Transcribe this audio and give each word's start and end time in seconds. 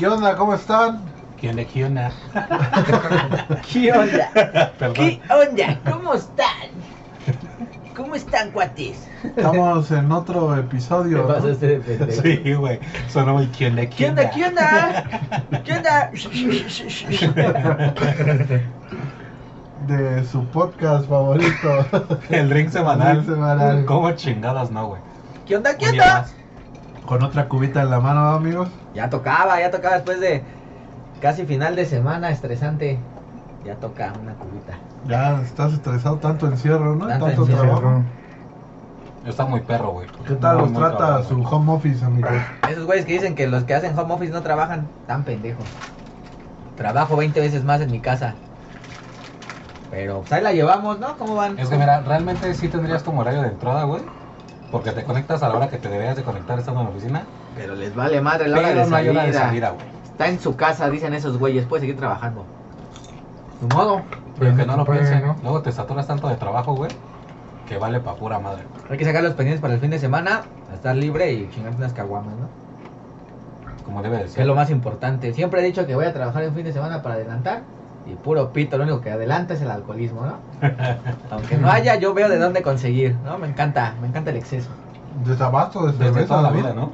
¿Qué 0.00 0.08
onda? 0.08 0.34
¿Cómo 0.34 0.54
están? 0.54 1.02
¿Qué 1.38 1.50
onda? 1.50 1.62
¿Qué 1.66 1.84
onda? 1.84 2.10
¿Qué 3.70 3.92
onda? 3.92 4.72
Perdón. 4.78 4.94
¿Qué 4.94 5.20
onda? 5.28 5.78
¿Cómo 5.90 6.14
están? 6.14 6.70
¿Cómo 7.94 8.14
están, 8.14 8.50
cuates? 8.50 9.06
Estamos 9.22 9.90
en 9.90 10.10
otro 10.10 10.56
episodio 10.56 11.28
Me 11.28 11.34
¿no? 11.34 11.58
pendejo. 11.58 12.22
Sí, 12.22 12.54
güey. 12.54 12.80
Sonó 13.10 13.34
muy 13.34 13.48
¿qué 13.48 13.66
onda? 13.66 13.84
¿Qué 13.90 14.08
onda? 14.08 14.30
¿Qué 14.30 14.44
onda? 14.46 15.04
¿Qué 15.64 15.72
onda? 15.74 16.10
de 19.86 20.24
su 20.24 20.46
podcast 20.46 21.06
favorito. 21.10 21.84
El 22.30 22.48
drink 22.48 22.70
semanal. 22.70 23.18
El 23.18 23.24
drink 23.26 23.34
semanal. 23.34 23.84
¿Cómo 23.84 24.12
chingadas 24.12 24.70
no, 24.70 24.86
güey? 24.86 25.02
¿Qué 25.44 25.56
onda? 25.56 25.76
¿Qué 25.76 25.90
onda? 25.90 26.26
Con 27.10 27.24
otra 27.24 27.48
cubita 27.48 27.82
en 27.82 27.90
la 27.90 27.98
mano, 27.98 28.20
¿no, 28.20 28.36
amigos. 28.36 28.68
Ya 28.94 29.10
tocaba, 29.10 29.58
ya 29.58 29.72
tocaba 29.72 29.96
después 29.96 30.20
de 30.20 30.44
casi 31.20 31.44
final 31.44 31.74
de 31.74 31.84
semana 31.84 32.30
estresante. 32.30 33.00
Ya 33.66 33.74
toca 33.74 34.12
una 34.22 34.32
cubita. 34.34 34.78
Ya 35.08 35.40
estás 35.42 35.72
estresado, 35.72 36.18
tanto 36.18 36.46
encierro, 36.46 36.94
¿no? 36.94 37.08
Tanto 37.08 37.26
Tanto, 37.26 37.42
encierro. 37.42 37.62
trabajo. 37.62 38.02
Está 39.26 39.44
muy 39.44 39.58
perro, 39.58 39.90
güey. 39.90 40.06
¿Qué 40.24 40.34
tal 40.36 40.58
Muy, 40.58 40.62
los 40.62 40.70
muy 40.70 40.80
trata 40.82 40.98
cabrón, 40.98 41.26
su 41.26 41.42
home 41.42 41.72
office, 41.72 42.04
amigos? 42.04 42.30
Esos 42.70 42.86
güeyes 42.86 43.04
que 43.04 43.14
dicen 43.14 43.34
que 43.34 43.48
los 43.48 43.64
que 43.64 43.74
hacen 43.74 43.98
home 43.98 44.14
office 44.14 44.32
no 44.32 44.42
trabajan, 44.42 44.86
tan 45.08 45.24
pendejos. 45.24 45.66
Trabajo 46.76 47.16
20 47.16 47.40
veces 47.40 47.64
más 47.64 47.80
en 47.80 47.90
mi 47.90 47.98
casa. 47.98 48.36
Pero 49.90 50.20
pues 50.20 50.32
ahí 50.32 50.42
la 50.44 50.52
llevamos, 50.52 51.00
¿no? 51.00 51.16
¿Cómo 51.16 51.34
van? 51.34 51.58
Es 51.58 51.68
que 51.68 51.76
mira, 51.76 52.02
realmente 52.02 52.54
sí 52.54 52.68
tendrías 52.68 53.02
como 53.02 53.22
horario 53.22 53.42
de 53.42 53.48
entrada, 53.48 53.82
güey. 53.82 54.00
Porque 54.70 54.92
te 54.92 55.02
conectas 55.04 55.42
a 55.42 55.48
la 55.48 55.56
hora 55.56 55.68
que 55.68 55.78
te 55.78 55.88
deberías 55.88 56.16
de 56.16 56.22
conectar 56.22 56.58
estando 56.58 56.80
en 56.80 56.86
la 56.86 56.92
oficina. 56.92 57.22
Pero 57.56 57.74
les 57.74 57.94
vale 57.94 58.20
madre 58.20 58.48
la 58.48 58.58
hora 58.58 58.68
de 58.68 58.86
no 58.86 58.96
hay 58.96 59.08
hora 59.08 59.24
de 59.24 59.32
salida. 59.32 59.46
salida, 59.46 59.70
güey. 59.70 59.86
Está 60.04 60.28
en 60.28 60.38
su 60.40 60.54
casa, 60.56 60.88
dicen 60.90 61.14
esos 61.14 61.38
güeyes, 61.38 61.66
puede 61.66 61.80
seguir 61.80 61.96
trabajando. 61.96 62.44
Su 63.60 63.66
modo. 63.74 64.02
Pero 64.38 64.56
que 64.56 64.64
no 64.66 64.76
lo 64.76 64.84
piensen. 64.84 65.26
¿no? 65.26 65.36
Luego 65.42 65.60
te 65.62 65.72
saturas 65.72 66.06
tanto 66.06 66.28
de 66.28 66.36
trabajo, 66.36 66.74
güey. 66.74 66.90
Que 67.68 67.78
vale 67.78 68.00
pa' 68.00 68.14
pura 68.16 68.38
madre. 68.38 68.62
Hay 68.88 68.96
que 68.98 69.04
sacar 69.04 69.22
los 69.22 69.34
pendientes 69.34 69.60
para 69.60 69.74
el 69.74 69.80
fin 69.80 69.90
de 69.90 69.98
semana, 69.98 70.42
estar 70.74 70.94
libre 70.96 71.32
y 71.32 71.48
chingarte 71.50 71.76
unas 71.78 71.92
caguamas, 71.92 72.34
¿no? 72.36 72.48
Como 73.84 74.02
debe 74.02 74.16
de 74.16 74.22
Que 74.22 74.28
es 74.28 74.32
ser. 74.34 74.46
lo 74.46 74.54
más 74.54 74.70
importante. 74.70 75.32
Siempre 75.34 75.60
he 75.60 75.64
dicho 75.64 75.86
que 75.86 75.94
voy 75.94 76.04
a 76.04 76.12
trabajar 76.12 76.42
en 76.44 76.54
fin 76.54 76.64
de 76.64 76.72
semana 76.72 77.02
para 77.02 77.16
adelantar. 77.16 77.62
Y 78.06 78.14
puro 78.14 78.52
pito, 78.52 78.76
lo 78.78 78.84
único 78.84 79.00
que 79.00 79.10
adelanta 79.10 79.54
es 79.54 79.62
el 79.62 79.70
alcoholismo, 79.70 80.22
¿no? 80.26 80.38
Aunque 81.30 81.56
no 81.56 81.70
haya, 81.70 81.96
yo 81.96 82.14
veo 82.14 82.28
de 82.28 82.38
dónde 82.38 82.62
conseguir, 82.62 83.14
¿no? 83.24 83.38
Me 83.38 83.46
encanta, 83.48 83.94
me 84.00 84.08
encanta 84.08 84.30
el 84.30 84.36
exceso. 84.36 84.70
Desabasto 85.24 85.86
de 85.86 85.92
Desde 86.04 86.24
toda 86.24 86.42
la 86.42 86.50
vida, 86.50 86.72
¿no? 86.74 86.90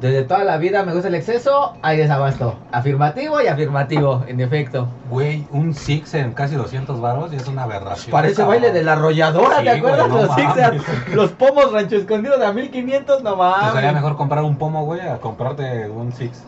Desde 0.00 0.24
toda 0.24 0.42
la 0.42 0.56
vida 0.56 0.82
me 0.82 0.92
gusta 0.92 1.06
el 1.06 1.14
exceso, 1.14 1.74
hay 1.80 1.96
desabasto. 1.96 2.56
Afirmativo 2.72 3.40
y 3.40 3.46
afirmativo, 3.46 4.24
en 4.26 4.40
efecto. 4.40 4.88
Güey, 5.08 5.46
un 5.52 5.74
Six 5.74 6.14
en 6.14 6.32
casi 6.32 6.56
200 6.56 7.00
baros 7.00 7.32
y 7.32 7.36
es 7.36 7.46
una 7.46 7.62
aberración. 7.62 8.10
Parece 8.10 8.34
cabrón. 8.38 8.48
baile 8.62 8.72
de 8.72 8.82
la 8.82 8.94
arrolladora, 8.94 9.58
Sí, 9.58 9.62
¿te 9.64 9.70
acuerdas? 9.70 10.08
güey, 10.10 10.22
no 10.22 10.26
los, 10.26 10.34
Six, 10.34 11.14
los 11.14 11.30
pomos 11.30 11.72
rancho 11.72 11.94
escondidos 11.96 12.40
a 12.42 12.52
1500, 12.52 13.22
no 13.22 13.30
Te 13.30 13.36
mames. 13.36 13.72
sería 13.74 13.92
mejor 13.92 14.16
comprar 14.16 14.42
un 14.42 14.56
pomo, 14.56 14.84
güey, 14.84 15.00
a 15.02 15.18
comprarte 15.18 15.88
un 15.88 16.12
Six. 16.12 16.42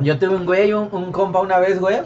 Yo 0.00 0.18
tuve 0.18 0.36
un 0.36 0.46
güey, 0.46 0.72
un, 0.72 0.88
un 0.90 1.12
compa 1.12 1.40
una 1.40 1.58
vez, 1.58 1.78
güey, 1.78 1.98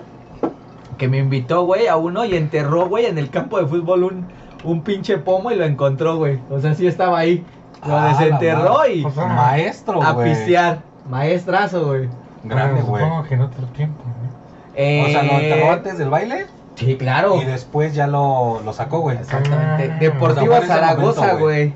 que 0.98 1.08
me 1.08 1.18
invitó, 1.18 1.64
güey, 1.64 1.86
a 1.86 1.96
uno 1.96 2.24
y 2.24 2.34
enterró, 2.36 2.88
güey, 2.88 3.06
en 3.06 3.16
el 3.18 3.30
campo 3.30 3.58
de 3.58 3.66
fútbol 3.66 4.04
un, 4.04 4.26
un 4.64 4.82
pinche 4.82 5.16
pomo 5.18 5.50
y 5.50 5.54
lo 5.56 5.64
encontró, 5.64 6.16
güey. 6.16 6.38
O 6.50 6.60
sea, 6.60 6.74
sí 6.74 6.86
estaba 6.86 7.18
ahí. 7.18 7.44
Lo 7.86 7.96
Ah, 7.96 8.08
desenterró 8.18 8.86
y 8.88 9.04
O 9.04 9.10
sea, 9.10 9.26
Maestro, 9.26 10.02
a 10.02 10.12
güey. 10.12 10.30
pistear. 10.30 10.80
Maestrazo, 11.08 11.86
güey. 11.86 12.08
Grande, 12.44 12.82
güey. 12.82 13.02
Supongo 13.04 13.22
que 13.24 13.34
en 13.34 13.40
otro 13.42 13.66
tiempo, 13.68 14.02
¿no? 14.04 14.28
O 14.28 15.06
sea, 15.08 15.22
lo 15.22 15.32
Eh, 15.32 15.48
enterró 15.52 15.72
antes 15.72 15.98
del 15.98 16.10
baile 16.10 16.46
Sí, 16.74 16.96
claro. 16.96 17.40
y 17.40 17.44
después 17.44 17.94
ya 17.94 18.06
lo, 18.06 18.60
lo 18.64 18.72
sacó, 18.72 19.00
güey. 19.00 19.16
Exactamente. 19.18 19.92
Ah. 19.92 19.98
Deportivo 20.00 20.54
O 20.54 20.58
sea, 20.58 20.66
Zaragoza, 20.66 21.34
güey. 21.34 21.74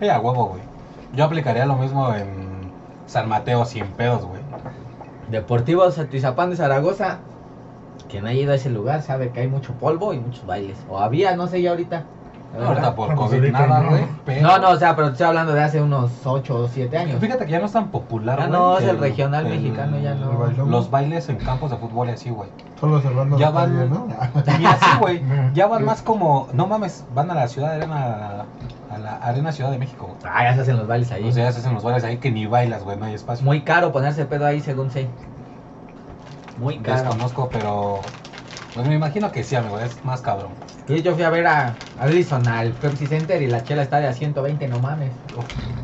Sí, 0.00 0.08
a 0.08 0.20
huevo, 0.20 0.46
güey. 0.46 0.62
Yo 1.14 1.24
aplicaría 1.24 1.66
lo 1.66 1.76
mismo 1.76 2.12
en 2.14 2.70
San 3.06 3.28
Mateo 3.28 3.64
sin 3.64 3.86
pedos, 3.86 4.24
güey. 4.24 4.40
Deportivo 5.30 5.90
Satizapán 5.90 6.50
de 6.50 6.56
Zaragoza. 6.56 7.18
Quien 8.08 8.26
haya 8.26 8.40
ido 8.40 8.52
a 8.52 8.56
ese 8.56 8.70
lugar 8.70 9.02
sabe 9.02 9.30
que 9.30 9.40
hay 9.40 9.48
mucho 9.48 9.72
polvo 9.74 10.12
y 10.14 10.18
muchos 10.18 10.44
bailes. 10.46 10.78
O 10.88 10.98
había, 10.98 11.36
no 11.36 11.46
sé 11.46 11.62
ya 11.62 11.70
ahorita. 11.70 12.04
Verdad. 12.52 12.68
Ahorita 12.68 12.94
por 12.96 13.14
COVID 13.14 13.52
nada, 13.52 13.80
no. 13.80 13.90
güey. 13.90 14.04
pero- 14.24 14.42
No, 14.42 14.58
no, 14.58 14.70
o 14.70 14.76
sea, 14.76 14.96
pero 14.96 15.08
estoy 15.08 15.24
hablando 15.24 15.52
de 15.52 15.62
hace 15.62 15.80
unos 15.80 16.10
8 16.24 16.56
o 16.64 16.66
7 16.68 16.98
años. 16.98 17.20
Fíjate 17.20 17.44
que 17.46 17.52
ya 17.52 17.60
no 17.60 17.66
es 17.66 17.72
tan 17.72 17.92
popular, 17.92 18.40
Ah, 18.40 18.46
güey. 18.48 18.58
no, 18.58 18.76
es 18.78 18.84
el 18.88 18.98
regional 18.98 19.44
mexicano, 19.44 19.98
ya 20.00 20.14
no. 20.14 20.36
bailón. 20.36 20.68
Los 20.68 20.90
bailes 20.90 21.28
en 21.28 21.36
campos 21.36 21.70
de 21.70 21.76
fútbol 21.76 22.08
y 22.08 22.12
así, 22.12 22.30
güey. 22.30 22.50
Solo 22.80 23.00
cerrando 23.00 23.38
Ya 23.38 23.52
calle, 23.52 23.72
van- 23.76 23.90
¿no? 23.90 24.08
Y 24.58 24.64
así, 24.64 24.98
güey. 24.98 25.22
Ya 25.54 25.68
van 25.68 25.84
más 25.84 26.02
como. 26.02 26.48
No 26.52 26.66
mames, 26.66 27.04
van 27.14 27.30
a 27.30 27.34
la 27.34 27.46
ciudad 27.46 27.68
de 27.70 27.76
Arena. 27.76 28.46
A 28.90 28.98
la 28.98 29.16
Arena 29.18 29.52
Ciudad 29.52 29.70
de 29.70 29.78
México, 29.78 30.06
güey. 30.06 30.18
Ah, 30.34 30.42
ya 30.42 30.54
se 30.56 30.62
hacen 30.62 30.76
los 30.76 30.88
bailes 30.88 31.12
ahí. 31.12 31.28
O 31.28 31.30
sea, 31.30 31.44
ya 31.44 31.52
se 31.52 31.60
hacen 31.60 31.74
los 31.74 31.84
bailes 31.84 32.02
ahí 32.02 32.16
que 32.16 32.32
ni 32.32 32.46
bailas, 32.46 32.82
güey, 32.82 32.96
no 32.96 33.04
hay 33.04 33.14
espacio. 33.14 33.44
Muy 33.46 33.60
caro 33.60 33.92
ponerse 33.92 34.24
pedo 34.24 34.44
ahí, 34.46 34.60
según 34.60 34.90
sé. 34.90 35.06
Muy 36.60 36.78
caro. 36.78 37.02
Desconozco, 37.02 37.48
pero. 37.50 38.00
Pues 38.74 38.86
me 38.86 38.94
imagino 38.94 39.32
que 39.32 39.42
sí, 39.42 39.56
amigo, 39.56 39.78
es 39.80 40.04
más 40.04 40.20
cabrón. 40.20 40.50
Sí, 40.86 41.02
yo 41.02 41.14
fui 41.14 41.24
a 41.24 41.30
ver 41.30 41.46
a 41.46 41.74
Allison 41.98 42.46
al 42.46 42.70
Pepsi 42.72 43.06
Center 43.06 43.42
y 43.42 43.48
la 43.48 43.64
chela 43.64 43.82
está 43.82 43.98
de 43.98 44.06
a 44.06 44.12
120, 44.12 44.68
no 44.68 44.78
mames. 44.78 45.10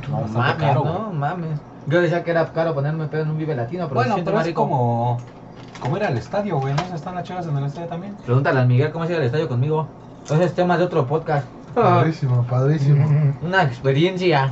No 0.09 0.20
mames, 0.28 0.54
caro, 0.54 0.84
no 0.84 1.12
mames. 1.12 1.59
Yo 1.88 2.00
decía 2.00 2.22
que 2.22 2.31
era 2.31 2.53
caro 2.53 2.75
ponerme 2.75 3.06
pedo 3.06 3.22
en 3.22 3.31
un 3.31 3.38
Vive 3.38 3.56
Latino, 3.56 3.88
pero 3.88 4.00
Bueno, 4.00 4.16
pero 4.25 4.41
es 4.41 4.47
rico. 4.47 4.62
como. 4.62 5.19
Como 5.81 5.97
ir 5.97 6.04
al 6.04 6.16
estadio, 6.16 6.59
güey, 6.59 6.75
¿no? 6.75 6.94
Están 6.94 7.15
las 7.16 7.25
chavas 7.25 7.47
en 7.47 7.56
el 7.56 7.65
estadio 7.65 7.88
también. 7.88 8.15
Pregúntale 8.25 8.60
al 8.60 8.66
Miguel 8.66 8.92
cómo 8.92 9.04
ir 9.04 9.15
al 9.16 9.22
estadio 9.22 9.48
conmigo. 9.48 9.86
Entonces, 10.22 10.54
tema 10.54 10.78
de 10.78 10.84
otro 10.84 11.06
podcast. 11.06 11.47
Padrísimo, 11.75 12.42
padrísimo. 12.44 13.34
Una 13.42 13.62
experiencia. 13.65 14.50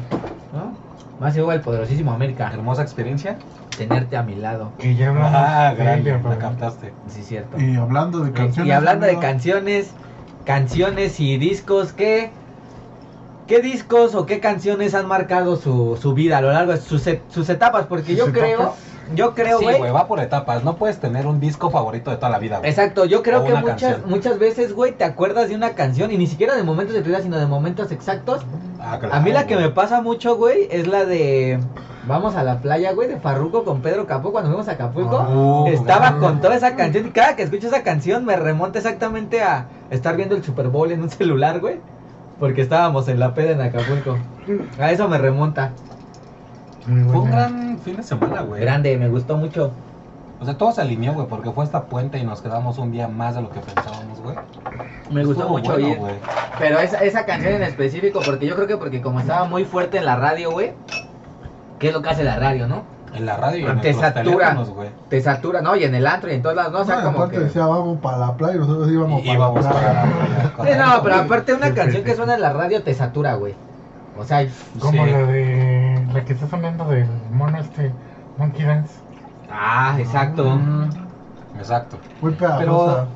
¿no? 0.53 0.73
Más 1.21 1.37
igual 1.37 1.57
el 1.59 1.63
poderosísimo 1.63 2.13
América. 2.13 2.51
Hermosa 2.53 2.83
experiencia. 2.83 3.39
Tenerte 3.77 4.17
a 4.17 4.23
mi 4.23 4.35
lado. 4.35 4.73
Que 4.79 4.95
ya 4.95 5.09
hablamos 5.11 5.33
Ah, 5.35 5.75
de 5.77 5.83
grande, 5.85 6.11
ella, 6.11 6.29
la 6.29 6.39
captaste. 6.39 6.93
Sí, 7.09 7.23
cierto. 7.23 7.61
Y 7.61 7.77
hablando 7.77 8.21
de 8.21 8.33
canciones. 8.33 8.69
y 8.69 8.73
hablando 8.73 9.07
de 9.07 9.19
canciones, 9.19 9.91
canciones 10.45 11.19
y 11.21 11.37
discos, 11.39 11.93
¿qué, 11.93 12.31
qué 13.47 13.61
discos 13.61 14.15
o 14.15 14.27
qué 14.27 14.41
canciones 14.41 14.95
han 14.95 15.07
marcado 15.07 15.57
su, 15.57 15.99
su 16.01 16.15
vida 16.15 16.39
a 16.39 16.41
lo 16.41 16.53
largo 16.53 16.73
de 16.73 16.81
sus, 16.81 17.09
sus 17.29 17.49
etapas? 17.49 17.87
Porque 17.87 18.15
yo 18.15 18.27
¿Sus 18.27 18.35
creo, 18.35 18.61
etapas? 18.61 18.79
Yo 19.15 19.35
creo, 19.35 19.59
sí, 19.59 19.65
güey. 19.65 19.79
güey, 19.79 19.91
va 19.93 20.07
por 20.07 20.21
etapas. 20.21 20.65
No 20.65 20.77
puedes 20.77 20.99
tener 20.99 21.27
un 21.27 21.41
disco 21.41 21.71
favorito 21.71 22.11
de 22.11 22.17
toda 22.17 22.31
la 22.31 22.39
vida, 22.39 22.59
güey. 22.59 22.71
Exacto, 22.71 23.05
yo 23.05 23.23
creo 23.23 23.43
O 23.43 23.45
que 23.45 23.55
muchas, 23.55 23.81
canción. 23.95 24.03
muchas 24.11 24.39
veces, 24.39 24.73
güey, 24.73 24.93
te 24.93 25.05
acuerdas 25.05 25.49
de 25.49 25.55
una 25.57 25.71
canción 25.71 26.11
y 26.11 26.19
ni 26.19 26.27
siquiera 26.27 26.55
de 26.55 26.63
momentos 26.63 26.95
de 26.95 27.03
tu 27.03 27.09
vida, 27.09 27.21
sino 27.21 27.39
de 27.39 27.47
momentos 27.47 27.93
exactos. 27.93 28.45
Ah, 28.81 28.99
claro, 28.99 29.15
A 29.15 29.21
mí 29.21 29.33
la 29.33 29.47
que 29.47 29.55
güey. 29.55 29.67
me 29.67 29.73
pasa 29.73 30.01
mucho, 30.03 30.37
güey, 30.37 30.69
es 30.71 30.87
la 30.87 31.05
de 31.05 31.59
Vamos 32.07 32.35
a 32.37 32.43
la 32.43 32.59
playa, 32.59 32.93
güey, 32.93 33.09
de 33.09 33.17
Farruco 33.19 33.65
con 33.65 33.81
Pedro 33.81 34.07
Capó 34.07 34.31
cuando 34.31 34.51
fuimos 34.51 34.69
a 34.69 34.73
Acapulco. 34.73 35.21
Uh, 35.23 35.69
Estaba 35.69 36.19
con 36.19 36.41
toda 36.43 36.55
esa 36.55 36.77
canción 36.77 37.07
y 37.07 37.11
cada 37.11 37.35
que 37.35 37.43
escucho 37.45 37.69
esa 37.69 37.83
canción 37.83 38.27
me 38.27 38.37
remonta 38.37 38.79
exactamente 38.79 39.43
a 39.43 39.69
estar 39.91 40.15
viendo 40.15 40.37
el 40.37 40.45
Super 40.45 40.69
Bowl 40.69 40.93
en 40.93 41.01
un 41.03 41.09
celular, 41.11 41.61
güey. 41.61 41.81
Porque 42.39 42.61
estábamos 42.61 43.09
en 43.09 43.21
la 43.21 43.33
peda 43.33 43.53
en 43.53 43.61
Acapulco. 43.63 44.19
A 44.79 44.91
eso 44.93 45.09
me 45.09 45.17
remonta. 45.17 45.71
Muy 46.87 47.03
Fue 47.11 47.21
un 47.21 47.31
gran 47.31 47.79
fin 47.79 47.97
de 47.97 48.03
semana, 48.03 48.43
güey. 48.43 48.61
Grande, 48.61 48.97
me 48.99 49.09
gustó 49.09 49.37
mucho. 49.37 49.71
O 50.41 50.45
sea, 50.45 50.59
todo 50.59 50.73
se 50.73 50.81
alineó, 50.83 51.15
güey, 51.15 51.27
porque 51.27 51.51
fue 51.51 51.65
esta 51.65 51.85
puente 51.85 52.19
y 52.19 52.25
nos 52.25 52.43
quedamos 52.43 52.77
un 52.79 52.93
día 52.93 53.09
más 53.09 53.35
de 53.37 53.43
lo 53.43 53.51
que 53.51 53.61
pensábamos, 53.61 54.21
güey. 54.21 54.37
Me 55.11 55.25
gustó 55.25 55.43
Estuvo 55.43 55.59
mucho 55.59 55.73
bueno, 55.73 55.89
ir. 55.89 55.99
güey. 55.99 56.15
Pero 56.59 56.79
esa, 56.81 56.99
esa 56.99 57.25
canción 57.25 57.55
en 57.55 57.63
específico, 57.63 58.21
porque 58.25 58.47
yo 58.47 58.55
creo 58.57 58.67
que 58.67 58.77
porque 58.77 59.01
como 59.01 59.21
estaba 59.21 59.45
muy 59.45 59.65
fuerte 59.65 59.99
en 59.99 60.05
la 60.05 60.17
radio, 60.17 60.51
güey. 60.51 60.73
¿Qué 61.79 61.89
es 61.89 61.95
lo 61.95 62.03
que 62.03 62.11
hace 62.11 62.25
la 62.25 62.37
radio, 62.39 62.67
no? 62.67 62.83
En 63.15 63.27
la 63.27 63.37
radio 63.37 63.69
y 63.69 63.71
en 63.71 63.81
Te 63.81 63.95
satura. 63.95 64.55
güey. 64.55 64.89
Te 65.09 65.21
satura, 65.21 65.61
¿no? 65.63 65.77
Y 65.77 65.85
en 65.85 65.95
el 65.95 66.07
antro 66.07 66.31
y 66.31 66.35
en 66.35 66.43
todos 66.43 66.57
lados, 66.57 66.73
¿no? 66.73 66.81
O 66.81 66.85
sea, 66.85 66.97
No, 66.97 67.05
como 67.05 67.19
aparte 67.19 67.37
que... 67.39 67.45
decía, 67.45 67.65
vamos 67.67 67.99
para 68.01 68.19
la 68.19 68.35
playa 68.37 68.57
y 68.57 68.59
nosotros 68.59 68.91
íbamos 68.91 69.21
Y 69.23 69.27
para 69.27 69.35
íbamos 69.39 69.65
la 69.65 69.71
para 69.71 69.81
playa. 69.81 70.05
la 70.05 70.57
playa. 70.57 70.73
Sí, 70.73 70.79
no, 70.97 71.03
pero 71.03 71.15
aparte 71.17 71.55
una 71.55 71.75
canción 71.75 72.03
que 72.05 72.15
suena 72.17 72.35
en 72.35 72.41
la 72.41 72.53
radio 72.53 72.83
te 72.83 72.93
satura, 72.95 73.35
güey. 73.35 73.55
O 74.19 74.25
sea, 74.25 74.47
Como 74.81 75.05
Sí. 75.05 75.11
la 75.11 75.19
de. 75.27 75.94
La 76.15 76.25
que 76.25 76.33
está 76.33 76.49
sonando 76.49 76.85
del 76.87 77.09
mono 77.31 77.59
este. 77.59 77.93
Monkey 78.39 78.65
Dance. 78.65 78.95
ah, 79.51 79.97
exacto. 79.99 80.45
Mm, 80.45 80.91
Exacto. 81.59 81.99
Muy 82.21 82.33
pegajosa. 82.33 82.59
Pero 82.59 83.07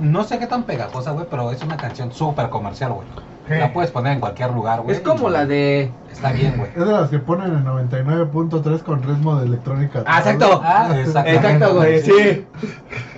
no 0.00 0.24
sé 0.24 0.38
qué 0.38 0.46
tan 0.46 0.64
pegajosa, 0.64 1.12
güey, 1.12 1.26
pero 1.30 1.50
es 1.50 1.62
una 1.62 1.76
canción 1.76 2.12
súper 2.12 2.50
comercial, 2.50 2.92
güey. 2.92 3.06
La 3.48 3.72
puedes 3.72 3.90
poner 3.90 4.12
en 4.14 4.20
cualquier 4.20 4.50
lugar, 4.52 4.80
güey. 4.80 4.96
Es 4.96 5.02
como 5.02 5.28
la 5.28 5.44
de... 5.44 5.90
Está 6.10 6.32
bien, 6.32 6.56
güey. 6.56 6.70
Es 6.70 6.86
de 6.86 6.92
las 6.92 7.10
que 7.10 7.18
ponen 7.18 7.48
en 7.52 7.64
99.3 7.64 8.82
con 8.82 9.02
ritmo 9.02 9.36
de 9.36 9.46
electrónica. 9.46 10.04
Ah, 10.06 10.18
exacto. 10.20 10.60
Ah, 10.64 10.88
exacto. 10.96 11.30
Exacto, 11.30 11.74
güey, 11.74 12.00
sí. 12.00 12.46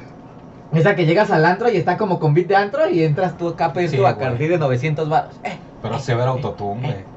Esa 0.73 0.97
que 0.97 1.07
llegas 1.07 1.31
al 1.31 1.45
antro 1.45 1.71
y 1.71 1.77
está 1.77 1.97
como 1.97 2.19
con 2.19 2.35
beat 2.35 2.49
de 2.49 2.57
antro 2.57 2.89
y 2.89 3.05
entras 3.05 3.37
tú 3.37 3.49
acá 3.51 3.73
pedir 3.73 3.91
Sí, 3.91 3.97
tu. 3.97 4.03
Bacardí 4.03 4.49
de 4.49 4.59
900 4.59 5.09
baros. 5.09 5.35
Eh, 5.45 5.57
Pero 5.83 5.99
severo 6.01 6.33
autotune, 6.33 6.81
güey. 6.81 7.14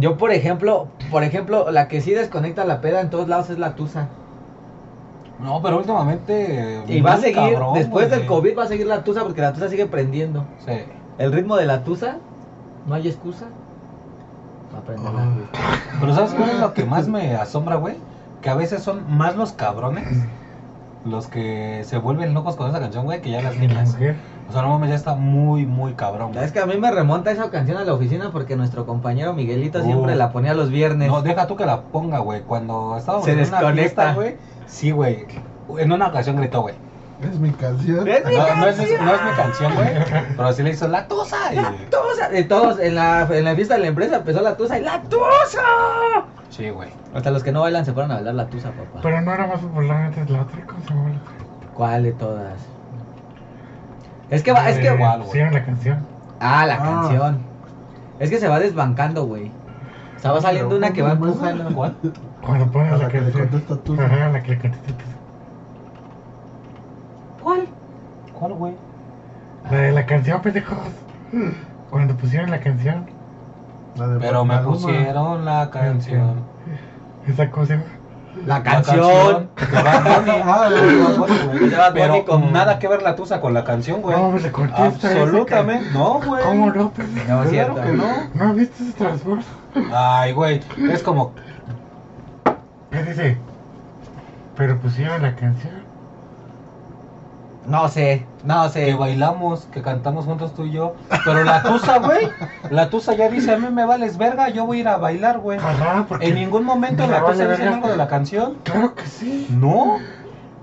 Yo, 0.00 0.16
por 0.16 0.32
ejemplo, 0.32 0.88
por 1.10 1.24
ejemplo, 1.24 1.70
la 1.70 1.88
que 1.88 2.00
sí 2.00 2.12
desconecta 2.12 2.64
la 2.64 2.80
peda 2.80 3.00
en 3.00 3.10
todos 3.10 3.28
lados 3.28 3.50
es 3.50 3.58
la 3.58 3.74
tusa. 3.74 4.08
No, 5.40 5.60
pero 5.62 5.78
últimamente. 5.78 6.82
Y 6.86 7.00
va 7.00 7.14
a 7.14 7.16
seguir, 7.18 7.54
cabrón, 7.54 7.74
después 7.74 8.10
del. 8.10 8.26
COVID 8.26 8.58
va 8.58 8.64
a 8.64 8.68
seguir 8.68 8.86
la 8.86 9.04
tusa 9.04 9.22
porque 9.22 9.40
la 9.40 9.52
tusa 9.52 9.68
sigue 9.68 9.86
prendiendo. 9.86 10.44
Sí. 10.64 10.72
El 11.18 11.32
ritmo 11.32 11.56
de 11.56 11.66
la 11.66 11.84
tusa, 11.84 12.18
no 12.86 12.94
hay 12.94 13.08
excusa. 13.08 13.46
Va 14.74 14.78
a 14.78 14.82
prender 14.82 15.12
la 15.12 15.24
tusa. 15.24 15.98
Pero 16.00 16.14
¿sabes 16.14 16.34
cuál 16.34 16.50
es 16.50 16.60
lo 16.60 16.72
que 16.74 16.84
más 16.84 17.08
me 17.08 17.34
asombra, 17.36 17.76
güey? 17.76 17.96
Que 18.42 18.50
a 18.50 18.54
veces 18.54 18.82
son 18.82 19.16
más 19.16 19.36
los 19.36 19.52
cabrones 19.52 20.06
los 21.04 21.26
que 21.26 21.82
se 21.84 21.98
vuelven 21.98 22.34
locos 22.34 22.56
con 22.56 22.68
esa 22.70 22.80
canción, 22.80 23.04
güey, 23.04 23.20
que 23.20 23.30
ya 23.30 23.42
las 23.42 23.56
niñas. 23.58 23.92
mujer. 23.92 24.16
O 24.48 24.52
sea, 24.52 24.62
no 24.62 24.68
mames, 24.68 24.90
ya 24.90 24.96
está 24.96 25.14
muy, 25.14 25.64
muy 25.66 25.94
cabrón, 25.94 26.32
güey. 26.32 26.44
Es 26.44 26.52
que 26.52 26.60
a 26.60 26.66
mí 26.66 26.76
me 26.76 26.90
remonta 26.90 27.30
esa 27.30 27.50
canción 27.50 27.78
a 27.78 27.84
la 27.84 27.94
oficina 27.94 28.30
porque 28.30 28.56
nuestro 28.56 28.84
compañero 28.86 29.32
Miguelito 29.32 29.82
siempre 29.82 30.14
la 30.16 30.32
ponía 30.32 30.54
los 30.54 30.70
viernes. 30.70 31.08
No, 31.08 31.22
deja 31.22 31.46
tú 31.46 31.56
que 31.56 31.64
la 31.66 31.80
ponga, 31.82 32.18
güey. 32.18 32.42
Cuando 32.42 32.96
estábamos 32.98 33.24
Se 33.24 33.32
en 33.32 33.38
una 33.38 33.44
desconecta. 33.46 33.74
fiesta, 33.82 34.14
güey. 34.14 34.36
Sí, 34.66 34.90
güey. 34.90 35.26
En 35.78 35.92
una 35.92 36.08
ocasión 36.08 36.36
gritó, 36.36 36.60
güey. 36.62 36.74
Es 37.22 37.38
mi 37.38 37.50
canción. 37.52 38.06
Es 38.06 38.24
mi 38.26 38.36
No, 38.36 38.56
no 38.56 38.66
es, 38.66 38.76
no 38.78 39.14
es 39.14 39.22
mi 39.24 39.30
canción, 39.36 39.74
güey. 39.74 39.88
Pero 40.36 40.52
sí 40.52 40.62
le 40.62 40.70
hizo 40.70 40.88
la 40.88 41.08
tusa. 41.08 41.36
Y... 41.54 41.56
Tusa. 41.90 42.28
De 42.28 42.44
todos, 42.44 42.78
en 42.80 42.96
la, 42.96 43.22
en 43.30 43.44
la 43.44 43.54
fiesta 43.54 43.74
de 43.74 43.80
la 43.80 43.86
empresa 43.86 44.16
empezó 44.16 44.42
la 44.42 44.56
tusa 44.56 44.78
y 44.78 44.82
la 44.82 45.00
tusa. 45.02 45.62
Sí, 46.50 46.68
güey. 46.68 46.90
Hasta 47.14 47.30
los 47.30 47.42
que 47.42 47.50
no 47.50 47.62
bailan 47.62 47.84
se 47.86 47.92
fueron 47.94 48.10
a 48.12 48.16
bailar 48.16 48.34
la 48.34 48.46
tusa, 48.46 48.70
papá. 48.72 49.00
Pero 49.02 49.20
no 49.22 49.32
era 49.32 49.46
más 49.46 49.60
popular 49.60 49.96
antes 50.02 50.28
la 50.28 50.42
otra, 50.42 50.66
¿cómo 50.66 50.80
se 50.82 50.88
llama 50.90 51.08
la 51.10 51.16
otra? 51.16 51.32
¿Cuál 51.74 52.02
de 52.02 52.12
todas? 52.12 52.54
Es 54.34 54.42
que 54.42 54.52
va, 54.52 54.68
es 54.68 54.78
que... 54.78 54.88
Eh, 54.88 54.94
igual, 54.94 55.22
güey. 55.22 55.50
La 55.50 55.64
canción. 55.64 55.98
Ah, 56.40 56.66
la 56.66 56.74
Ah. 56.74 56.78
canción. 56.78 57.38
Es 58.18 58.30
que 58.30 58.38
se 58.38 58.48
va 58.48 58.58
desbancando, 58.60 59.24
güey. 59.26 59.50
Estaba 60.16 60.40
saliendo 60.40 60.70
Pero, 60.70 60.78
una 60.78 60.92
que 60.92 61.02
va 61.02 61.12
empujando. 61.12 61.64
¿Cuál? 61.74 61.96
Cuando 62.42 62.66
pones 62.70 62.92
A 62.92 62.96
la, 62.96 63.02
la 63.04 63.08
que 63.08 63.18
le 63.20 63.24
canción. 63.24 63.48
contesta 63.48 63.76
tú. 63.84 64.00
Ajá, 64.00 64.28
la 64.28 64.42
que 64.42 64.50
le 64.52 64.58
contesta 64.58 64.92
tú. 64.92 65.04
¿Cuál? 67.42 67.66
¿Cuál, 68.38 68.52
güey? 68.54 68.74
La 69.70 69.78
de 69.78 69.92
la 69.92 70.06
canción, 70.06 70.40
pendejos. 70.42 70.78
Cuando 71.90 72.16
pusieron 72.16 72.50
la 72.50 72.60
canción. 72.60 73.06
La 73.96 74.08
de 74.08 74.18
Pero 74.20 74.44
me 74.44 74.54
Maluma. 74.56 74.72
pusieron 74.72 75.44
la 75.44 75.70
canción. 75.70 76.40
Esa 77.26 77.50
cosa. 77.50 77.78
La 78.46 78.62
canción. 78.62 79.48
Pero 81.94 82.38
nada 82.50 82.78
que 82.78 82.88
ver 82.88 83.02
la 83.02 83.16
tusa 83.16 83.40
con 83.40 83.54
la 83.54 83.64
canción, 83.64 84.02
güey. 84.02 84.16
No, 84.16 84.36
le 84.36 84.50
contesta. 84.52 85.10
esa 85.12 85.22
Absolutamente. 85.22 85.90
No, 85.92 86.20
güey. 86.20 86.42
can- 86.42 86.50
¿Cómo 86.58 86.70
no, 86.72 86.90
pendejo? 86.90 87.32
No, 87.32 87.44
cierto. 87.50 87.74
que 87.82 87.92
no. 87.92 88.04
¿No 88.34 88.54
viste 88.54 88.82
ese 88.82 88.92
transbordo? 88.92 89.42
Ay, 89.94 90.32
güey. 90.32 90.60
Es 90.90 91.02
como. 91.02 91.32
¿Qué 92.90 93.02
dice? 93.04 93.38
Pero 94.56 94.78
pusieron 94.78 95.22
la 95.22 95.34
canción. 95.34 95.83
No 97.66 97.88
sé, 97.88 98.26
no 98.44 98.64
Que 98.64 98.86
sé. 98.90 98.94
bailamos, 98.94 99.66
que 99.72 99.80
cantamos 99.80 100.26
juntos 100.26 100.54
tú 100.54 100.64
y 100.64 100.72
yo. 100.72 100.94
Pero 101.24 101.44
la 101.44 101.62
tusa, 101.62 101.98
güey. 101.98 102.28
La 102.70 102.90
tusa 102.90 103.14
ya 103.14 103.28
dice: 103.28 103.52
A 103.52 103.56
mí 103.58 103.68
me 103.72 103.84
vales 103.86 104.18
verga, 104.18 104.48
yo 104.50 104.66
voy 104.66 104.78
a 104.78 104.80
ir 104.80 104.88
a 104.88 104.96
bailar, 104.98 105.38
güey. 105.38 105.58
Ajá, 105.58 106.04
porque. 106.08 106.26
En 106.28 106.34
ningún 106.34 106.64
momento 106.64 107.06
Me 107.06 107.12
la 107.12 107.20
vale 107.22 107.34
tusa 107.36 107.48
dice 107.50 107.62
verga. 107.62 107.76
algo 107.76 107.88
de 107.88 107.96
la 107.96 108.08
canción. 108.08 108.58
Claro 108.64 108.94
que 108.94 109.06
sí. 109.06 109.46
No. 109.50 109.98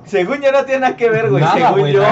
Según 0.06 0.42
yo 0.42 0.52
no 0.52 0.64
tiene 0.66 0.82
nada 0.82 0.96
que 0.98 1.10
ver, 1.10 1.30
güey. 1.30 1.44
Nada, 1.44 1.56
según 1.56 1.80
güey, 1.80 1.94
yo. 1.94 2.04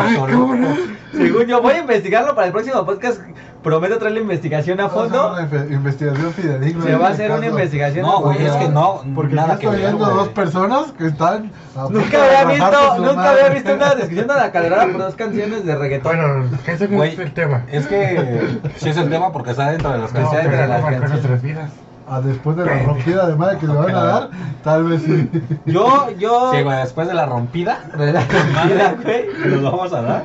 Según 1.12 1.46
yo, 1.48 1.62
voy 1.62 1.74
a 1.74 1.80
investigarlo 1.80 2.34
para 2.36 2.48
el 2.48 2.54
próximo 2.54 2.86
podcast. 2.86 3.20
Prometo 3.64 3.98
traer 3.98 4.14
la 4.14 4.20
investigación 4.22 4.80
a 4.80 4.88
fondo. 4.88 5.36
investigación 5.70 6.32
fidedigna. 6.34 6.84
Se 6.86 6.96
va 6.96 7.08
a 7.08 7.10
hacer 7.12 7.30
una 7.32 7.46
investigación 7.48 8.06
a 8.06 8.08
No, 8.08 8.22
güey, 8.22 8.46
es 8.46 8.54
que 8.54 8.70
no. 8.70 9.02
Porque 9.14 9.36
nada 9.36 9.60
que 9.60 9.66
estoy 9.66 9.82
ver, 9.82 9.92
viendo 9.94 10.06
dos 10.16 10.30
personas 10.30 10.92
que 10.98 11.08
están. 11.08 11.52
Nunca 11.90 12.24
había 12.24 12.46
visto, 12.46 12.98
nunca 13.00 13.30
había 13.32 13.50
visto 13.50 13.74
una 13.74 13.96
descripción 13.96 14.28
de 14.28 14.34
la 14.36 14.52
calderada 14.54 14.86
por 14.88 14.98
dos 15.00 15.16
canciones 15.16 15.66
de 15.66 15.76
reggaetón. 15.76 16.16
Bueno, 16.18 16.50
ese 16.68 16.88
no 16.88 17.04
es 17.04 17.20
el 17.20 17.34
tema. 17.34 17.64
Es 17.70 17.86
que 17.88 18.60
sí 18.78 18.90
es 18.90 18.98
el 18.98 19.10
tema 19.10 19.32
porque 19.34 19.52
está 19.52 19.72
dentro 19.72 19.92
de 19.92 19.98
las 20.00 20.14
No, 20.14 20.20
canciones. 20.22 20.52
de 20.58 20.68
las 20.68 20.82
canciones. 20.82 21.70
Ah, 22.12 22.22
después 22.22 22.56
de 22.58 22.66
la 22.66 22.80
rompida 22.84 23.28
de 23.28 23.36
madre 23.36 23.58
que 23.60 23.68
le 23.68 23.74
van 23.74 23.94
a 23.94 24.04
dar, 24.04 24.30
tal 24.64 24.84
vez 24.86 25.04
sí. 25.04 25.30
Yo, 25.66 26.10
yo. 26.18 26.52
Sí, 26.56 26.64
güey, 26.64 26.78
después 26.78 27.08
de 27.08 27.14
la 27.14 27.26
rompida. 27.28 27.82
De 27.98 28.14
la 28.14 28.22
rompida, 28.22 28.96
güey. 29.04 29.26
Nos 29.52 29.64
vamos 29.64 29.94
a 29.94 30.02
dar. 30.02 30.24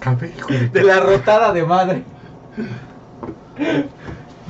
Campe, 0.00 0.32
hijo 0.36 0.48
de- 0.48 0.68
De 0.70 0.82
la 0.82 1.00
rotada 1.00 1.52
de 1.52 1.62
madre. 1.64 2.02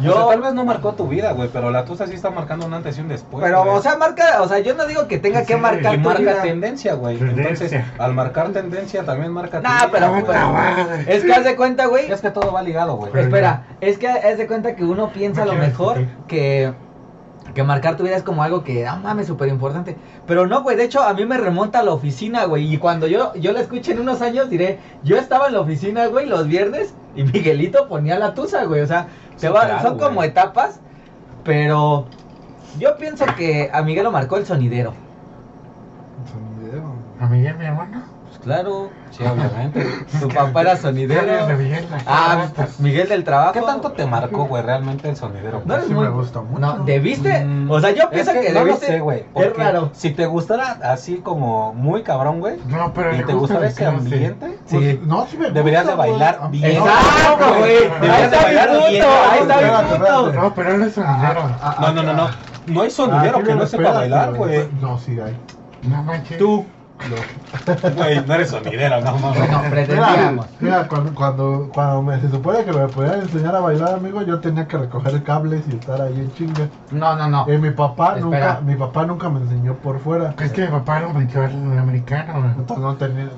Yo, 0.03 0.13
Yo. 0.13 0.27
tal 0.29 0.43
vez 0.43 0.53
no 0.53 0.63
marcó 0.67 0.93
tu 0.93 1.09
vida, 1.09 1.33
güey, 1.33 1.49
pero 1.51 1.71
la 1.71 1.87
tusa 1.87 2.07
sí 2.07 2.13
está 2.13 2.29
marcando 2.29 2.67
un 2.67 2.75
antes 2.75 2.99
y 2.99 3.01
un 3.01 3.09
después. 3.09 3.43
Pero, 3.43 3.65
güey. 3.65 3.77
o 3.77 3.81
sea, 3.81 3.97
marca. 3.97 4.43
O 4.43 4.49
sea, 4.49 4.59
yo 4.59 4.75
no 4.75 4.85
digo 4.87 5.09
que 5.09 5.17
tenga 5.19 5.47
que 5.47 5.57
marcar 5.57 5.95
tu 5.95 6.01
marca 6.01 6.21
vida. 6.21 6.43
tendencia, 6.43 6.93
güey. 6.95 7.17
Tendencia. 7.17 7.49
Entonces, 7.67 7.81
al 7.99 8.13
marcar 8.13 8.51
tendencia 8.51 9.05
también 9.05 9.33
marca 9.33 9.61
Nah, 9.61 9.87
vida, 9.87 9.89
pero- 9.91 10.53
madre. 10.53 11.05
Es 11.07 11.25
que 11.25 11.33
haz 11.33 11.45
de 11.45 11.57
cuenta, 11.57 11.87
güey. 11.87 12.13
Es 12.13 12.21
que 12.21 12.31
todo 12.31 12.53
va 12.53 12.63
ligado, 12.63 12.97
güey. 12.97 13.11
Espera, 13.17 13.65
es 13.81 13.97
que 13.97 14.07
haz 14.09 14.37
de 14.37 14.47
cuenta 14.47 14.77
que 14.77 14.85
uno 14.85 15.09
piensa 15.13 15.43
a 15.43 15.47
No 15.47 15.53
lo 15.55 15.59
mejor 15.61 16.05
que, 16.29 16.75
que 17.57 17.65
marcar 17.65 17.97
tu 17.97 18.05
vida 18.05 18.17
es 18.17 18.23
como 18.23 18.43
algo 18.45 18.63
que, 18.65 18.87
ah, 18.87 18.97
mames, 18.97 19.27
súper 19.29 19.49
importante. 19.49 19.97
Pero 20.27 20.47
no, 20.47 20.63
güey, 20.63 20.77
de 20.77 20.85
hecho 20.85 21.03
a 21.03 21.15
mí 21.15 21.25
me 21.27 21.39
remonta 21.39 21.81
a 21.81 21.83
la 21.83 21.93
oficina, 21.93 22.45
güey. 22.45 22.73
Y 22.73 22.79
cuando 22.79 23.09
yo, 23.09 23.35
yo 23.35 23.53
la 23.53 23.61
escuché 23.61 23.93
en 23.93 24.01
unos 24.01 24.23
años, 24.23 24.51
diré, 24.51 24.81
yo 25.03 25.17
estaba 25.19 25.49
en 25.49 25.55
la 25.55 25.61
oficina, 25.61 26.07
güey, 26.09 26.27
los 26.27 26.47
viernes 26.49 26.99
y 27.15 27.25
Miguelito 27.33 27.89
ponía 27.89 28.19
la 28.19 28.35
tusa, 28.35 28.65
güey. 28.65 28.83
O 28.83 28.87
sea, 28.87 29.09
se 29.37 29.49
Sí, 29.49 29.53
va- 29.53 29.67
claro, 29.67 29.83
son 29.83 29.99
como 29.99 30.23
etapas, 30.23 30.83
pero 31.45 32.13
yo 32.73 32.97
pienso 32.99 33.35
que 33.37 33.71
a 33.73 33.83
Miguel 33.83 34.05
lo 34.05 34.13
marcó 34.13 34.37
el 34.37 34.47
sonidero. 34.47 34.95
Sonidero. 36.25 37.07
A 37.19 37.27
Miguel, 37.27 37.57
mi 37.59 37.65
hermano. 37.65 38.16
Pues 38.47 38.59
claro, 38.61 38.91
Sí, 39.11 39.25
obviamente. 39.25 39.85
su 40.21 40.29
papá 40.29 40.61
era 40.61 40.75
Diarios 40.77 40.83
de 40.83 40.83
sonidero. 40.83 41.59
Miguel. 41.59 41.87
Ah, 42.07 42.37
Ratas. 42.43 42.79
Miguel 42.81 43.09
del 43.09 43.25
trabajo. 43.25 43.53
¿Qué 43.55 43.61
tanto 43.61 43.91
te 43.93 44.07
marcó, 44.07 44.45
güey, 44.45 44.63
realmente 44.63 45.09
el 45.09 45.17
sonidero? 45.17 45.63
No 45.65 45.81
Sí 45.83 45.93
muy... 45.93 46.05
me 46.05 46.11
gusta 46.11 46.43
mucho. 46.43 46.61
No, 46.61 46.85
¿debiste? 46.85 47.45
Mm, 47.45 47.71
O 47.71 47.81
sea, 47.81 47.91
yo 47.91 48.09
pienso 48.09 48.33
que, 48.33 48.53
no 48.53 48.61
lo 48.61 48.67
debiste. 48.67 48.87
sé, 48.87 49.01
güey. 49.01 49.19
Es 49.21 49.27
porque 49.33 49.63
raro. 49.65 49.91
Si 49.95 50.11
te 50.11 50.27
gustara 50.27 50.79
así 50.85 51.17
como 51.17 51.73
muy 51.75 52.03
cabrón, 52.05 52.39
güey, 52.39 52.59
No, 52.69 52.93
pero 52.95 53.15
y 53.17 53.19
te 53.19 53.33
gusta 53.33 53.39
gustara 53.55 53.67
ese 53.67 53.85
ambiente, 53.87 54.59
Sí. 54.67 54.77
Pues, 54.77 55.01
no, 55.03 55.27
sí 55.27 55.39
me 55.39 55.51
Deberías 55.51 55.85
gusta, 55.85 56.03
de 56.03 56.11
bailar 56.11 56.51
bien. 56.51 56.71
Exacto, 56.77 57.47
No, 57.47 57.59
güey. 57.59 57.77
Ahí 57.77 57.91
Deberías 58.01 58.31
de 58.31 58.37
bailar 58.37 58.69
bien. 58.91 59.05
Ahí 59.31 59.41
está 59.41 59.57
mi 59.57 59.89
punto. 59.99 60.33
No, 60.33 60.55
pero 60.55 60.75
él 60.75 60.83
es 60.83 60.93
sonidero. 60.95 61.41
Ah, 61.61 61.75
ah, 61.79 61.81
No, 61.81 61.93
no, 61.95 62.03
no, 62.03 62.13
no. 62.13 62.29
No 62.69 62.83
hay 62.83 62.91
sonidero 62.91 63.39
Ah, 63.39 63.43
que 63.43 63.55
no 63.57 63.67
sepa 63.67 63.93
bailar, 63.93 64.35
güey. 64.35 64.69
No, 64.81 64.99
sí 64.99 65.19
hay. 65.19 65.37
No 65.83 66.03
manches. 66.05 66.39
Tú. 66.39 66.65
Güey, 67.97 68.25
no 68.27 68.35
eres 68.35 68.51
sonidero, 68.51 69.01
no 69.01 69.19
mames. 69.19 69.71
Pretendíamos. 69.71 70.47
mira, 70.61 70.89
cuando, 70.89 71.15
cuando, 71.15 71.71
cuando 71.73 72.03
me, 72.03 72.21
se 72.21 72.31
supone 72.31 72.65
que 72.65 72.73
me 72.73 72.89
podían 72.89 73.21
enseñar 73.21 73.55
a 73.57 73.61
bailar, 73.61 73.95
amigo, 73.95 74.23
yo 74.23 74.41
tenía 74.41 74.67
que 74.67 74.79
recoger 74.79 75.23
cables 75.23 75.63
y 75.69 75.77
estar 75.77 76.01
ahí 76.01 76.15
en 76.15 76.33
chinga. 76.35 76.69
No, 76.91 77.15
no, 77.17 77.29
no. 77.29 77.53
Y 77.53 77.59
mi 77.59 77.71
papá 77.71 78.17
Espera. 78.17 78.25
nunca, 78.25 78.61
mi 78.65 78.75
papá 78.77 79.07
nunca 79.07 79.29
me 79.29 79.41
enseñó 79.41 79.75
por 79.75 80.01
fuera. 80.01 80.35
Es 80.39 80.53
que 80.53 80.63
mi 80.63 80.69
papá 80.69 80.99
era 80.99 81.09
un 81.09 81.17
el 81.17 81.79
americano. 81.79 82.53
Entonces 82.57 82.79
no 82.79 82.97
tenía. 82.97 83.29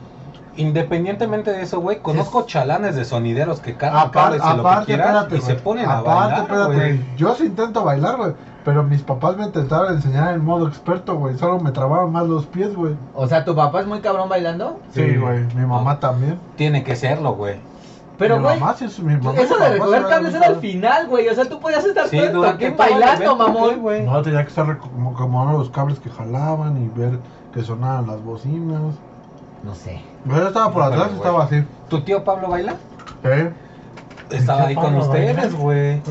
Independientemente 0.57 1.53
de 1.53 1.63
eso, 1.63 1.81
güey, 1.81 2.01
conozco 2.01 2.45
chalanes 2.45 2.97
de 2.97 3.05
sonideros 3.05 3.61
que 3.61 3.77
cargan 3.77 4.09
Aparte, 4.09 4.39
cables 4.39 4.43
y 4.43 4.49
lo 4.49 4.55
que 4.55 4.69
aparte, 4.69 4.87
quieras 4.87 5.07
espérate, 5.09 5.37
y 5.37 5.41
se 5.41 5.53
güey. 5.53 5.65
ponen 5.65 5.87
a 5.89 5.99
Aparte, 5.99 6.19
bailar, 6.19 6.41
espérate, 6.41 6.75
güey. 6.75 7.17
Yo 7.17 7.35
sí 7.37 7.45
intento 7.45 7.85
bailar, 7.85 8.17
güey. 8.17 8.33
Pero 8.69 8.83
mis 8.83 9.01
papás 9.01 9.35
me 9.39 9.45
intentaron 9.47 9.95
enseñar 9.95 10.35
en 10.35 10.45
modo 10.45 10.69
experto, 10.69 11.17
güey. 11.17 11.39
Solo 11.39 11.59
me 11.59 11.71
trababan 11.73 12.13
más 12.13 12.27
los 12.27 12.45
pies, 12.45 12.77
güey. 12.77 12.97
O 13.15 13.27
sea, 13.27 13.43
¿tu 13.43 13.57
papá 13.57 13.81
es 13.81 13.87
muy 13.87 14.01
cabrón 14.01 14.29
bailando? 14.29 14.79
Sí, 14.93 15.01
Sí. 15.13 15.17
güey. 15.17 15.43
Mi 15.55 15.65
mamá 15.65 15.99
también. 16.01 16.39
Tiene 16.57 16.85
que 16.85 16.95
serlo, 16.95 17.33
güey. 17.35 17.57
Pero, 18.19 18.37
mi 18.37 18.43
güey, 18.43 18.61
mamá 18.61 18.75
sí 18.75 18.85
es 18.85 19.01
mi 19.01 19.17
mamá. 19.17 19.41
eso 19.41 19.57
de 19.57 19.71
recoger 19.71 20.07
cables 20.09 20.35
era 20.35 20.49
al 20.49 20.57
final, 20.57 21.07
güey. 21.07 21.27
O 21.29 21.35
sea, 21.35 21.47
tú 21.49 21.59
podías 21.61 21.83
estar 21.83 22.09
Sí, 22.09 22.19
todo 22.31 22.45
el 22.45 22.75
bailando, 22.75 23.37
mamón. 23.37 23.81
güey. 23.81 24.03
No, 24.05 24.21
tenía 24.21 24.43
que 24.43 24.49
estar 24.51 24.77
como, 24.77 25.15
como 25.15 25.51
los 25.53 25.71
cables 25.71 25.99
que 25.99 26.11
jalaban 26.11 26.77
y 26.77 26.89
ver 26.99 27.19
que 27.55 27.63
sonaban 27.63 28.07
las 28.07 28.23
bocinas. 28.23 28.83
No 29.63 29.75
sé. 29.75 30.03
Pero 30.27 30.41
yo 30.43 30.49
estaba 30.49 30.71
por 30.75 30.83
atrás, 30.83 31.07
güey. 31.07 31.17
estaba 31.17 31.45
así. 31.45 31.65
¿Tu 31.89 32.03
tío 32.03 32.23
Pablo 32.23 32.49
baila? 32.51 32.75
¿Eh? 33.25 33.51
Estaba 34.29 34.65
ahí 34.67 34.75
con 34.75 34.95
ustedes, 34.97 35.55
güey. 35.57 36.03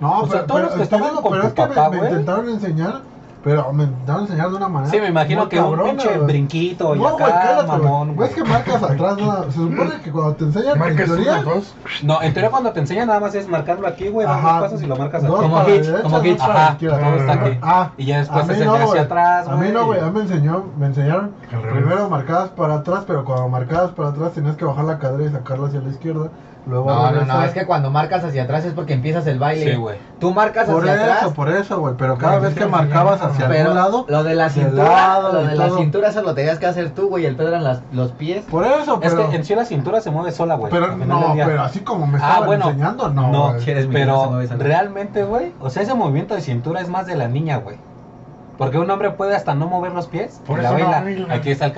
No, 0.00 0.20
O 0.20 0.26
sea, 0.26 0.30
pero, 0.30 0.44
todos 0.46 0.60
los 0.60 0.68
pero, 0.70 0.76
que 0.78 0.82
está 0.84 0.96
estaban 0.96 1.22
con 1.22 1.30
pero 1.32 1.42
tu 1.42 1.48
es 1.48 1.54
que 1.54 1.62
me- 1.62 1.68
papá, 1.68 1.90
me, 1.90 1.96
güey. 1.98 2.10
intentaron 2.10 2.48
enseñar, 2.50 3.00
pero 3.42 3.72
me 3.72 3.84
intentaron 3.84 4.22
enseñar 4.22 4.50
de 4.50 4.56
una 4.56 4.68
manera. 4.68 4.90
Sí, 4.90 5.00
me 5.00 5.06
imagino 5.08 5.48
que 5.48 5.58
un 5.60 5.64
cabrona, 5.70 5.90
pinche 5.90 6.08
güey. 6.16 6.26
brinquito 6.26 6.94
y 6.94 6.98
No, 6.98 7.12
güey, 7.12 7.24
acá, 7.24 7.40
cállate, 7.42 7.66
mamón, 7.68 8.14
güey. 8.16 8.28
Es 8.28 8.34
que 8.34 8.44
marcas 8.44 8.82
atrás, 8.82 9.16
no, 9.18 9.44
se 9.50 9.52
supone 9.52 9.90
que 10.04 10.10
cuando 10.10 10.34
te 10.34 10.44
enseñan 10.44 10.82
en 10.82 10.96
teoría. 10.96 11.44
No, 12.02 12.20
en 12.22 12.32
teoría 12.34 12.50
cuando 12.50 12.72
te 12.72 12.80
enseñan 12.80 13.06
nada 13.06 13.20
más 13.20 13.34
es 13.36 13.48
marcarlo 13.48 13.86
aquí, 13.86 14.08
güey, 14.08 14.26
dos 14.26 14.36
pasos 14.36 14.82
y 14.82 14.86
lo 14.86 14.96
marcas 14.96 15.22
aquí. 15.24 15.32
Como 15.32 15.68
Hitch, 15.68 16.02
como 16.02 16.22
Hitch. 16.24 16.40
Ajá, 16.40 16.76
todo 16.78 16.96
está 17.16 17.32
aquí. 17.32 17.58
Ah, 17.62 17.90
Y 17.96 18.04
ya 18.06 18.18
después 18.18 18.46
no, 18.48 18.52
de 18.54 18.62
hacia 18.64 18.84
güey. 18.84 18.98
atrás, 18.98 19.48
A 19.48 19.56
mí 19.56 19.68
no, 19.72 19.86
güey, 19.86 20.00
a 20.00 20.08
güey. 20.08 20.12
mí 20.12 20.18
me 20.18 20.34
enseñó, 20.34 20.64
me 20.76 20.86
enseñaron. 20.86 21.30
Primero 21.50 22.08
marcadas 22.08 22.50
para 22.50 22.74
atrás, 22.76 23.04
pero 23.06 23.24
cuando 23.24 23.48
marcadas 23.48 23.90
para 23.92 24.08
atrás 24.10 24.32
tenías 24.32 24.56
que 24.56 24.64
bajar 24.64 24.84
la 24.84 24.98
cadera 24.98 25.24
y 25.30 25.32
sacarla 25.32 25.68
hacia 25.68 25.80
la 25.80 25.88
izquierda. 25.90 26.28
luego 26.66 26.90
No, 26.90 27.10
no, 27.12 27.24
no, 27.24 27.42
es 27.44 27.52
que 27.52 27.64
cuando 27.64 27.90
marcas 27.90 28.24
hacia 28.24 28.42
atrás 28.42 28.64
es 28.64 28.72
porque 28.72 28.94
empiezas 28.94 29.24
el 29.28 29.38
baile. 29.38 29.70
Sí, 29.72 29.76
güey. 29.78 29.98
Tú 30.18 30.32
marcas 30.34 30.66
Por 30.66 30.82
hacia 30.82 30.94
eso, 30.94 31.04
atrás. 31.14 31.32
por 31.34 31.48
eso, 31.50 31.78
güey. 31.80 31.94
Pero 31.96 32.18
cada 32.18 32.40
vez 32.40 32.54
que 32.54 32.66
marcabas 32.66 33.22
hacia 33.22 33.46
Pero 33.46 33.60
algún 33.70 33.76
lado. 33.76 34.06
lo 34.08 34.24
de 34.24 34.34
la 34.34 34.44
de 34.44 34.50
cintura, 34.50 34.84
lado 34.84 35.32
lo 35.32 35.42
de 35.46 35.54
la 35.54 35.68
todo. 35.68 35.78
cintura 35.78 36.08
eso 36.08 36.22
lo 36.22 36.34
tenías 36.34 36.58
que 36.58 36.66
hacer 36.66 36.90
tú, 36.90 37.08
güey. 37.08 37.24
El 37.26 37.36
pedo 37.36 37.48
eran 37.48 37.62
las, 37.62 37.82
los 37.92 38.10
pies. 38.12 38.44
Por 38.46 38.64
eso, 38.66 38.98
Es 39.00 39.12
pero. 39.14 39.30
que 39.30 39.36
en 39.36 39.44
sí 39.44 39.54
la 39.54 39.64
cintura 39.64 40.00
se 40.00 40.10
mueve 40.10 40.32
sola, 40.32 40.56
güey. 40.56 40.72
pero 40.72 40.96
no, 40.96 41.34
pero 41.36 41.62
así 41.62 41.80
como 41.80 42.06
me 42.08 42.18
Ah, 42.18 42.26
estaban 42.26 42.46
bueno, 42.46 42.64
enseñando, 42.70 43.08
no. 43.10 43.30
no, 43.30 43.48
güey. 43.50 43.60
si 43.60 43.70
eres 43.70 43.86
mi 43.86 44.04
no 44.04 44.40
se 44.42 44.48
Pero 44.48 44.58
realmente, 44.64 45.22
güey, 45.22 45.52
o 45.60 45.70
sea, 45.70 45.82
ese 45.84 45.94
movimiento 45.94 46.34
de 46.34 46.40
cintura 46.40 46.80
es 46.80 46.88
más 46.88 47.06
de 47.06 47.14
la 47.14 47.28
niña, 47.28 47.58
güey. 47.58 47.76
Porque 48.58 48.78
un 48.78 48.90
hombre 48.90 49.10
puede 49.10 49.36
hasta 49.36 49.54
no 49.54 49.66
mover 49.66 49.92
los 49.92 50.06
pies 50.06 50.40
Por 50.46 50.58
y 50.58 50.62
la 50.62 50.68
eso 50.70 50.78
no 50.78 50.84
baila. 50.90 50.98
Aquí 51.34 51.50
está 51.50 51.66
el, 51.66 51.72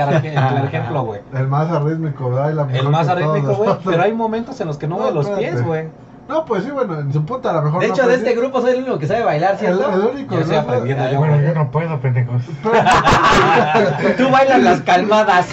el 0.58 0.64
ejemplo, 0.68 1.02
güey. 1.04 1.20
El 1.34 1.48
más 1.48 1.68
arrítmico, 1.70 2.30
mejor 2.30 2.66
El 2.72 2.88
más 2.88 3.08
arrítmico, 3.08 3.54
güey. 3.54 3.70
Pero 3.84 4.02
hay 4.02 4.12
momentos 4.12 4.60
en 4.60 4.68
los 4.68 4.78
que 4.78 4.86
no 4.86 4.96
No, 4.96 5.02
mueve 5.02 5.14
los 5.16 5.26
espérate. 5.26 5.52
pies, 5.52 5.66
güey. 5.66 5.88
No, 6.28 6.44
pues 6.44 6.62
sí, 6.62 6.70
bueno, 6.70 7.00
en 7.00 7.10
su 7.10 7.24
punta 7.24 7.48
a 7.48 7.52
lo 7.54 7.62
mejor 7.62 7.80
De 7.80 7.88
no 7.88 7.94
hecho, 7.94 8.06
de 8.06 8.14
este 8.16 8.34
grupo 8.34 8.60
soy 8.60 8.72
el 8.72 8.80
único 8.82 8.98
que 8.98 9.06
sabe 9.06 9.24
bailar, 9.24 9.52
El, 9.52 9.58
¿cierto? 9.60 9.90
el 9.94 10.00
único. 10.14 10.34
Yo 10.34 10.40
estoy 10.42 10.56
¿no? 10.56 10.62
aprendiendo 10.62 11.10
yo, 11.10 11.18
Bueno, 11.20 11.40
yo 11.40 11.54
no 11.54 11.70
puedo, 11.70 12.00
pendejos. 12.00 12.42
Tú 14.18 14.28
bailas 14.30 14.62
las 14.62 14.80
calmadas. 14.82 15.48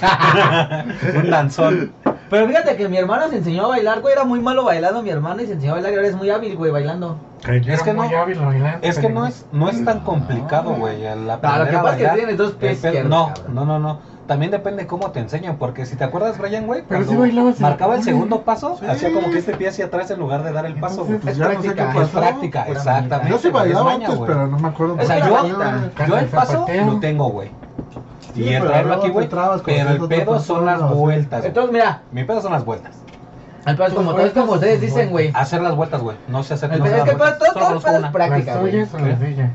Un 1.15 1.29
danzón. 1.31 1.93
Pero 2.29 2.47
fíjate 2.47 2.75
que 2.75 2.87
mi 2.89 2.97
hermano 2.97 3.27
se 3.29 3.37
enseñó 3.37 3.65
a 3.65 3.67
bailar, 3.69 4.01
güey. 4.01 4.13
Era 4.13 4.23
muy 4.23 4.39
malo 4.39 4.63
bailando 4.63 5.01
mi 5.03 5.09
hermano 5.09 5.41
y 5.41 5.45
se 5.47 5.53
enseñó 5.53 5.73
a 5.73 5.75
bailar 5.75 5.93
y 5.93 5.95
ahora 5.95 6.07
es 6.07 6.15
muy 6.15 6.29
hábil, 6.29 6.55
güey, 6.57 6.71
bailando. 6.71 7.17
Es 7.67 7.83
que 7.83 7.93
muy 7.93 8.07
no- 8.09 8.17
hábil 8.17 8.39
bailando, 8.39 8.87
Es 8.87 8.97
que 8.99 9.09
no 9.09 9.27
es, 9.27 9.45
no 9.51 9.69
es 9.69 9.83
tan 9.85 9.99
complicado, 10.01 10.73
güey. 10.73 11.05
el 11.05 11.27
lo 11.27 11.33
aprender 11.33 11.67
que 11.69 11.77
pasa 11.77 11.97
es 11.99 12.09
que 12.11 12.17
tienes 12.17 12.37
dos 12.37 12.51
pies 12.53 12.83
No, 13.05 13.31
no, 13.49 13.65
no, 13.65 13.79
no. 13.79 14.15
También 14.25 14.49
depende 14.49 14.87
cómo 14.87 15.11
te 15.11 15.19
enseñan. 15.19 15.57
Porque 15.57 15.85
si 15.85 15.95
te 15.95 16.03
acuerdas, 16.03 16.39
Brian, 16.39 16.65
güey, 16.65 16.83
Pero 16.89 17.05
cuando 17.05 17.25
en 17.25 17.35
la 17.35 17.53
marcaba 17.59 17.95
el 17.95 18.01
segundo 18.01 18.41
paso, 18.41 18.77
Sí. 18.79 18.85
hacía 18.87 19.13
como 19.13 19.29
que 19.29 19.37
este 19.37 19.55
pie 19.55 19.67
hacia 19.67 19.85
atrás 19.85 20.09
en 20.09 20.19
lugar 20.19 20.43
de 20.43 20.51
dar 20.51 20.65
el 20.65 20.79
paso, 20.79 21.05
güey. 21.05 21.19
Pues 21.19 21.33
Es 21.33 21.37
ya 21.37 21.49
no 21.49 21.61
sé 21.61 21.67
qué 21.69 21.73
práctica, 21.75 21.93
pasó. 21.93 22.01
Es 22.01 22.09
práctica, 22.09 22.65
exactamente. 22.67 23.29
Yo 23.29 23.39
es 23.39 23.51
bailaba 23.51 23.93
antes, 23.93 24.19
pero 24.25 24.47
no 24.47 24.57
me 24.57 24.67
acuerdo. 24.67 24.95
O 24.95 24.97
O 24.99 25.05
sea, 25.05 25.19
yo, 26.07 26.17
el 26.17 26.25
paso 26.25 26.65
lo 26.87 26.99
tengo, 26.99 27.29
güey. 27.29 27.51
Sí, 28.35 28.43
y 28.43 28.59
luego 28.59 28.93
aquí, 28.93 29.09
güey. 29.09 29.27
Pero 29.29 29.89
el 29.91 30.07
pedo 30.07 30.39
son 30.39 30.65
las 30.65 30.81
vueltas. 30.89 31.39
güey. 31.39 31.47
Entonces, 31.47 31.71
mira, 31.73 32.01
Mi 32.11 32.23
pedo 32.25 32.41
son 32.41 32.51
las 32.51 32.63
vueltas. 32.65 32.95
el 33.65 33.75
pedo 33.75 33.87
es 33.87 33.93
como, 33.93 34.19
es 34.19 34.31
como 34.33 34.51
ustedes 34.53 34.81
dicen, 34.81 35.09
güey. 35.09 35.31
Hacer 35.33 35.61
las 35.61 35.75
vueltas, 35.75 36.01
güey. 36.01 36.17
No 36.27 36.43
sé 36.43 36.53
hacer 36.55 36.71
El 36.73 36.79
no 36.79 36.85
sé 36.85 36.91
es 36.91 36.97
las 36.97 37.05
que 37.05 37.11
todo, 37.15 37.19
vueltas. 37.19 37.39
todo, 37.39 37.53
Solo 37.53 37.59
todo 37.59 37.63
el 37.63 37.69
conozco 37.81 37.87
pedo 37.87 37.95
es 37.95 37.99
una. 38.03 38.11
práctica, 38.11 38.51
¿Las 38.51 38.59
güey. 38.61 38.71
tuyas 38.73 38.93
o 38.93 38.97
¿Qué? 38.97 39.03
las 39.09 39.19
de 39.19 39.29
ella? 39.29 39.51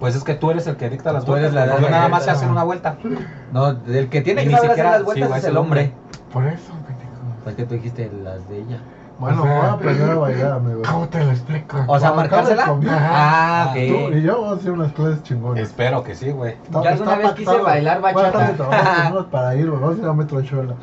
Pues 0.00 0.14
es 0.16 0.24
que 0.24 0.34
tú 0.34 0.50
eres 0.50 0.66
el 0.66 0.76
que 0.76 0.88
dicta 0.90 1.12
las 1.12 1.24
Tú 1.24 1.36
eres 1.36 1.52
vueltas. 1.52 1.68
la-. 1.68 1.76
Yo 1.76 1.82
la- 1.82 1.90
nada 1.90 2.02
la- 2.04 2.08
más 2.08 2.24
sé 2.24 2.30
hacer 2.30 2.48
una 2.48 2.64
vuelta. 2.64 2.96
No, 3.52 3.68
el 3.86 4.08
que 4.08 4.20
tiene 4.22 4.42
que 4.42 4.48
ni 4.48 4.54
saber 4.54 4.70
hacer 4.70 4.76
siquiera- 4.76 4.90
las 4.90 4.98
sí, 5.00 5.04
vueltas 5.04 5.28
güey, 5.28 5.38
es 5.40 5.44
el 5.46 5.56
hombre. 5.56 5.92
Por 6.32 6.46
eso, 6.46 6.72
pendejo. 6.86 7.10
Pues 7.44 7.54
que 7.56 7.64
tú 7.64 7.74
dijiste 7.74 8.10
las 8.24 8.48
de 8.48 8.58
ella. 8.58 8.78
Bueno, 9.20 9.42
O 9.42 9.44
sea, 9.44 9.54
voy 9.58 9.66
a 9.66 9.72
aprender 9.72 10.10
a 10.10 10.14
bailar, 10.14 10.52
amigo. 10.52 10.82
¿Cómo 10.90 11.08
te 11.08 11.22
lo 11.22 11.30
explico? 11.30 11.76
O 11.86 12.00
sea, 12.00 12.12
marcársela. 12.12 12.64
Ah, 12.88 13.70
Tú 13.74 13.78
y 13.78 13.92
ok. 13.92 14.12
yo 14.14 14.40
vamos 14.40 14.56
a 14.56 14.60
hacer 14.60 14.70
unas 14.72 14.92
clases 14.92 15.22
chingonas. 15.24 15.62
Espero 15.62 16.02
que 16.02 16.14
sí, 16.14 16.30
güey. 16.30 16.56
Yo 16.70 16.80
alguna 16.82 17.16
vez 17.16 17.32
quise 17.32 17.58
bailar 17.58 18.00
Bueno, 18.00 18.18
bachata. 18.32 19.06
irnos 19.08 19.26
para 19.30 19.54
ir. 19.56 19.70
Vamos 19.70 19.96
a 19.96 19.98
ir 20.02 20.06
a 20.08 20.12
Metro 20.14 20.40
Chola. 20.40 20.74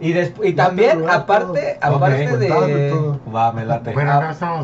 Y, 0.00 0.12
y 0.18 0.52
también, 0.54 1.08
aparte, 1.08 1.78
todo. 1.80 1.96
aparte 1.96 2.32
Ok, 2.32 2.38
de... 2.38 3.18
Va, 3.34 3.52
me 3.52 3.64
late. 3.64 3.92
Bueno. 3.94 4.12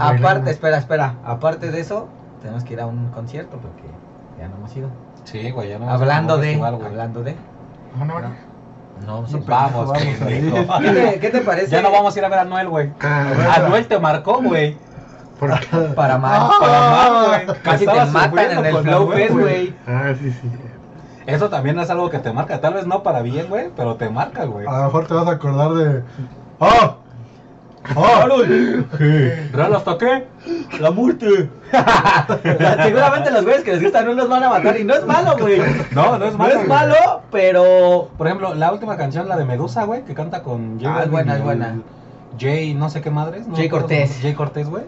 Aparte, 0.00 0.50
espera, 0.50 0.78
espera. 0.78 1.14
Aparte 1.24 1.70
de 1.70 1.80
eso, 1.80 2.08
tenemos 2.42 2.64
que 2.64 2.74
ir 2.74 2.80
a 2.80 2.86
un 2.86 3.08
concierto 3.10 3.56
porque 3.56 3.82
ya 4.38 4.48
no 4.48 4.56
hemos 4.56 4.76
ido. 4.76 4.88
Sí, 5.24 5.50
güey, 5.52 5.70
ya 5.70 5.78
no. 5.78 5.88
Hablando 5.88 6.38
de... 6.38 6.60
Hablando 6.60 7.22
de... 7.22 7.36
¿No, 7.96 8.04
no, 8.04 8.14
no? 9.06 9.26
Sí. 9.26 9.36
Vamos, 9.46 9.88
Vamos. 9.88 9.98
¿Qué 10.80 10.90
te, 10.90 11.20
qué 11.20 11.30
te 11.30 11.40
parece? 11.40 11.70
Ya 11.70 11.82
no 11.82 11.90
vamos 11.90 12.14
a 12.14 12.18
ir 12.18 12.24
a 12.24 12.28
ver 12.28 12.38
a 12.40 12.44
Noel, 12.44 12.68
güey. 12.68 12.90
Anuel 13.00 13.86
te 13.86 13.98
marcó, 13.98 14.40
güey. 14.42 14.76
¿Por 15.40 15.58
qué? 15.58 15.76
Para 15.96 16.18
mal. 16.18 16.40
Ah, 16.44 16.50
Para 16.60 16.90
mal, 16.90 17.26
güey. 17.46 17.58
Casi 17.62 17.86
te 17.86 18.04
matan 18.06 18.50
en 18.58 18.66
el 18.66 18.76
Flow 18.78 19.10
Fest, 19.12 19.32
güey. 19.32 19.74
Ah, 19.86 20.12
sí, 20.18 20.30
sí. 20.30 20.50
Eso 21.26 21.48
también 21.50 21.78
es 21.78 21.90
algo 21.90 22.10
que 22.10 22.18
te 22.18 22.32
marca. 22.32 22.60
Tal 22.60 22.74
vez 22.74 22.86
no 22.86 23.02
para 23.02 23.22
bien, 23.22 23.48
güey, 23.48 23.70
pero 23.76 23.96
te 23.96 24.08
marca, 24.08 24.44
güey. 24.44 24.66
A 24.66 24.78
lo 24.78 24.84
mejor 24.84 25.06
te 25.06 25.14
vas 25.14 25.26
a 25.26 25.32
acordar 25.32 25.70
de. 25.72 26.02
¡Oh! 26.58 26.96
¡Oh! 27.96 28.42
¿Real 29.52 29.74
hasta 29.74 29.98
qué? 29.98 30.24
La 30.80 30.90
muerte. 30.90 31.50
Seguramente 32.82 33.30
los 33.32 33.42
güeyes 33.44 33.62
que 33.64 33.72
les 33.72 33.82
gustan 33.82 34.06
no 34.06 34.12
los 34.12 34.28
van 34.28 34.44
a 34.44 34.48
matar 34.50 34.78
y 34.78 34.84
no 34.84 34.94
es 34.94 35.04
malo, 35.04 35.36
güey. 35.38 35.60
No, 35.90 36.18
no 36.18 36.24
es 36.26 36.32
No 36.32 36.38
malo. 36.38 36.50
es 36.50 36.56
güey. 36.58 36.68
malo, 36.68 37.22
pero... 37.30 38.10
Por 38.16 38.26
ejemplo, 38.26 38.54
la 38.54 38.72
última 38.72 38.96
canción, 38.96 39.28
la 39.28 39.36
de 39.36 39.44
Medusa, 39.44 39.84
güey, 39.84 40.04
que 40.04 40.14
canta 40.14 40.42
con 40.42 40.78
J 40.80 40.94
Ah, 40.96 41.02
es 41.04 41.10
buena, 41.10 41.36
es 41.36 41.42
buena. 41.42 41.76
Jay, 42.38 42.74
no 42.74 42.88
sé 42.88 43.00
qué 43.00 43.10
madres. 43.10 43.46
no 43.46 43.56
Jay 43.56 43.68
Cortés. 43.68 44.18
Jay 44.22 44.34
Cortés, 44.34 44.68
güey. 44.68 44.84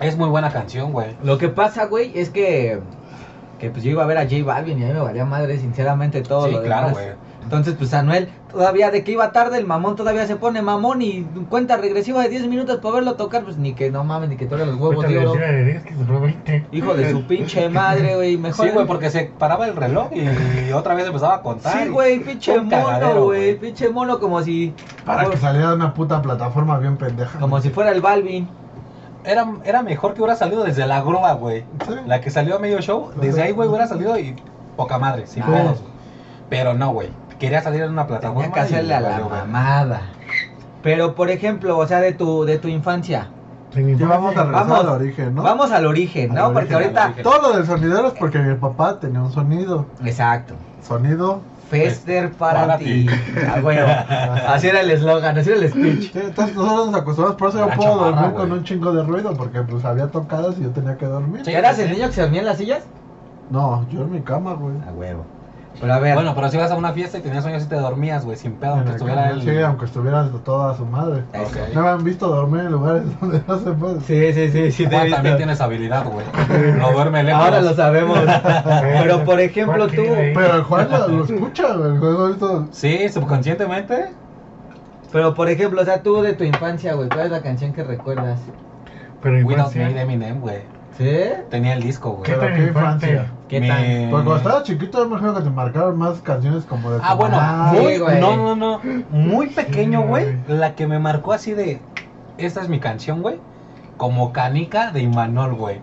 Es 0.00 0.16
muy 0.16 0.28
buena 0.28 0.50
canción, 0.50 0.92
güey. 0.92 1.16
Lo 1.22 1.36
que 1.38 1.48
pasa, 1.48 1.86
güey, 1.86 2.12
es 2.18 2.30
que... 2.30 2.80
Que 3.58 3.70
pues 3.70 3.82
yo 3.82 3.90
iba 3.90 4.02
a 4.02 4.06
ver 4.06 4.18
a 4.18 4.22
J 4.24 4.44
Balvin 4.44 4.78
y 4.78 4.84
a 4.84 4.88
mí 4.88 4.92
me 4.92 5.00
valía 5.00 5.24
madre, 5.24 5.58
sinceramente, 5.58 6.20
todo 6.22 6.46
Sí, 6.46 6.52
lo 6.52 6.62
claro, 6.62 6.88
demás. 6.88 7.02
güey. 7.02 7.16
Entonces, 7.46 7.74
pues 7.78 7.94
Anuel, 7.94 8.28
todavía 8.50 8.90
de 8.90 9.04
que 9.04 9.12
iba 9.12 9.30
tarde, 9.30 9.56
el 9.56 9.66
mamón 9.66 9.94
todavía 9.94 10.26
se 10.26 10.34
pone 10.34 10.62
mamón 10.62 11.00
y 11.00 11.22
cuenta 11.48 11.76
regresiva 11.76 12.20
de 12.24 12.28
10 12.28 12.48
minutos 12.48 12.78
para 12.82 12.96
verlo 12.96 13.14
tocar, 13.14 13.44
pues 13.44 13.56
ni 13.56 13.72
que 13.72 13.88
no 13.92 14.02
mames, 14.02 14.30
ni 14.30 14.36
que 14.36 14.46
toque 14.46 14.66
los 14.66 14.74
huevos 14.74 15.04
Ahorita 15.04 15.08
de 15.08 15.14
le 15.20 15.26
oro. 15.28 15.32
decía 15.38 15.52
de 15.52 15.64
10 15.64 15.82
que 15.84 15.94
duró 15.94 16.20
20. 16.20 16.66
Hijo 16.72 16.94
de 16.94 17.10
su 17.12 17.22
pinche 17.28 17.68
madre, 17.68 18.16
güey, 18.16 18.36
mejor. 18.36 18.66
Sí, 18.66 18.72
güey, 18.72 18.84
porque 18.84 19.10
se 19.10 19.30
paraba 19.38 19.68
el 19.68 19.76
reloj 19.76 20.08
y 20.12 20.72
otra 20.72 20.94
vez 20.94 21.06
empezaba 21.06 21.36
a 21.36 21.42
contar. 21.42 21.84
Sí, 21.84 21.88
güey, 21.88 22.18
pinche 22.18 22.60
mono, 22.60 23.24
güey, 23.26 23.56
pinche 23.60 23.90
mono 23.90 24.18
como 24.18 24.42
si... 24.42 24.74
Para 25.04 25.30
que 25.30 25.36
saliera 25.36 25.68
de 25.70 25.76
una 25.76 25.94
puta 25.94 26.20
plataforma 26.20 26.80
bien 26.80 26.96
pendeja. 26.96 27.38
Como 27.38 27.60
si 27.60 27.70
fuera 27.70 27.92
el 27.92 28.00
Balvin. 28.00 28.48
Era, 29.24 29.46
era 29.64 29.82
mejor 29.84 30.14
que 30.14 30.20
hubiera 30.22 30.34
salido 30.36 30.64
desde 30.64 30.84
la 30.86 31.00
grúa, 31.00 31.32
güey. 31.34 31.60
Sí. 31.86 31.94
La 32.06 32.20
que 32.20 32.30
salió 32.30 32.56
a 32.56 32.58
medio 32.58 32.80
show, 32.80 33.10
desde 33.20 33.42
ahí, 33.42 33.52
güey, 33.52 33.68
hubiera 33.68 33.86
salido 33.86 34.18
y 34.18 34.34
poca 34.76 34.98
madre, 34.98 35.26
sin 35.28 35.44
Ah. 35.44 35.46
pedos, 35.46 35.80
güey. 35.80 35.92
Pero 36.48 36.74
no, 36.74 36.90
güey. 36.92 37.08
Quería 37.38 37.60
salir 37.62 37.82
en 37.82 37.90
una 37.90 38.06
plataforma. 38.06 38.42
Tenía 38.42 38.54
que 38.54 38.60
hacerle 38.60 38.94
a 38.94 39.00
la 39.00 39.18
mamada. 39.20 40.02
Pero, 40.82 41.14
por 41.14 41.30
ejemplo, 41.30 41.76
o 41.78 41.86
sea, 41.86 42.00
de 42.00 42.12
tu, 42.12 42.44
de 42.44 42.58
tu 42.58 42.68
infancia. 42.68 43.28
Y 43.74 43.94
vamos 43.94 44.34
a 44.36 44.44
Vamos. 44.44 44.80
al 44.80 44.88
origen, 44.88 45.34
¿no? 45.34 45.42
Vamos 45.42 45.70
al 45.70 45.84
origen, 45.86 46.30
Al 46.30 46.36
¿no? 46.36 46.52
Porque 46.54 46.74
origen, 46.74 46.96
ahorita... 46.96 47.04
origen. 47.06 47.22
Todo 47.24 47.42
lo 47.42 47.56
del 47.56 47.66
sonidero 47.66 48.06
es 48.08 48.14
porque 48.14 48.38
mi 48.38 48.54
papá 48.54 48.98
tenía 48.98 49.20
un 49.20 49.32
sonido. 49.32 49.86
Exacto. 50.04 50.54
Sonido. 50.82 51.40
Fester 51.68 52.30
para, 52.30 52.60
Para 52.60 52.78
ti. 52.78 53.06
Ah, 53.52 53.58
bueno, 53.60 53.84
así 54.48 54.68
era 54.68 54.80
el 54.80 54.90
eslogan, 54.92 55.36
así 55.36 55.50
era 55.50 55.58
el 55.58 55.68
speech. 55.68 56.12
Sí, 56.12 56.20
entonces 56.22 56.54
nosotros 56.54 56.86
nos 56.92 57.00
acostumbramos, 57.00 57.36
por 57.38 57.48
eso 57.48 57.58
yo 57.58 57.74
puedo 57.74 57.90
chamarra, 57.98 58.10
dormir 58.20 58.34
con 58.36 58.52
un 58.52 58.62
chingo 58.64 58.92
de 58.92 59.02
ruido, 59.02 59.34
porque 59.34 59.60
pues 59.62 59.84
había 59.84 60.06
tocadas 60.06 60.56
y 60.58 60.62
yo 60.62 60.70
tenía 60.70 60.96
que 60.96 61.06
dormir. 61.06 61.42
Sí. 61.44 61.52
¿Eras 61.52 61.78
el 61.80 61.90
niño 61.90 62.06
que 62.06 62.12
se 62.12 62.20
dormía 62.22 62.40
en 62.40 62.46
las 62.46 62.58
sillas? 62.58 62.84
No, 63.50 63.84
yo 63.90 64.02
en 64.02 64.12
mi 64.12 64.20
cama, 64.20 64.54
güey. 64.54 64.76
A 64.88 64.92
huevo. 64.92 65.24
Pero 65.80 65.92
a 65.92 65.98
ver, 65.98 66.14
Bueno, 66.14 66.34
pero 66.34 66.48
si 66.48 66.56
ibas 66.56 66.70
a 66.70 66.76
una 66.76 66.92
fiesta 66.92 67.18
y 67.18 67.20
tenías 67.20 67.42
sueños 67.42 67.64
y 67.64 67.66
te 67.66 67.76
dormías, 67.76 68.24
güey, 68.24 68.36
sin 68.36 68.52
pedo, 68.52 68.74
aunque 68.74 68.92
estuviera 68.92 69.30
el... 69.30 69.42
Sí, 69.42 69.58
aunque 69.58 69.84
estuviera 69.84 70.28
toda 70.44 70.76
su 70.76 70.86
madre. 70.86 71.22
No 71.74 71.82
me 71.82 71.88
han 71.88 72.04
visto 72.04 72.28
dormir 72.28 72.62
en 72.62 72.72
lugares 72.72 73.02
donde 73.20 73.42
no 73.46 73.58
se 73.58 73.72
puede. 73.72 74.00
sí, 74.00 74.32
sí, 74.32 74.50
sí, 74.50 74.72
sí, 74.72 74.86
te 74.86 74.98
visto. 75.00 75.16
también 75.16 75.36
tienes 75.36 75.60
habilidad, 75.60 76.06
güey. 76.06 76.24
No 76.78 76.92
duerme 76.92 77.22
lejos. 77.22 77.42
Ahora 77.42 77.60
lo 77.60 77.74
sabemos. 77.74 78.18
Pero 79.02 79.24
por 79.24 79.40
ejemplo 79.40 79.86
¿Cuál 79.86 79.96
tú? 79.96 80.04
Pero 80.34 80.54
el 80.54 80.62
Juan 80.62 80.90
lo, 80.90 81.08
lo 81.08 81.24
escucha, 81.24 81.74
güey. 81.74 81.92
El 81.92 81.98
juego. 81.98 82.68
Sí, 82.70 83.08
subconscientemente. 83.08 84.10
pero 85.12 85.34
por 85.34 85.48
ejemplo, 85.48 85.82
o 85.82 85.84
sea, 85.84 86.02
tú 86.02 86.22
de 86.22 86.34
tu 86.34 86.44
infancia, 86.44 86.94
güey, 86.94 87.08
¿cuál 87.08 87.26
es 87.26 87.30
la 87.30 87.42
canción 87.42 87.72
que 87.72 87.84
recuerdas? 87.84 88.40
Pero 89.22 89.46
Without 89.46 89.74
Me 89.74 89.74
de 89.74 89.90
infancia. 89.90 90.02
Eminem, 90.02 90.40
güey. 90.40 90.58
¿Sí? 90.96 91.12
Tenía 91.50 91.74
el 91.74 91.82
disco, 91.82 92.12
güey. 92.12 92.22
¿Qué 92.24 92.38
qué 92.38 92.62
infancia? 92.68 93.26
¿Qué 93.48 93.60
tal? 93.60 93.84
Porque 93.84 94.08
cuando 94.10 94.36
estaba 94.36 94.62
chiquito, 94.64 94.98
yo 94.98 95.08
me 95.08 95.16
acuerdo 95.16 95.36
que 95.38 95.42
te 95.44 95.50
marcaron 95.50 95.96
más 95.98 96.20
canciones 96.20 96.64
como 96.64 96.90
de. 96.90 96.98
tu 96.98 97.04
Ah, 97.04 97.14
bueno. 97.14 97.38
Sí, 97.72 97.76
muy, 97.80 97.98
güey. 97.98 98.20
no, 98.20 98.36
no, 98.36 98.56
no, 98.56 98.80
muy 99.10 99.46
pequeño, 99.48 100.00
Sí, 100.02 100.06
güey, 100.08 100.36
la 100.48 100.74
que 100.74 100.86
me 100.86 100.98
marcó 100.98 101.32
así 101.32 101.52
de, 101.52 101.80
esta 102.38 102.60
es 102.62 102.68
mi 102.68 102.80
canción, 102.80 103.22
güey, 103.22 103.38
como 103.96 104.32
canica 104.32 104.90
de 104.90 105.02
Imanol, 105.02 105.54
güey. 105.54 105.80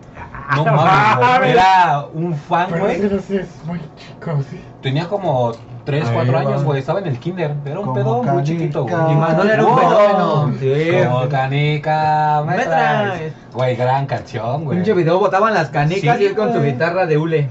No 0.56 0.64
mames, 0.66 1.38
güey, 1.38 1.50
era 1.52 2.04
un 2.12 2.34
fan, 2.34 2.66
Pero 2.70 2.84
güey, 2.84 3.00
sé, 3.20 3.40
es 3.40 3.64
muy 3.64 3.80
chico, 3.96 4.42
sí. 4.50 4.60
tenía 4.82 5.08
como 5.08 5.52
3, 5.84 6.06
Ahí 6.06 6.14
4 6.14 6.32
va. 6.34 6.40
años, 6.40 6.64
güey, 6.64 6.80
estaba 6.80 6.98
en 7.00 7.06
el 7.06 7.18
kinder, 7.18 7.54
era 7.64 7.78
un 7.80 7.86
Como 7.86 7.94
pedo 7.94 8.22
muy 8.24 8.42
chiquito, 8.42 8.82
güey. 8.84 8.94
Y 9.12 9.14
Manuel 9.16 9.50
era 9.50 9.64
un 9.64 9.78
fenómeno. 9.78 10.52
Sí. 10.60 10.74
Como 11.02 11.28
canica, 11.30 12.44
me 12.46 12.56
Me 12.58 12.64
traes. 12.64 13.32
Güey, 13.54 13.76
gran 13.76 14.06
canción, 14.06 14.64
güey. 14.64 14.78
Pinche 14.78 14.94
video 14.94 15.18
botaban 15.18 15.54
las 15.54 15.70
canicas 15.70 16.16
Sí, 16.18 16.24
y 16.24 16.26
él 16.26 16.34
con 16.34 16.52
su 16.52 16.58
güey. 16.58 16.72
guitarra 16.72 17.06
de 17.06 17.16
hule. 17.18 17.48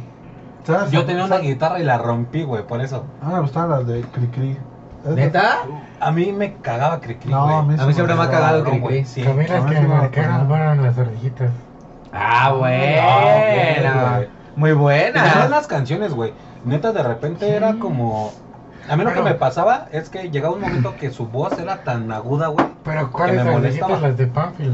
¿Sabes? 0.66 0.92
Yo 0.92 1.06
tenía 1.06 1.26
una 1.26 1.38
guitarra 1.40 1.80
y 1.80 1.84
la 1.84 1.98
rompí, 1.98 2.44
güey, 2.44 2.64
por 2.66 2.82
eso. 2.82 3.06
Ah, 3.22 3.30
me 3.34 3.40
gustaban 3.42 3.70
las 3.72 3.88
de 3.88 4.02
Cricri. 4.02 4.58
Esas- 5.04 5.16
¿Neta? 5.16 5.58
A 6.00 6.12
mí 6.12 6.32
me 6.32 6.54
cagaba 6.56 7.00
Cricri, 7.02 7.30
No, 7.32 7.44
güey. 7.46 7.56
a 7.56 7.62
mí, 7.64 7.76
A 7.80 7.86
mí 7.86 7.94
siempre 7.94 8.16
me 8.16 8.22
ha 8.24 8.30
cagado 8.30 8.64
Cabrón, 8.64 8.80
Cricri. 8.80 8.80
güey, 8.82 9.06
Sí. 9.06 9.26
A 9.26 9.34
mí 9.34 9.46
las 9.48 9.66
que 10.12 10.22
me 10.22 10.46
fueron 10.46 10.82
las 10.84 10.98
orejitas. 10.98 11.50
Ah, 12.14 12.50
No, 12.52 12.58
buena. 12.60 14.14
güey. 14.18 14.28
Muy 14.56 14.70
Tenían 14.70 14.82
buena. 14.82 15.46
unas 15.48 15.68
canciones, 15.68 16.14
güey. 16.14 16.34
Neta, 16.64 16.92
de 16.94 17.04
repente 17.04 17.46
Sí. 17.48 17.52
era 17.52 17.74
como. 17.76 18.32
A 18.90 18.96
mí 18.98 19.04
lo 19.04 19.14
que 19.14 19.22
me 19.22 19.34
pasaba 19.34 19.88
es 19.92 20.10
que 20.10 20.30
llegaba 20.30 20.54
un 20.54 20.62
momento 20.62 20.96
que 20.98 21.10
su 21.10 21.28
voz 21.28 21.58
era 21.58 21.84
tan 21.84 22.12
aguda, 22.12 22.48
güey. 22.48 22.66
Pero 22.84 23.08
Que 23.08 23.12
¿cuáles 23.12 23.38
me 23.38 23.44
las 23.46 23.54
molestaba. 23.54 23.98
Las 24.00 24.18
de 24.18 24.28
Pánfilo. 24.28 24.74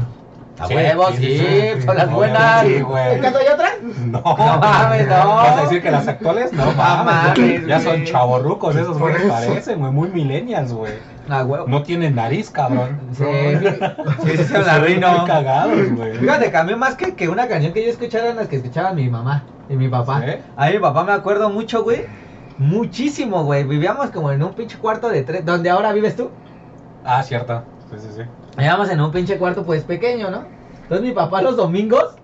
A 0.60 0.66
Sí, 0.66 0.74
huevos, 0.74 1.14
sí, 1.16 1.82
son 1.84 1.96
las 1.96 2.10
buenas. 2.10 2.66
sí, 2.66 2.80
güey. 2.82 3.14
¿En 3.14 3.20
caso 3.22 3.38
hay 3.38 3.46
otra? 3.46 3.70
No, 4.04 4.20
No 4.20 4.58
mames, 4.58 5.08
no. 5.08 5.26
¿Vas 5.36 5.58
a 5.58 5.62
decir 5.62 5.82
que 5.82 5.90
las 5.90 6.06
actuales? 6.06 6.52
No 6.52 6.66
mames. 6.72 7.38
mames, 7.38 7.66
ya 7.66 7.80
son 7.80 7.96
güey. 7.96 8.04
chavorrucos, 8.04 8.76
esos 8.76 8.98
Por 8.98 9.12
güeyes 9.12 9.30
parecen, 9.30 9.78
güey. 9.80 9.90
Muy 9.92 10.10
millennials, 10.10 10.72
güey. 10.72 10.92
A 11.30 11.44
huevo. 11.44 11.66
No 11.66 11.82
tienen 11.82 12.14
nariz, 12.14 12.50
cabrón. 12.50 13.00
Sí, 13.12 13.24
sí, 14.24 14.36
sí, 14.36 14.44
se 14.44 14.58
la 14.58 14.78
cagados, 15.26 15.92
güey. 15.92 16.18
Fíjate 16.18 16.50
mí 16.64 16.74
más 16.74 16.94
que, 16.94 17.14
que 17.14 17.28
una 17.28 17.48
canción 17.48 17.72
que 17.72 17.82
yo 17.82 17.90
escuchara 17.90 18.24
eran 18.24 18.36
las 18.36 18.48
que 18.48 18.56
escuchaba 18.56 18.92
mi 18.92 19.08
mamá 19.08 19.44
y 19.68 19.76
mi 19.76 19.88
papá. 19.88 20.20
¿Sí? 20.20 20.32
A 20.56 20.66
mí 20.66 20.72
mi 20.74 20.78
papá 20.80 21.04
me 21.04 21.12
acuerdo 21.12 21.48
mucho, 21.48 21.84
güey. 21.84 22.04
Muchísimo, 22.58 23.44
güey. 23.44 23.64
Vivíamos 23.64 24.10
como 24.10 24.30
en 24.32 24.42
un 24.42 24.52
pinche 24.52 24.76
cuarto 24.76 25.08
de 25.08 25.22
tres. 25.22 25.44
¿Donde 25.46 25.70
ahora 25.70 25.92
vives 25.92 26.16
tú? 26.16 26.30
Ah, 27.04 27.22
cierto. 27.22 27.62
Sí, 27.90 27.96
sí, 27.98 28.08
sí. 28.16 28.22
Vivíamos 28.56 28.90
en 28.90 29.00
un 29.00 29.10
pinche 29.10 29.38
cuarto, 29.38 29.64
pues 29.64 29.84
pequeño, 29.84 30.30
¿no? 30.30 30.44
Entonces 30.82 31.06
mi 31.06 31.12
papá 31.12 31.40
los 31.42 31.56
domingos, 31.56 32.14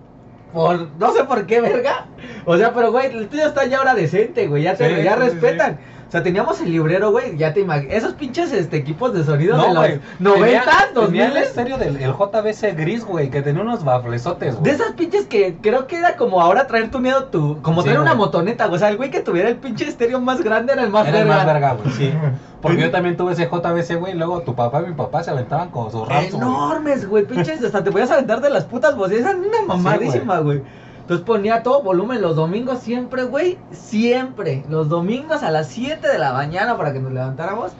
por 0.53 0.89
no 0.99 1.13
sé 1.13 1.23
por 1.23 1.45
qué, 1.45 1.61
verga. 1.61 2.07
O 2.45 2.57
sea, 2.57 2.73
pero, 2.73 2.91
güey, 2.91 3.07
el 3.07 3.27
tuyo 3.27 3.47
está 3.47 3.65
ya 3.65 3.77
ahora 3.79 3.93
decente, 3.93 4.47
güey. 4.47 4.63
Ya, 4.63 4.75
te, 4.75 4.87
Sí, 4.87 5.03
ya 5.03 5.15
sí, 5.15 5.21
sí, 5.21 5.29
respetan. 5.29 5.79
O 6.07 6.11
sea, 6.11 6.23
teníamos 6.23 6.61
el 6.61 6.71
librero, 6.71 7.11
güey. 7.11 7.35
Ya 7.37 7.53
te 7.53 7.59
imaginas. 7.59 7.93
Esos 7.95 8.13
pinches 8.13 8.53
este, 8.53 8.77
equipos 8.77 9.13
de 9.13 9.25
sonido 9.25 9.57
de 9.57 9.67
los 9.67 9.75
güey. 9.75 9.99
90, 10.19 10.45
Tenía- 10.45 10.63
2000. 10.93 11.21
tenía 11.25 11.41
el 11.41 11.47
serio 11.49 11.77
del 11.77 11.97
el 11.97 12.13
JBC 12.13 12.75
gris, 12.77 13.03
güey, 13.03 13.29
que 13.29 13.41
tenía 13.41 13.61
unos 13.61 13.83
baflesotes, 13.83 14.53
güey. 14.55 14.63
De 14.63 14.71
esas 14.71 14.93
pinches 14.93 15.25
que 15.25 15.57
creo 15.61 15.85
que 15.87 15.97
era 15.97 16.15
como 16.15 16.39
ahora 16.41 16.65
traer 16.67 16.91
tuneado 16.91 17.25
tu. 17.25 17.61
Como 17.61 17.81
Sí, 17.81 17.85
traer 17.87 17.99
una 17.99 18.11
güey. 18.13 18.25
motoneta, 18.25 18.67
güey. 18.67 18.77
O 18.77 18.79
sea, 18.79 18.87
el 18.89 18.95
güey 18.97 19.11
que 19.11 19.19
tuviera 19.19 19.49
el 19.49 19.57
pinche 19.57 19.85
estéreo 19.87 20.21
más 20.21 20.41
grande 20.41 20.71
era 20.73 20.83
el 20.83 20.89
más 20.89 21.07
Era 21.07 21.19
el 21.19 21.25
verga. 21.27 21.43
más 21.43 21.45
verga, 21.53 21.73
güey, 21.73 21.89
sí. 21.95 22.13
Porque 22.61 22.81
yo 22.81 22.89
también 22.89 23.17
tuve 23.17 23.33
ese 23.33 23.45
JBC, 23.47 23.95
güey, 23.99 24.13
y 24.13 24.15
luego 24.15 24.41
tu 24.41 24.55
papá 24.55 24.81
y 24.81 24.87
mi 24.89 24.93
papá 24.95 25.23
se 25.23 25.31
aventaban 25.31 25.69
con 25.69 25.91
sus 25.91 26.07
güey. 26.07 26.27
Enormes, 26.27 27.07
güey. 27.07 27.25
Pinches, 27.25 27.61
hasta 27.63 27.83
te 27.83 27.91
podías 27.91 28.09
aventar 28.11 28.41
de 28.41 28.49
las 28.49 28.63
putas 28.63 28.95
bocinas. 28.95 29.21
Eran 29.25 29.39
una 29.41 29.61
mamadísima, 29.67 30.39
güey. 30.39 30.63
Entonces 31.07 31.25
ponía 31.25 31.63
todo 31.63 31.83
volumen 31.83 32.21
los 32.21 32.35
domingos 32.35 32.79
siempre, 32.79 33.23
güey. 33.23 33.57
Siempre. 33.71 34.65
Los 34.69 34.89
domingos 34.89 35.41
a 35.41 35.51
las 35.51 35.67
7 35.67 36.05
de 36.05 36.17
la 36.19 36.33
mañana 36.33 36.75
para 36.75 36.91
que 36.91 36.99
nos 36.99 37.13
levantáramos. 37.13 37.71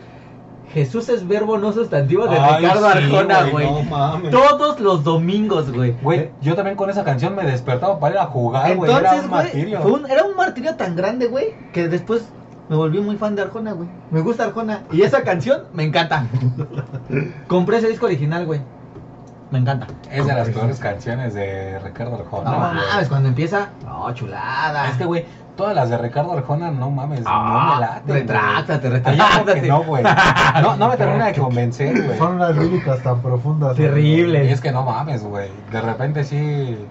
Jesús 0.73 1.09
es 1.09 1.27
verbo 1.27 1.57
no 1.57 1.73
sustantivo 1.73 2.25
de 2.27 2.37
Ay, 2.39 2.61
Ricardo 2.63 2.89
sí, 2.91 2.97
Arjona, 2.97 3.43
güey. 3.49 3.65
No 3.69 3.83
mames. 3.83 4.31
Todos 4.31 4.79
los 4.79 5.03
domingos, 5.03 5.73
güey. 5.73 5.93
Güey, 6.01 6.29
yo 6.41 6.55
también 6.55 6.77
con 6.77 6.89
esa 6.89 7.03
canción 7.03 7.35
me 7.35 7.43
despertaba 7.43 7.99
para 7.99 8.15
ir 8.15 8.19
a 8.21 8.25
jugar, 8.27 8.75
güey. 8.77 8.89
Era 8.91 8.99
Entonces, 8.99 9.23
un 9.25 9.29
güey, 9.29 9.43
martirio. 9.43 9.81
fue 9.81 9.91
un- 9.91 10.09
era 10.09 10.23
un 10.23 10.35
martirio 10.37 10.75
tan 10.75 10.95
grande, 10.95 11.27
güey, 11.27 11.47
que 11.73 11.89
después 11.89 12.23
me 12.69 12.77
volví 12.77 12.99
muy 13.01 13.17
fan 13.17 13.35
de 13.35 13.41
Arjona, 13.41 13.73
güey. 13.73 13.89
Me 14.09 14.21
gusta 14.21 14.45
Arjona. 14.45 14.83
Y 14.91 15.01
esa 15.01 15.23
canción 15.23 15.63
me 15.73 15.83
encanta. 15.83 16.27
Compré 17.47 17.77
ese 17.77 17.89
disco 17.89 18.05
original, 18.05 18.45
güey. 18.45 18.61
Me 19.51 19.59
encanta. 19.59 19.87
Es 20.11 20.25
de 20.25 20.33
las 20.33 20.49
peores 20.49 20.79
canciones 20.79 21.33
de 21.33 21.79
Ricardo 21.79 22.15
Arjona. 22.15 22.51
No 22.51 22.57
güey. 22.57 22.87
mames, 22.89 23.07
cuando 23.09 23.29
empieza. 23.29 23.69
No, 23.85 24.13
chulada. 24.13 24.89
Es 24.89 24.97
que, 24.97 25.05
güey, 25.05 25.25
todas 25.55 25.73
las 25.73 25.89
de 25.89 25.97
Ricardo 25.97 26.33
Arjona, 26.33 26.69
no 26.71 26.89
mames, 26.91 27.21
no 27.21 27.29
Ah, 27.29 28.01
me 28.05 28.13
retráctate. 28.13 28.87
Hay 28.87 29.19
algo 29.19 29.45
que 29.45 29.53
retráctate. 29.53 29.67
No, 29.67 29.83
güey. 29.83 30.03
No, 30.61 30.75
no 30.75 30.89
me 30.89 30.97
termina 30.97 31.27
de 31.27 31.33
convencer, 31.35 32.03
güey. 32.03 32.17
Son 32.17 32.35
unas 32.35 32.55
líricas 32.57 33.01
tan 33.03 33.21
profundas. 33.21 33.75
Terrible. 33.75 34.45
Y 34.45 34.49
es 34.49 34.59
que 34.59 34.71
no 34.71 34.83
mames, 34.83 35.23
güey. 35.23 35.49
De 35.71 35.81
repente 35.81 36.23
sí. 36.23 36.85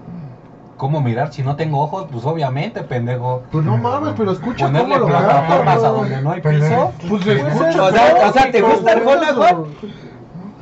¿Cómo 0.79 1.01
mirar 1.01 1.33
si 1.33 1.43
no 1.43 1.57
tengo 1.57 1.81
ojos? 1.81 2.07
Pues 2.13 2.25
obviamente, 2.27 2.83
pendejo. 2.83 3.43
Pues 3.51 3.65
no 3.65 3.79
mames, 3.79 4.13
pero 4.15 4.33
escucha 4.33 4.67
Ponerle 4.67 4.99
cómo 4.99 4.99
lo 4.99 5.07
plataformas 5.07 5.77
a 5.83 5.89
donde 5.89 6.21
no 6.21 6.33
hay 6.33 6.41
piso. 6.43 6.93
Pues 7.09 7.25
Pues 7.25 7.27
escucha 7.27 7.83
o 7.83 7.91
sea, 7.93 8.29
o 8.29 8.33
sea, 8.33 8.51
¿te 8.51 8.61
gusta 8.61 8.93
Arjona, 8.93 9.33
güey? 9.33 9.55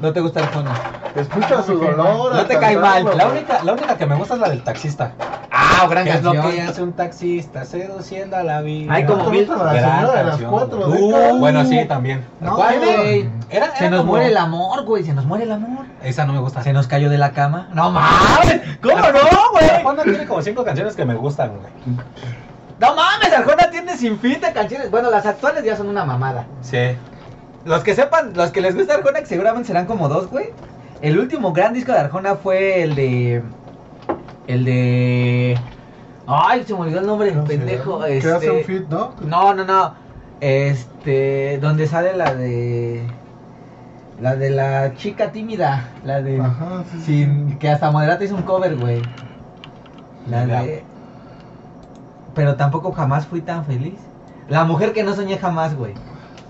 No 0.04 0.12
te 0.12 0.20
gusta 0.20 0.40
Arjona. 0.40 0.70
Escucha 1.16 1.62
su 1.62 1.78
dolor. 1.78 2.34
No 2.34 2.44
te 2.44 2.58
cae 2.58 2.76
mal, 2.76 3.04
La 3.16 3.26
única, 3.26 3.64
la 3.64 3.73
única 3.73 3.96
que 3.96 4.04
me 4.04 4.14
gusta 4.16 4.34
es 4.34 4.40
la 4.40 4.50
del 4.50 4.62
taxista. 4.62 5.12
Ah, 5.50 5.87
gran 5.88 6.04
¿Qué 6.04 6.11
es 6.11 6.23
lo 6.23 6.34
canción. 6.34 6.52
que 6.54 6.61
hace 6.61 6.82
un 6.82 6.92
taxista 6.92 7.64
seduciendo 7.64 8.37
a 8.37 8.42
la 8.42 8.61
vida? 8.61 8.92
Ay, 8.92 9.06
como 9.06 9.23
¿No 9.23 9.25
te 9.25 9.30
mil- 9.30 9.49
la 9.49 9.56
señora 9.73 10.00
de 10.12 10.25
las 10.25 10.25
canción, 10.32 10.50
cuatro 10.50 10.88
décadas? 10.88 11.38
Bueno, 11.38 11.64
sí, 11.64 11.84
también. 11.87 12.23
No, 12.40 12.54
¿Cuál, 12.54 12.81
güey. 12.81 13.31
Era, 13.48 13.66
era 13.66 13.76
Se 13.76 13.88
nos 13.88 14.00
como- 14.00 14.12
muere 14.12 14.26
el 14.26 14.37
amor, 14.37 14.85
güey. 14.85 15.05
Se 15.05 15.14
nos 15.14 15.24
muere 15.24 15.44
el 15.44 15.52
amor. 15.52 15.87
Esa 16.02 16.26
no 16.26 16.35
me 16.35 16.40
gusta. 16.40 16.62
Se 16.62 16.74
nos 16.74 16.87
cayó 16.87 17.09
de 17.09 17.16
la 17.16 17.31
cama. 17.33 17.68
No 17.72 17.90
mames. 17.90 18.61
¿Cómo 18.83 18.96
no, 18.98 19.50
güey? 19.52 19.70
Arjona 19.70 20.02
tiene 20.02 20.26
como 20.26 20.42
cinco 20.42 20.64
canciones 20.64 20.94
que 20.96 21.07
me 21.07 21.14
gustan, 21.14 21.52
güey. 21.57 21.72
No 22.79 22.94
mames, 22.94 23.33
Arjona 23.33 23.70
tiene 23.70 23.96
sin 23.96 24.18
fin 24.18 24.38
de 24.38 24.52
canciones. 24.52 24.90
Bueno, 24.90 25.11
las 25.11 25.24
actuales 25.24 25.64
ya 25.64 25.76
son 25.76 25.88
una 25.88 26.05
mamada. 26.05 26.44
Sí. 26.61 26.94
Los 27.64 27.83
que 27.83 27.94
sepan, 27.94 28.33
los 28.35 28.50
que 28.50 28.61
les 28.61 28.74
gusta 28.74 28.94
Arjona, 28.94 29.20
que 29.20 29.27
seguramente 29.27 29.68
serán 29.68 29.87
como 29.87 30.09
dos, 30.09 30.29
güey. 30.29 30.50
El 31.00 31.18
último 31.18 31.53
gran 31.53 31.72
disco 31.72 31.92
de 31.92 31.98
Arjona 31.98 32.37
fue 32.37 32.83
el 32.83 32.94
de. 32.94 33.42
El 34.46 34.64
de. 34.64 35.59
Ay, 36.27 36.64
se 36.64 36.74
me 36.74 36.81
olvidó 36.81 37.00
el 37.00 37.07
nombre, 37.07 37.33
No 37.33 37.46
sé. 37.46 37.57
pendejo. 37.57 38.00
Que 38.00 38.18
este... 38.18 38.33
hace 38.33 38.50
un 38.50 38.64
fit, 38.64 38.88
¿no? 38.88 39.14
No, 39.27 39.55
no, 39.55 39.64
no. 39.64 39.94
Este. 40.40 41.59
Donde 41.59 41.87
sale 41.87 42.16
la 42.16 42.35
de. 42.35 43.03
La 44.20 44.37
de 44.37 44.50
la 44.50 44.94
chica 44.94 45.33
tímida. 45.33 45.88
La 46.05 46.22
de. 46.22 46.40
Ajá, 46.40 46.85
sí, 46.90 46.98
sí. 46.98 47.05
Sin, 47.05 47.59
que 47.59 47.70
hasta 47.70 47.90
Moderata 47.90 48.24
hizo 48.24 48.35
un 48.35 48.42
cover, 48.42 48.77
güey. 48.77 49.03
La 50.29 50.46
de. 50.46 50.85
Pero 52.35 52.57
tampoco 52.57 52.92
jamás 52.92 53.27
fui 53.27 53.40
tan 53.40 53.64
feliz. 53.64 53.98
La 54.48 54.64
mujer 54.64 54.92
que 54.92 55.03
no 55.03 55.14
soñé 55.14 55.38
jamás, 55.38 55.74
güey. 55.74 55.94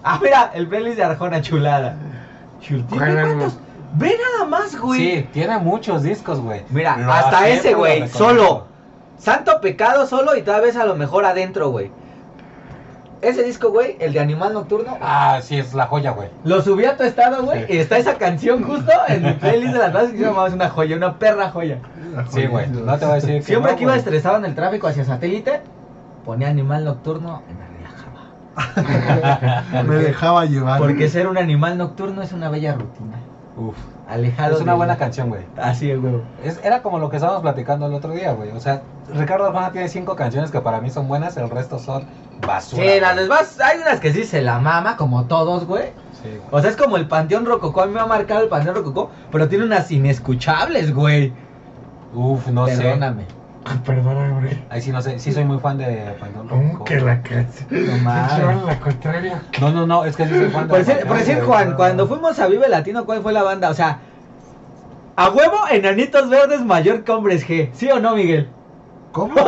Ah, 0.04 0.18
mira, 0.22 0.50
el 0.54 0.68
playlist 0.68 0.96
de 0.98 1.04
Arjona, 1.04 1.40
chulada. 1.40 1.96
Chul- 2.60 2.86
¿Tiene 2.86 3.12
Bueno, 3.14 3.20
cuántos? 3.38 3.58
Ve 3.94 4.16
nada 4.32 4.48
más, 4.48 4.78
güey. 4.78 5.00
Sí, 5.00 5.28
tiene 5.32 5.56
muchos 5.58 6.02
discos, 6.02 6.40
güey. 6.40 6.62
Mira, 6.70 6.96
Lo 6.98 7.12
hasta 7.12 7.38
acepto 7.38 7.54
ese, 7.60 7.70
lo 7.72 7.78
güey, 7.78 7.92
reconozco. 8.02 8.18
solo. 8.18 8.66
Santo 9.18 9.60
pecado 9.60 10.06
solo 10.06 10.36
y 10.36 10.42
tal 10.42 10.60
vez 10.62 10.76
a 10.76 10.84
lo 10.84 10.94
mejor 10.96 11.24
adentro, 11.24 11.70
güey. 11.70 11.90
Ese 13.22 13.42
disco, 13.42 13.70
güey, 13.70 13.96
el 14.00 14.12
de 14.12 14.20
Animal 14.20 14.52
Nocturno, 14.52 14.98
Ah, 15.00 15.38
sí, 15.42 15.56
es 15.56 15.72
la 15.72 15.86
joya, 15.86 16.10
güey. 16.10 16.28
lo 16.44 16.60
subí 16.60 16.84
a 16.84 16.94
tu 16.98 17.04
estado, 17.04 17.42
güey, 17.42 17.64
y 17.72 17.78
está 17.78 17.96
esa 17.96 18.16
canción 18.18 18.62
justo 18.64 18.92
en 19.08 19.22
mi 19.22 19.32
playlist 19.32 19.72
de 19.72 19.78
las 19.78 19.92
bases 19.94 20.10
que 20.12 20.24
es 20.28 20.52
una 20.52 20.68
joya, 20.68 20.96
una 20.96 21.18
perra 21.18 21.48
joya. 21.50 21.78
Sí, 22.28 22.46
güey. 22.46 22.68
No 22.68 22.98
te 22.98 23.06
voy 23.06 23.12
a 23.12 23.14
decir 23.14 23.36
que 23.36 23.42
Siempre 23.42 23.70
no, 23.72 23.76
que 23.78 23.82
iba 23.84 23.92
güey. 23.92 23.98
estresado 24.00 24.36
en 24.36 24.44
el 24.44 24.54
tráfico 24.54 24.88
hacia 24.88 25.04
satélite, 25.06 25.62
ponía 26.26 26.48
Animal 26.48 26.84
Nocturno 26.84 27.42
me 27.48 27.54
relajaba. 27.54 27.73
Me 29.86 29.96
dejaba 29.96 30.44
llevar. 30.46 30.78
Porque 30.78 31.08
ser 31.08 31.26
un 31.26 31.38
animal 31.38 31.76
nocturno 31.78 32.22
es 32.22 32.32
una 32.32 32.48
bella 32.48 32.74
rutina. 32.74 33.18
Uf. 33.56 33.76
Alejado 34.08 34.56
Es 34.56 34.60
una 34.62 34.72
de- 34.72 34.76
buena 34.78 34.96
canción, 34.98 35.28
güey. 35.30 35.42
Así 35.56 35.90
es, 35.90 36.00
güey. 36.00 36.16
Es, 36.42 36.60
era 36.62 36.82
como 36.82 36.98
lo 36.98 37.08
que 37.08 37.16
estábamos 37.16 37.42
platicando 37.42 37.86
el 37.86 37.94
otro 37.94 38.12
día, 38.12 38.32
güey. 38.32 38.50
O 38.50 38.60
sea, 38.60 38.82
Ricardo 39.14 39.46
Arjona 39.46 39.72
tiene 39.72 39.88
cinco 39.88 40.14
canciones 40.14 40.50
que 40.50 40.60
para 40.60 40.80
mí 40.80 40.90
son 40.90 41.08
buenas, 41.08 41.36
el 41.36 41.48
resto 41.48 41.78
son 41.78 42.04
basura. 42.46 42.82
Sí, 42.82 43.00
las 43.00 43.16
demás, 43.16 43.58
hay 43.60 43.78
unas 43.80 44.00
que 44.00 44.12
sí 44.12 44.24
se 44.24 44.42
la 44.42 44.58
mama, 44.58 44.96
como 44.96 45.24
todos, 45.24 45.66
güey. 45.66 45.92
Sí, 46.22 46.28
güey. 46.28 46.40
O 46.50 46.60
sea, 46.60 46.70
es 46.70 46.76
como 46.76 46.96
el 46.98 47.08
Panteón 47.08 47.46
Rococó. 47.46 47.82
A 47.82 47.86
mí 47.86 47.92
me 47.94 48.00
ha 48.00 48.06
marcado 48.06 48.42
el 48.42 48.48
Panteón 48.48 48.74
Rococó, 48.76 49.10
pero 49.32 49.48
tiene 49.48 49.64
unas 49.64 49.90
inescuchables, 49.90 50.92
güey. 50.94 51.32
Uf, 52.12 52.46
no 52.48 52.66
sé. 52.66 52.76
Perdóname. 52.76 53.24
Perdóname, 53.84 54.40
güey. 54.40 54.64
Ahí 54.68 54.80
sí 54.82 54.90
no 54.92 55.00
sé. 55.00 55.18
Sí 55.18 55.32
soy 55.32 55.44
muy 55.44 55.58
fan 55.58 55.78
de 55.78 56.14
Panteón 56.20 56.48
¿Cómo 56.48 56.62
Rococó. 56.72 56.84
que 56.84 57.00
la 57.00 57.22
canción? 57.22 58.60
No 58.60 58.66
la 58.66 58.78
contraria. 58.78 59.42
No, 59.60 59.70
no, 59.70 59.86
no, 59.86 60.04
es 60.04 60.16
que 60.16 60.26
sí 60.26 60.34
soy 60.34 60.50
fan 60.50 60.64
de 60.64 60.68
Por 60.68 60.84
decir, 60.84 61.06
por 61.06 61.18
decir. 61.18 61.40
Juan, 61.40 61.74
cuando 61.74 62.06
fuimos 62.06 62.38
a 62.38 62.46
Vive 62.46 62.68
Latino, 62.68 63.04
¿cuál 63.06 63.22
fue 63.22 63.32
la 63.32 63.42
banda? 63.42 63.70
O 63.70 63.74
sea, 63.74 64.00
a 65.16 65.30
huevo, 65.30 65.56
enanitos 65.70 66.28
verdes 66.28 66.60
mayor 66.60 67.04
que 67.04 67.12
hombres 67.12 67.46
G. 67.46 67.70
¿Sí 67.72 67.90
o 67.90 68.00
no, 68.00 68.14
Miguel? 68.16 68.48
¿Cómo? 69.14 69.32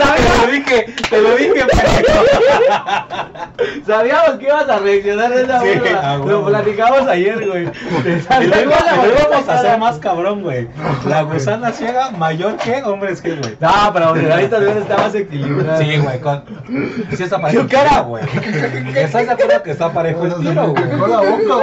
Te 0.00 0.46
lo 0.46 0.52
dije, 0.52 0.86
te 1.10 1.20
lo 1.20 1.36
dije, 1.36 1.52
pendejo. 1.66 2.24
Sabíamos 3.84 4.38
que 4.38 4.46
ibas 4.46 4.68
a 4.68 4.78
reaccionar 4.78 5.30
de 5.34 5.42
esa 5.42 5.60
Sí, 5.60 5.68
a 6.00 6.16
Lo 6.16 6.46
platicamos 6.46 7.08
ayer, 7.08 7.44
güey. 7.46 7.64
Y 8.40 8.46
luego 8.46 8.72
vamos 9.30 9.48
a 9.48 9.54
hacer 9.54 9.78
más 9.78 9.98
cabrón, 9.98 10.42
güey. 10.42 10.68
La 11.06 11.22
gusana 11.22 11.72
ciega 11.72 12.12
mayor 12.12 12.56
que 12.56 12.80
hombres 12.84 13.20
que, 13.20 13.34
güey. 13.34 13.56
No, 13.58 13.90
pero 13.92 14.14
enanitos 14.14 14.60
verdes 14.60 14.82
está 14.82 14.96
más 14.96 15.14
equilibrado. 15.14 15.82
Sí, 15.82 15.98
güey, 15.98 16.20
con... 16.20 16.44
Sí 17.16 17.22
está 17.24 17.40
parejo. 17.40 17.62
Su 17.62 17.68
cara. 17.68 18.00
güey. 18.02 18.22
¿Estás 18.94 19.26
de 19.26 19.32
acuerdo 19.32 19.62
que 19.64 19.70
está 19.72 19.92
parejo 19.92 20.26
el 20.26 20.34
tiro, 20.36 20.68
güey? 20.68 20.88
quejó 20.88 21.06
la 21.08 21.20
boca, 21.20 21.54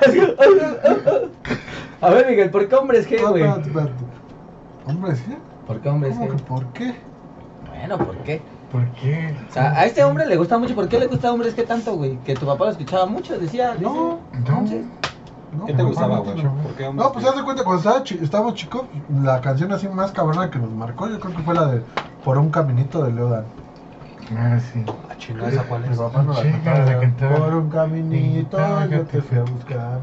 güey. 0.00 0.26
A 2.00 2.10
ver, 2.10 2.26
Miguel, 2.26 2.50
¿por 2.50 2.68
qué 2.68 2.74
hombres 2.74 3.08
G, 3.08 3.20
No, 3.20 3.30
güey? 3.30 3.44
Espérate, 4.86 4.94
espérate. 4.94 4.96
Hombre, 4.96 5.16
¿sí? 5.16 5.36
¿Por 5.66 5.80
qué 5.80 5.88
hombres 5.88 6.14
¿Cómo 6.16 6.28
que 6.28 6.36
G? 6.36 6.42
por 6.42 6.66
qué? 6.72 6.94
Bueno, 7.68 7.98
¿por 7.98 8.16
qué? 8.18 8.42
¿Por 8.70 8.84
qué? 8.92 9.36
O 9.48 9.52
sea, 9.52 9.72
a 9.72 9.84
este 9.86 10.02
hombre 10.04 10.26
le 10.26 10.36
gusta 10.36 10.58
mucho. 10.58 10.74
¿Por 10.74 10.88
qué 10.88 10.98
le 10.98 11.06
gusta 11.06 11.28
a 11.28 11.32
hombres 11.32 11.56
G 11.56 11.66
tanto, 11.66 11.94
güey? 11.96 12.16
Que 12.18 12.34
tu 12.34 12.46
papá 12.46 12.64
lo 12.66 12.70
escuchaba 12.72 13.06
mucho, 13.06 13.38
decía. 13.38 13.74
No, 13.80 13.92
No. 13.94 14.18
Entonces, 14.32 14.84
no. 15.56 15.64
¿Qué 15.66 15.72
te 15.74 15.82
gustaba, 15.82 16.18
güey? 16.18 16.42
No. 16.42 16.54
¿Por 16.56 16.72
qué 16.74 16.86
hombres 16.86 17.08
pues 17.12 17.24
que- 17.24 17.30
haz 17.30 17.36
de 17.36 17.42
cuenta, 17.44 17.64
cuando 17.64 17.78
estaba 17.80 18.02
chi- 18.04 18.18
estábamos 18.22 18.54
chicos, 18.54 18.82
la 19.22 19.40
canción 19.40 19.72
así 19.72 19.88
más 19.88 20.10
cabrona 20.12 20.50
que 20.50 20.58
nos 20.58 20.70
marcó, 20.70 21.08
yo 21.08 21.18
creo 21.20 21.36
que 21.36 21.42
fue 21.42 21.54
la 21.54 21.66
de 21.66 21.82
Por 22.24 22.38
un 22.38 22.50
caminito 22.50 23.04
de 23.04 23.12
Leodan. 23.12 23.44
Ah, 24.36 24.58
sí. 24.58 24.84
Ah, 25.08 25.14
chinga, 25.16 25.48
¿esa 25.48 25.62
cuál 25.64 25.82
Mi 25.82 25.92
es? 25.92 25.98
papá 25.98 26.22
no 26.22 26.32
la 26.32 26.42
Chinga, 26.42 26.58
cantaba. 26.64 26.84
la 26.84 27.00
cantaba. 27.00 27.36
Por 27.36 27.54
un 27.54 27.70
caminito 27.70 28.58
yo 28.90 29.02
te 29.02 29.22
fui 29.22 29.38
a 29.38 29.42
buscar. 29.42 30.00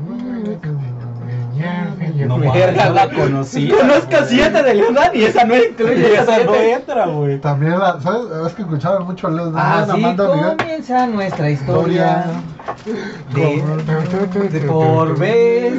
No 2.27 2.37
Verga, 2.39 2.85
no 2.85 2.93
la 2.93 3.05
güey. 3.07 3.17
conocía. 3.19 3.75
Conozco 3.77 4.15
siete 4.27 4.63
de 4.63 4.73
Leonard 4.75 5.13
y 5.15 5.23
esa 5.25 5.43
no 5.45 5.55
incluye 5.55 6.13
esa 6.13 6.37
Esa 6.37 6.45
no 6.45 6.55
entra, 6.55 7.05
güey. 7.07 7.39
También 7.39 7.77
la, 7.79 7.99
¿sabes? 8.01 8.21
Es 8.47 8.53
que 8.53 8.61
escuchaban 8.63 9.05
mucho 9.05 9.27
a 9.27 9.31
Leo 9.31 9.51
Así 9.55 9.91
Amanda 9.91 10.35
Miguel. 10.35 10.57
comienza 10.57 11.07
nuestra 11.07 11.49
historia. 11.49 12.25
De, 13.33 13.61
de 14.49 14.59
por 14.61 15.17
vez 15.17 15.73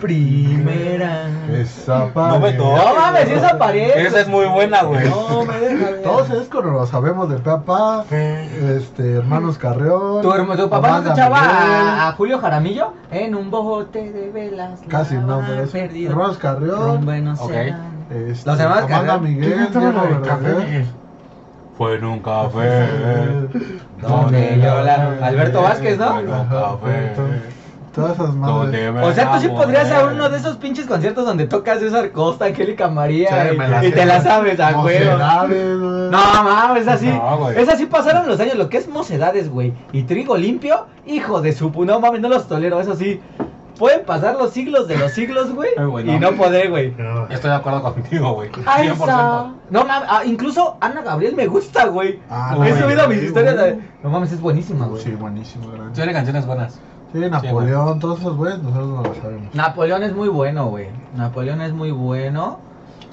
primera. 0.00 1.28
Esa 1.52 2.10
No 2.14 2.38
me. 2.40 2.52
No 2.52 2.94
mames, 2.94 3.28
esa 3.30 3.58
pared. 3.58 3.90
Esa 3.96 4.20
es 4.20 4.28
muy 4.28 4.46
buena, 4.46 4.82
güey. 4.82 5.08
No 5.08 5.44
me 5.44 5.58
deja 5.58 5.90
ver. 5.90 6.02
Todos 6.02 6.30
es 6.30 6.48
cuando 6.48 6.72
lo 6.72 6.86
sabemos 6.86 7.28
de 7.30 7.38
papá, 7.38 8.04
Sí. 8.08 8.16
este, 8.16 9.14
hermanos 9.14 9.58
Carreón. 9.58 10.22
¿Tu, 10.22 10.68
papá 10.68 10.90
no 10.90 11.04
escuchaba 11.04 11.38
a, 11.40 12.08
a 12.08 12.12
Julio 12.12 12.38
Jaramillo? 12.38 12.92
En 13.10 13.34
un 13.34 13.50
bote 13.50 14.10
de 14.12 14.30
velas. 14.30 14.80
Casi 14.88 15.15
la 15.16 15.26
no, 15.26 15.36
van 15.38 15.46
pero 15.46 15.62
es 15.62 15.70
perdido. 15.70 16.10
hermanos 16.12 16.38
Carreón. 16.38 16.96
Rumbo 16.96 17.12
en 17.12 17.28
Ok. 17.28 17.40
océano. 17.42 17.78
Este, 18.10 18.48
Los 18.50 18.60
hermanos 18.60 18.84
Amanda 18.84 19.06
Carreón. 19.06 19.24
Miguel, 19.24 19.48
¿Quién 19.52 19.62
estaba 19.64 19.90
Diego 19.90 20.06
en 20.06 20.14
el 20.14 20.20
café, 20.22 20.42
Verdaguer. 20.42 20.66
Miguel? 20.68 20.86
Fue 21.76 21.94
en 21.96 22.04
un 22.04 22.18
café. 22.20 22.86
Donde 24.00 24.60
yo 24.62 24.80
la- 24.82 25.16
Alberto 25.22 25.62
Vázquez, 25.62 25.98
¿no? 25.98 26.08
Fue 26.12 26.20
en 26.22 26.28
un 26.30 26.46
café. 26.46 27.12
Todas 27.94 28.12
esas 28.12 28.34
madres. 28.34 28.92
O 29.02 29.12
sea, 29.12 29.32
tú 29.32 29.38
sí 29.40 29.48
podrías 29.48 29.88
ser 29.88 30.04
uno 30.12 30.28
de 30.28 30.36
esos 30.36 30.58
pinches 30.58 30.84
conciertos 30.86 31.24
donde 31.24 31.46
tocas 31.46 31.78
César 31.78 32.12
Costa, 32.12 32.44
Angélica 32.44 32.88
María 32.88 33.48
Sí, 33.80 33.86
y, 33.86 33.90
te 33.90 34.04
la 34.04 34.20
sabes 34.20 34.60
a 34.60 34.78
huevo. 34.82 35.16
No, 36.10 36.18
mames, 36.44 36.82
es 36.82 36.88
así. 36.88 37.06
No, 37.08 37.48
es 37.50 37.68
así 37.70 37.86
pasaron 37.86 38.26
los 38.28 38.38
años. 38.38 38.56
Lo 38.56 38.68
que 38.68 38.76
es 38.76 38.86
mocedades, 38.88 39.48
güey. 39.50 39.72
Y 39.92 40.02
trigo 40.02 40.36
limpio, 40.36 40.86
hijo 41.06 41.40
de 41.40 41.52
su 41.52 41.70
No 41.86 41.98
mames, 41.98 42.20
no 42.20 42.28
los 42.28 42.46
tolero. 42.46 42.80
Eso 42.80 42.94
sí. 42.96 43.18
Pueden 43.78 44.04
pasar 44.06 44.36
los 44.36 44.50
siglos 44.52 44.88
de 44.88 44.96
los 44.96 45.12
siglos, 45.12 45.54
güey. 45.54 45.70
Ay, 45.76 45.84
güey, 45.84 46.04
no. 46.04 46.12
y 46.14 46.18
no 46.18 46.32
podré, 46.32 46.68
güey. 46.68 46.94
No. 46.96 47.26
Estoy 47.28 47.50
de 47.50 47.56
acuerdo 47.56 47.82
contigo, 47.82 48.32
güey. 48.34 48.50
Ay, 48.64 48.88
100%. 48.88 49.06
sa- 49.06 49.52
No 49.70 49.84
mames, 49.84 50.08
ah, 50.10 50.22
incluso 50.24 50.76
Ana 50.80 51.02
Gabriel 51.02 51.36
me 51.36 51.46
gusta, 51.46 51.86
güey. 51.86 52.20
Ah, 52.30 52.54
no, 52.56 52.64
He 52.64 52.70
güey. 52.70 52.82
subido 52.82 53.08
mis 53.08 53.22
historias. 53.22 53.54
güey. 53.56 53.70
de- 53.72 53.80
No 54.02 54.10
mames, 54.10 54.32
es 54.32 54.40
buenísima, 54.40 54.86
güey. 54.86 55.02
Sí, 55.02 55.10
buenísimo, 55.12 55.68
gran. 55.70 55.92
Tiene 55.92 56.12
canciones 56.12 56.46
buenas. 56.46 56.80
Sí, 57.12 57.18
Napoleón, 57.18 58.00
todos 58.00 58.20
esos 58.20 58.36
güeyes, 58.36 58.58
nosotros 58.62 58.88
no 58.88 59.02
lo 59.02 59.14
sabemos. 59.14 59.54
Napoleón 59.54 60.02
es 60.02 60.12
muy 60.14 60.28
bueno, 60.28 60.66
güey. 60.66 60.88
Napoleón 61.16 61.60
es 61.60 61.72
muy 61.72 61.90
bueno. 61.90 62.58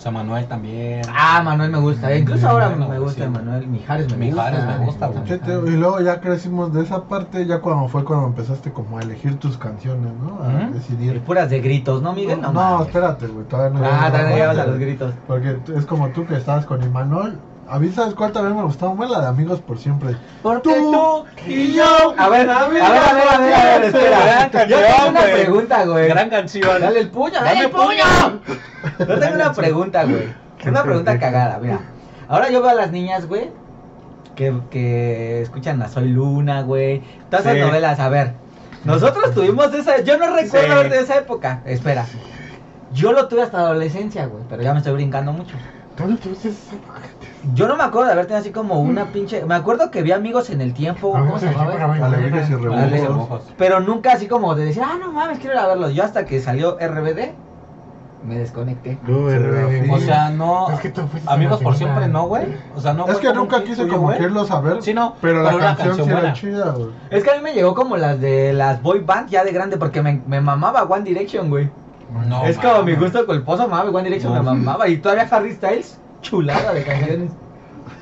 O 0.03 0.05
sea, 0.05 0.11
Manuel 0.11 0.45
también. 0.47 1.01
Ah, 1.07 1.41
Manuel 1.45 1.71
me 1.71 1.77
gusta. 1.77 2.13
Incluso 2.13 2.49
ahora 2.49 2.67
me 2.67 2.99
gusta 2.99 3.23
sí. 3.23 3.29
Manuel. 3.29 3.65
Mijares 3.67 4.09
me 4.11 4.17
Mijares 4.25 4.59
gusta. 4.59 4.77
me 4.77 4.85
gusta, 4.85 5.07
güey. 5.07 5.23
Sí, 5.29 5.37
te- 5.37 5.71
y 5.71 5.77
luego 5.77 6.01
ya 6.01 6.19
crecimos 6.19 6.73
de 6.73 6.81
esa 6.83 7.05
parte, 7.05 7.45
ya 7.45 7.61
cuando 7.61 7.87
fue 7.87 8.03
cuando 8.03 8.27
empezaste 8.27 8.73
como 8.73 8.97
a 8.97 9.01
elegir 9.01 9.39
tus 9.39 9.57
canciones, 9.57 10.11
¿no? 10.21 10.43
A 10.43 10.49
Ujú. 10.49 10.71
Y 10.71 10.73
decidir. 10.73 11.21
puras 11.21 11.49
de 11.49 11.61
gritos, 11.61 12.01
¿no, 12.01 12.11
Miguel? 12.11 12.41
No, 12.41 12.51
mames. 12.51 12.87
espérate, 12.87 13.27
güey, 13.27 13.45
todavía 13.45 13.79
no 13.79 13.85
Ah, 13.85 14.11
todavía 14.11 14.53
no 14.53 14.59
a 14.61 14.65
los 14.65 14.77
gritos. 14.77 15.13
Porque 15.25 15.55
es 15.73 15.85
como 15.85 16.09
tú 16.09 16.25
que 16.25 16.35
estabas 16.35 16.65
con 16.65 16.83
Imanol. 16.83 17.39
A 17.69 17.79
mí, 17.79 17.89
¿sabes 17.89 18.13
cuál 18.13 18.31
también 18.31 18.55
me 18.57 18.63
gustaba? 18.63 18.93
Más 18.93 19.09
la 19.09 19.21
de 19.21 19.27
Amigos 19.27 19.61
por 19.61 19.77
Siempre. 19.79 20.15
Porque 20.41 20.69
Tú 20.69 20.91
tú 20.91 21.25
y 21.47 21.73
yo. 21.73 22.13
A 22.17 22.29
ver, 22.29 22.49
a 22.49 22.67
ver, 22.67 22.81
a 22.83 22.89
ver, 22.89 23.01
a 23.01 23.13
ver, 23.13 23.27
a 23.29 23.37
ver, 23.39 23.53
a 23.53 23.63
ver, 23.79 23.83
espera. 23.85 24.49
Gran 24.51 24.69
Yo 24.69 24.77
tengo 24.79 25.09
una 25.09 25.21
güey. 25.21 25.33
pregunta, 25.33 25.85
güey. 25.85 26.07
Gran 26.09 26.29
canción. 26.29 26.81
Dale 26.81 26.99
el 26.99 27.09
puño, 27.09 27.33
dale 27.35 27.47
Dame 27.49 27.65
el 27.65 27.71
puño. 27.71 28.41
Yo 28.99 29.19
tengo 29.19 29.35
una 29.35 29.53
pregunta, 29.53 30.03
güey. 30.03 30.33
Una 30.67 30.83
pregunta 30.83 31.19
cagada, 31.19 31.57
mira. 31.59 31.79
Ahora 32.27 32.49
yo 32.49 32.61
veo 32.61 32.71
a 32.71 32.75
las 32.75 32.91
niñas, 32.91 33.27
güey, 33.27 33.49
que, 34.35 34.53
que 34.69 35.41
escuchan 35.41 35.81
a 35.81 35.87
Soy 35.89 36.09
Luna, 36.09 36.61
güey. 36.63 37.01
Todas 37.29 37.45
esas 37.45 37.57
Sí. 37.57 37.61
novelas, 37.61 37.99
a 37.99 38.09
ver. 38.09 38.33
Nosotros 38.83 39.33
tuvimos 39.33 39.73
esa. 39.73 40.01
Yo 40.01 40.17
no 40.17 40.35
recuerdo 40.35 40.83
Sí. 40.83 40.89
de 40.89 40.99
esa 40.99 41.17
época. 41.17 41.61
Espera. 41.65 42.05
Yo 42.93 43.11
lo 43.13 43.27
tuve 43.27 43.41
hasta 43.41 43.59
adolescencia, 43.59 44.25
güey, 44.27 44.43
pero 44.49 44.61
ya 44.61 44.73
me 44.73 44.79
estoy 44.79 44.93
brincando 44.93 45.31
mucho. 45.33 45.55
Tú 45.95 46.07
no 46.07 46.17
tuviste 46.17 46.49
esa. 46.49 46.75
Yo 47.53 47.67
no 47.67 47.75
me 47.75 47.83
acuerdo 47.83 48.07
de 48.07 48.13
haber 48.13 48.25
tenido 48.25 48.41
así 48.41 48.51
como 48.51 48.79
una 48.79 49.05
pinche. 49.11 49.45
Me 49.45 49.53
acuerdo 49.55 49.91
que 49.91 50.01
vi 50.01 50.11
amigos 50.11 50.49
en 50.49 50.61
el 50.61 50.73
tiempo. 50.73 51.11
¿Cómo 51.11 51.37
se 51.37 51.51
llamaba? 51.51 52.05
Alegrías 52.05 52.49
y 52.49 52.55
rebujos. 52.55 53.43
Pero 53.57 53.79
nunca 53.79 54.13
así 54.13 54.27
como 54.27 54.55
de 54.55 54.65
decir, 54.65 54.81
ah, 54.83 54.97
no 54.99 55.11
mames, 55.11 55.39
quiero 55.39 55.53
ir 55.55 55.59
a 55.59 55.67
verlos. 55.67 55.93
Yo 55.93 56.03
hasta 56.03 56.25
que 56.25 56.39
salió 56.39 56.77
RBD, 56.79 57.33
me 58.25 58.39
desconecté. 58.39 58.97
Tú, 59.05 59.29
Sí, 59.29 59.37
RBD. 59.37 59.91
O 59.91 59.99
sea, 59.99 60.29
no. 60.29 60.71
Es 60.71 60.79
que 60.79 60.89
tú 60.89 61.01
fuiste 61.07 61.29
Amigos 61.31 61.61
por 61.61 61.75
siempre 61.75 62.07
no, 62.07 62.27
güey. 62.27 62.45
O 62.75 62.81
sea, 62.81 62.93
no 62.93 63.05
Es 63.07 63.17
que 63.17 63.31
nunca 63.33 63.57
un 63.57 63.63
quise 63.63 63.87
como 63.87 64.03
güey. 64.03 64.17
que 64.17 64.23
irlo 64.23 64.47
a 64.49 64.61
ver. 64.61 64.81
Sí, 64.81 64.93
no, 64.93 65.15
Pero 65.21 65.43
la 65.43 65.49
pero 65.51 65.59
canción, 65.59 65.95
sí 65.95 66.09
era 66.09 66.33
chida, 66.33 66.71
güey. 66.71 66.89
Es 67.11 67.23
que 67.23 67.31
a 67.31 67.35
mí 67.35 67.41
me 67.41 67.53
llegó 67.53 67.75
como 67.75 67.97
las 67.97 68.19
de 68.19 68.53
las 68.53 68.81
boy 68.81 69.01
band 69.01 69.29
ya 69.29 69.43
de 69.43 69.51
grande 69.51 69.77
porque 69.77 70.01
me, 70.01 70.21
me 70.25 70.41
mamaba 70.41 70.83
One 70.83 71.03
Direction, 71.03 71.49
güey. 71.49 71.69
No, 72.27 72.45
es 72.45 72.57
como 72.57 72.83
mi 72.83 72.95
gusto 72.95 73.25
culposo, 73.25 73.67
mamá, 73.67 73.89
One 73.89 74.03
Direction 74.03 74.33
No. 74.33 74.39
me 74.43 74.45
mamaba. 74.51 74.87
Y 74.87 74.97
todavía 74.97 75.27
Harry 75.31 75.53
Styles, 75.53 75.97
chulada 76.21 76.73
de 76.73 76.83
canciones. 76.83 77.31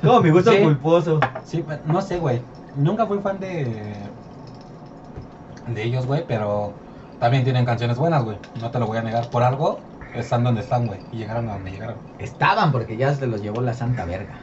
Como 0.02 0.20
mi 0.20 0.30
gusto 0.30 0.52
Sí. 0.52 0.58
culposo. 0.62 1.20
Sí, 1.44 1.64
pero 1.66 1.80
no 1.86 2.00
sé, 2.02 2.18
güey. 2.18 2.42
Nunca 2.76 3.06
fui 3.06 3.18
fan 3.18 3.38
de. 3.40 3.94
de 5.68 5.82
ellos, 5.82 6.06
güey, 6.06 6.24
pero 6.26 6.72
también 7.20 7.44
tienen 7.44 7.64
canciones 7.64 7.96
buenas, 7.98 8.24
güey. 8.24 8.36
No 8.60 8.70
te 8.70 8.78
lo 8.78 8.86
voy 8.86 8.98
a 8.98 9.02
negar. 9.02 9.28
Por 9.30 9.42
algo 9.42 9.78
están 10.14 10.44
donde 10.44 10.60
están, 10.60 10.86
güey. 10.86 11.00
Y 11.12 11.18
llegaron 11.18 11.48
a 11.48 11.54
donde 11.54 11.70
llegaron. 11.70 11.96
Estaban 12.18 12.72
porque 12.72 12.96
ya 12.96 13.14
se 13.14 13.26
los 13.26 13.42
llevó 13.42 13.60
la 13.60 13.74
santa 13.74 14.04
verga. 14.04 14.34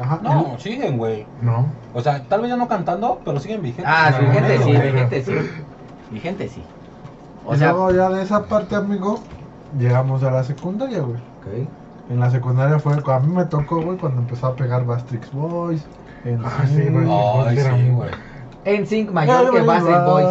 Ajá. 0.00 0.18
No, 0.22 0.58
siguen, 0.58 0.98
güey. 0.98 1.24
No. 1.40 1.66
O 1.94 2.00
sea, 2.00 2.22
tal 2.24 2.40
vez 2.40 2.50
ya 2.50 2.56
no 2.56 2.66
cantando, 2.66 3.20
pero 3.24 3.38
siguen 3.38 3.62
vigentes. 3.62 3.86
Ah, 3.86 4.12
sí, 4.18 4.24
el 4.24 4.32
gente 4.32 4.58
momento, 4.58 4.64
sí, 4.64 4.72
güey. 4.72 4.82
de 4.92 4.98
gente 4.98 5.22
sí. 5.24 5.32
Mi 6.10 6.20
gente 6.20 6.48
sí. 6.48 6.62
O 7.46 7.54
y 7.54 7.58
sea, 7.58 7.72
luego 7.72 7.92
ya 7.92 8.08
de 8.10 8.22
esa 8.22 8.46
parte, 8.46 8.74
amigo, 8.74 9.20
llegamos 9.78 10.22
a 10.22 10.30
la 10.30 10.44
secundaria, 10.44 11.00
güey. 11.00 11.16
ok. 11.16 11.68
En 12.10 12.20
la 12.20 12.30
secundaria 12.30 12.78
fue, 12.78 12.94
a 12.94 13.20
mí 13.20 13.32
me 13.32 13.44
tocó, 13.46 13.80
güey, 13.82 13.96
cuando 13.98 14.20
empezó 14.20 14.48
a 14.48 14.56
pegar 14.56 14.84
Bastrix 14.84 15.30
Boys. 15.32 15.90
En 16.24 16.42
Ah, 16.44 16.64
sí, 16.66 16.88
güey. 16.88 17.06
Sí. 17.50 17.56
En 18.64 18.86
Sync 18.86 19.10
mayor 19.10 19.50
que 19.50 19.60
Backstreet 19.62 20.04
Boys. 20.04 20.26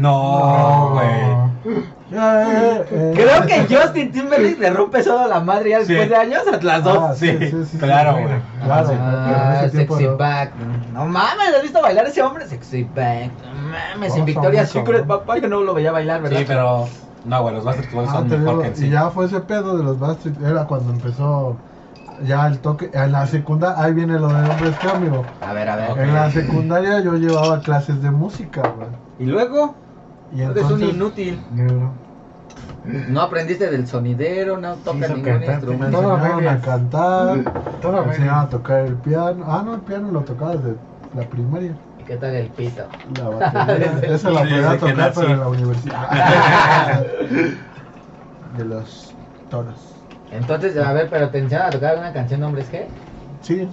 No, 0.00 0.90
güey. 0.92 1.88
Creo 2.10 3.46
que 3.46 3.66
Justin 3.74 4.12
Timberlake 4.12 4.58
le 4.58 4.70
rompe 4.70 5.02
solo 5.02 5.28
la 5.28 5.40
madre 5.40 5.70
ya 5.70 5.78
después 5.78 6.02
Sí. 6.02 6.08
de 6.08 6.16
años 6.16 6.42
a 6.50 6.62
las 6.62 6.84
dos. 6.84 6.98
Ah, 6.98 7.14
sí, 7.14 7.28
Sí, 7.38 7.50
sí, 7.50 7.64
sí, 7.72 7.78
claro, 7.78 8.16
sí, 8.16 8.22
güey. 8.22 8.34
Claro, 8.64 8.88
Ah, 9.00 9.66
sexy 9.70 10.04
no. 10.04 10.16
back. 10.16 10.52
No 10.92 11.06
mames, 11.06 11.54
¿has 11.54 11.62
visto 11.62 11.82
bailar 11.82 12.06
a 12.06 12.08
ese 12.08 12.22
hombre? 12.22 12.46
Sexy 12.46 12.84
back. 12.84 13.30
No 13.44 13.68
mames, 13.70 14.16
en 14.16 14.24
Victoria's 14.24 14.70
Secret, 14.70 15.02
¿no? 15.02 15.18
papá, 15.18 15.38
yo 15.38 15.48
no 15.48 15.60
lo 15.60 15.74
veía 15.74 15.92
bailar, 15.92 16.22
¿verdad? 16.22 16.38
Sí, 16.38 16.44
pero. 16.46 16.88
No, 17.24 17.42
güey, 17.42 17.54
los 17.56 17.64
Backstreet 17.64 17.92
Boys 17.92 18.08
Ah, 18.08 18.12
son 18.12 18.28
mejor 18.28 18.40
digo, 18.40 18.62
que 18.62 18.68
en 18.68 18.84
y 18.86 18.90
ya 18.90 19.10
fue 19.10 19.26
ese 19.26 19.40
pedo 19.40 19.76
de 19.76 19.82
los 19.84 19.98
Bastrix, 19.98 20.40
era 20.40 20.64
cuando 20.64 20.92
empezó 20.92 21.56
ya 22.24 22.46
el 22.46 22.58
toque, 22.60 22.90
en 22.94 23.12
la 23.12 23.26
secundaria, 23.26 23.82
ahí 23.84 23.92
viene 23.92 24.18
lo 24.18 24.28
de 24.28 24.48
hombres 24.48 24.74
que 24.80 24.88
amigo. 24.88 25.24
A 25.46 25.52
ver, 25.52 25.68
a 25.68 25.76
ver. 25.76 25.98
En 25.98 26.14
la 26.14 26.30
secundaria 26.30 27.00
yo 27.00 27.14
llevaba 27.14 27.60
clases 27.60 28.00
de 28.02 28.10
música, 28.10 28.62
güey. 28.76 28.88
Y 29.18 29.24
luego, 29.26 29.74
Y 30.34 30.42
eres 30.42 30.56
un 30.56 30.72
entonces, 30.72 30.94
inútil. 30.94 31.40
Negro. 31.52 31.92
No 32.84 33.20
aprendiste 33.20 33.70
del 33.70 33.86
sonidero, 33.86 34.56
no 34.58 34.74
tocas 34.76 35.10
ningún 35.10 35.24
cantar, 35.24 35.48
me 35.48 35.54
instrumento. 35.54 36.00
Todo 36.00 36.16
enseñaron 36.16 36.48
a 36.48 36.60
cantar, 36.60 37.38
Todo 37.82 38.04
me 38.04 38.08
enseñaron 38.12 38.38
a 38.40 38.48
tocar 38.48 38.86
el 38.86 38.94
piano. 38.94 39.44
Ah, 39.46 39.62
no, 39.64 39.74
el 39.74 39.80
piano 39.80 40.10
lo 40.10 40.20
tocaba 40.22 40.56
desde 40.56 40.76
la 41.14 41.22
primaria. 41.24 41.74
¿Y 41.98 42.04
qué 42.04 42.16
tal 42.16 42.34
el 42.34 42.48
pito? 42.48 42.86
La 43.18 43.28
batería, 43.50 44.00
esa 44.02 44.30
la 44.30 44.40
podía 44.40 44.78
tocar, 44.78 44.96
nací. 44.96 45.20
pero 45.20 45.32
en 45.32 45.40
la 45.40 45.48
universidad. 45.48 47.06
de 48.56 48.64
los 48.64 49.12
toros. 49.50 49.94
Entonces, 50.30 50.76
a 50.76 50.92
ver, 50.92 51.08
pero 51.10 51.28
te 51.30 51.38
enseñaron 51.38 51.68
a 51.68 51.70
tocar 51.70 51.98
una 51.98 52.12
canción 52.12 52.40
de 52.40 52.46
hombres 52.46 52.72
G. 52.72 52.84
Sí, 53.42 53.68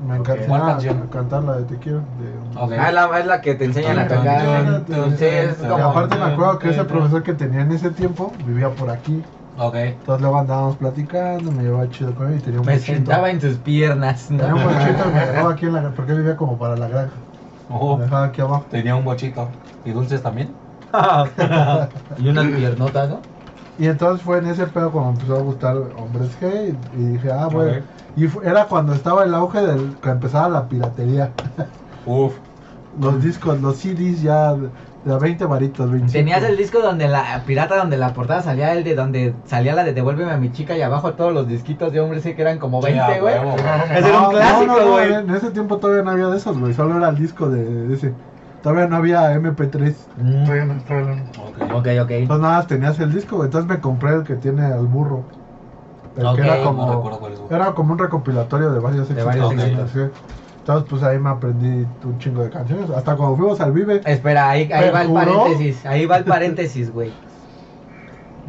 me 0.00 0.16
Ok. 0.16 0.28
encanta 0.28 0.46
¿Cuál 0.46 0.64
canción? 0.64 1.08
cantar 1.10 1.44
la 1.44 1.56
de 1.58 1.64
Te 1.66 1.78
quiero. 1.78 2.06
De... 2.12 2.38
Ok. 2.56 2.72
Ah, 2.76 2.88
es 2.88 2.94
la, 2.94 3.18
es 3.20 3.26
la 3.26 3.40
que 3.40 3.54
te 3.54 3.64
enseñan 3.64 3.98
a 3.98 4.08
tocar. 4.08 4.86
Sí, 5.18 5.24
es 5.24 5.58
Y 5.58 5.66
como. 5.66 5.82
aparte 5.82 6.16
me 6.16 6.24
acuerdo 6.24 6.58
que 6.58 6.68
ese 6.70 6.84
profesor 6.84 7.22
que 7.22 7.34
tenía 7.34 7.60
en 7.62 7.72
ese 7.72 7.90
tiempo 7.92 8.36
vivía 8.40 8.74
por 8.74 8.90
aquí. 8.90 9.26
Ok. 9.56 9.74
Entonces 9.98 10.22
luego 10.22 10.38
andábamos 10.38 10.76
platicando, 10.78 11.52
me 11.52 11.62
llevaba 11.64 11.88
chido 11.90 12.14
con 12.14 12.32
él 12.32 12.38
y 12.38 12.42
tenía 12.42 12.60
un 12.60 12.66
Me 12.66 12.78
sentaba 12.78 13.30
en 13.30 13.38
tus 13.40 13.58
piernas. 13.58 14.26
Tenía 14.36 14.54
un 14.56 14.62
bochito 14.62 15.06
y 15.08 15.12
me 15.12 15.20
dejaba 15.26 15.52
aquí 15.52 15.66
en 15.66 15.74
la 15.74 15.94
porque 15.94 16.12
él 16.12 16.18
vivía 16.18 16.36
como 16.36 16.58
para 16.58 16.76
la 16.76 16.88
granja. 16.88 17.28
Ojo, 17.68 17.96
Me 17.96 18.04
dejaba 18.04 18.24
aquí 18.26 18.40
abajo. 18.42 18.68
tenía 18.68 18.96
un 18.96 19.04
bochito. 19.04 19.62
¿Y 19.82 19.92
dulces 19.92 20.22
también? 20.22 20.62
y 22.16 22.28
unas 22.28 22.50
piernotas, 22.52 23.08
¿no? 23.10 23.30
Y 23.80 23.88
entonces 23.88 24.22
fue 24.22 24.36
en 24.36 24.46
ese 24.46 24.66
pedo 24.66 24.92
cuando 24.92 25.12
empezó 25.12 25.36
a 25.36 25.40
gustar 25.40 25.76
hombres 25.96 26.38
gay 26.38 26.76
y 26.92 27.02
dije, 27.02 27.32
ah, 27.32 27.48
bueno. 27.50 27.82
Y 28.14 28.26
era 28.46 28.66
cuando 28.66 28.92
estaba 28.92 29.24
el 29.24 29.34
auge 29.34 29.62
del 29.62 29.96
que 30.02 30.10
empezaba 30.10 30.50
la 30.50 30.68
piratería. 30.68 31.30
Uf. 32.06 32.34
Los 33.00 33.22
discos, 33.22 33.58
los 33.62 33.76
CDs 33.76 34.20
ya 34.20 34.52
De 34.52 35.14
a 35.14 35.16
20 35.16 35.46
varitos, 35.46 35.90
25. 35.90 36.12
Tenías 36.12 36.42
el 36.42 36.58
disco 36.58 36.80
donde 36.80 37.08
la 37.08 37.42
pirata, 37.46 37.76
donde 37.76 37.96
la 37.96 38.12
portada 38.12 38.42
salía 38.42 38.74
el 38.74 38.84
de 38.84 38.94
donde 38.94 39.32
salía 39.46 39.74
la 39.74 39.82
de 39.82 39.94
Devuélveme 39.94 40.32
a 40.32 40.36
mi 40.36 40.52
chica 40.52 40.76
y 40.76 40.82
abajo 40.82 41.14
todos 41.14 41.32
los 41.32 41.48
disquitos 41.48 41.90
de 41.90 42.00
hombres, 42.00 42.22
sé 42.22 42.34
que 42.34 42.42
eran 42.42 42.58
como 42.58 42.82
Sí, 42.82 42.92
20, 42.92 43.00
a 43.00 43.20
güey. 43.20 43.34
era 43.96 44.20
un 44.20 44.30
clásico, 44.30 44.66
no, 44.66 44.78
no, 44.78 44.90
güey. 44.90 45.14
En 45.14 45.30
ese 45.30 45.50
tiempo 45.52 45.78
todavía 45.78 46.02
no 46.02 46.10
había 46.10 46.26
de 46.26 46.36
esos, 46.36 46.58
güey. 46.58 46.74
Solo 46.74 46.98
era 46.98 47.08
el 47.08 47.16
disco 47.16 47.48
de, 47.48 47.64
de 47.64 47.94
ese. 47.94 48.12
Todavía 48.62 48.86
no 48.88 48.96
había 48.96 49.32
MP3. 49.34 49.94
Mm, 50.18 50.44
Todavía 50.44 50.64
no 50.66 50.74
está 50.74 50.98
hablando. 50.98 51.24
Ok. 51.40 51.62
Ok, 51.74 51.86
ok. 52.02 52.10
Entonces 52.10 52.42
nada 52.42 52.56
más 52.58 52.66
tenías 52.66 52.98
el 53.00 53.12
disco, 53.12 53.36
güey. 53.36 53.46
Entonces 53.46 53.68
me 53.70 53.80
compré 53.80 54.14
el 54.14 54.24
que 54.24 54.34
tiene 54.34 54.64
al 54.66 54.86
burro. 54.86 55.24
El 56.16 56.26
Ok, 56.26 56.36
que 56.36 56.42
era 56.42 56.56
no 56.58 56.64
como. 56.64 56.92
recuerdo 56.94 57.18
cuál 57.20 57.32
es, 57.32 57.40
era 57.50 57.72
como 57.72 57.92
un 57.92 57.98
recopilatorio 57.98 58.70
de 58.72 58.80
varios 58.80 59.08
De 59.08 59.14
éxitos. 59.14 59.26
varios. 59.56 60.10
Entonces, 60.58 60.90
pues 60.90 61.02
ahí 61.02 61.18
me 61.18 61.30
aprendí 61.30 61.86
un 62.04 62.18
chingo 62.18 62.42
de 62.42 62.50
canciones. 62.50 62.90
Hasta 62.90 63.16
cuando 63.16 63.36
fuimos 63.36 63.60
al 63.60 63.72
Vive. 63.72 64.02
Espera, 64.04 64.50
ahí, 64.50 64.70
ahí 64.72 64.86
¿Me 64.86 64.90
va 64.90 65.02
el 65.02 65.12
paréntesis, 65.12 65.86
ahí 65.86 66.04
va 66.06 66.16
el 66.18 66.24
paréntesis, 66.24 66.92
güey. 66.92 67.12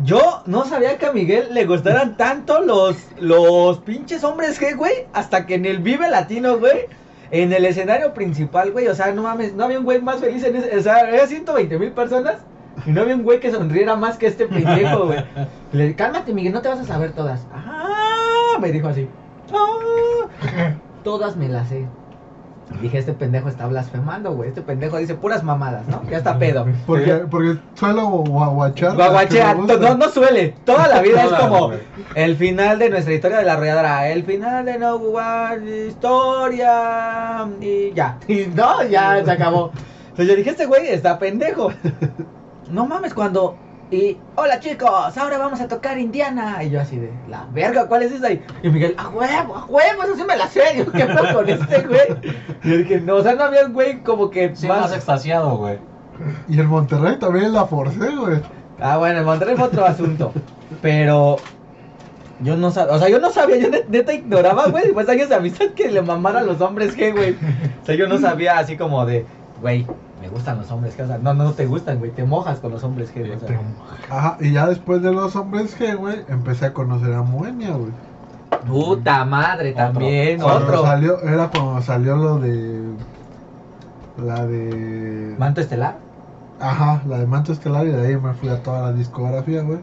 Yo 0.04 0.42
no 0.46 0.66
sabía 0.66 0.98
que 0.98 1.06
a 1.06 1.14
Miguel 1.14 1.54
le 1.54 1.66
gustaran 1.66 2.18
tanto 2.18 2.62
los, 2.62 2.96
los 3.20 3.78
pinches 3.80 4.24
hombres 4.24 4.60
G, 4.60 4.76
güey, 4.76 4.94
hasta 5.14 5.46
que 5.46 5.56
en 5.56 5.66
el 5.66 5.80
Vive 5.80 6.10
Latino, 6.10 6.58
güey, 6.58 6.88
en 7.32 7.54
el 7.54 7.66
escenario 7.66 8.14
principal, 8.14 8.72
güey, 8.72 8.88
o 8.88 8.96
sea, 8.96 9.14
no 9.14 9.24
mames, 9.24 9.54
no 9.54 9.64
había 9.64 9.80
un 9.80 9.86
güey 9.86 10.02
más 10.02 10.20
feliz 10.20 10.44
en 10.44 10.58
ese, 10.58 10.78
o 10.78 10.82
sea, 10.82 10.98
había 10.98 11.26
120 11.26 11.80
mil 11.80 11.92
personas 11.92 12.38
y 12.86 12.92
no 12.92 13.02
había 13.02 13.16
un 13.16 13.24
güey 13.24 13.40
que 13.40 13.52
sonriera 13.52 13.96
más 13.96 14.18
que 14.18 14.28
este 14.28 14.46
pendejo, 14.48 15.06
güey. 15.08 15.24
Le 15.72 15.84
dije, 15.84 15.96
cálmate, 15.96 16.34
Miguel, 16.34 16.54
no 16.54 16.62
te 16.62 16.68
vas 16.70 16.80
a 16.80 16.84
saber 16.86 17.14
todas. 17.14 17.48
Ah, 17.54 18.58
me 18.60 18.72
dijo 18.72 18.88
así. 18.88 19.08
"Ah, 19.54 20.76
todas 21.04 21.36
me 21.38 21.48
las 21.48 21.70
sé. 21.70 21.86
Dije, 22.80 22.98
este 22.98 23.14
pendejo 23.14 23.50
está 23.50 23.68
blasfemando, 23.68 24.34
güey. 24.34 24.50
Este 24.50 24.62
pendejo 24.62 24.98
dice 24.98 25.16
puras 25.16 25.44
mamadas, 25.44 25.88
¿no? 25.88 26.02
Ya 26.10 26.18
está 26.18 26.38
pedo. 26.40 26.66
Porque, 26.88 27.14
porque 27.30 27.58
suelo 27.76 28.08
guaguachar. 28.08 28.96
Guaguachea, 28.96 29.56
no, 29.56 29.96
no 29.96 30.10
suele. 30.10 30.56
Toda 30.66 30.88
la 30.88 31.02
vida 31.02 31.26
es 31.26 31.34
como 31.34 31.72
el 32.16 32.36
final 32.36 32.80
de 32.80 32.90
nuestra 32.90 33.14
historia 33.14 33.38
de 33.40 33.46
la 33.46 33.54
arrolladora. 33.54 34.10
El 34.10 34.24
final 34.24 34.66
de 34.66 34.78
No 34.80 35.02
Historia. 35.88 37.48
Y 37.60 37.94
ya. 37.94 38.18
Y 38.28 38.48
no, 38.48 38.84
ya 38.86 39.24
se 39.24 39.32
acabó. 39.32 39.72
Entonces 40.04 40.28
yo 40.28 40.36
dije, 40.36 40.50
este 40.52 40.66
güey 40.66 40.88
está 40.88 41.20
pendejo. 41.20 41.72
No 42.70 42.86
mames, 42.86 43.14
cuando. 43.14 43.58
Y, 43.92 44.18
hola 44.38 44.58
chicos, 44.62 45.18
ahora 45.18 45.38
vamos 45.38 45.60
a 45.60 45.68
tocar 45.68 46.00
Indiana. 46.00 46.64
Y 46.64 46.70
yo 46.70 46.80
así 46.80 46.98
de, 46.98 47.12
la 47.28 47.46
verga, 47.52 47.88
¿cuál 47.88 48.04
es 48.04 48.14
esa? 48.14 48.32
Y 48.32 48.42
y 48.64 48.70
Miguel, 48.70 48.96
a 48.98 49.10
huevo, 49.10 49.58
a 49.58 49.66
huevo, 49.66 50.04
eso 50.04 50.16
sí 50.16 50.24
me 50.24 50.38
la 50.38 50.48
sé. 50.48 50.62
Yo, 50.78 50.90
¿qué 50.94 51.06
pedo 51.06 51.34
con 51.34 51.50
este 51.50 51.82
güey? 51.82 52.00
Y 52.64 52.70
yo 52.70 52.78
dije, 52.78 53.02
no, 53.02 53.16
o 53.16 53.22
sea, 53.22 53.36
no 53.36 53.44
había 53.44 53.66
un 53.66 53.74
güey 53.74 54.02
como 54.02 54.30
que 54.30 54.56
Sí, 54.56 54.66
más 54.66 54.94
extasiado, 54.94 55.58
güey. 55.58 55.78
Y 56.48 56.58
el 56.58 56.68
Monterrey 56.70 57.18
también 57.20 57.52
la 57.52 57.66
forcé, 57.66 58.16
güey. 58.16 58.40
Ah, 58.80 58.98
bueno, 58.98 59.20
en 59.20 59.26
Monterrey 59.26 59.56
fue 59.58 59.66
otro 59.66 59.86
asunto. 59.86 60.32
Pero 60.82 61.36
yo 62.40 62.56
no 62.56 62.72
sabía, 62.72 62.94
o 62.94 63.00
sea, 63.00 63.10
yo 63.10 63.20
no 63.20 63.30
sabía, 63.32 63.58
yo 63.58 63.68
net- 63.70 63.88
neta 63.90 64.14
ignoraba, 64.14 64.68
güey, 64.68 64.86
después 64.86 65.06
de 65.06 65.14
años 65.14 65.28
de 65.30 65.36
amistad 65.36 65.66
que 65.76 65.92
le 65.92 66.02
mamara 66.02 66.40
a 66.40 66.44
los 66.44 66.62
hombres 66.62 66.96
G, 66.96 67.12
güey. 67.14 67.32
O 67.82 67.86
sea, 67.86 67.96
yo 67.96 68.08
no 68.08 68.18
sabía 68.20 68.58
así 68.58 68.78
como 68.78 69.06
de, 69.06 69.26
güey, 69.60 69.86
me 70.22 70.30
gustan 70.30 70.58
los 70.60 70.72
hombres 70.72 70.98
G, 70.98 71.04
o 71.04 71.08
sea, 71.08 71.18
no, 71.18 71.34
no 71.34 71.52
te 71.54 71.66
gustan, 71.66 71.98
güey, 72.00 72.12
te 72.12 72.24
mojas 72.24 72.60
con 72.60 72.72
los 72.72 72.84
hombres 72.84 73.14
G, 73.14 73.36
o 73.36 73.40
sea. 73.40 73.60
Ajá, 74.10 74.38
y 74.40 74.52
ya 74.54 74.68
después 74.68 75.02
de 75.02 75.12
los 75.12 75.36
hombres 75.36 75.78
G, 75.80 75.96
güey, 75.98 76.22
empecé 76.30 76.68
a 76.68 76.74
conocer 76.74 77.14
a 77.14 77.24
Moenia, 77.24 77.72
güey. 77.72 77.92
Puta 78.68 79.26
madre, 79.26 79.72
Otro. 79.72 79.84
también, 79.86 80.40
Cuando 80.40 80.66
otro. 80.68 80.84
salió, 80.84 81.20
era 81.22 81.48
cuando 81.50 81.82
salió 81.82 82.16
lo 82.16 82.38
de. 82.40 82.82
La 84.24 84.46
de. 84.46 85.36
Manto 85.40 85.62
estelar. 85.62 85.96
Ajá, 86.60 87.02
la 87.08 87.18
de 87.18 87.26
Manto 87.26 87.54
Estelar, 87.54 87.88
y 87.88 87.90
de 87.92 88.08
ahí 88.08 88.18
me 88.18 88.34
fui 88.34 88.50
a 88.50 88.62
toda 88.62 88.82
la 88.84 88.94
discografía, 88.94 89.64
güey. 89.64 89.80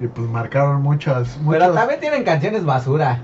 Y 0.00 0.06
pues 0.06 0.28
marcaron 0.28 0.82
muchas. 0.82 1.38
Pero 1.48 1.70
también 1.72 1.98
tienen 2.00 2.24
canciones 2.24 2.64
basura. 2.64 3.20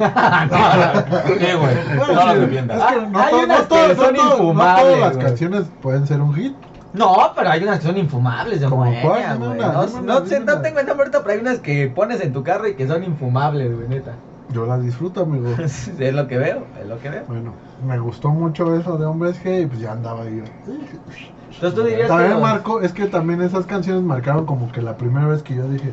Sí, 1.26 1.46
güey. 1.56 1.76
Bueno, 1.96 2.12
No 2.14 2.32
sí, 2.32 2.38
es 2.38 2.48
que 2.48 2.62
no, 2.62 2.74
Hay 3.20 3.34
que 3.68 3.94
son 3.96 4.14
no 4.14 4.32
infumables, 4.32 4.84
todas 4.96 5.14
las 5.14 5.16
canciones 5.24 5.62
pueden 5.82 6.06
ser 6.06 6.20
un 6.20 6.34
hit. 6.34 6.54
No, 6.92 7.32
pero 7.36 7.50
hay 7.50 7.62
unas 7.62 7.78
que 7.78 7.86
son 7.86 7.96
infumables 7.98 8.60
de 8.60 8.66
¿Cómo 8.68 8.84
Moenia, 8.84 9.02
cuál? 9.02 9.22
Dime 9.34 9.46
güey. 9.46 9.58
una, 9.60 9.72
No, 9.72 9.86
dime 9.86 10.00
no 10.02 10.18
una, 10.18 10.26
sé, 10.26 10.40
no 10.40 10.52
una. 10.54 10.62
tengo 10.62 10.80
el 10.80 10.86
nombre 10.86 11.04
ahorita, 11.06 11.22
pero 11.22 11.32
hay 11.34 11.38
unas 11.40 11.58
que 11.60 11.86
pones 11.88 12.20
en 12.20 12.32
tu 12.32 12.42
carro 12.42 12.66
y 12.66 12.74
que 12.74 12.88
son 12.88 13.04
infumables, 13.04 13.74
güey, 13.76 13.88
neta. 13.88 14.12
Yo 14.52 14.66
las 14.66 14.82
disfruto, 14.82 15.22
amigo. 15.22 15.50
es 15.58 16.14
lo 16.14 16.26
que 16.26 16.38
veo, 16.38 16.64
es 16.80 16.88
lo 16.88 16.98
que 16.98 17.10
veo. 17.10 17.22
bueno, 17.28 17.52
me 17.86 17.98
gustó 18.00 18.30
mucho 18.30 18.74
eso 18.74 18.98
de 18.98 19.06
Hombres 19.06 19.40
G 19.44 19.62
y 19.62 19.66
pues 19.66 19.80
ya 19.80 19.92
andaba 19.92 20.24
yo. 20.24 20.42
Entonces 20.66 21.74
tú 21.74 21.82
dirías 21.84 22.02
que 22.02 22.08
También 22.08 22.30
los- 22.32 22.40
marcó, 22.42 22.80
es 22.80 22.92
que 22.92 23.06
también 23.06 23.42
esas 23.42 23.66
canciones 23.66 24.02
marcaron 24.02 24.44
como 24.46 24.72
que 24.72 24.82
la 24.82 24.96
primera 24.96 25.26
vez 25.28 25.42
que 25.44 25.54
yo 25.54 25.68
dije, 25.68 25.92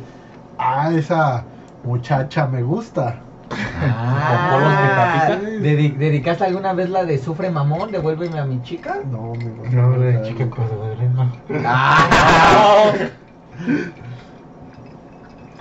ah, 0.58 0.90
esa 0.92 1.44
muchacha 1.84 2.46
me 2.48 2.62
gusta. 2.62 3.20
Ah, 3.50 5.28
Con 5.30 5.40
polos 5.40 5.62
dedi- 5.62 5.96
¿Dedicaste 5.96 6.44
alguna 6.44 6.72
vez 6.74 6.90
la 6.90 7.04
de 7.04 7.18
Sufre 7.18 7.50
Mamón? 7.50 7.90
Devuélveme 7.90 8.38
a 8.38 8.44
mi 8.44 8.60
chica. 8.62 8.98
No, 9.10 9.32
amigo. 9.34 9.62
No, 9.70 9.98
de 9.98 10.22
chica 10.22 10.46
pues, 10.54 10.68
de 10.98 11.08
no. 11.08 11.32
Ah, 11.66 12.92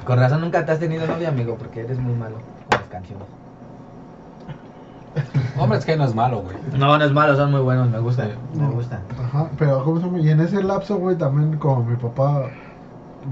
Con 0.06 0.20
razón 0.20 0.42
nunca 0.42 0.66
te 0.66 0.72
has 0.72 0.80
tenido 0.80 1.06
novia, 1.08 1.30
amigo, 1.30 1.56
porque 1.58 1.82
eres 1.82 2.00
muy 2.00 2.14
malo 2.16 2.36
con 2.70 2.80
las 2.80 2.90
canciones. 2.90 3.26
Hombre, 5.58 5.80
es 5.80 5.86
que 5.86 5.98
no 5.98 6.06
es 6.06 6.14
malo, 6.14 6.42
güey. 6.44 6.56
No, 6.78 6.98
no 6.98 7.04
es 7.04 7.12
malo, 7.12 7.36
son 7.36 7.52
muy 7.52 7.62
buenos, 7.62 7.90
me 7.90 8.00
gustan, 8.00 8.30
Sí. 8.54 8.60
me 8.60 8.68
gustan. 8.70 9.00
Ajá, 9.24 9.48
pero. 9.58 9.84
Y 10.20 10.30
en 10.30 10.42
ese 10.42 10.62
lapso, 10.64 10.98
güey, 10.98 11.16
también 11.18 11.58
como 11.58 11.84
mi 11.84 11.96
papá 11.96 12.44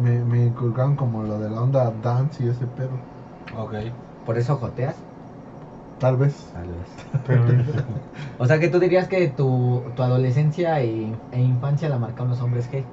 me, 0.01 0.19
me 0.25 0.45
inculcaron 0.45 0.95
como 0.95 1.23
lo 1.23 1.39
de 1.39 1.49
la 1.49 1.61
onda 1.61 1.93
dance 2.01 2.43
y 2.43 2.49
ese 2.49 2.65
pedo. 2.65 2.89
Ok. 3.57 3.73
¿Por 4.25 4.37
eso 4.37 4.55
joteas? 4.57 4.95
Tal 5.99 6.17
vez. 6.17 6.33
Tal 6.53 6.67
vez. 6.67 7.65
O 8.37 8.45
sea 8.45 8.59
que 8.59 8.67
tú 8.67 8.79
dirías 8.79 9.07
que 9.07 9.27
tu, 9.29 9.81
tu 9.95 10.03
adolescencia 10.03 10.83
y, 10.83 11.15
e 11.31 11.41
infancia 11.41 11.87
la 11.87 11.97
marcaron 11.97 12.29
los 12.29 12.41
hombres 12.41 12.69
G. 12.69 12.83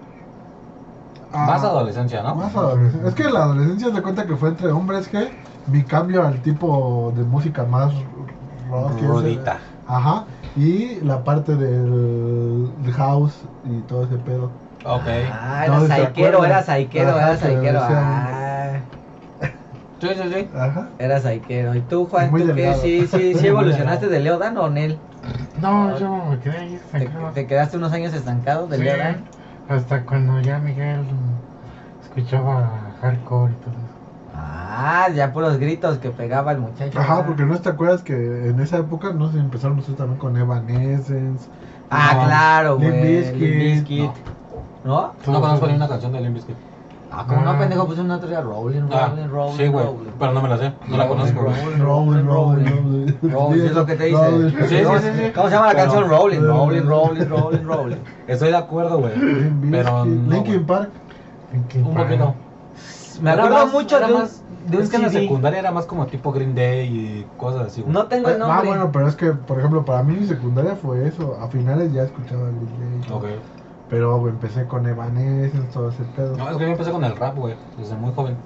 Ah, 1.32 1.46
Más 1.46 1.64
adolescencia, 1.64 2.22
¿no? 2.22 2.36
Más 2.36 2.54
adolescencia. 2.54 3.08
Es 3.08 3.14
que 3.14 3.24
la 3.24 3.44
adolescencia 3.44 3.92
se 3.92 4.02
cuenta 4.02 4.26
que 4.26 4.36
fue 4.36 4.50
entre 4.50 4.70
hombres 4.70 5.08
que 5.08 5.30
mi 5.66 5.82
cambio 5.82 6.24
al 6.24 6.40
tipo 6.42 7.12
de 7.16 7.24
música 7.24 7.64
más 7.64 7.92
rock. 8.70 9.00
Rudita. 9.02 9.58
Ajá. 9.88 10.26
Y 10.56 11.00
la 11.00 11.24
parte 11.24 11.56
del, 11.56 12.72
house 12.92 13.34
y 13.64 13.80
todo 13.88 14.04
ese 14.04 14.16
pedo. 14.16 14.50
Ok. 14.84 15.02
Ah, 15.32 15.64
era 15.66 15.80
¿se 15.80 15.88
saiquero, 15.88 16.44
era 16.44 16.62
saiquero, 16.62 17.16
era 17.16 17.30
que 17.32 17.38
saiquero. 17.38 17.80
Ah, 20.02 20.14
Sí, 20.14 20.20
sí, 20.22 20.34
sí. 20.34 20.48
Ajá. 20.56 20.88
era 20.98 21.20
saiquero. 21.20 21.74
¿Y 21.74 21.80
tú, 21.80 22.06
Juan, 22.06 22.30
Muy 22.30 22.42
tú 22.42 22.54
qué? 22.54 22.74
Sí, 22.74 23.06
sí, 23.06 23.34
sí 23.34 23.46
evolucionaste 23.46 24.08
de 24.08 24.20
Leodan 24.20 24.56
o 24.58 24.68
Nel? 24.68 24.98
no, 25.60 25.96
yo 25.98 26.24
me 26.30 26.38
quedé 26.40 26.58
ahí 26.58 26.80
¿Te, 26.90 26.98
estancado. 26.98 27.30
te 27.32 27.46
quedaste 27.46 27.76
unos 27.76 27.92
años 27.92 28.12
estancado 28.12 28.66
de 28.66 28.78
Sí, 28.78 28.82
Leodan? 28.82 29.24
Hasta 29.68 30.02
cuando 30.04 30.40
ya 30.40 30.58
Miguel 30.58 31.00
mm, 31.02 32.04
escuchaba 32.04 32.68
hardcore 33.00 33.52
y 33.52 33.56
todo 33.56 33.70
eso. 33.70 33.92
Ah, 34.34 35.08
ya 35.14 35.32
por 35.32 35.42
los 35.44 35.58
gritos 35.58 35.98
que 35.98 36.10
pegaba 36.10 36.52
el 36.52 36.58
muchacho. 36.58 36.98
Ajá, 36.98 37.24
porque 37.24 37.44
no 37.44 37.56
te 37.60 37.68
acuerdas 37.68 38.02
que 38.02 38.14
en 38.48 38.58
esa 38.60 38.78
época 38.78 39.12
no 39.12 39.30
se 39.30 39.38
empezaron 39.38 39.76
nosotros 39.76 39.98
también 39.98 40.18
con 40.18 40.36
Evanescence. 40.36 41.46
Ah, 41.90 42.12
no, 42.14 42.24
claro, 42.26 42.78
Limp 42.78 42.90
güey. 42.96 43.18
Bizkit. 43.18 43.38
Limp 43.40 43.54
Bizkit. 43.60 44.10
¿No? 44.84 45.12
No 45.26 45.40
conozco 45.40 45.66
ni 45.68 45.74
una 45.74 45.88
canción 45.88 46.12
de 46.12 46.20
Limp 46.22 46.34
Bizkit. 46.34 46.56
Ah, 47.14 47.26
como 47.28 47.42
no, 47.42 47.50
Ah. 47.50 47.58
pendejo, 47.58 47.86
puse 47.86 48.00
una 48.00 48.16
otra 48.16 48.40
rolling, 48.40 48.82
Ah, 48.90 49.08
rolling, 49.10 49.28
rolling, 49.28 49.56
sí, 49.58 49.66
güey. 49.68 49.84
Pero 50.18 50.32
no 50.32 50.40
me 50.42 50.48
la 50.48 50.56
sé. 50.56 50.72
No 50.88 50.96
la 50.96 51.06
conozco, 51.08 51.42
güey. 51.42 51.54
rolling, 51.78 51.78
Rolling, 51.78 52.24
rolling, 52.24 52.64
rolling. 52.64 52.64
rolling. 53.22 53.30
Rolling, 53.32 53.64
es 53.66 53.72
lo 53.72 53.84
que 53.86 53.94
te 53.96 54.04
dice. 54.04 54.50
Sí, 54.50 54.66
sí, 54.78 54.82
¿Cómo- 54.84 54.98
sí, 54.98 55.06
sí. 55.14 55.32
¿Cómo 55.34 55.48
se 55.48 55.54
llama 55.54 55.66
la 55.66 55.72
Pero- 55.74 55.84
canción? 55.84 56.08
Rolling, 56.10 56.40
rolling, 56.40 56.82
rolling, 56.82 57.26
rolling, 57.28 57.64
rolling. 57.64 57.96
Estoy 58.26 58.48
de 58.48 58.56
acuerdo, 58.56 58.98
güey. 58.98 59.12
Pero 59.70 60.04
Linkin. 60.06 60.64
Park. 60.64 60.88
Linkin 61.52 61.84
Un 61.84 61.94
Park. 61.94 62.06
poquito. 62.08 62.34
Me 63.20 63.30
acuerdo 63.30 63.50
más- 63.66 63.72
mucho 63.72 63.98
de 64.00 64.04
un, 64.06 64.12
más- 64.20 64.42
de 64.68 64.76
un 64.78 64.82
Es 64.84 64.88
que 64.88 64.96
en 64.96 65.02
la 65.02 65.08
secundaria 65.10 65.58
era 65.58 65.70
más 65.70 65.84
como 65.86 66.06
tipo 66.06 66.32
Green 66.32 66.54
Day 66.54 66.86
y 66.88 67.26
cosas 67.36 67.66
así, 67.66 67.82
güey. 67.82 67.92
No 67.92 68.06
tengo 68.06 68.30
el 68.30 68.36
Ah, 68.40 68.46
nombre. 68.46 68.68
bueno, 68.68 68.90
pero 68.90 69.06
es 69.06 69.16
que, 69.16 69.32
por 69.32 69.58
ejemplo, 69.58 69.84
para 69.84 70.02
mí 70.02 70.16
mi 70.18 70.26
secundaria 70.26 70.76
fue 70.76 71.06
eso. 71.06 71.36
A 71.42 71.48
finales 71.48 71.92
ya 71.92 72.04
escuchaba 72.04 72.42
Green 72.44 72.90
Day. 72.92 73.00
y 73.02 73.06
todo. 73.06 73.18
Ok. 73.18 73.24
Pero 73.92 74.26
empecé 74.26 74.64
con 74.64 74.86
Evanescence, 74.86 75.68
todo 75.70 75.90
ese 75.90 76.02
pedo. 76.16 76.34
No, 76.34 76.48
es 76.50 76.56
que 76.56 76.64
yo 76.64 76.70
empecé 76.70 76.90
con 76.90 77.04
el 77.04 77.14
rap, 77.14 77.36
güey. 77.36 77.54
Desde 77.76 77.94
muy 77.94 78.10
joven. 78.14 78.36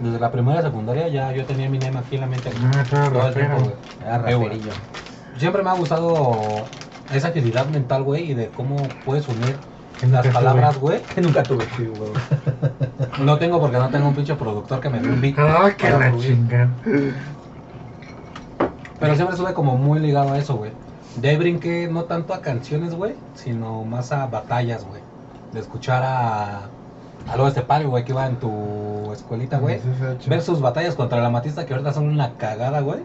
Desde 0.00 0.18
la 0.18 0.32
primera 0.32 0.60
secundaria 0.62 1.06
ya 1.06 1.30
yo 1.32 1.44
tenía 1.44 1.70
mi 1.70 1.78
name 1.78 1.96
aquí 2.00 2.16
en 2.16 2.22
la 2.22 2.26
mente. 2.26 2.50
Ah, 2.74 2.82
Todo 3.12 3.28
el 3.28 3.34
tiempo, 3.34 3.56
güey. 3.58 3.72
Era 4.04 4.16
Eh, 4.28 4.34
raperillo. 4.34 4.72
Siempre 5.38 5.62
me 5.62 5.70
ha 5.70 5.74
gustado 5.74 6.36
esa 7.14 7.28
agilidad 7.28 7.66
mental, 7.66 8.02
güey, 8.02 8.32
y 8.32 8.34
de 8.34 8.48
cómo 8.48 8.74
puedes 9.04 9.28
unir 9.28 9.54
las 10.10 10.26
palabras, 10.26 10.76
güey. 10.80 11.00
Que 11.14 11.20
nunca 11.20 11.44
tuve. 11.44 11.64
Sí, 11.76 11.86
güey. 11.86 12.10
No 13.24 13.38
tengo 13.38 13.60
porque 13.60 13.76
no 13.78 13.88
tengo 13.90 14.08
un 14.08 14.14
pinche 14.16 14.34
productor 14.34 14.80
que 14.80 14.90
me 14.90 14.98
dé 14.98 15.08
un 15.08 15.20
beat. 15.20 15.38
Ah, 15.38 15.70
que 15.78 15.88
la 15.88 16.16
chingada. 16.18 16.68
Pero 18.98 19.14
siempre 19.14 19.36
estuve 19.36 19.54
como 19.54 19.76
muy 19.78 20.00
ligado 20.00 20.32
a 20.32 20.38
eso, 20.38 20.56
güey. 20.56 20.72
De 21.16 21.30
ahí 21.30 21.36
brinqué 21.36 21.88
no 21.90 22.04
tanto 22.04 22.34
a 22.34 22.40
canciones, 22.40 22.94
güey, 22.94 23.14
sino 23.34 23.84
más 23.84 24.12
a 24.12 24.26
batallas, 24.26 24.84
güey. 24.86 25.00
De 25.52 25.60
escuchar 25.60 26.02
a. 26.04 26.68
A 27.28 27.36
lo 27.36 27.48
este 27.48 27.62
padre, 27.62 27.86
güey, 27.86 28.04
que 28.04 28.12
iba 28.12 28.24
en 28.26 28.36
tu 28.36 29.10
escuelita, 29.12 29.58
güey. 29.58 29.80
Ver 30.26 30.42
sus 30.42 30.60
batallas 30.60 30.94
contra 30.94 31.20
la 31.20 31.28
Matista, 31.30 31.66
que 31.66 31.72
ahorita 31.72 31.92
son 31.92 32.08
una 32.08 32.34
cagada, 32.34 32.80
güey. 32.80 33.00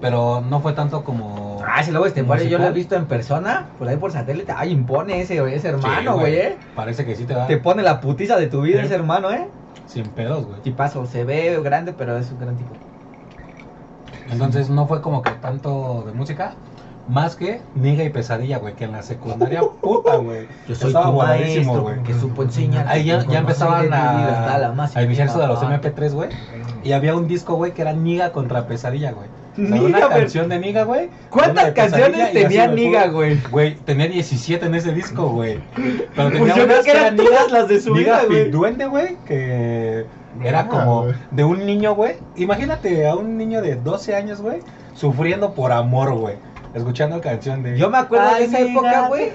Pero 0.00 0.40
no 0.48 0.60
fue 0.60 0.72
tanto 0.74 1.02
como. 1.02 1.60
Ah, 1.66 1.82
si 1.82 1.90
luego 1.90 2.06
este 2.06 2.22
padre 2.22 2.48
yo 2.48 2.58
lo 2.58 2.66
he 2.66 2.72
visto 2.72 2.94
en 2.94 3.06
persona, 3.06 3.66
por 3.78 3.88
ahí 3.88 3.96
por 3.96 4.12
satélite. 4.12 4.52
Ay, 4.56 4.70
impone 4.70 5.20
ese, 5.20 5.36
ese 5.52 5.60
Sí, 5.60 5.66
hermano, 5.68 6.18
güey, 6.18 6.34
eh. 6.36 6.58
Parece 6.76 7.04
que 7.04 7.16
sí 7.16 7.24
te 7.24 7.34
da. 7.34 7.46
Te 7.48 7.56
pone 7.56 7.82
la 7.82 8.00
putiza 8.00 8.36
de 8.36 8.46
tu 8.46 8.60
vida 8.60 8.80
Sí. 8.80 8.86
ese 8.86 8.94
hermano, 8.94 9.32
eh. 9.32 9.48
Sin 9.86 10.06
pedos, 10.06 10.46
güey. 10.46 10.60
Tipazo, 10.60 11.06
se 11.06 11.24
ve 11.24 11.60
grande, 11.62 11.92
pero 11.92 12.16
es 12.16 12.30
un 12.30 12.38
gran 12.38 12.56
tipo. 12.56 12.70
Entonces 14.30 14.70
no 14.70 14.86
fue 14.86 15.00
como 15.00 15.22
que 15.22 15.32
tanto 15.32 16.04
de 16.06 16.12
música. 16.12 16.54
Más 17.08 17.36
que 17.36 17.60
Niga 17.74 18.02
y 18.02 18.08
Pesadilla, 18.08 18.58
güey, 18.58 18.74
que 18.74 18.84
en 18.84 18.92
la 18.92 19.02
secundaria, 19.02 19.60
puta, 19.80 20.16
güey. 20.16 20.46
Yo 20.68 20.74
soy 20.74 20.88
Estaba 20.88 21.06
tu 21.06 21.12
maestro 21.18 21.82
güey. 21.82 22.02
que 22.02 22.14
supo 22.14 22.42
enseñar. 22.42 22.88
Ahí 22.88 23.04
ya, 23.04 23.24
ya 23.26 23.40
empezaban 23.40 23.92
a, 23.92 24.54
a 24.94 25.02
iniciarse 25.02 25.38
de 25.38 25.46
los 25.46 25.60
MP3 25.60 25.94
MP3, 25.94 26.12
güey. 26.12 26.28
Y 26.82 26.92
había 26.92 27.14
un 27.14 27.26
disco, 27.28 27.54
güey, 27.56 27.72
que 27.72 27.82
era 27.82 27.92
Niga 27.92 28.32
contra 28.32 28.66
Pesadilla, 28.66 29.12
güey. 29.12 29.28
O 29.52 29.56
sea, 29.56 29.64
Niga, 29.66 29.98
una 29.98 30.08
canción 30.08 30.48
de 30.48 30.58
Niga, 30.58 30.84
güey. 30.84 31.10
¿Cuántas 31.30 31.72
canciones 31.72 32.32
tenía 32.32 32.66
Niga, 32.66 33.06
güey? 33.08 33.40
Güey, 33.50 33.76
tenía 33.76 34.08
17 34.08 34.66
en 34.66 34.74
ese 34.74 34.92
disco, 34.92 35.28
güey. 35.28 35.60
Pero 36.16 36.30
tenía 36.30 36.38
Pues 36.40 36.56
yo 36.56 36.66
creo 36.66 36.82
que 36.82 36.90
eran 36.90 37.16
todas 37.16 37.52
las 37.52 37.68
de 37.68 37.80
su 37.80 37.94
Niga 37.94 38.20
vida, 38.20 38.26
güey. 38.28 38.50
Duende, 38.50 38.86
güey, 38.86 39.16
que 39.26 40.06
era 40.42 40.60
Ah, 40.60 40.68
como 40.68 41.06
de 41.30 41.44
un 41.44 41.64
niño, 41.64 41.94
güey. 41.94 42.16
Imagínate 42.36 43.06
a 43.06 43.14
un 43.14 43.36
niño 43.36 43.62
de 43.62 43.76
12 43.76 44.16
años, 44.16 44.40
güey, 44.40 44.58
sufriendo 44.94 45.52
por 45.54 45.70
amor, 45.70 46.12
güey. 46.14 46.34
Escuchando 46.74 47.20
canción 47.20 47.62
de... 47.62 47.78
Yo 47.78 47.88
me 47.88 47.98
acuerdo 47.98 48.34
de 48.34 48.44
esa 48.44 48.60
época, 48.60 49.08
güey, 49.08 49.30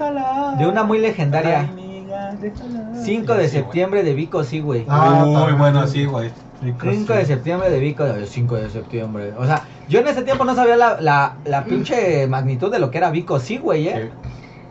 de 0.58 0.66
una 0.66 0.82
muy 0.84 0.98
legendaria. 0.98 1.60
Ay, 1.60 2.36
déjala. 2.40 2.90
5 2.94 3.04
Y 3.04 3.26
de 3.26 3.34
güey. 3.34 3.48
septiembre 3.48 4.02
de 4.02 4.14
Vico, 4.14 4.44
sí, 4.44 4.60
güey. 4.60 4.84
Ah, 4.88 5.24
Muy 5.26 5.52
bueno, 5.52 5.86
sí, 5.86 6.04
güey. 6.04 6.30
Rico, 6.62 6.86
5 6.90 7.12
sí. 7.12 7.18
de 7.18 7.24
septiembre 7.24 7.70
de 7.70 7.80
Vico, 7.80 8.04
5 8.26 8.54
de 8.56 8.70
septiembre. 8.70 9.32
O 9.38 9.46
sea, 9.46 9.64
yo 9.88 10.00
en 10.00 10.08
ese 10.08 10.22
tiempo 10.22 10.44
no 10.44 10.54
sabía 10.54 10.76
la, 10.76 11.00
la, 11.00 11.36
la 11.44 11.64
pinche 11.64 12.26
magnitud 12.26 12.70
de 12.70 12.78
lo 12.78 12.90
que 12.90 12.98
era 12.98 13.10
Vico, 13.10 13.40
sí, 13.40 13.56
güey, 13.58 13.88
eh. 13.88 14.10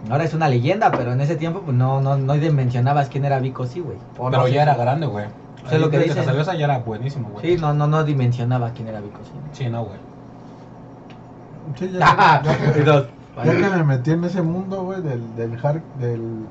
Ahora 0.10 0.23
es 0.23 0.34
una 0.34 0.47
leyenda, 0.47 0.91
pero 0.91 1.12
en 1.12 1.19
ese 1.19 1.36
tiempo 1.36 1.62
pues 1.62 1.75
no, 1.75 1.99
no, 1.99 2.17
no 2.17 2.34
dimensionabas 2.36 3.10
quién 3.10 3.25
era 3.25 3.39
Vico, 3.39 3.65
sí, 3.65 3.79
güey. 3.82 3.97
O 4.17 4.29
no 4.29 4.38
Pero 4.38 4.47
ya 4.47 4.62
era 4.62 4.75
grande, 4.75 5.08
güey. 5.08 5.25
Sé 5.69 5.77
lo 5.77 5.89
que 5.89 6.05
esa 6.05 6.55
ya 6.55 6.65
era 6.65 6.79
buenísimo, 6.79 7.29
güey. 7.29 7.45
Sí, 7.45 7.62
no, 7.62 7.73
no, 7.73 7.86
no 7.88 8.03
dimensionaba 8.03 8.71
quién 8.71 8.88
era 8.88 9.01
Vico, 9.01 9.19
sí. 9.23 9.63
Sí, 9.63 9.69
no, 9.69 9.84
güey. 9.84 9.97
Sí, 11.77 11.91
ya, 11.99 12.41
que 13.43 13.69
me 13.69 13.84
metí 13.84 14.12
en 14.12 14.23
ese 14.23 14.41
mundo, 14.41 14.84
güey, 14.84 15.01
del, 15.01 15.36
del 15.36 15.58
hard, 15.63 15.82
del 15.99 16.47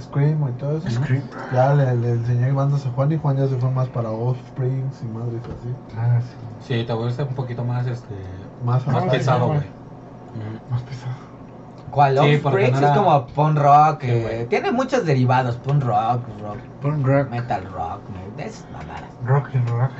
Scream 0.00 0.48
y 0.48 0.52
todo 0.52 0.78
eso. 0.78 0.90
Scream. 0.90 1.22
Ya 1.52 1.74
le, 1.74 1.94
le 1.96 2.10
enseñé 2.10 2.52
bandas 2.52 2.86
a 2.86 2.90
Juan 2.90 3.12
y 3.12 3.18
Juan 3.18 3.36
ya 3.36 3.46
se 3.46 3.56
fue 3.56 3.70
más 3.70 3.88
para 3.88 4.10
Offsprings 4.10 5.02
y 5.02 5.06
madres 5.06 5.42
así. 5.44 5.74
Ah, 5.96 6.20
sí. 6.20 6.36
Sí, 6.80 6.84
te 6.84 6.92
volviste 6.92 7.22
un 7.22 7.34
poquito 7.34 7.64
más, 7.64 7.86
este... 7.86 8.14
Más, 8.64 8.82
pesado, 9.10 9.46
güey. 9.48 9.58
Ujú. 9.58 10.70
Más 10.70 10.82
pesado. 10.82 11.14
¿Cuál? 11.94 12.18
Sí, 12.18 12.40
no 12.42 12.58
es 12.58 12.90
como 12.96 13.26
punk 13.28 13.56
rock. 13.56 14.00
Sí, 14.00 14.10
eh, 14.10 14.22
güey. 14.22 14.46
tiene 14.46 14.72
muchos 14.72 15.06
derivados. 15.06 15.56
Punk 15.56 15.84
rock, 15.84 16.22
rock, 16.42 16.58
Pon 16.82 17.04
rock. 17.04 17.30
metal 17.30 17.62
rock, 17.72 18.00
me- 18.10 18.42
de 18.42 18.48
esas 18.48 18.66
mamadas. 18.72 19.04
Rock 19.24 19.50
and 19.54 19.68
rock. 19.68 19.90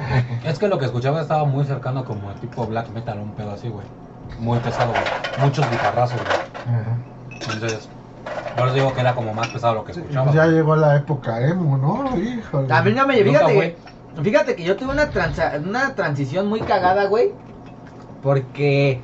Es 0.44 0.59
que 0.59 0.66
lo 0.66 0.79
que 0.79 0.87
escuchaba 0.87 1.20
estaba 1.20 1.44
muy 1.44 1.64
cercano 1.64 2.05
como 2.05 2.33
el 2.33 2.37
tipo 2.40 2.66
black 2.66 2.90
metal, 2.90 3.20
un 3.20 3.31
pedo 3.33 3.53
así, 3.53 3.68
güey. 3.68 3.87
Muy 4.39 4.59
pesado, 4.61 4.91
güey. 4.91 5.03
Muchos 5.41 5.71
guitarrazos, 5.71 6.19
güey. 6.19 6.77
Ajá. 6.79 6.97
Entonces, 7.53 7.89
por 8.57 8.67
eso 8.67 8.75
digo 8.75 8.95
que 8.95 9.01
era 9.01 9.15
como 9.15 9.33
más 9.35 9.49
pesado 9.49 9.75
lo 9.75 9.85
que 9.85 9.93
escuchaba. 9.93 10.25
pues 10.25 10.37
ya 10.37 10.45
güey. 10.45 10.57
llegó 10.57 10.77
la 10.77 10.97
época 10.97 11.41
emo, 11.47 11.77
¿no? 11.77 12.17
Híjole. 12.19 12.73
A 12.73 12.83
mí 12.83 12.93
no 12.93 13.07
me 13.07 13.17
Nunca, 13.23 13.31
fíjate, 13.39 13.55
güey. 13.55 13.77
que, 14.17 14.23
fíjate 14.23 14.57
que 14.57 14.65
yo 14.65 14.77
tuve 14.77 14.93
una, 14.93 15.11
transa- 15.11 15.61
una 15.65 15.95
transición 15.95 16.49
muy 16.49 16.61
cagada, 16.61 17.07
güey. 17.07 17.33
Porque 18.23 19.01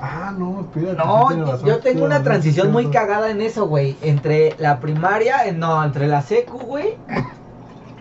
Ah, 0.00 0.32
no, 0.36 0.60
espérate. 0.60 0.96
no, 0.96 1.28
razón, 1.28 1.66
yo 1.66 1.80
tengo 1.80 2.04
una 2.04 2.22
transición 2.22 2.70
muy 2.70 2.86
cagada 2.90 3.30
en 3.30 3.40
eso, 3.40 3.66
güey. 3.66 3.96
Entre 4.02 4.54
la 4.58 4.78
primaria, 4.78 5.46
eh, 5.48 5.52
no, 5.52 5.82
entre 5.82 6.06
la 6.06 6.22
secu, 6.22 6.58
güey. 6.58 6.94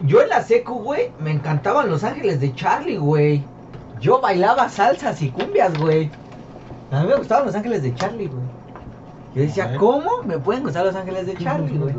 Yo 0.04 0.22
en 0.22 0.30
la 0.30 0.44
secu, 0.44 0.76
güey, 0.76 1.12
me 1.20 1.32
encantaban 1.32 1.90
Los 1.90 2.04
Ángeles 2.04 2.40
de 2.40 2.54
Charlie, 2.54 2.98
güey. 2.98 3.44
Yo 4.00 4.22
bailaba 4.22 4.70
salsas 4.70 5.24
y 5.24 5.32
cumbias, 5.32 5.76
güey. 5.80 6.12
A 6.92 7.02
mí 7.02 7.08
me 7.08 7.16
gustaban 7.16 7.46
Los 7.46 7.56
Ángeles 7.56 7.84
de 7.84 7.94
Charlie, 7.96 8.28
güey. 8.28 8.44
Yo 9.36 9.42
decía. 9.42 9.78
¿cómo 9.78 10.24
me 10.26 10.38
pueden 10.40 10.64
gustar 10.64 10.86
Los 10.86 10.96
Ángeles 10.96 11.28
de 11.28 11.38
Charlie, 11.38 11.78
güey? 11.78 11.96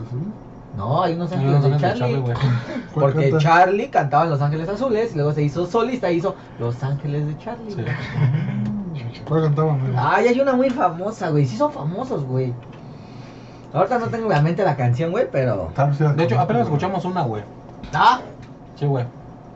No, 0.77 1.03
hay 1.03 1.14
unos 1.14 1.31
Sí, 1.31 1.37
Ángeles 1.37 1.62
de 1.62 1.77
Charlie. 1.79 2.16
güey. 2.18 2.35
¿Cuál 2.94 3.12
Porque 3.12 3.31
canta? 3.31 3.38
Charlie 3.38 3.88
cantaba 3.90 4.24
en 4.24 4.31
Los 4.31 4.40
Ángeles 4.40 4.68
Azules 4.68 5.12
y 5.12 5.14
luego 5.16 5.33
se 5.33 5.42
hizo 5.42 5.66
solista 5.66 6.11
y 6.11 6.16
hizo 6.16 6.35
Los 6.59 6.83
Ángeles 6.83 7.27
de 7.27 7.38
Charlie. 7.38 7.70
Sí. 7.70 7.83
güey. 7.83 7.87
¿Cuál 9.29 9.42
cantaba, 9.42 9.72
amigo? 9.72 9.96
Ay, 9.98 10.29
hay 10.29 10.40
una 10.40 10.55
muy 10.55 10.70
famosa, 10.70 11.31
güey. 11.31 11.46
Sí 11.46 11.57
son 11.57 11.72
famosos, 11.72 12.24
güey. 12.24 12.55
Ahorita 13.72 13.98
no 13.98 14.07
tengo 14.07 14.24
en 14.24 14.31
la 14.33 14.40
mente 14.40 14.64
la 14.64 14.77
canción, 14.77 15.11
güey, 15.11 15.29
pero... 15.31 15.70
De 16.16 16.24
hecho, 16.24 16.40
apenas 16.40 16.62
escuchamos 16.62 17.05
una, 17.05 17.22
güey. 17.22 17.42
Ah, 17.92 18.20
Sí, 18.77 18.87
güey. 18.87 19.05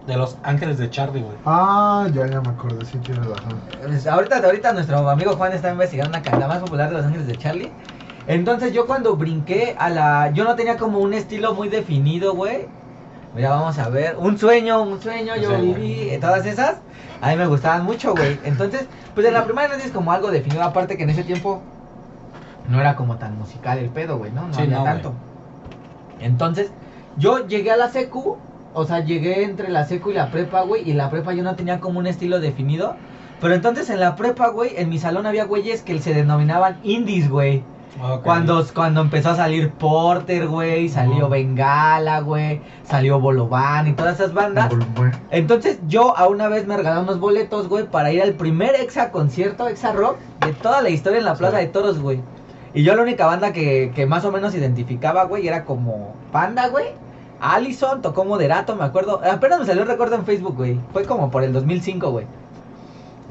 De 0.07 0.17
los 0.17 0.37
Ángeles 0.43 0.79
de 0.79 0.91
Charlie, 0.91 1.23
güey. 1.23 1.37
Ah, 1.47 2.09
ya, 2.13 2.27
ya 2.27 2.41
me 2.41 2.49
acordé, 2.49 2.85
sí 2.85 2.99
tienes 2.99 3.25
razón. 3.25 3.61
pues, 3.87 4.07
ahorita, 4.07 4.39
ahorita 4.45 4.73
nuestro 4.73 5.09
amigo 5.09 5.37
Juan 5.37 5.53
está 5.53 5.71
investigando 5.71 6.11
una 6.17 6.23
canción 6.23 6.49
más 6.49 6.59
popular 6.59 6.89
de 6.91 6.97
Los 6.97 7.07
Ángeles 7.07 7.27
de 7.29 7.37
Charlie. 7.37 7.71
Entonces 8.27 8.73
yo 8.73 8.87
cuando 8.87 9.17
brinqué 9.17 9.77
a 9.79 9.91
la... 9.91 10.31
Yo 10.33 10.45
no 10.45 10.57
tenía 10.57 10.77
como 10.77 10.99
un 10.99 11.15
estilo 11.15 11.55
muy 11.55 11.69
definido, 11.69 12.35
güey. 12.35 12.67
Mira, 13.35 13.51
vamos 13.51 13.79
a 13.79 13.89
ver. 13.89 14.17
Un 14.19 14.39
sueño, 14.39 14.83
un 14.83 15.01
sueño, 15.01 15.37
yo 15.37 15.51
Sí, 15.57 15.63
viví. 15.63 16.11
eh, 16.11 16.19
Todas 16.21 16.45
esas. 16.47 16.77
A 17.21 17.31
mí 17.31 17.37
me 17.37 17.47
gustaban 17.47 17.85
mucho, 17.85 18.13
güey. 18.15 18.39
Entonces, 18.45 18.87
pues 19.15 19.27
en 19.27 19.35
la 19.35 19.45
primaria 19.45 19.69
no 19.71 19.75
tienes 19.77 19.93
como 19.95 20.13
algo 20.13 20.31
definido. 20.33 20.63
Aparte 20.63 20.97
que 20.97 21.05
en 21.05 21.11
ese 21.11 21.23
tiempo 21.25 21.63
no 22.69 22.81
era 22.81 22.95
como 22.97 23.17
tan 23.17 23.39
musical 23.39 23.79
el 23.79 23.89
pedo, 23.91 24.19
güey, 24.19 24.33
¿no? 24.33 24.49
No 24.49 24.55
Sí, 24.55 24.63
había 24.63 24.77
no, 24.77 24.81
güey. 24.83 24.93
tanto. 24.95 25.15
Entonces, 26.21 26.71
yo 27.17 27.47
llegué 27.47 27.71
a 27.71 27.77
la 27.77 27.89
secu. 27.89 28.37
O 28.75 28.85
sea, 28.85 29.01
llegué 29.05 29.45
entre 29.45 29.69
la 29.69 29.85
secu 29.85 30.11
y 30.11 30.15
la 30.15 30.31
prepa, 30.31 30.63
güey. 30.63 30.87
Y 30.89 30.93
en 30.93 30.99
la 30.99 31.11
prepa 31.11 31.33
yo 31.35 31.43
no 31.43 31.55
tenía 31.57 31.81
como 31.81 31.99
un 31.99 32.07
estilo 32.07 32.41
definido. 32.41 32.97
Pero 33.41 33.55
entonces 33.55 33.91
en 33.91 34.01
la 34.01 34.17
prepa, 34.17 34.49
güey, 34.49 34.71
en 34.77 34.89
mi 34.89 34.99
salón 34.99 35.27
había 35.27 35.45
güeyes 35.45 35.83
que 35.83 35.99
se 36.01 36.15
denominaban 36.15 36.79
indies, 36.85 37.29
güey. 37.29 37.65
Cuando, 38.23 38.65
cuando 38.75 39.03
empezó 39.03 39.31
a 39.31 39.37
salir 39.37 39.71
Porter, 39.73 40.47
güey, 40.49 40.89
salió. 40.89 41.29
Bengala, 41.29 42.21
güey, 42.21 42.63
salió 42.85 43.21
Bolovan 43.21 43.87
y 43.89 43.93
todas 43.93 44.15
esas 44.15 44.33
bandas. 44.33 44.73
Entonces 45.31 45.79
yo 45.89 46.17
a 46.17 46.27
una 46.29 46.49
vez 46.49 46.67
me 46.67 46.77
regalaron 46.77 47.05
unos 47.05 47.21
boletos, 47.21 47.69
güey, 47.69 47.85
para 47.87 48.11
ir 48.11 48.23
al 48.23 48.33
primer 48.33 48.75
exa 48.77 49.11
concierto, 49.11 49.69
exa 49.69 49.93
rock, 49.93 50.17
de 50.41 50.53
toda 50.55 50.81
la 50.81 50.89
historia 50.89 51.19
en 51.19 51.27
la 51.27 51.35
Plaza 51.35 51.59
Sí. 51.59 51.67
de 51.67 51.71
Toros, 51.71 52.01
güey. 52.01 52.21
Y 52.75 52.83
yo 52.83 52.95
la 52.97 53.03
única 53.03 53.27
banda 53.27 53.53
que, 53.53 53.93
que 53.95 54.07
más 54.07 54.25
o 54.25 54.33
menos 54.33 54.55
identificaba, 54.55 55.25
güey, 55.25 55.47
era 55.47 55.65
como 55.65 56.15
Panda, 56.33 56.69
güey. 56.69 56.87
Allison 57.43 58.01
tocó 58.03 58.25
Moderato, 58.25 58.77
me 58.77 58.85
acuerdo. 58.85 59.21
Apenas 59.29 59.61
me 59.61 59.67
salió 59.67 59.83
el 59.83 59.89
recuerdo 59.89 60.15
en 60.17 60.25
Facebook, 60.25 60.57
güey. 60.57 60.79
Fue 60.93 61.05
como 61.05 61.31
por 61.31 61.43
el 61.43 61.53
2005, 61.53 62.11
güey. 62.11 62.27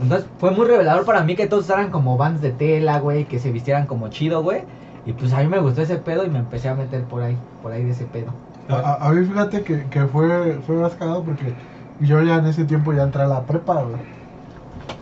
Entonces 0.02 0.28
fue 0.40 0.52
muy 0.52 0.66
revelador 0.68 1.06
para 1.06 1.22
mí 1.24 1.36
que 1.36 1.48
todos 1.48 1.70
eran 1.70 1.92
como 1.92 2.18
bands 2.18 2.42
de 2.42 2.52
tela, 2.52 3.00
güey, 3.00 3.26
que 3.26 3.40
se 3.40 3.52
vistieran 3.52 3.86
como 3.86 4.10
chido, 4.10 4.42
güey. 4.44 4.64
Y 5.06 5.14
pues 5.14 5.32
a 5.34 5.40
mí 5.40 5.48
me 5.48 5.60
gustó 5.60 5.82
ese 5.82 5.98
pedo 5.98 6.26
y 6.26 6.30
me 6.30 6.40
empecé 6.40 6.70
a 6.70 6.76
meter 6.76 7.04
por 7.06 7.22
ahí, 7.24 7.38
por 7.64 7.72
ahí 7.72 7.84
de 7.84 7.92
ese 7.92 8.06
pedo. 8.06 8.32
A, 8.70 8.76
a- 8.76 9.08
a 9.08 9.12
mí 9.12 9.26
fíjate 9.26 9.64
que, 9.64 9.86
que 9.90 10.06
fue, 10.06 10.60
fue 10.66 10.76
más 10.76 10.94
cagado 10.94 11.24
porque 11.24 11.54
yo 12.00 12.22
ya 12.22 12.36
en 12.36 12.46
ese 12.48 12.66
tiempo 12.66 12.94
ya 12.94 13.04
entré 13.04 13.22
a 13.24 13.28
la 13.28 13.42
prepa, 13.42 13.76
güey. 13.84 14.02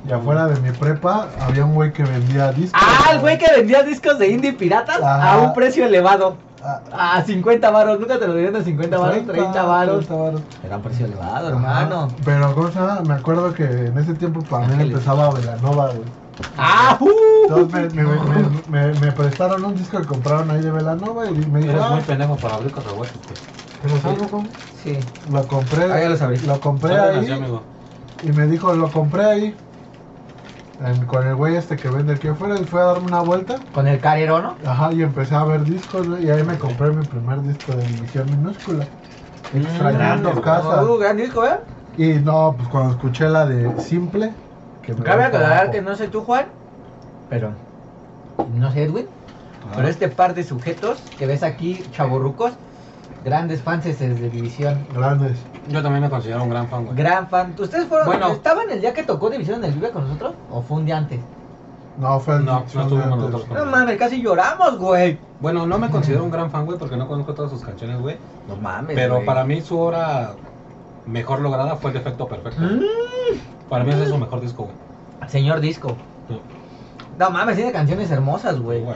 Y 0.08 0.12
afuera 0.12 0.48
de 0.48 0.60
mi 0.62 0.72
prepa 0.72 1.28
había 1.42 1.66
un 1.66 1.74
güey 1.74 1.92
que 1.92 2.04
vendía 2.04 2.52
discos. 2.52 2.82
Ah, 2.84 3.12
el 3.14 3.20
güey 3.20 3.38
que 3.38 3.52
vendía 3.54 3.84
discos 3.84 4.18
de 4.20 4.30
indie 4.30 4.54
piratas 4.54 5.02
Ajá. 5.02 5.34
a 5.34 5.38
un 5.42 5.54
precio 5.54 5.86
elevado. 5.86 6.38
Ah, 6.62 6.82
A 7.18 7.22
50 7.24 7.70
varos, 7.72 8.00
nunca 8.00 8.20
te 8.20 8.28
lo 8.28 8.36
dieron 8.36 8.56
a 8.58 8.62
50 8.64 8.98
varos, 8.98 9.26
30 9.26 9.64
varos. 9.64 10.06
30 10.06 10.16
varos. 10.16 10.44
Era 10.66 10.76
un 10.78 10.82
precio 10.84 11.06
elevado, 11.06 11.48
Ajá. 11.48 11.82
hermano. 11.84 12.12
Pero, 12.26 12.54
¿cómo 12.56 12.70
se 12.72 12.80
llama? 12.80 13.00
Me 13.02 13.14
acuerdo 13.14 13.54
que 13.54 13.64
en 13.64 13.98
ese 13.98 14.14
tiempo 14.16 14.42
para 14.44 14.68
mí 14.68 14.84
empezaba 14.84 15.32
Velanova, 15.32 15.88
güey. 15.88 16.04
¡Ah! 16.58 16.98
uh, 17.00 17.08
Entonces 17.48 17.94
me, 17.94 18.04
me, 18.04 18.14
me, 18.16 18.62
me- 18.68 18.94
me 19.00 19.12
prestaron 19.14 19.64
un 19.64 19.78
disco 19.78 19.98
que 20.00 20.06
compraron 20.06 20.52
ahí 20.52 20.62
de 20.62 20.72
Velanova 20.72 21.26
y 21.30 21.34
me 21.34 21.60
dijo, 21.60 21.72
Eres 21.74 21.84
ah, 21.86 21.90
muy 21.92 22.02
pendejo 22.02 22.36
para 22.36 22.56
abrir 22.56 22.72
cacahuetes, 22.72 23.16
güey. 23.82 24.02
¿pero 24.04 24.30
cómo? 24.30 24.48
Sí. 24.84 24.98
Lo 25.32 25.48
compré, 25.48 25.84
Ah, 25.92 26.00
ya 26.02 26.10
lo 26.48 26.60
compré 26.60 26.98
ahí 27.00 27.32
amigo. 27.32 27.62
y 28.24 28.28
me 28.32 28.48
dijo, 28.48 28.74
lo 28.74 28.92
compré 28.92 29.24
ahí. 29.26 29.56
En- 30.86 31.06
con 31.06 31.28
el 31.28 31.36
güey 31.36 31.56
este 31.56 31.78
que 31.78 31.90
vende 31.90 32.14
aquí 32.14 32.28
afuera 32.28 32.56
y 32.60 32.64
fue 32.66 32.82
a 32.82 32.86
darme 32.86 33.08
una 33.08 33.22
vuelta. 33.22 33.56
Con 33.74 33.88
el 33.88 34.00
carero, 34.00 34.42
¿no? 34.42 34.56
Ajá, 34.66 34.92
y 34.94 35.02
empecé 35.02 35.36
a 35.36 35.44
ver 35.44 35.64
discos, 35.66 36.08
güey, 36.08 36.26
y 36.26 36.30
ahí 36.30 36.44
me 36.44 36.58
compré 36.58 36.92
mi 36.92 37.04
primer 37.06 37.42
disco 37.42 37.74
de 37.74 37.86
División 37.88 38.28
Minúscula. 38.30 38.86
Extrañando 39.54 40.30
grande, 40.30 40.42
casa. 40.42 40.84
Uh, 40.84 40.98
gran 40.98 41.18
disco, 41.18 41.46
¿eh? 41.46 41.60
Y 41.98 42.14
no, 42.20 42.56
pues 42.58 42.70
cuando 42.70 42.92
escuché 42.92 43.28
la 43.30 43.46
de 43.46 43.80
Simple, 43.82 44.32
que 44.84 44.94
me 44.94 45.04
Cabe 45.04 45.24
aclarar 45.26 45.72
que 45.72 45.82
no 45.82 45.96
soy 45.96 46.08
tú, 46.08 46.22
Juan. 46.22 46.46
Pero 47.30 47.52
no 48.56 48.72
sé, 48.72 48.84
Edwin, 48.84 49.08
Ah. 49.64 49.74
pero 49.76 49.88
este 49.88 50.08
par 50.08 50.34
de 50.34 50.44
sujetos 50.44 50.98
que 51.18 51.26
ves 51.26 51.44
aquí, 51.44 51.84
chavorrucos, 51.92 52.54
grandes 53.24 53.62
fans 53.62 53.84
de 53.84 54.30
División. 54.30 54.86
Grandes. 54.94 55.38
Yo 55.68 55.82
también 55.82 56.04
me 56.04 56.10
considero 56.10 56.44
un 56.44 56.50
gran 56.50 56.68
fan, 56.68 56.86
güey. 56.86 56.98
Gran 56.98 57.28
fan. 57.30 57.54
¿Ustedes 57.60 57.86
fueron, 57.88 58.08
Bueno. 58.08 58.28
estaban 58.30 58.70
el 58.72 58.82
día 58.82 58.94
que 58.94 59.04
tocó 59.04 59.30
División 59.30 59.58
en 59.64 59.66
el 59.66 59.74
Vive 59.74 59.92
con 59.92 60.04
nosotros? 60.08 60.34
¿O 60.52 60.62
fue 60.62 60.78
un 60.78 60.86
día 60.86 60.98
antes? 60.98 61.20
No, 61.98 62.20
fue 62.20 62.36
el 62.38 62.46
No, 62.46 62.60
no 62.74 62.82
estuvimos 62.82 63.08
nosotros 63.10 63.44
con- 63.46 63.58
No 63.58 63.66
mames, 63.66 63.98
casi 63.98 64.22
lloramos, 64.22 64.78
güey. 64.78 65.20
Bueno, 65.42 65.66
no 65.68 65.78
me 65.78 65.90
considero 65.90 66.24
un 66.24 66.32
gran 66.32 66.50
fan, 66.50 66.66
güey, 66.66 66.78
porque 66.78 66.96
no 66.96 67.08
conozco 67.08 67.34
todas 67.34 67.52
sus 67.52 67.62
canciones, 67.64 68.00
güey. 68.00 68.18
No 68.48 68.56
mames. 68.56 68.96
Pero 68.96 69.16
güey. 69.16 69.26
para 69.26 69.44
mí 69.44 69.60
su 69.62 69.78
obra 69.78 70.32
mejor 71.06 71.42
lograda 71.42 71.76
fue 71.76 71.92
el 71.92 71.98
defecto 71.98 72.28
perfecto. 72.28 72.62
Mm, 72.62 72.80
Para 73.70 73.84
mí 73.84 73.92
ese 73.92 74.04
es 74.04 74.10
su 74.10 74.18
mejor 74.18 74.40
disco, 74.42 74.64
güey. 74.64 75.30
Señor 75.30 75.60
Disco. 75.60 75.96
Sí. 76.30 76.40
No 77.20 77.30
mames, 77.32 77.58
tiene 77.58 77.72
canciones 77.74 78.10
hermosas, 78.12 78.60
güey. 78.60 78.82
Güey. 78.82 78.96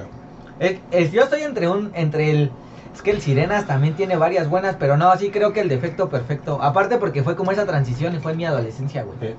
Es- 0.59 0.79
es- 0.91 1.11
yo 1.11 1.23
estoy 1.23 1.41
entre 1.41 1.67
un 1.67 1.91
entre 1.93 2.31
el 2.31 2.51
es 2.93 3.01
que 3.01 3.11
el 3.11 3.21
Sirenas 3.21 3.65
también 3.65 3.95
tiene 3.95 4.17
varias 4.17 4.49
buenas, 4.49 4.75
pero 4.79 4.97
no, 4.97 5.15
sí 5.17 5.31
creo 5.31 5.53
que 5.53 5.61
el 5.61 5.69
defecto 5.69 6.09
perfecto. 6.09 6.61
Aparte 6.61 6.97
porque 6.97 7.23
fue 7.23 7.35
como 7.35 7.51
esa 7.51 7.65
transición 7.65 8.15
y 8.15 8.19
fue 8.19 8.33
mi 8.35 8.45
adolescencia, 8.45 9.03
güey. 9.03 9.17
Sí. 9.19 9.35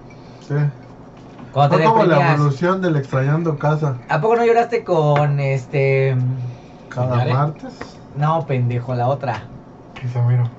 Sí. 0.49 0.55
Cuando 1.53 1.77
Fue 1.77 1.85
te 1.85 1.89
como 1.89 2.05
la 2.05 2.35
evolución 2.35 2.83
del 2.83 2.97
extrañando 2.97 3.57
casa. 3.59 3.99
¿A 4.09 4.21
poco 4.21 4.35
no 4.35 4.45
lloraste 4.45 4.83
con 4.83 5.39
este 5.39 6.17
Cada 6.89 7.25
martes. 7.25 7.73
no, 8.17 8.45
pendejo, 8.45 8.95
la 8.97 9.07
otra? 9.07 9.45
Quizá 10.01 10.21
miro. 10.23 10.51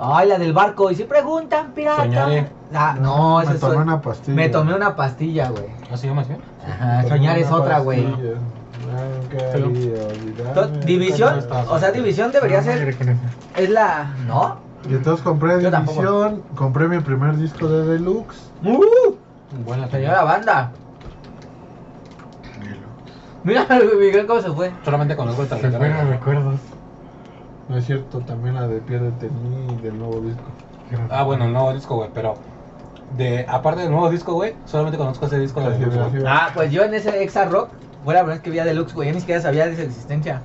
Ay, 0.00 0.26
la 0.26 0.38
del 0.38 0.54
barco 0.54 0.90
y 0.90 0.94
si 0.94 1.04
preguntan, 1.04 1.72
pirata. 1.72 2.04
Soñaré. 2.04 2.48
Ah, 2.74 2.96
no, 2.98 3.42
esa 3.42 3.52
me 3.52 3.58
tomé 3.58 3.76
una 3.76 4.00
pastilla. 4.00 4.34
Me 4.34 4.48
tomé 4.48 4.74
una 4.74 4.96
pastilla, 4.96 5.50
güey. 5.50 5.66
¿Así 5.92 6.02
se 6.02 6.08
llama 6.08 6.22
así? 6.22 6.32
Ajá, 6.66 7.06
soñar 7.06 7.38
es 7.38 7.50
otra, 7.50 7.80
güey. 7.80 8.06
División, 10.84 11.44
o 11.68 11.78
sea, 11.78 11.90
División 11.92 12.32
debería 12.32 12.62
ser 12.62 12.96
es 13.56 13.70
la, 13.70 14.14
¿no? 14.26 14.58
Y 14.88 14.94
entonces 14.94 15.24
compré 15.24 15.62
Yo 15.62 15.70
tampoco. 15.70 16.00
División, 16.00 16.42
compré 16.54 16.88
mi 16.88 17.00
primer 17.00 17.36
disco 17.36 17.68
de 17.68 17.86
Deluxe. 17.92 18.50
¡Uh! 18.62 19.14
Buena 19.64 19.88
Señora 19.88 20.24
banda. 20.24 20.72
Mira, 23.44 23.66
Miguel 24.00 24.26
cómo 24.26 24.40
se 24.40 24.50
fue. 24.50 24.72
Solamente 24.84 25.16
conozco 25.16 25.42
el 25.42 25.48
Se 25.48 25.70
fueron 25.70 26.10
recuerdos. 26.10 26.60
No 27.68 27.78
es 27.78 27.86
cierto, 27.86 28.18
también 28.20 28.54
la 28.56 28.66
de 28.66 28.80
Piérdete 28.80 29.28
mí 29.28 29.76
del 29.82 29.98
nuevo 29.98 30.20
disco. 30.20 30.42
Ah, 31.10 31.22
bueno, 31.22 31.44
el 31.44 31.52
nuevo 31.52 31.72
disco, 31.72 31.96
güey, 31.96 32.10
pero 32.12 32.34
de 33.16 33.46
aparte 33.48 33.82
del 33.82 33.90
nuevo 33.90 34.10
disco, 34.10 34.34
güey, 34.34 34.54
solamente 34.66 34.98
conozco 34.98 35.26
ese 35.26 35.38
disco 35.38 35.60
de 35.60 35.78
Deluxe, 35.78 36.24
Ah, 36.26 36.50
pues 36.54 36.70
yo 36.72 36.82
en 36.84 36.94
ese 36.94 37.22
Exa 37.22 37.46
Rock 37.46 37.70
fue 38.04 38.14
la 38.14 38.20
primera 38.20 38.34
vez 38.36 38.40
que 38.42 38.50
vi 38.50 38.58
a 38.58 38.64
Deluxe, 38.64 38.94
güey. 38.94 39.08
Yo 39.08 39.14
ni 39.14 39.20
siquiera 39.20 39.40
sabía 39.40 39.66
de 39.66 39.76
su 39.76 39.82
existencia. 39.82 40.42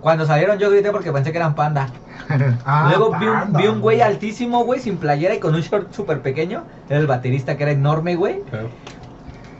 Cuando 0.00 0.26
salieron 0.26 0.58
yo 0.58 0.70
grité 0.70 0.90
porque 0.90 1.10
pensé 1.12 1.32
que 1.32 1.38
eran 1.38 1.54
panda. 1.54 1.88
Ah, 2.64 2.88
Luego 2.90 3.16
vi 3.18 3.26
un, 3.26 3.32
Panda, 3.32 3.58
vi 3.60 3.66
un 3.68 3.80
güey 3.80 4.00
altísimo, 4.02 4.64
güey, 4.64 4.80
sin 4.80 4.98
playera 4.98 5.34
y 5.34 5.38
con 5.38 5.54
un 5.54 5.60
short 5.62 5.92
súper 5.94 6.20
pequeño. 6.20 6.64
Era 6.88 6.98
el 6.98 7.06
baterista 7.06 7.56
que 7.56 7.62
era 7.62 7.72
enorme, 7.72 8.16
güey. 8.16 8.42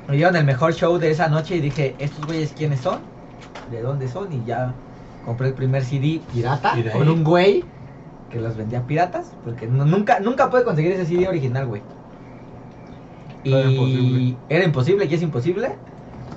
Me 0.06 0.16
dieron 0.16 0.36
el 0.36 0.44
mejor 0.44 0.74
show 0.74 0.98
de 0.98 1.10
esa 1.10 1.28
noche 1.28 1.56
y 1.56 1.60
dije, 1.60 1.94
¿estos 1.98 2.26
güeyes 2.26 2.52
quiénes 2.56 2.80
son? 2.80 2.98
¿De 3.70 3.80
dónde 3.80 4.08
son? 4.08 4.30
Y 4.32 4.42
ya 4.44 4.72
compré 5.24 5.48
el 5.48 5.54
primer 5.54 5.84
CD 5.84 6.20
pirata 6.32 6.72
¿Y 6.78 6.82
de 6.82 6.90
con 6.90 7.08
un 7.08 7.24
güey 7.24 7.64
que 8.30 8.40
los 8.40 8.56
vendía 8.56 8.82
piratas. 8.82 9.30
Porque 9.44 9.66
no- 9.66 9.84
nunca, 9.86 10.20
nunca 10.20 10.50
pude 10.50 10.64
conseguir 10.64 10.92
ese 10.92 11.06
CD 11.06 11.28
original, 11.28 11.66
güey. 11.66 11.82
Y 13.44 13.52
Era 13.54 13.70
imposible. 13.70 14.36
era 14.48 14.64
imposible 14.64 15.04
y 15.06 15.14
es 15.14 15.22
imposible. 15.22 15.72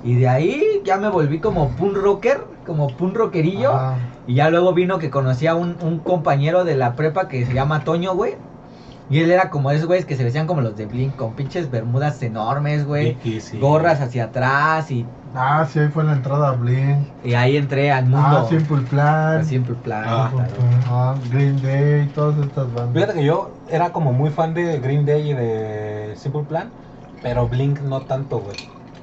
Y 0.04 0.16
de 0.16 0.28
ahí 0.28 0.64
ya 0.84 0.96
me 0.96 1.08
volví 1.08 1.38
como 1.38 1.68
punk 1.70 1.96
rocker, 1.96 2.44
como 2.66 2.88
punk 2.88 3.16
rockerillo. 3.16 3.72
Ah, 3.72 3.96
Y 4.26 4.34
ya 4.34 4.50
luego 4.50 4.72
vino 4.74 4.98
que 4.98 5.10
conocí 5.10 5.46
a 5.46 5.54
un, 5.54 5.76
un 5.82 5.98
compañero 5.98 6.64
de 6.64 6.74
la 6.76 6.94
prepa 6.96 7.28
que 7.28 7.46
se 7.46 7.54
llama 7.54 7.84
Toño, 7.84 8.14
güey. 8.14 8.34
Y 9.10 9.20
él 9.20 9.30
era 9.30 9.50
como 9.50 9.70
esos 9.70 9.86
güeyes 9.86 10.06
que 10.06 10.16
se 10.16 10.24
vestían 10.24 10.46
como 10.46 10.60
los 10.62 10.74
de 10.76 10.86
Blink, 10.86 11.16
con 11.16 11.34
pinches 11.34 11.70
bermudas 11.70 12.22
enormes, 12.22 12.86
güey. 12.86 13.14
Vicky, 13.14 13.40
sí. 13.40 13.58
Gorras 13.58 14.00
hacia 14.00 14.24
atrás 14.24 14.90
y, 14.90 15.04
ah, 15.34 15.66
sí, 15.70 15.80
ahí 15.80 15.88
fue 15.88 16.02
la 16.04 16.14
entrada 16.14 16.48
a 16.48 16.52
Blink. 16.52 16.98
y 17.22 17.34
ahí 17.34 17.56
entré 17.56 17.92
al 17.92 18.04
mundo. 18.06 18.38
Ah, 18.38 18.46
Simple 18.48 18.80
Plan. 18.82 19.44
Simple 19.44 19.74
Plan. 19.74 20.04
Ah. 20.06 20.30
Ah, 20.88 21.14
Green 21.30 21.60
Day, 21.60 22.06
todas 22.14 22.38
estas 22.38 22.72
bandas. 22.72 22.94
Fíjate 22.94 23.14
que 23.14 23.24
yo 23.24 23.50
era 23.68 23.90
como 23.92 24.12
muy 24.12 24.30
fan 24.30 24.54
de 24.54 24.78
Green 24.80 25.04
Day 25.04 25.30
y 25.30 25.34
de 25.34 26.14
Simple 26.16 26.44
Plan, 26.44 26.70
pero 27.22 27.48
Blink 27.48 27.80
no 27.82 28.00
tanto, 28.02 28.38
güey. 28.38 28.56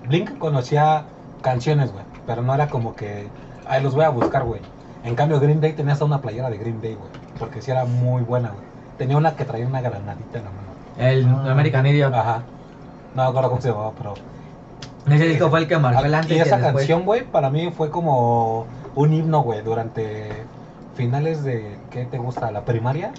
Blink 0.10 0.38
conocía 0.40 1.06
canciones, 1.42 1.92
güey, 1.94 2.04
pero 2.28 2.42
no 2.42 2.54
era 2.54 2.68
como 2.68 2.96
que, 2.96 3.28
ay, 3.68 3.82
los 3.82 3.96
voy 3.96 4.04
a 4.04 4.10
buscar, 4.10 4.44
güey. 4.44 4.60
En 5.06 5.16
cambio, 5.16 5.40
Green 5.40 5.62
Day 5.62 5.74
tenía 5.74 5.94
hasta 5.94 6.04
una 6.06 6.20
playera 6.20 6.50
de 6.50 6.58
Green 6.58 6.82
Day, 6.82 6.96
güey, 6.96 7.10
porque 7.40 7.62
sí 7.62 7.72
era 7.72 7.86
muy 7.86 8.22
buena, 8.24 8.50
güey. 8.50 8.64
Tenía 8.98 9.16
una 9.16 9.36
que 9.36 9.46
traía 9.46 9.66
una 9.66 9.80
granadita 9.82 10.40
en 10.40 10.44
la 10.44 10.50
mano. 10.52 10.68
El 10.98 11.26
Ah. 11.28 11.52
American 11.54 11.86
Idiot. 11.86 12.14
Ajá. 12.14 12.42
No 13.16 13.24
me 13.24 13.30
acuerdo 13.30 13.50
cómo 13.50 13.62
se 13.62 13.70
llamaba, 13.70 13.92
pero... 13.98 14.14
Ese 15.10 15.26
disco 15.28 15.50
fue 15.50 15.60
el 15.60 15.68
que 15.68 15.78
marcó 15.78 16.04
el 16.04 16.14
antes 16.14 16.32
y 16.32 16.36
y, 16.36 16.40
esa 16.42 16.58
después. 16.58 16.74
canción, 16.76 17.06
güey, 17.06 17.24
para 17.24 17.50
mí 17.50 17.72
fue 17.76 17.90
como 17.90 18.66
un 18.96 19.14
himno, 19.14 19.42
güey, 19.42 19.62
durante 19.62 20.30
finales 20.96 21.44
de, 21.44 21.78
¿qué 21.92 22.06
te 22.06 22.18
gusta? 22.18 22.52
La 22.52 22.66
primaria, 22.66 23.12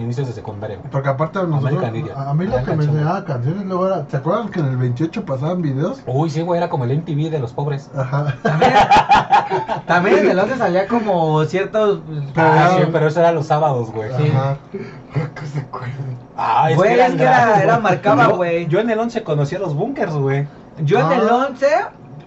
inicios 0.00 0.26
de 0.26 0.32
secundaria, 0.32 0.76
güey. 0.76 0.90
Porque 0.90 1.08
aparte 1.08 1.38
nosotros, 1.40 1.64
American 1.64 1.96
Idiot. 1.96 2.16
a 2.16 2.34
mí 2.34 2.44
lo 2.46 2.52
que 2.52 2.60
me 2.60 2.66
canción, 2.66 2.90
enseñaba 2.96 3.24
canciones 3.24 3.64
luego 3.66 3.86
era, 3.86 4.04
¿te 4.06 4.16
acuerdas 4.18 4.50
que 4.50 4.60
en 4.60 4.66
el 4.66 4.76
28 4.76 5.24
pasaban 5.24 5.62
videos? 5.62 6.00
Uy, 6.06 6.30
sí, 6.30 6.40
güey, 6.42 6.58
era 6.58 6.68
como 6.68 6.84
el 6.84 6.96
MTV 6.98 7.30
de 7.30 7.38
los 7.38 7.52
pobres. 7.52 7.90
Ajá. 7.96 8.34
También, 8.42 8.72
también 9.86 10.18
en 10.18 10.30
el 10.30 10.38
11 10.38 10.56
salía 10.56 10.86
como 10.86 11.44
ciertos... 11.44 12.00
Pero 12.34 12.46
ah, 12.48 12.70
sí, 12.78 12.82
pero 12.92 13.06
eso 13.08 13.20
era 13.20 13.32
los 13.32 13.46
sábados, 13.46 13.90
güey. 13.90 14.10
Sí. 14.16 14.28
Ajá. 14.34 14.56
¿Qué 14.72 15.46
se 15.46 15.60
acuerdan? 15.60 15.90
Ah, 16.36 16.68
Güey, 16.74 16.98
es 17.00 17.12
que 17.14 17.22
era- 17.22 17.62
era 17.62 17.72
güey. 17.78 17.82
marcaba, 17.82 18.28
Yo- 18.28 18.36
güey. 18.36 18.66
Yo 18.68 18.80
en 18.80 18.90
el 18.90 18.98
11 18.98 19.22
conocí 19.24 19.56
a 19.56 19.58
los 19.58 19.74
bunkers, 19.74 20.14
güey. 20.14 20.46
Yo 20.80 21.00
en 21.00 21.12
el 21.20 21.28
Ah. 21.28 21.46
11 21.48 21.66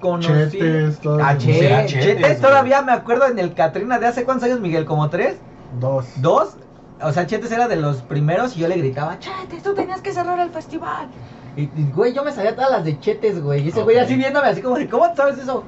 conocí 0.02 0.58
Chetes, 0.58 1.00
todo 1.00 1.24
a 1.24 1.32
eso. 1.34 1.40
Che- 1.40 1.54
Sí, 1.60 1.66
a 1.68 1.86
Chetes, 1.86 2.04
Chetes, 2.18 2.42
todavía 2.42 2.82
me 2.82 2.92
acuerdo 2.92 3.28
en 3.28 3.40
el 3.40 3.54
Catrina 3.54 4.00
de 4.00 4.08
hace 4.08 4.24
cuántos 4.26 4.46
años, 4.46 4.60
Miguel, 4.60 4.86
como 4.86 5.10
tres, 5.10 5.38
Dos. 5.80 6.06
dos. 6.18 6.58
O 7.04 7.12
sea, 7.12 7.26
Chetes 7.26 7.52
era 7.52 7.68
de 7.68 7.76
los 7.76 7.98
primeros 8.02 8.56
y 8.56 8.60
yo 8.60 8.68
le 8.68 8.78
gritaba, 8.78 9.18
Chetes, 9.20 9.64
tú 9.64 9.74
tenías 9.74 10.02
que 10.02 10.12
cerrar 10.12 10.40
el 10.40 10.50
festival. 10.50 11.08
Y, 11.56 11.64
y, 11.64 11.92
güey, 11.94 12.14
yo 12.14 12.24
me 12.24 12.32
sabía 12.32 12.56
todas 12.56 12.72
las 12.72 12.86
de 12.86 13.00
Chetes, 13.00 13.42
güey. 13.42 13.64
Y 13.64 13.70
ese 13.70 13.84
güey 13.84 13.98
así 13.98 14.16
viéndome, 14.16 14.48
así 14.48 14.62
como, 14.62 14.78
de, 14.78 14.88
¿cómo 14.88 15.14
sabes 15.16 15.38
eso? 15.38 15.64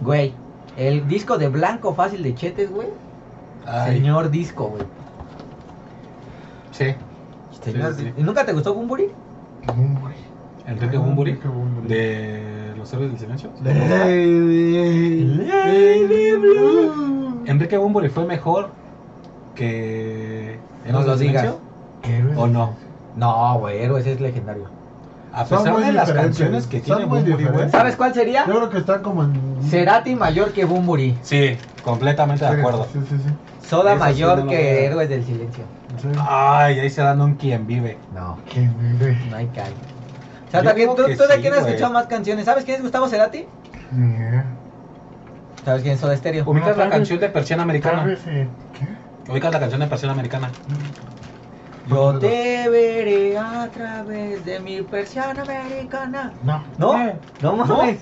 Güey, 0.00 0.32
el 0.76 1.06
disco 1.08 1.36
de 1.38 1.48
Blanco 1.48 1.94
Fácil 1.94 2.22
de 2.22 2.34
Chetes, 2.34 2.70
güey. 2.70 2.88
Ay, 3.66 3.96
Señor 3.96 4.30
disco, 4.30 4.68
güey. 4.68 4.84
Sí. 6.72 6.94
Señor 7.62 7.94
sí, 7.94 8.12
¿Y 8.16 8.22
nunca 8.22 8.46
te 8.46 8.52
gustó 8.52 8.72
Bumburi? 8.74 9.10
Bumburi. 9.66 10.14
Enrique 10.66 10.96
Bumburi. 10.96 11.38
De 11.86 12.72
los 12.76 12.92
héroes 12.92 13.10
del 13.10 13.18
silencio. 13.18 13.50
Lady, 13.62 15.24
Lady 15.24 16.32
Blue. 16.32 17.42
Enrique 17.44 17.76
Bumburi 17.76 18.08
fue 18.08 18.24
mejor 18.24 18.70
que. 19.60 20.58
No 20.90 21.02
lo 21.02 21.16
digas. 21.16 21.48
¿O 22.36 22.46
no? 22.46 22.74
No, 23.16 23.58
güey, 23.58 23.82
Héroes 23.82 24.06
es 24.06 24.20
legendario. 24.20 24.64
A 25.32 25.44
Son 25.44 25.58
pesar 25.58 25.72
muy 25.74 25.82
de 25.84 25.92
las 25.92 26.08
diferentes, 26.08 26.38
canciones 26.38 26.66
que 26.66 26.78
son 26.78 26.84
tiene 26.86 27.06
muy 27.06 27.18
Bumburi, 27.18 27.32
güey. 27.32 27.44
diferentes. 27.44 27.72
¿Sabes 27.72 27.96
cuál 27.96 28.14
sería? 28.14 28.46
Yo 28.46 28.56
creo 28.56 28.70
que 28.70 28.78
están 28.78 29.02
como 29.02 29.22
en. 29.24 29.58
Cerati 29.68 30.14
mayor 30.16 30.52
que 30.52 30.64
Bumburi. 30.64 31.16
Sí, 31.22 31.56
completamente 31.84 32.44
de 32.44 32.50
acuerdo. 32.58 32.86
Sí, 32.92 32.98
sí, 33.08 33.16
sí. 33.16 33.68
Soda 33.68 33.92
Eso 33.94 33.98
sí 34.04 34.08
mayor 34.10 34.38
no 34.38 34.44
lo 34.44 34.50
que 34.50 34.56
veo. 34.56 34.90
Héroes 34.90 35.08
del 35.08 35.24
Silencio. 35.24 35.64
Sí. 36.00 36.08
Ay, 36.18 36.80
ahí 36.80 36.90
se 36.90 37.02
dan 37.02 37.20
un 37.20 37.34
quien 37.34 37.66
vive. 37.66 37.98
No, 38.14 38.38
¿Quién 38.52 38.74
vive? 38.98 39.16
no 39.30 39.36
hay 39.36 39.46
calle. 39.48 39.74
O 40.48 40.50
sea, 40.50 40.62
Yo 40.62 40.68
también, 40.68 40.88
¿tú, 40.96 41.04
que 41.06 41.16
tú 41.16 41.22
de 41.24 41.34
sí, 41.36 41.40
quién 41.42 41.52
has 41.52 41.60
güey. 41.60 41.72
escuchado 41.74 41.92
más 41.92 42.06
canciones? 42.06 42.44
¿Sabes 42.44 42.64
quién 42.64 42.76
es 42.78 42.82
Gustavo 42.82 43.06
Cerati? 43.08 43.46
Ni 43.92 44.14
idea. 44.16 44.44
¿Sabes 45.64 45.82
quién 45.82 45.94
es 45.94 46.00
Soda 46.00 46.16
Stereo? 46.16 46.44
¿Ubicas 46.48 46.76
la 46.76 46.88
canción 46.88 47.20
de 47.20 47.28
Persiana 47.28 47.62
Tal 47.62 47.70
Americana? 47.70 48.04
vez, 48.04 48.20
eh, 48.26 48.48
¿qué? 48.78 48.86
¿Ubicas 49.30 49.52
la 49.52 49.60
canción 49.60 49.80
de 49.80 49.86
Persiana 49.86 50.12
Americana? 50.12 50.50
Yo 51.88 52.18
te 52.18 52.68
veré 52.68 53.38
a 53.38 53.68
través 53.72 54.44
de 54.44 54.60
mi 54.60 54.82
persiana 54.82 55.42
americana. 55.42 56.32
No. 56.42 56.62
¿No? 56.78 57.12
No 57.40 57.56
mames. 57.56 57.98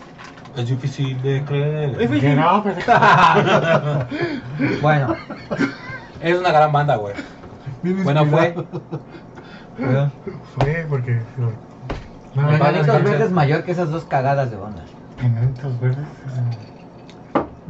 Es 0.57 0.69
difícil 0.69 1.21
de 1.23 1.45
creer. 1.45 1.97
Que 2.09 2.35
no, 2.35 2.65
pero... 2.65 2.81
Bueno, 4.83 5.15
Es 6.21 6.39
una 6.39 6.51
gran 6.51 6.73
banda, 6.73 6.97
güey. 6.97 7.15
Bien 7.83 8.03
Bueno, 8.05 8.27
fue. 8.27 8.55
Fue 10.57 10.87
porque... 10.89 11.21
No, 12.35 12.43
no, 12.43 12.55
Enanitos 12.55 12.87
no, 12.87 12.99
no, 12.99 13.05
Verdes 13.05 13.21
es 13.21 13.31
mayor 13.31 13.65
que 13.65 13.73
esas 13.73 13.91
dos 13.91 14.05
cagadas 14.05 14.51
de 14.51 14.57
onda. 14.57 14.83
Enanitos 15.23 15.81
verdes. 15.81 16.05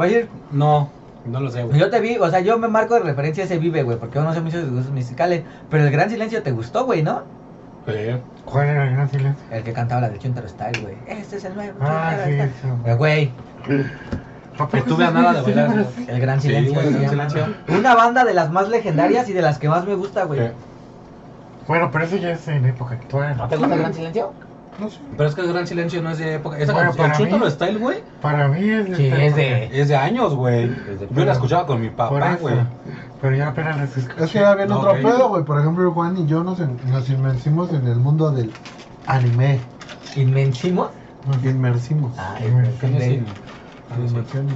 Va 0.01 0.05
a 0.05 0.09
ir. 0.09 0.29
No, 0.51 0.91
no 1.29 1.41
lo 1.41 1.51
sé, 1.51 1.63
güey. 1.65 1.79
Yo 1.79 1.91
te 1.91 2.01
vi, 2.01 2.17
o 2.19 2.29
sea, 2.31 2.41
yo 2.41 2.59
me 2.59 2.69
marco 2.69 2.95
de 2.95 3.01
referencia 3.01 3.43
a 3.45 3.47
ese 3.47 3.59
Vive, 3.59 3.83
güey, 3.83 3.99
porque 3.99 4.17
yo 4.17 4.25
no 4.25 4.33
sé 4.35 4.41
mucho 4.41 4.59
de 4.59 4.65
gustos 4.69 4.93
musicales. 4.93 5.43
Pero 5.71 5.85
el 5.85 5.91
Gran 5.91 6.11
Silencio 6.11 6.43
te 6.43 6.51
gustó, 6.53 6.85
güey, 6.85 7.03
¿no? 7.03 7.23
Sí. 7.87 7.93
¿Cuál 8.45 8.69
era 8.69 8.85
el 8.87 8.95
gran 8.95 9.09
silencio? 9.11 9.43
El 9.51 9.63
que 9.63 9.73
cantaba 9.73 10.03
la 10.03 10.11
de 10.11 10.19
Chuntaro 10.19 10.47
Style, 10.49 10.81
güey. 10.83 10.95
Este 11.07 11.37
es 11.37 11.45
el 11.45 11.55
nuevo 11.55 11.73
Ah, 11.81 12.11
Chuntaro 12.17 12.25
sí, 12.25 12.33
Style. 12.35 12.53
eso. 12.59 12.91
Eh, 12.91 12.95
Güey, 12.95 13.33
Que 14.71 14.79
estuve 14.79 15.05
a 15.05 15.11
nada 15.11 15.33
de 15.35 15.41
bailar. 15.43 15.87
El 16.07 16.21
Gran 16.21 16.41
Silencio. 16.41 16.81
Gran. 17.11 17.57
Una 17.69 17.95
banda 17.95 18.25
de 18.25 18.35
las 18.35 18.51
más 18.51 18.69
legendarias 18.69 19.29
y 19.29 19.33
de 19.33 19.41
las 19.43 19.59
que 19.59 19.69
más 19.71 19.87
me 19.87 19.95
gusta, 19.95 20.25
güey. 20.25 20.51
Bueno, 21.67 21.91
pero 21.93 22.05
eso 22.05 22.17
ya 22.17 22.33
es 22.33 22.47
en 22.49 22.65
época 22.67 22.95
actual. 22.95 23.37
¿No 23.37 23.49
te 23.49 23.57
gusta 23.57 23.75
el 23.75 23.81
Gran 23.81 23.95
Silencio? 23.95 24.33
No 24.79 24.89
sé. 24.91 24.99
Pero 25.17 25.29
es 25.29 25.35
que 25.35 25.41
el 25.41 25.53
Gran 25.53 25.67
Silencio 25.67 26.01
no 26.03 26.11
es 26.11 26.19
de 26.19 26.35
época. 26.35 26.57
Esa 26.59 26.73
Bueno, 26.73 26.89
canción, 26.91 27.07
para 27.09 27.19
mí- 27.19 27.25
Chúntaro 27.31 27.51
Style, 27.51 27.79
güey, 27.79 27.99
Para 28.23 28.49
mí 28.49 28.69
es 28.69 28.97
Sí, 28.97 29.07
esta 29.07 29.23
es 29.25 29.35
de- 29.37 29.81
es 29.81 29.89
de 29.89 29.97
años, 29.97 30.35
güey. 30.35 30.71
Yo 31.11 31.25
la 31.25 31.33
escuchaba 31.33 31.67
con 31.67 31.81
mi 31.81 31.91
papá, 31.91 32.37
güey. 32.41 32.55
Pero 33.21 33.35
ya 33.37 33.49
apenas 33.49 33.77
las 33.77 33.97
escuché. 33.97 34.25
Es 34.25 34.31
que 34.31 34.39
ya 34.39 34.55
viene 34.55 34.71
No, 34.71 34.79
otro 34.79 34.93
ok. 34.93 34.99
pedo, 34.99 35.29
güey. 35.31 35.45
Por 35.45 35.59
ejemplo, 35.61 35.91
Juan 35.93 36.17
y 36.19 36.27
yo 36.27 36.45
nos, 36.45 36.59
nos 36.61 37.11
inmersimos 37.11 37.73
en 37.73 37.87
el 37.89 37.97
mundo 37.97 38.31
del 38.31 38.53
anime. 39.07 39.59
¿Inmensimos? 40.15 40.91
Nos 41.27 41.45
inmersimos. 41.45 42.13
Ay, 42.17 42.49
güey, 42.51 42.71
¿Qué 42.81 42.87
es 42.97 43.03
en, 43.03 43.13
in- 43.13 43.27
ah. 43.91 43.97
Inmersión. 43.99 44.47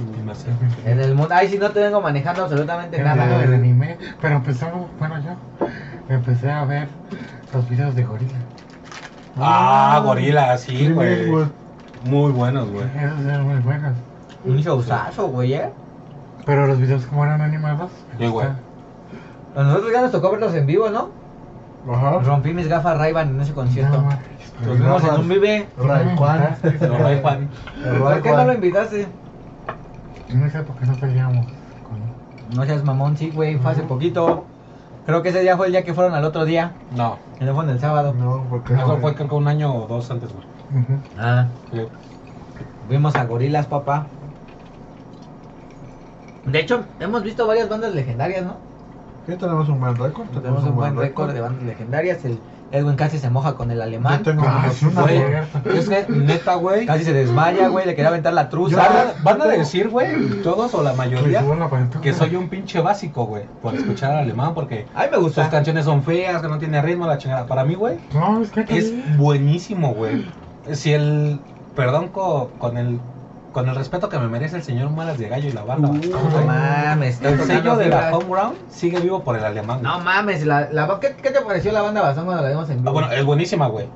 en 0.85 0.99
el 1.01 1.15
mundo. 1.15 1.33
Ay, 1.35 1.49
si 1.49 1.57
no 1.57 1.69
te 1.71 1.81
vengo 1.81 1.99
manejando 2.01 2.43
absolutamente 2.43 2.97
En 2.97 3.03
nada. 3.03 3.43
el 3.43 3.53
anime. 3.53 3.97
Pero 4.21 4.35
empezamos, 4.37 4.87
bueno, 4.99 5.15
yo 5.19 5.67
empecé 6.15 6.49
a 6.49 6.63
ver 6.65 6.87
los 7.53 7.67
videos 7.69 7.95
de 7.95 8.03
gorila. 8.03 8.31
Ah, 9.37 10.01
gorila, 10.03 10.57
sí, 10.57 10.91
güey. 10.91 11.31
Muy 12.05 12.31
buenos, 12.31 12.69
güey. 12.69 12.85
Esos 12.85 13.25
eran 13.25 13.47
muy 13.47 13.59
buenos. 13.61 13.93
Un 14.45 14.57
showzazo, 14.57 15.27
güey, 15.27 15.53
¿eh? 15.53 15.69
Pero 16.45 16.67
los 16.67 16.77
videos 16.77 17.05
como 17.05 17.23
eran 17.23 17.41
animados. 17.41 17.91
Sí, 18.17 18.27
güey. 18.27 18.47
A 19.55 19.63
nosotros 19.63 19.91
ya 19.91 20.01
nos 20.01 20.11
tocó 20.11 20.31
verlos 20.31 20.53
en 20.55 20.65
vivo, 20.65 20.89
¿no? 20.89 21.09
Ajá. 21.91 22.19
Rompí 22.19 22.53
mis 22.53 22.67
gafas 22.67 22.97
ray 22.97 23.13
en 23.15 23.39
ese 23.41 23.53
concierto. 23.53 24.01
No, 24.01 24.09
Nos 24.67 24.79
vimos 24.79 25.03
en 25.03 25.21
un 25.21 25.29
vive. 25.29 25.67
Ray 25.77 26.15
Juan. 26.15 26.57
Los 26.63 26.99
Ray 26.99 27.21
Juan. 27.21 27.49
¿Por 27.99 28.21
qué 28.21 28.31
no 28.31 28.45
lo 28.45 28.53
invitaste? 28.53 29.07
En 30.29 30.43
esa 30.43 30.59
época 30.59 30.85
no 30.85 30.93
peleábamos 30.95 31.45
con... 31.45 32.55
No 32.55 32.65
seas 32.65 32.83
mamón, 32.83 33.17
sí, 33.17 33.31
güey, 33.33 33.57
fue 33.57 33.71
hace 33.71 33.83
poquito. 33.83 34.45
Creo 35.05 35.21
que 35.21 35.29
ese 35.29 35.41
día 35.41 35.57
fue 35.57 35.67
el 35.67 35.73
día 35.73 35.83
que 35.83 35.93
fueron 35.93 36.13
al 36.13 36.23
otro 36.23 36.45
día. 36.45 36.75
No, 36.89 37.19
Que 37.37 37.45
no 37.45 37.53
fue 37.55 37.63
en 37.65 37.71
el 37.71 37.79
sábado. 37.79 38.13
No, 38.13 38.45
porque. 38.49 38.73
eso 38.73 38.97
fue 38.99 39.15
creo 39.15 39.27
que 39.29 39.35
un 39.35 39.47
año 39.47 39.73
o 39.75 39.87
dos 39.87 40.09
antes, 40.11 40.31
güey. 40.31 40.45
Ujú. 40.71 40.99
Ah, 41.17 41.47
Sí. 41.71 41.79
vimos 42.87 43.15
a 43.15 43.25
gorilas, 43.25 43.67
papá. 43.67 44.07
De 46.45 46.59
hecho, 46.59 46.85
hemos 46.99 47.23
visto 47.23 47.47
varias 47.47 47.69
bandas 47.69 47.93
legendarias, 47.93 48.45
¿no? 48.45 48.57
Sí, 49.25 49.35
tenemos 49.37 49.69
un 49.69 49.79
buen 49.79 49.97
récord. 49.97 50.27
Tenemos 50.29 50.63
un 50.63 50.75
buen 50.75 50.97
récord 50.97 51.33
de 51.33 51.41
bandas 51.41 51.63
legendarias. 51.63 52.23
El 52.25 52.41
Edwin 52.73 52.95
casi 52.95 53.19
se 53.19 53.29
moja 53.29 53.53
con 53.53 53.69
el 53.69 53.81
alemán. 53.81 54.17
Yo 54.17 54.31
tengo 54.31 54.43
Ah, 54.47 54.65
una, 54.81 55.01
Güey, 55.03 55.21
es 55.77 55.87
que 55.87 56.05
neta, 56.09 56.55
güey. 56.55 56.87
Casi 56.87 57.03
se 57.05 57.13
desmaya, 57.13 57.67
güey, 57.67 57.85
le 57.85 57.93
quería 57.95 58.09
aventar 58.09 58.33
la 58.33 58.49
truza. 58.49 58.75
Van 58.77 58.97
a, 58.97 59.13
van 59.23 59.41
a 59.43 59.45
decir, 59.45 59.89
güey, 59.89 60.41
todos 60.41 60.73
o 60.73 60.81
la 60.81 60.93
mayoría, 60.93 61.43
que 62.01 62.13
soy 62.13 62.35
un 62.35 62.49
pinche 62.49 62.81
básico, 62.81 63.25
güey, 63.25 63.43
por 63.61 63.75
escuchar 63.75 64.11
al 64.13 64.17
alemán, 64.23 64.55
porque 64.55 64.87
Ay, 64.95 65.07
me 65.11 65.17
sus 65.17 65.25
gusta. 65.25 65.49
canciones 65.51 65.85
son 65.85 66.01
feas, 66.03 66.41
que 66.41 66.47
no 66.47 66.57
tiene 66.57 66.81
ritmo, 66.81 67.05
la 67.05 67.19
chingada. 67.19 67.45
Para 67.45 67.63
mí, 67.63 67.75
güey, 67.75 67.97
No, 68.13 68.41
es 68.41 68.49
que 68.51 68.77
es 68.77 69.17
buenísimo, 69.17 69.93
güey. 69.93 70.25
Si 70.71 70.93
el, 70.93 71.39
perdón 71.75 72.07
co- 72.07 72.49
con 72.57 72.77
el, 72.77 72.99
con 73.53 73.69
el 73.69 73.75
respeto 73.75 74.09
que 74.09 74.17
me 74.19 74.27
merece 74.27 74.55
el 74.57 74.63
señor 74.63 74.89
Malas 74.89 75.17
de 75.17 75.29
Gallo 75.29 75.47
y 75.47 75.51
la 75.51 75.63
banda, 75.63 75.89
Uh, 75.89 75.93
bastón, 75.93 76.11
no 76.11 76.41
mames, 76.45 77.21
el 77.21 77.39
sello 77.41 77.75
de 77.77 77.87
la 77.89 78.15
home 78.17 78.25
ground 78.29 78.57
sigue 78.69 78.99
vivo 78.99 79.23
por 79.23 79.37
el 79.37 79.45
alemán. 79.45 79.79
güey. 79.79 79.91
No 79.91 79.99
mames, 80.03 80.45
la, 80.45 80.69
la, 80.71 80.99
¿qué, 80.99 81.15
qué 81.21 81.29
te 81.29 81.39
pareció 81.41 81.71
la 81.71 81.81
banda 81.83 82.01
Bastón 82.01 82.25
cuando 82.25 82.43
la 82.43 82.49
vimos 82.49 82.69
en 82.69 82.77
vivo? 82.77 82.89
Ah, 82.89 82.93
bueno, 82.93 83.11
es 83.11 83.23
buenísima, 83.23 83.67
güey. 83.67 83.87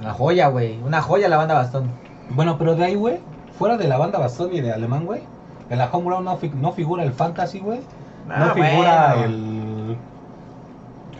Una 0.00 0.12
joya, 0.12 0.48
güey. 0.48 0.80
Una 0.82 1.00
joya 1.00 1.28
la 1.28 1.36
banda 1.36 1.54
Bastón. 1.54 1.90
Bueno, 2.30 2.58
pero 2.58 2.74
de 2.74 2.84
ahí, 2.84 2.94
güey, 2.96 3.20
fuera 3.58 3.76
de 3.76 3.86
la 3.88 3.96
banda 3.98 4.18
Bastón 4.18 4.52
y 4.52 4.60
de 4.60 4.72
alemán, 4.72 5.06
güey, 5.06 5.22
en 5.70 5.78
la 5.78 5.86
home 5.90 6.06
ground 6.06 6.24
no, 6.26 6.36
fi- 6.36 6.52
no 6.54 6.72
figura 6.72 7.04
el 7.04 7.12
fantasy, 7.12 7.60
güey. 7.60 7.80
No 8.26 8.34
Ah, 8.34 8.50
figura 8.54 9.14
bueno. 9.16 9.24
el. 9.24 9.96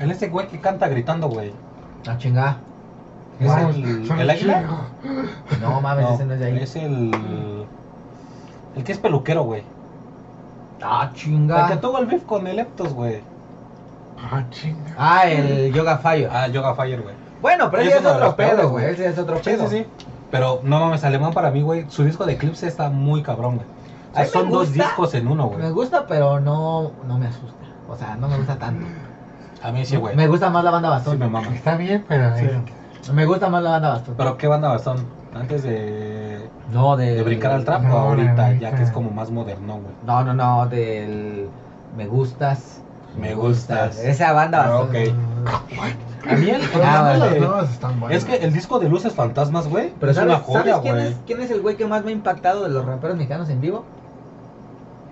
El 0.00 0.10
ese 0.10 0.28
güey 0.28 0.48
que 0.48 0.60
canta 0.60 0.88
gritando, 0.88 1.28
güey. 1.28 1.52
La 2.04 2.18
chingada. 2.18 2.56
Es 3.38 3.46
No, 3.46 3.68
el. 3.70 4.10
¿El 4.20 4.30
águila? 4.30 4.62
No 5.60 5.80
mames, 5.80 6.04
No, 6.08 6.14
ese 6.14 6.24
no 6.26 6.34
es 6.34 6.40
de 6.40 6.46
ahí. 6.46 6.58
Es 6.58 6.76
el. 6.76 7.10
El 8.76 8.84
que 8.84 8.92
es 8.92 8.98
peluquero, 8.98 9.42
güey. 9.44 9.62
Ah, 10.82 11.04
El 11.08 11.10
que 11.14 11.20
chinga. 11.20 11.80
tuvo 11.80 11.98
el 11.98 12.06
beef 12.06 12.24
con 12.24 12.46
el 12.46 12.58
Eptos, 12.58 12.92
güey. 12.92 13.20
Ah, 14.18 14.44
chinga. 14.50 14.94
Ah, 14.98 15.28
el 15.28 15.72
Yoga 15.72 15.98
Fire. 15.98 16.28
Ah, 16.32 16.46
Yoga 16.48 16.74
Fire, 16.74 17.00
güey. 17.02 17.14
Bueno, 17.40 17.70
pero 17.70 17.82
es 17.82 17.88
ese 17.88 17.98
es 17.98 18.06
otro 18.06 18.36
pedo, 18.36 18.70
güey. 18.70 18.86
Ese 18.86 19.06
es 19.08 19.18
otro 19.18 19.36
Sí, 19.36 19.42
pedo. 19.44 19.68
sí, 19.68 19.78
sí. 19.78 19.86
Pero 20.30 20.60
no 20.64 20.80
mames, 20.80 21.04
alemán 21.04 21.32
para 21.32 21.50
mí, 21.50 21.62
güey. 21.62 21.86
Su 21.90 22.04
disco 22.04 22.24
de 22.24 22.32
Eclipse 22.32 22.66
está 22.66 22.90
muy 22.90 23.22
cabrón, 23.22 23.56
güey. 23.56 23.66
O 24.12 24.14
sea, 24.14 24.24
me 24.24 24.28
son 24.30 24.50
dos 24.50 24.72
discos 24.72 25.14
en 25.14 25.28
uno, 25.28 25.50
Me 25.50 25.56
güey. 25.56 25.70
gusta, 25.72 26.06
pero 26.06 26.40
no, 26.40 26.92
no 27.06 27.18
me 27.18 27.26
asusta. 27.26 27.54
O 27.88 27.96
sea, 27.96 28.16
no 28.16 28.28
me 28.28 28.36
gusta 28.38 28.56
tanto. 28.56 28.86
A 29.62 29.70
mí 29.72 29.84
sí, 29.84 29.96
güey. 29.96 30.16
Me 30.16 30.26
gusta 30.26 30.50
más 30.50 30.64
la 30.64 30.70
banda 30.70 30.88
Sí, 30.88 30.94
Bastón. 30.94 31.18
me 31.18 31.28
mama. 31.28 31.54
Está 31.54 31.76
bien, 31.76 32.04
pero... 32.08 32.36
Sí. 32.36 32.48
Me 33.12 33.26
gusta 33.26 33.48
más 33.48 33.62
la 33.62 33.70
banda 33.72 33.88
Bastón. 33.90 34.14
Pero 34.16 34.36
¿qué 34.38 34.46
banda 34.46 34.68
bastón? 34.68 35.04
Antes 35.34 35.62
de. 35.62 36.48
no, 36.72 36.96
de... 36.96 37.14
de 37.16 37.22
brincar 37.22 37.52
al 37.52 37.64
trap 37.64 37.82
No, 37.82 37.94
o 37.94 37.98
ahorita, 37.98 38.52
ya 38.54 38.74
que 38.74 38.82
es 38.84 38.90
como 38.90 39.10
más 39.10 39.30
moderno, 39.30 39.74
güey. 39.74 39.94
No, 40.06 40.24
no, 40.24 40.34
no, 40.34 40.66
del... 40.68 41.48
Me 41.96 42.06
gustas. 42.06 42.80
Me 43.18 43.34
gustas. 43.34 43.98
Esa 43.98 44.32
banda 44.32 44.64
Ah, 44.64 44.70
Bastón. 44.80 44.88
ok. 44.88 46.30
A 46.30 46.36
mí 46.36 46.48
el, 46.50 46.62
Ah, 46.62 46.68
también 46.72 46.92
vale. 47.04 47.18
las 47.30 47.38
nuevas 47.40 47.70
están 47.70 48.00
buenas. 48.00 48.18
es 48.18 48.24
que 48.24 48.36
el 48.44 48.52
disco 48.52 48.78
de 48.78 48.88
Luces 48.88 49.12
Fantasmas, 49.12 49.68
güey, 49.68 49.92
Pero 50.00 50.10
es 50.10 50.16
¿sabes, 50.16 50.34
una 50.34 50.42
joya, 50.42 50.58
¿sabes 50.76 50.80
quién, 50.82 50.94
güey. 50.94 51.06
es, 51.08 51.16
quién 51.26 51.40
es 51.42 51.50
el 51.50 51.60
güey 51.60 51.76
que 51.76 51.86
más 51.86 52.02
me 52.04 52.10
ha 52.10 52.14
impactado 52.14 52.62
de 52.64 52.70
los 52.70 52.84
raperos 52.84 53.16
mexicanos 53.16 53.48
en 53.50 53.60
vivo? 53.60 53.84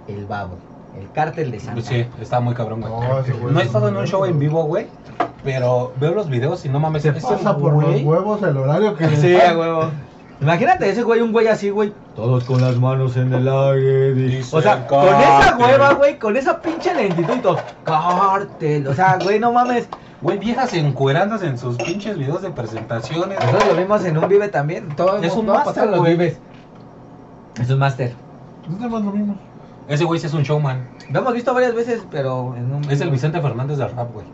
El 0.08 0.26
Babo. 0.26 0.56
El 0.98 1.10
cártel 1.12 1.50
de 1.52 1.60
Santa. 1.60 1.80
Sí, 1.82 2.06
está 2.20 2.40
muy 2.40 2.54
cabrón, 2.54 2.80
güey. 2.80 2.92
No, 2.92 2.98
güey 2.98 3.52
No 3.54 3.58
he 3.60 3.62
es 3.62 3.66
estado 3.68 3.88
en 3.88 3.96
un 3.96 4.06
show 4.06 4.24
en 4.24 4.38
vivo, 4.38 4.64
güey, 4.64 4.86
pero 5.44 5.92
veo 6.00 6.12
los 6.14 6.28
videos 6.28 6.64
y 6.64 6.68
no 6.68 6.80
mames, 6.80 7.02
Se 7.02 7.12
pasa 7.12 7.56
por 7.56 7.72
los 7.74 8.02
huevos 8.02 8.42
el 8.42 8.56
horario 8.56 8.96
que 8.96 9.08
Sí, 9.16 9.36
a 9.40 9.56
huevo. 9.56 9.90
Imagínate 10.42 10.90
ese 10.90 11.04
güey, 11.04 11.20
un 11.20 11.30
güey 11.30 11.46
así, 11.46 11.70
güey. 11.70 11.92
Todos 12.16 12.42
con 12.44 12.60
las 12.60 12.76
manos 12.76 13.16
en 13.16 13.32
el 13.32 13.48
aire. 13.48 14.42
O 14.50 14.60
sea, 14.60 14.86
con 14.88 15.06
esa 15.06 15.56
hueva, 15.56 15.94
güey, 15.94 16.18
con 16.18 16.36
esa 16.36 16.60
pinche 16.60 16.92
lentitud 16.92 17.34
y 17.36 17.38
todo. 17.38 17.58
Cártel. 17.84 18.88
O 18.88 18.94
sea, 18.94 19.18
güey, 19.22 19.38
no 19.38 19.52
mames. 19.52 19.88
Güey, 20.20 20.38
viejas 20.38 20.74
encuerándose 20.74 21.46
en 21.46 21.58
sus 21.58 21.76
pinches 21.76 22.18
videos 22.18 22.42
de 22.42 22.50
presentaciones. 22.50 23.38
Nosotros 23.38 23.68
lo 23.68 23.76
vimos 23.76 24.04
en 24.04 24.18
un 24.18 24.28
Vive 24.28 24.48
también. 24.48 24.88
Todo 24.96 25.18
Es 25.18 25.32
un 25.32 25.46
máster, 25.46 25.88
los. 25.88 26.04
Vives. 26.04 26.38
Es 27.60 27.70
un 27.70 27.78
máster. 27.78 28.12
De 28.68 28.88
más 28.88 29.02
lo 29.02 29.12
mismo. 29.12 29.36
Ese 29.88 30.04
güey 30.04 30.18
sí 30.18 30.26
es 30.26 30.34
un 30.34 30.42
showman. 30.42 30.88
Lo 31.10 31.20
hemos 31.20 31.34
visto 31.34 31.54
varias 31.54 31.74
veces, 31.74 32.02
pero 32.10 32.54
en 32.56 32.72
un. 32.72 32.90
Es 32.90 33.00
el 33.00 33.10
Vicente 33.10 33.40
Fernández 33.40 33.78
del 33.78 33.90
rap, 33.94 34.12
güey. 34.12 34.26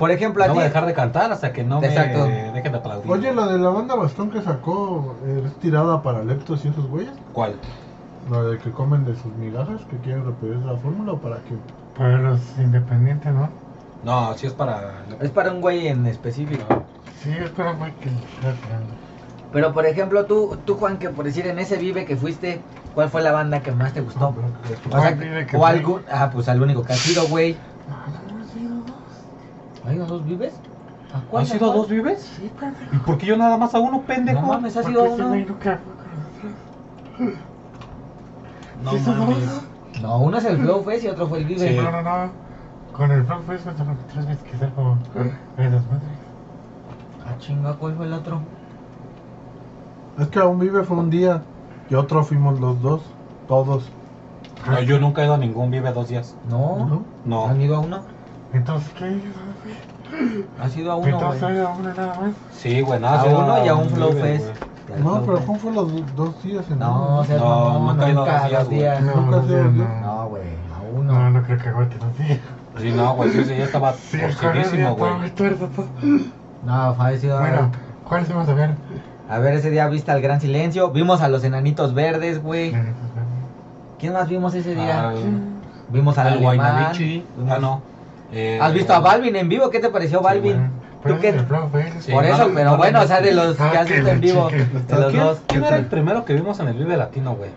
Por 0.00 0.10
ejemplo, 0.10 0.42
a 0.42 0.46
No 0.46 0.54
ti. 0.54 0.56
voy 0.56 0.64
a 0.64 0.68
dejar 0.68 0.86
de 0.86 0.94
cantar 0.94 1.30
hasta 1.30 1.52
que 1.52 1.62
no 1.62 1.82
Exacto. 1.84 2.26
me 2.26 2.52
dejen 2.52 2.72
de 2.72 2.78
aplaudir. 2.78 3.10
Oye, 3.10 3.34
la 3.34 3.46
de 3.48 3.58
la 3.58 3.68
banda 3.68 3.94
Bastón 3.94 4.30
que 4.30 4.40
sacó 4.40 5.14
eh, 5.26 5.42
es 5.46 5.54
tirada 5.60 6.02
para 6.02 6.24
leptos 6.24 6.64
y 6.64 6.68
esos 6.68 6.86
güeyes. 6.88 7.12
¿Cuál? 7.34 7.56
La 8.30 8.42
de 8.44 8.56
que 8.58 8.70
comen 8.70 9.04
de 9.04 9.14
sus 9.14 9.30
migajas, 9.38 9.82
que 9.90 9.98
quieren 9.98 10.24
repetir 10.24 10.56
la 10.64 10.74
fórmula 10.78 11.12
o 11.12 11.18
para 11.18 11.36
qué. 11.40 11.54
Para 11.98 12.16
los 12.18 12.40
independientes, 12.58 13.30
¿no? 13.34 13.50
No, 14.02 14.32
sí 14.38 14.46
es 14.46 14.54
para... 14.54 15.04
Es 15.20 15.30
para 15.30 15.52
un 15.52 15.60
güey 15.60 15.88
en 15.88 16.06
específico. 16.06 16.64
Sí, 17.22 17.30
es 17.38 17.50
para 17.50 17.72
güey 17.72 17.92
que. 17.96 18.08
Pero 19.52 19.74
por 19.74 19.84
ejemplo, 19.84 20.24
tú, 20.24 20.56
tú 20.64 20.76
Juan, 20.76 20.96
que 20.96 21.10
por 21.10 21.26
decir 21.26 21.46
en 21.46 21.58
ese 21.58 21.76
Vive 21.76 22.06
que 22.06 22.16
fuiste, 22.16 22.62
¿cuál 22.94 23.10
fue 23.10 23.20
la 23.20 23.32
banda 23.32 23.60
que 23.60 23.72
más 23.72 23.92
te 23.92 24.00
gustó? 24.00 24.34
O 24.90 25.00
sea, 25.00 25.18
algún. 25.68 26.02
Ah, 26.10 26.30
pues 26.32 26.48
al 26.48 26.62
único 26.62 26.82
que 26.84 26.94
ha 26.94 26.96
sido, 26.96 27.26
güey. 27.28 27.56
No, 29.96 30.04
sí, 30.04 30.10
dos. 30.10 30.22
¿Hay 30.22 30.28
Vives? 30.28 30.54
¿A 31.12 31.20
cuál? 31.22 31.42
¿Han 31.42 31.46
sido 31.48 31.72
¿A 31.72 31.74
dos 31.74 31.88
vives? 31.88 32.20
Sí, 32.36 32.50
pendejo. 32.58 32.94
¿Y 32.94 32.98
por 32.98 33.18
qué 33.18 33.26
yo 33.26 33.36
nada 33.36 33.56
más 33.56 33.74
a 33.74 33.80
uno, 33.80 34.02
pendejo? 34.02 34.42
No 34.42 34.48
mames, 34.48 34.76
ha 34.76 34.82
Porque 34.82 34.92
sido 34.94 35.06
ese 35.06 35.14
uno. 35.14 35.34
No 38.84 38.92
mames. 38.92 39.66
No, 40.00 40.18
uno 40.18 40.38
es 40.38 40.44
el 40.44 40.58
Flow 40.58 40.82
Fest 40.84 41.04
y 41.04 41.08
otro 41.08 41.26
fue 41.26 41.38
el 41.38 41.44
Vive. 41.44 41.68
Sí. 41.68 41.76
No, 41.76 41.90
no, 41.90 42.02
no. 42.02 42.30
Con 42.92 43.10
el 43.10 43.24
Frank 43.24 43.42
Fest 43.46 43.64
cuando 43.64 43.96
tres 44.12 44.26
veces 44.26 44.42
que 44.44 44.58
ser 44.58 44.70
como 44.72 44.98
esas 45.56 45.84
madres. 45.86 46.08
Ah, 47.26 47.36
chinga, 47.38 47.74
¿cuál 47.74 47.94
fue 47.94 48.06
el 48.06 48.12
otro? 48.12 48.40
Es 50.18 50.28
que 50.28 50.38
a 50.38 50.46
un 50.46 50.58
vive 50.58 50.84
fue 50.84 50.96
un 50.96 51.08
día 51.08 51.42
y 51.88 51.94
otro 51.94 52.24
fuimos 52.24 52.60
los 52.60 52.82
dos, 52.82 53.00
todos. 53.48 53.90
No, 54.66 54.80
yo 54.82 54.98
nunca 54.98 55.22
he 55.22 55.24
ido 55.24 55.34
a 55.34 55.38
ningún 55.38 55.70
vive 55.70 55.92
dos 55.92 56.08
días. 56.08 56.36
No. 56.48 56.86
¿no? 56.86 57.04
No. 57.24 57.46
¿Han 57.46 57.60
ido 57.60 57.76
a 57.76 57.80
uno? 57.80 58.02
Entonces, 58.52 58.90
¿qué? 58.98 59.20
Ha 60.60 60.68
sido 60.68 60.92
a 60.92 60.96
uno, 60.96 61.08
Entonces, 61.08 61.40
güey. 61.42 61.54
¿hay 61.56 61.64
a 61.64 61.68
uno 61.68 61.94
nada 61.94 62.20
más? 62.20 62.32
Sí, 62.52 62.80
güey, 62.80 63.00
nada. 63.00 63.20
A 63.20 63.24
sí 63.24 63.28
uno 63.32 63.64
y 63.64 63.68
a 63.68 63.74
un 63.74 63.90
Flow 63.90 64.12
Fest. 64.12 64.44
güey. 64.46 64.96
Al 64.98 65.04
No, 65.04 65.10
Flow 65.10 65.24
pero 65.24 65.36
Fest. 65.36 65.46
¿cómo 65.46 65.58
fue 65.60 65.72
los 65.72 65.92
do- 65.92 66.04
dos 66.16 66.42
días 66.42 66.64
en 66.70 66.78
No, 66.80 66.92
uno? 67.12 67.24
seas 67.24 67.40
No, 67.40 67.78
nunca 67.92 68.06
he 68.06 68.10
ido 68.10 68.20
nunca, 68.20 68.40
dos 68.40 68.48
días, 68.50 68.68
días. 68.70 69.02
No, 69.02 69.14
Nunca 69.14 69.36
no, 69.36 69.42
no, 69.42 69.70
no. 69.70 70.00
No, 70.00 70.28
güey, 70.28 70.42
a 70.42 70.92
No, 70.92 70.98
uno. 70.98 71.30
no 71.30 71.42
creo 71.44 71.58
que 71.58 71.68
aguante 71.68 71.96
los 71.98 72.18
días. 72.18 72.38
Sí, 72.78 72.90
no, 72.92 73.14
güey, 73.14 73.30
sí, 73.30 73.38
ese 73.40 73.56
ya 73.58 73.64
estaba 73.64 73.92
Sí, 73.92 74.18
ya 74.18 74.26
estaba 74.28 74.54
muy 74.54 74.92
güey. 74.96 75.30
todo. 75.30 75.68
No, 76.64 76.94
fue 76.94 77.18
sido. 77.18 77.38
Bueno, 77.40 77.70
¿cuáles 78.08 78.28
vamos 78.28 78.48
a 78.48 78.54
ver? 78.54 78.70
A 79.28 79.38
ver, 79.38 79.54
ese 79.54 79.70
día 79.70 79.86
viste 79.86 80.10
al 80.10 80.20
Gran 80.20 80.40
Silencio. 80.40 80.90
Vimos 80.90 81.20
a 81.22 81.28
los 81.28 81.44
enanitos 81.44 81.94
verdes, 81.94 82.42
güey. 82.42 82.74
¿Quién 83.98 84.12
más 84.12 84.28
vimos 84.28 84.54
ese 84.54 84.74
día? 84.74 85.10
Al, 85.10 85.16
Vimos 85.90 86.18
al 86.18 86.26
al 86.28 86.32
alemán. 86.34 86.56
Guaynabichi. 86.56 87.24
Ah, 87.48 87.58
no. 87.60 87.82
Eh, 88.32 88.58
¿Has 88.62 88.72
visto 88.72 88.92
a 88.94 89.00
Balvin 89.00 89.36
en 89.36 89.48
vivo? 89.48 89.70
¿Qué 89.70 89.80
te 89.80 89.88
pareció 89.88 90.20
Balvin? 90.20 90.70
Por 91.02 92.24
eso, 92.24 92.50
pero 92.54 92.76
bueno, 92.76 93.00
o 93.00 93.06
sea, 93.06 93.20
de 93.20 93.32
los 93.32 93.56
que 93.56 93.62
has 93.62 93.88
visto 93.88 94.08
en 94.08 94.20
vivo. 94.20 94.48
De 94.50 94.96
los 94.96 95.10
¿Quién, 95.10 95.22
dos. 95.24 95.38
quién 95.46 95.62
¿qué 95.62 95.68
era 95.68 95.76
el 95.78 95.86
primero 95.86 96.24
que 96.24 96.34
vimos 96.34 96.60
en 96.60 96.68
el 96.68 96.74
Vive 96.76 96.96
Latino, 96.96 97.34
güey? 97.34 97.50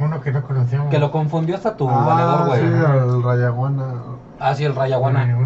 Uno 0.00 0.20
que 0.20 0.32
no 0.32 0.42
conocíamos. 0.42 0.90
Que 0.90 0.98
lo 0.98 1.12
confundió 1.12 1.54
hasta 1.54 1.76
tu 1.76 1.88
Ah, 1.88 2.04
valedor, 2.04 2.46
güey. 2.48 2.60
sí, 2.60 2.66
el 2.66 3.22
Rayaguana. 3.22 3.84
Ah, 4.40 4.54
sí, 4.56 4.64
el 4.64 4.74
Rayaguana. 4.74 5.38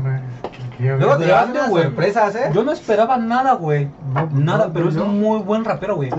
Luego 0.79 1.17
te 1.19 1.27
llevas 1.27 1.51
unas 1.51 1.71
sorpresas, 1.71 2.35
¿eh? 2.37 2.51
Yo 2.55 2.63
no 2.65 2.73
esperaba 2.73 3.17
nada, 3.19 3.55
güey. 3.55 3.89
No, 4.15 4.29
Nada, 4.33 4.67
no, 4.69 4.73
pero 4.73 4.89
es 4.89 4.95
yo- 4.95 5.05
un 5.05 5.21
muy 5.21 5.41
buen 5.41 5.65
rapero, 5.65 5.97
güey. 5.97 6.11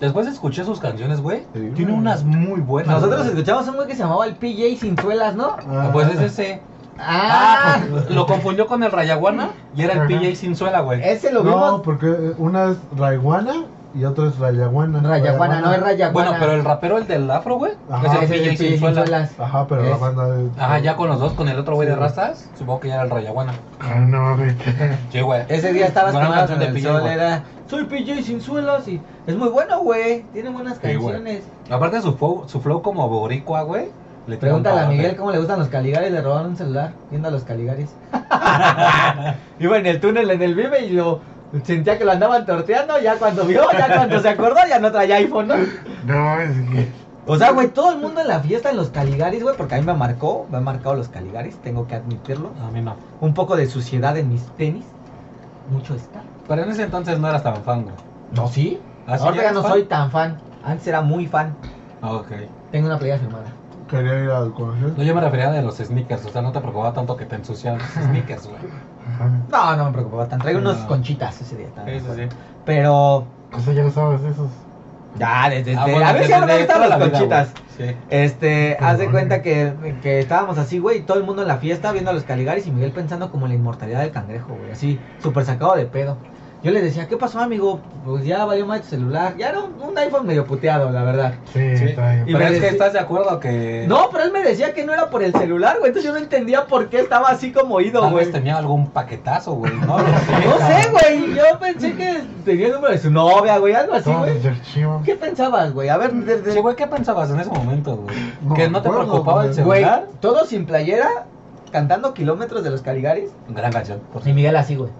Después 0.00 0.26
escuché 0.26 0.64
sus 0.64 0.80
canciones, 0.80 1.20
güey. 1.20 1.44
Sí, 1.54 1.70
Tiene 1.76 1.92
unas 1.92 2.24
muy 2.24 2.60
buenas. 2.60 2.92
Nosotros 2.94 3.26
escuchamos 3.26 3.68
un 3.68 3.76
güey 3.76 3.86
que 3.86 3.94
se 3.94 4.02
llamaba 4.02 4.26
el 4.26 4.34
PJ 4.34 4.78
Cinzuelas, 4.80 5.36
¿no? 5.36 5.56
Ah, 5.70 5.90
Pues 5.92 6.08
es 6.08 6.20
ese. 6.20 6.60
Ah, 6.98 7.78
pues, 7.90 8.10
lo 8.10 8.26
confundió 8.26 8.66
con 8.66 8.82
el 8.82 8.90
Rayaguana 8.92 9.50
y 9.74 9.82
era 9.82 9.94
el. 9.94 10.06
PJ 10.08 10.34
Sinzuela, 10.36 10.80
güey. 10.80 11.02
ese 11.02 11.32
lo 11.32 11.42
No, 11.42 11.50
vimos. 11.50 11.80
porque 11.82 12.32
una 12.38 12.70
es 12.70 12.76
Raiguana 12.96 13.64
y 13.94 14.04
otra 14.04 14.26
es 14.28 14.38
Rayaguana. 14.38 15.00
Rayaguana, 15.00 15.60
no 15.60 15.72
es 15.72 15.80
Rayaguana. 15.80 16.30
Bueno, 16.30 16.36
pero 16.38 16.52
el 16.58 16.64
rapero, 16.64 16.98
el 16.98 17.06
del 17.06 17.30
afro, 17.30 17.56
güey, 17.56 17.72
Ajá. 17.90 18.06
es 18.06 18.12
el 18.12 18.24
Ese 18.24 18.34
es 18.34 18.40
PJ 18.40 18.50
el 18.50 18.56
PJ 18.80 18.86
Sinzuela. 18.94 19.28
Ajá, 19.38 19.66
pero 19.66 19.82
la 19.82 19.96
banda 19.96 20.26
de. 20.30 20.50
Ajá, 20.58 20.78
ya 20.80 20.96
con 20.96 21.08
los 21.08 21.18
dos, 21.20 21.32
con 21.34 21.48
el 21.48 21.58
otro 21.58 21.74
güey 21.76 21.86
Sí, 21.86 21.90
de 21.90 21.96
güey. 21.96 22.06
rastas, 22.08 22.50
supongo 22.58 22.80
que 22.80 22.88
ya 22.88 22.94
era 22.94 23.04
el 23.04 23.10
Rayaguana. 23.10 23.52
Ah, 23.80 23.94
no 24.00 24.20
mames. 24.20 24.54
Sí, 25.12 25.20
güey. 25.20 25.42
Ese 25.48 25.72
día 25.72 25.86
estabas 25.86 26.14
Gran 26.14 26.46
con 26.46 26.62
el 26.62 26.72
PJ, 26.72 26.88
sol, 26.92 27.00
güey. 27.02 27.12
era 27.14 27.42
Soy 27.68 27.84
PJ 27.84 28.22
Cinzuelas 28.22 28.86
y 28.88 29.00
es 29.26 29.36
muy 29.36 29.48
bueno, 29.48 29.80
güey. 29.80 30.22
Tiene 30.32 30.50
buenas 30.50 30.78
Sí, 30.82 30.94
güey. 30.94 31.14
canciones. 31.14 31.42
Aparte 31.70 32.00
su 32.00 32.14
flow, 32.16 32.44
su 32.46 32.60
flow 32.60 32.80
como 32.82 33.08
boricua, 33.08 33.62
güey. 33.62 33.88
Le 34.26 34.36
Pregúntale 34.36 34.80
a. 34.80 34.86
Miguel 34.88 35.16
cómo 35.16 35.30
le 35.30 35.38
gustan 35.38 35.58
los 35.58 35.68
caligaris, 35.68 36.10
le 36.10 36.20
robaron 36.20 36.48
un 36.50 36.56
celular 36.56 36.92
viendo 37.10 37.28
a 37.28 37.30
los 37.30 37.44
caligaris. 37.44 37.94
Iba 39.58 39.78
en 39.78 39.86
el 39.86 40.00
túnel 40.00 40.30
en 40.30 40.42
el 40.42 40.54
Vive 40.54 40.86
y 40.86 40.90
lo 40.90 41.20
sentía 41.62 41.96
que 41.96 42.04
lo 42.04 42.12
andaban 42.12 42.44
torteando, 42.44 42.98
ya 43.00 43.16
cuando 43.16 43.44
vio, 43.44 43.62
ya 43.72 43.86
cuando 43.96 44.20
se 44.20 44.28
acordó, 44.28 44.58
ya 44.68 44.78
no 44.78 44.90
traía 44.90 45.16
iPhone, 45.16 45.48
¿no? 45.48 45.54
No, 46.06 46.40
es 46.40 46.50
que. 46.70 46.88
O 47.28 47.36
sea, 47.36 47.50
güey, 47.50 47.68
todo 47.68 47.90
el 47.92 47.98
mundo 47.98 48.20
en 48.20 48.28
la 48.28 48.38
fiesta 48.38 48.70
en 48.70 48.76
los 48.76 48.90
Caligaris, 48.90 49.42
güey, 49.42 49.56
porque 49.56 49.74
a 49.74 49.78
mí 49.78 49.84
me 49.84 49.94
marcó, 49.94 50.46
me 50.48 50.58
han 50.58 50.64
marcado 50.64 50.94
los 50.94 51.08
Caligaris, 51.08 51.56
tengo 51.56 51.88
que 51.88 51.96
admitirlo. 51.96 52.52
A 52.64 52.70
mí 52.70 52.80
no. 52.80 52.94
Un 53.20 53.34
poco 53.34 53.56
de 53.56 53.66
suciedad 53.66 54.16
en 54.16 54.28
mis 54.28 54.42
tenis, 54.56 54.84
mucho 55.68 55.96
está. 55.96 56.22
Pero 56.46 56.62
en 56.62 56.70
ese 56.70 56.84
entonces 56.84 57.18
no 57.18 57.28
eras 57.28 57.42
tan 57.42 57.64
fan, 57.64 57.82
güey. 57.82 57.94
No, 58.32 58.46
sí. 58.46 58.78
¿Ah, 59.08 59.16
Ahora 59.20 59.42
ya 59.42 59.52
no 59.52 59.62
fan? 59.62 59.72
soy 59.72 59.82
tan 59.84 60.10
fan. 60.12 60.38
Antes 60.64 60.86
era 60.86 61.00
muy 61.00 61.26
fan. 61.26 61.56
Ah, 62.00 62.12
ok. 62.12 62.28
Tengo 62.70 62.86
una 62.86 62.98
playa 62.98 63.18
firmada. 63.18 63.46
Quería 63.88 64.24
ir 64.24 64.30
al 64.30 64.52
colegio. 64.52 64.94
No, 64.96 65.02
yo 65.02 65.14
me 65.14 65.20
refería 65.20 65.50
de 65.50 65.62
los 65.62 65.76
sneakers, 65.76 66.24
o 66.26 66.30
sea, 66.30 66.42
no 66.42 66.50
te 66.52 66.60
preocupaba 66.60 66.92
tanto 66.92 67.16
que 67.16 67.24
te 67.24 67.36
ensuciaban 67.36 67.78
los 67.80 67.88
sneakers, 67.90 68.46
güey. 68.46 68.58
Ajá. 69.14 69.30
No, 69.50 69.76
no 69.76 69.84
me 69.86 69.92
preocupaba 69.92 70.26
tanto. 70.28 70.42
Traigo 70.42 70.60
unos 70.60 70.80
No. 70.80 70.88
conchitas 70.88 71.40
ese 71.40 71.56
día. 71.56 71.66
estaba 71.68 71.88
Sí, 71.88 72.00
sí. 72.00 72.36
Pero, 72.64 72.94
O 73.52 73.60
sea, 73.64 73.72
ya 73.72 73.82
lo 73.84 73.90
sabes 73.90 74.22
esos. 74.22 74.48
ya, 75.18 75.48
desde. 75.48 75.76
Ah, 75.76 75.84
desde- 75.84 75.92
bueno, 75.92 76.06
a 76.08 76.12
ver 76.12 76.22
si 76.22 76.28
desde 76.32 76.34
ahora 76.72 76.78
las 76.78 76.88
la 76.88 76.96
vida, 76.96 77.10
conchitas. 77.10 77.52
güey. 77.52 77.66
Sí. 77.90 77.96
Este, 78.10 78.76
haz 78.80 78.92
de 78.98 79.04
bueno. 79.04 79.12
cuenta 79.12 79.42
que, 79.42 79.72
que 80.02 80.18
estábamos 80.18 80.56
así, 80.58 80.78
güey, 80.78 80.98
y 80.98 81.02
todo 81.02 81.18
el 81.18 81.24
mundo 81.24 81.42
en 81.42 81.48
la 81.48 81.58
fiesta 81.58 81.92
viendo 81.92 82.10
a 82.10 82.14
los 82.14 82.24
Caligaris 82.24 82.66
y 82.66 82.70
Miguel 82.72 82.90
pensando 82.92 83.30
como 83.30 83.46
en 83.46 83.50
la 83.52 83.56
inmortalidad 83.56 84.00
del 84.00 84.10
cangrejo, 84.12 84.54
güey, 84.58 84.72
así, 84.72 84.98
súper 85.22 85.44
sacado 85.44 85.76
de 85.76 85.84
pedo. 85.86 86.16
Yo 86.66 86.72
le 86.72 86.82
decía, 86.82 87.06
¿qué 87.06 87.16
pasó, 87.16 87.38
amigo? 87.38 87.78
Pues 88.04 88.24
ya 88.24 88.44
valió 88.44 88.66
más 88.66 88.80
tu 88.82 88.88
celular. 88.88 89.36
Ya 89.38 89.50
era 89.50 89.60
un, 89.60 89.80
un 89.80 89.96
iPhone 89.96 90.26
medio 90.26 90.44
puteado, 90.44 90.90
la 90.90 91.04
verdad. 91.04 91.34
Sí, 91.52 91.76
Sí. 91.76 91.84
está 91.84 92.10
bien. 92.10 92.24
Y 92.28 92.32
Pero 92.32 92.38
me 92.44 92.54
es 92.56 92.60
que 92.60 92.68
estás 92.70 92.92
de 92.92 92.98
acuerdo 92.98 93.38
que. 93.38 93.84
No, 93.86 94.08
pero 94.10 94.24
él 94.24 94.32
me 94.32 94.42
decía 94.42 94.74
que 94.74 94.84
no 94.84 94.92
era 94.92 95.08
por 95.08 95.22
el 95.22 95.32
celular, 95.32 95.76
güey, 95.78 95.90
entonces 95.90 96.10
yo 96.10 96.12
no 96.12 96.18
entendía 96.18 96.66
por 96.66 96.88
qué 96.88 96.98
estaba 96.98 97.28
así 97.28 97.52
como 97.52 97.80
ido, 97.80 98.00
Tal 98.00 98.10
güey. 98.10 98.24
vez 98.24 98.34
tenía 98.34 98.56
algún 98.58 98.88
paquetazo, 98.90 99.52
güey. 99.52 99.72
No, 99.74 99.96
No 99.98 100.02
sé, 100.66 100.90
güey, 100.90 101.34
yo 101.36 101.44
pensé 101.60 101.94
que 101.94 102.24
tenía 102.44 102.66
el 102.66 102.72
número 102.72 102.92
de 102.94 102.98
su 102.98 103.12
novia, 103.12 103.58
güey, 103.58 103.72
algo 103.74 103.92
así, 103.94 104.12
güey. 104.12 105.02
¿Qué 105.04 105.14
pensabas, 105.14 105.72
güey? 105.72 105.88
A 105.88 105.96
ver, 105.98 106.12
desde... 106.14 106.52
Sí, 106.52 106.58
güey, 106.58 106.74
¿qué 106.74 106.88
pensabas 106.88 107.30
en 107.30 107.38
ese 107.38 107.50
momento, 107.50 107.94
güey? 107.96 108.16
No 108.42 108.54
¿Que 108.54 108.68
no 108.68 108.82
te 108.82 108.88
preocupaba 108.90 109.44
el 109.44 109.52
güey. 109.52 109.64
Güey, 109.64 109.80
celular? 109.82 110.06
todo 110.18 110.44
sin 110.46 110.66
playera, 110.66 111.26
cantando 111.70 112.12
kilómetros 112.12 112.64
de 112.64 112.70
los 112.70 112.82
Caligaris. 112.82 113.30
Gran 113.50 113.70
canción, 113.70 114.00
por 114.12 114.26
Y. 114.26 114.32
Miguel 114.32 114.56
así, 114.56 114.74
güey. 114.74 114.90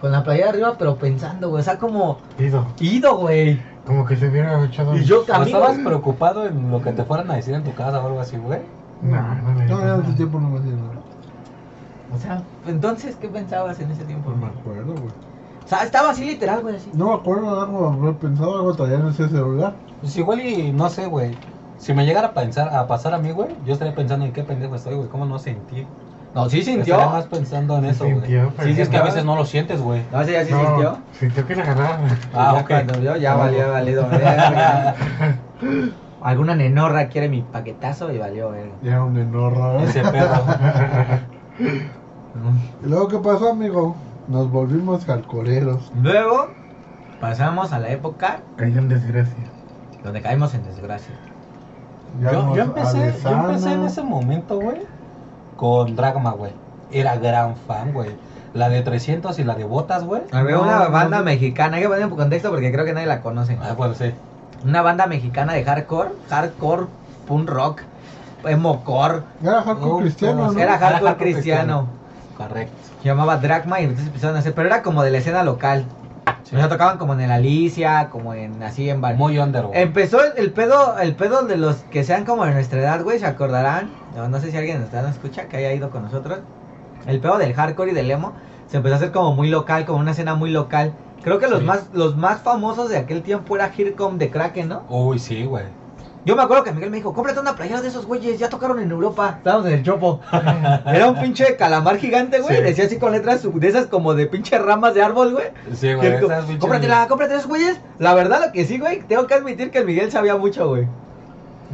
Con 0.00 0.12
la 0.12 0.22
playera 0.22 0.50
arriba, 0.50 0.74
pero 0.78 0.96
pensando, 0.96 1.48
güey. 1.48 1.60
O 1.60 1.64
sea, 1.64 1.78
como 1.78 2.18
Ido. 2.38 2.66
ido, 2.80 3.16
güey. 3.16 3.60
Como 3.86 4.04
que 4.04 4.16
se 4.16 4.28
hubiera 4.28 4.62
echado. 4.64 4.96
Y 4.96 5.04
yo 5.04 5.22
¿O 5.22 5.24
camino. 5.24 5.46
estabas 5.58 5.78
preocupado 5.78 6.46
en 6.46 6.70
lo 6.70 6.82
que 6.82 6.92
te 6.92 7.04
fueran 7.04 7.30
a 7.30 7.36
decir 7.36 7.54
en 7.54 7.64
tu 7.64 7.72
casa 7.74 8.00
o 8.02 8.06
algo 8.06 8.20
así, 8.20 8.36
güey? 8.36 8.60
No, 9.02 9.20
no 9.36 9.52
me 9.52 9.64
No, 9.66 9.80
en 9.80 9.86
ese 9.88 10.00
digas. 10.02 10.16
tiempo 10.16 10.40
no 10.40 10.48
me 10.50 10.58
hacía 10.58 10.72
nada. 10.72 10.92
O 12.14 12.18
sea, 12.18 12.42
entonces, 12.66 13.16
¿qué 13.20 13.28
pensabas 13.28 13.78
en 13.80 13.90
ese 13.90 14.04
tiempo? 14.04 14.30
No 14.30 14.36
me 14.36 14.46
acuerdo, 14.46 14.92
güey. 14.92 15.12
O 15.64 15.68
sea, 15.68 15.82
estaba 15.82 16.10
así 16.10 16.24
literal, 16.24 16.60
güey, 16.62 16.76
así. 16.76 16.90
No 16.94 17.08
me 17.08 17.14
acuerdo 17.14 17.60
algo, 17.60 17.88
haber 17.88 18.14
pensado 18.14 18.56
algo 18.56 18.74
traía 18.74 18.96
en 18.96 19.08
ese 19.08 19.28
celular. 19.28 19.74
Pues 20.00 20.16
igual 20.16 20.40
y 20.44 20.72
no 20.72 20.88
sé, 20.90 21.06
güey. 21.06 21.36
Si 21.78 21.92
me 21.92 22.06
llegara 22.06 22.28
a 22.28 22.32
pensar, 22.34 22.74
a 22.74 22.86
pasar 22.86 23.12
a 23.14 23.18
mí, 23.18 23.32
güey, 23.32 23.48
yo 23.66 23.72
estaría 23.72 23.94
pensando 23.94 24.24
en 24.24 24.32
qué 24.32 24.42
pendejo 24.44 24.74
estoy, 24.76 24.94
güey. 24.94 25.08
¿Cómo 25.08 25.26
no 25.26 25.38
sentí? 25.38 25.86
No, 26.36 26.50
sí 26.50 26.62
sintió. 26.62 26.94
Estaría 26.96 27.12
más 27.12 27.26
pensando 27.28 27.78
en 27.78 27.84
Sí 27.84 27.90
eso, 27.90 28.04
güey. 28.04 28.16
sintió, 28.16 28.52
pero 28.54 28.68
Sí, 28.68 28.74
sí, 28.74 28.80
es 28.82 28.88
que 28.90 28.96
a 28.98 29.02
veces 29.02 29.24
no 29.24 29.36
lo 29.36 29.46
sientes, 29.46 29.80
güey. 29.80 30.02
No, 30.12 30.20
ese 30.20 30.32
ya 30.32 30.44
sí 30.44 30.52
No, 30.52 30.66
sintió. 30.66 30.98
Sintió 31.18 31.46
que 31.46 31.56
la 31.56 31.62
agarraron. 31.62 32.06
Ah, 32.34 32.52
ya 32.54 32.60
ok. 32.60 32.68
cuando 32.68 33.00
vio, 33.00 33.16
ya 33.16 33.32
No. 33.32 33.38
valió, 33.38 33.72
valido. 33.72 34.06
verga. 34.10 34.94
Alguna 36.20 36.54
nenorra 36.54 37.08
quiere 37.08 37.30
mi 37.30 37.40
paquetazo 37.40 38.12
y 38.12 38.18
valió, 38.18 38.50
verga. 38.50 38.74
Ya 38.82 39.02
un 39.02 39.16
enorme. 39.16 39.84
Ese 39.84 40.02
perro. 40.02 40.44
¿Y 42.84 42.86
luego 42.86 43.08
qué 43.08 43.18
pasó, 43.18 43.50
amigo? 43.52 43.96
Nos 44.28 44.50
volvimos 44.50 45.06
calcoreros. 45.06 45.90
Luego, 45.94 46.50
pasamos 47.18 47.72
a 47.72 47.78
la 47.78 47.88
época 47.88 48.40
Cayó 48.56 48.78
en 48.80 48.90
desgracia. 48.90 49.44
donde 50.04 50.20
caímos 50.20 50.52
en 50.54 50.64
desgracia. 50.64 51.14
Yo, 52.20 52.54
yo 52.54 52.62
empecé, 52.62 53.14
yo 53.22 53.30
empecé 53.30 53.72
en 53.72 53.84
ese 53.84 54.02
momento, 54.02 54.58
güey, 54.58 54.82
con 55.56 55.96
Dragma, 55.96 56.30
güey. 56.32 56.52
Era 56.90 57.16
gran 57.16 57.56
fan, 57.56 57.92
güey. 57.92 58.10
La 58.54 58.68
de 58.68 58.82
300 58.82 59.38
y 59.38 59.44
la 59.44 59.54
de 59.54 59.64
Botas, 59.64 60.04
güey. 60.04 60.22
Había 60.32 60.56
No, 60.56 60.62
una 60.62 60.84
no 60.84 60.90
banda 60.90 61.22
mexicana, 61.22 61.76
hay 61.76 61.82
que 61.82 61.88
poner 61.88 62.04
en 62.04 62.10
contexto 62.10 62.50
porque 62.50 62.72
creo 62.72 62.84
que 62.84 62.94
nadie 62.94 63.06
la 63.06 63.20
conoce. 63.20 63.58
Ah, 63.60 63.74
bueno, 63.76 63.94
sí. 63.94 64.12
Una 64.64 64.82
banda 64.82 65.06
mexicana 65.06 65.52
de 65.52 65.64
hardcore, 65.64 66.10
hardcore, 66.30 66.86
punk 67.26 67.48
rock, 67.50 67.80
emocore, 68.44 69.22
Era 69.42 69.62
hardcore 69.62 70.02
cristiano, 70.04 70.52
¿no? 70.52 70.58
era 70.58 70.78
hardcore 70.78 71.06
hardcore 71.08 71.32
cristiano. 71.32 71.86
Correcto. 72.36 72.72
Se 73.02 73.08
llamaba 73.08 73.36
Dragma 73.36 73.80
y 73.80 73.84
entonces 73.84 74.06
empezaron 74.06 74.36
a 74.36 74.38
hacer, 74.40 74.54
pero 74.54 74.68
era 74.68 74.82
como 74.82 75.02
de 75.02 75.10
la 75.10 75.18
escena 75.18 75.42
local. 75.42 75.84
Sí. 76.48 76.54
Sea, 76.54 76.68
tocaban 76.68 76.96
como 76.96 77.12
en 77.14 77.22
el 77.22 77.32
Alicia, 77.32 78.08
como 78.10 78.32
en 78.32 78.62
así 78.62 78.88
en 78.88 79.00
bar. 79.00 79.16
Muy 79.16 79.36
under, 79.38 79.66
güey. 79.66 79.82
Empezó 79.82 80.22
el, 80.24 80.32
el 80.36 80.52
pedo, 80.52 80.96
el 80.98 81.16
pedo 81.16 81.42
de 81.42 81.56
los 81.56 81.76
que 81.90 82.04
sean 82.04 82.24
como 82.24 82.44
de 82.44 82.52
nuestra 82.52 82.78
edad, 82.78 83.02
güey, 83.02 83.18
se 83.18 83.26
acordarán. 83.26 83.90
No, 84.14 84.28
no 84.28 84.38
sé 84.38 84.52
si 84.52 84.56
alguien 84.56 84.80
nos 84.80 85.10
escucha, 85.10 85.48
que 85.48 85.56
haya 85.56 85.72
ido 85.72 85.90
con 85.90 86.02
nosotros. 86.02 86.38
El 87.06 87.18
pedo 87.18 87.38
del 87.38 87.52
hardcore 87.52 87.90
y 87.90 87.94
del 87.94 88.08
emo 88.12 88.32
se 88.68 88.76
empezó 88.76 88.94
a 88.94 88.98
hacer 88.98 89.10
como 89.10 89.34
muy 89.34 89.48
local, 89.48 89.86
como 89.86 89.98
una 89.98 90.12
escena 90.12 90.36
muy 90.36 90.50
local. 90.50 90.92
Creo 91.22 91.40
que 91.40 91.48
los 91.48 91.58
Sí. 91.60 91.64
más 91.64 91.88
los 91.92 92.16
más 92.16 92.40
famosos 92.42 92.90
de 92.90 92.98
aquel 92.98 93.22
tiempo 93.22 93.56
era 93.56 93.72
Here 93.76 93.94
Come 93.94 94.18
the 94.18 94.30
Kraken, 94.30 94.68
¿no? 94.68 94.82
Uy, 94.88 95.18
sí, 95.18 95.44
güey. 95.44 95.64
Yo 96.26 96.34
me 96.34 96.42
acuerdo 96.42 96.64
que 96.64 96.72
Miguel 96.72 96.90
me 96.90 96.96
dijo, 96.96 97.14
cómprate 97.14 97.38
una 97.38 97.54
playera 97.54 97.80
de 97.80 97.86
esos 97.86 98.04
güeyes, 98.04 98.36
ya 98.36 98.48
tocaron 98.48 98.80
en 98.80 98.90
Europa. 98.90 99.34
Estábamos 99.38 99.68
en 99.68 99.74
el 99.74 99.82
chopo. 99.84 100.20
Era 100.32 101.06
un 101.08 101.20
pinche 101.20 101.54
calamar 101.54 101.98
gigante, 101.98 102.40
güey. 102.40 102.56
Sí. 102.56 102.62
Decía 102.64 102.86
así 102.86 102.98
con 102.98 103.12
letras 103.12 103.46
de 103.48 103.68
esas 103.68 103.86
como 103.86 104.12
de 104.12 104.26
pinche 104.26 104.58
ramas 104.58 104.92
de 104.94 105.04
árbol, 105.04 105.34
güey. 105.34 105.46
Sí, 105.72 105.94
güey. 105.94 106.18
Cómpratela, 106.58 107.06
cómprate 107.06 107.36
esos 107.36 107.46
güeyes. 107.46 107.78
La 108.00 108.12
verdad, 108.14 108.42
lo 108.44 108.50
que 108.50 108.64
sí, 108.64 108.76
güey, 108.76 109.02
tengo 109.02 109.28
que 109.28 109.34
admitir 109.34 109.70
que 109.70 109.78
el 109.78 109.86
Miguel 109.86 110.10
sabía 110.10 110.34
mucho, 110.34 110.68
güey. 110.68 110.88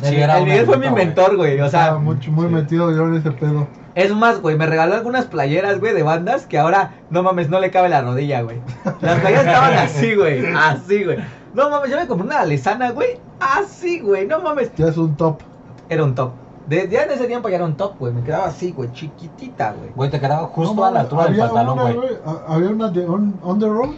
Sí, 0.03 0.16
el, 0.16 0.22
era 0.22 0.36
el 0.36 0.42
una 0.42 0.53
Miguel 0.53 0.66
fue 0.66 0.76
mi 0.76 0.90
mentor, 0.90 1.36
güey. 1.36 1.59
O 1.59 1.70
sea, 1.70 1.84
Estaba 1.84 1.98
mucho, 1.98 2.30
muy 2.30 2.48
sí. 2.48 2.53
metido 2.53 2.94
yo 2.94 3.07
en 3.07 3.14
ese 3.14 3.30
pedo. 3.30 3.66
Es 3.95 4.14
más, 4.14 4.40
güey, 4.40 4.57
me 4.57 4.66
regaló 4.66 4.95
algunas 4.95 5.26
playeras, 5.26 5.80
güey, 5.80 5.93
de 5.93 6.03
bandas 6.03 6.47
que 6.47 6.59
ahora, 6.59 6.95
no 7.11 7.22
mames, 7.22 7.49
no 7.51 7.61
le 7.61 7.70
cabe 7.70 7.88
la 7.88 8.01
rodilla, 8.03 8.43
güey. 8.43 8.61
Las 9.01 9.20
playeras 9.20 9.47
estaban 9.47 9.74
así, 9.74 10.14
güey. 10.14 10.47
Así, 10.55 11.05
güey. 11.05 11.18
No 11.55 11.68
mames, 11.68 11.90
yo 11.90 11.97
me 11.97 12.07
compré 12.07 12.26
una 12.26 12.40
alesana, 12.40 12.90
güey. 12.93 13.18
Así, 13.38 14.01
güey. 14.01 14.26
No 14.26 14.40
mames. 14.40 14.72
Ya 14.76 14.86
es 14.88 14.97
un 14.97 15.16
top. 15.16 15.40
Era 15.88 16.05
un 16.05 16.14
top. 16.14 16.32
De, 16.66 16.88
ya 16.88 17.03
en 17.03 17.11
ese 17.11 17.26
tiempo 17.26 17.49
ya 17.49 17.57
era 17.57 17.64
un 17.64 17.76
top, 17.76 17.99
güey. 17.99 18.12
Me 18.12 18.22
quedaba 18.22 18.47
así, 18.47 18.72
güey, 18.72 18.90
chiquitita, 18.93 19.72
güey. 19.72 19.90
Güey, 19.95 20.11
te 20.11 20.20
quedaba 20.20 20.47
justo 20.47 20.74
No, 20.74 20.84
a 20.84 20.90
la 20.90 21.01
altura 21.01 21.26
del 21.26 21.36
pantalón, 21.36 21.78
güey. 21.78 22.09
Había 22.49 22.68
una 22.68 22.88
de 22.88 23.07
on, 23.07 23.34
on 23.43 23.59
the 23.59 23.66
road 23.66 23.90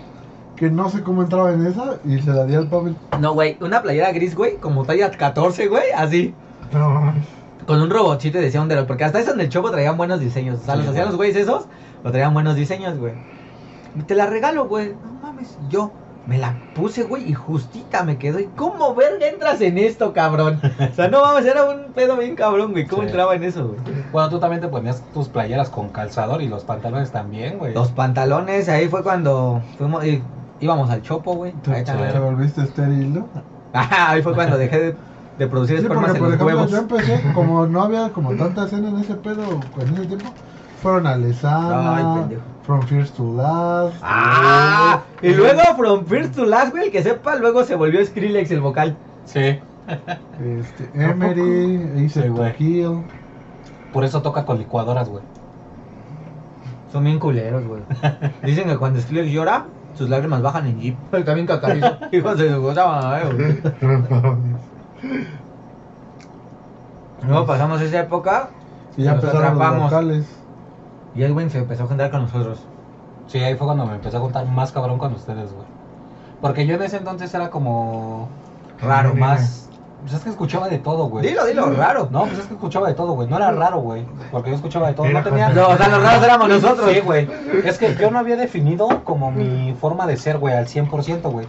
que 0.56 0.70
no 0.70 0.88
sé 0.88 1.02
cómo 1.02 1.22
entraba 1.22 1.52
en 1.52 1.66
esa 1.66 1.98
y 2.04 2.20
se 2.20 2.30
la 2.30 2.44
di 2.44 2.54
al 2.54 2.68
Pavel. 2.68 2.96
No, 3.20 3.34
güey, 3.34 3.56
una 3.60 3.82
playera 3.82 4.12
gris, 4.12 4.34
güey, 4.34 4.56
como 4.56 4.84
talla 4.84 5.10
14, 5.10 5.66
güey, 5.66 5.90
así. 5.96 6.34
No, 6.72 7.12
Con 7.66 7.80
un 7.82 7.90
robotcito 7.90 8.38
y 8.38 8.42
decía 8.42 8.60
Underdog, 8.60 8.86
porque 8.86 9.04
hasta 9.04 9.20
eso 9.20 9.32
en 9.32 9.40
el 9.40 9.48
Chopo 9.48 9.70
traían 9.70 9.96
buenos 9.96 10.20
diseños. 10.20 10.60
O 10.60 10.64
sea, 10.64 10.74
Sí, 10.74 10.80
los 10.80 10.90
hacían 10.90 11.06
los 11.06 11.16
güeyes 11.16 11.36
esos, 11.36 11.64
lo 12.02 12.10
traían 12.10 12.34
buenos 12.34 12.56
diseños, 12.56 12.98
güey. 12.98 13.14
Te 14.06 14.14
la 14.14 14.26
regalo, 14.26 14.66
güey. 14.66 14.94
No 14.94 15.12
mames. 15.22 15.56
Yo, 15.68 15.92
Me 16.26 16.38
la 16.38 16.54
puse, 16.74 17.02
güey, 17.02 17.28
y 17.28 17.34
justita 17.34 18.02
me 18.02 18.16
quedó. 18.16 18.40
¿Y 18.40 18.46
cómo 18.56 18.94
verga 18.94 19.26
entras 19.26 19.60
en 19.60 19.76
esto, 19.76 20.14
cabrón? 20.14 20.58
O 20.90 20.94
sea, 20.94 21.08
no 21.08 21.20
mames, 21.20 21.44
era 21.44 21.64
un 21.64 21.92
pedo 21.92 22.16
bien 22.16 22.34
cabrón, 22.34 22.72
güey. 22.72 22.86
¿Cómo 22.86 23.02
Sí. 23.02 23.08
entraba 23.08 23.34
en 23.34 23.44
eso, 23.44 23.66
güey? 23.68 23.78
Bueno, 24.10 24.30
tú 24.30 24.38
también 24.38 24.62
te 24.62 24.68
ponías 24.68 25.02
tus 25.12 25.28
playeras 25.28 25.68
con 25.68 25.90
calzador 25.90 26.40
y 26.40 26.48
los 26.48 26.64
pantalones 26.64 27.10
también, 27.12 27.58
güey. 27.58 27.74
Los 27.74 27.90
pantalones, 27.92 28.70
ahí 28.70 28.88
fue 28.88 29.02
cuando 29.02 29.60
fuimos, 29.76 30.02
íbamos 30.60 30.88
al 30.88 31.02
chopo, 31.02 31.34
güey. 31.34 31.52
Te, 31.62 31.74
Ahí 31.74 31.84
te 31.84 32.18
volviste 32.18 32.62
estéril, 32.62 33.12
¿no? 33.12 33.28
Ajá, 33.74 34.10
ahí 34.12 34.22
fue 34.22 34.34
cuando 34.34 34.56
dejé 34.56 34.78
de, 34.80 34.96
de 35.38 35.46
producir 35.48 35.78
Sí, 35.78 35.82
espermas 35.82 36.12
porque 36.12 36.18
en 36.18 36.22
por 36.22 36.28
los 36.30 36.34
ejemplo 36.34 36.56
huevos. 36.56 36.70
yo 36.70 36.78
empecé, 36.78 37.32
como 37.34 37.66
no 37.66 37.82
había 37.82 38.10
como 38.10 38.34
tanta 38.34 38.64
escena 38.66 38.88
en 38.90 38.98
ese 38.98 39.14
pedo 39.14 39.42
en 39.80 39.94
ese 39.94 40.06
tiempo, 40.06 40.32
fueron 40.82 41.06
a 41.06 41.14
Ay, 41.14 41.22
Lesana, 41.22 42.14
pendejo. 42.20 42.42
From 42.64 42.82
First 42.82 43.16
to 43.16 43.34
Last. 43.34 43.96
Ah, 44.02 45.02
y 45.22 45.30
luego 45.34 45.60
From 45.76 46.04
First 46.06 46.34
to 46.36 46.44
Last, 46.46 46.70
güey, 46.72 46.84
el 46.86 46.92
que 46.92 47.02
sepa, 47.02 47.36
luego 47.36 47.64
se 47.64 47.74
volvió 47.74 48.04
Skrillex 48.04 48.50
el 48.52 48.60
vocal. 48.60 48.96
Sí, 49.24 49.58
Este, 50.40 50.90
Emery, 50.94 52.06
Ace 52.06 52.22
Sí. 52.22 52.28
Kill. 52.56 53.02
por 53.92 54.04
eso 54.04 54.22
toca 54.22 54.44
con 54.46 54.58
licuadoras, 54.58 55.08
güey. 55.08 55.22
Son 56.92 57.02
bien 57.04 57.18
culeros, 57.18 57.64
güey. 57.66 57.82
Dicen 58.44 58.68
que 58.68 58.76
cuando 58.78 59.00
Skrillex 59.00 59.30
llora, 59.32 59.66
sus 59.94 60.08
lágrimas 60.08 60.42
bajan 60.42 60.66
en 60.66 60.80
jeep. 60.80 60.96
Pero 61.10 61.24
también 61.24 61.46
cacarizo. 61.46 61.96
Hijos 62.12 62.38
de 62.38 62.50
su 62.54 62.62
madre, 62.62 63.24
güey. 63.34 63.60
Luego 67.26 67.46
pasamos 67.46 67.80
esa 67.80 68.00
época 68.00 68.50
Y 68.96 69.02
ya 69.04 69.14
Nos 69.14 69.24
empezaron 69.24 69.42
los 69.56 69.60
atrapamos. 69.62 69.90
locales. 69.92 70.26
y 71.14 71.22
Edwin 71.22 71.50
se 71.50 71.58
empezó 71.58 71.84
a 71.84 71.86
juntar 71.86 72.10
con 72.10 72.22
nosotros. 72.22 72.60
Sí, 73.26 73.38
ahí 73.38 73.54
fue 73.54 73.66
cuando 73.66 73.86
me 73.86 73.94
empecé 73.94 74.16
a 74.16 74.20
juntar 74.20 74.46
más 74.46 74.72
cabrón 74.72 74.98
con 74.98 75.14
ustedes, 75.14 75.52
güey. 75.52 75.66
Porque 76.40 76.66
yo 76.66 76.74
en 76.74 76.82
ese 76.82 76.98
entonces 76.98 77.32
era 77.34 77.48
como 77.50 78.28
Raro, 78.82 79.14
más... 79.14 79.68
Pues 80.02 80.12
es 80.12 80.20
que 80.22 80.28
escuchaba 80.28 80.68
de 80.68 80.76
todo, 80.78 81.06
güey. 81.06 81.26
Dilo, 81.26 81.46
dilo, 81.46 81.70
raro. 81.72 82.08
No, 82.10 82.26
pues 82.26 82.38
es 82.38 82.46
que 82.46 82.52
escuchaba 82.52 82.88
de 82.88 82.92
todo, 82.94 83.12
güey. 83.14 83.26
No 83.26 83.38
era 83.38 83.50
raro, 83.52 83.78
güey. 83.80 84.04
Porque 84.30 84.50
yo 84.50 84.56
escuchaba 84.56 84.88
de 84.88 84.92
todo. 84.92 85.06
Era 85.06 85.20
No 85.22 85.24
tenía... 85.30 85.48
No, 85.48 85.68
o 85.68 85.76
sea, 85.78 85.88
los 85.88 86.02
raros 86.02 86.22
éramos 86.22 86.48
nosotros. 86.50 86.90
Sí, 86.90 87.00
güey. 87.00 87.26
Es 87.64 87.78
que 87.78 87.94
yo 87.94 88.10
no 88.10 88.18
había 88.18 88.36
definido 88.36 89.02
como 89.04 89.30
mi 89.30 89.74
forma 89.80 90.06
de 90.06 90.18
ser, 90.18 90.36
güey, 90.36 90.54
al 90.54 90.66
100%, 90.66 91.22
güey. 91.32 91.46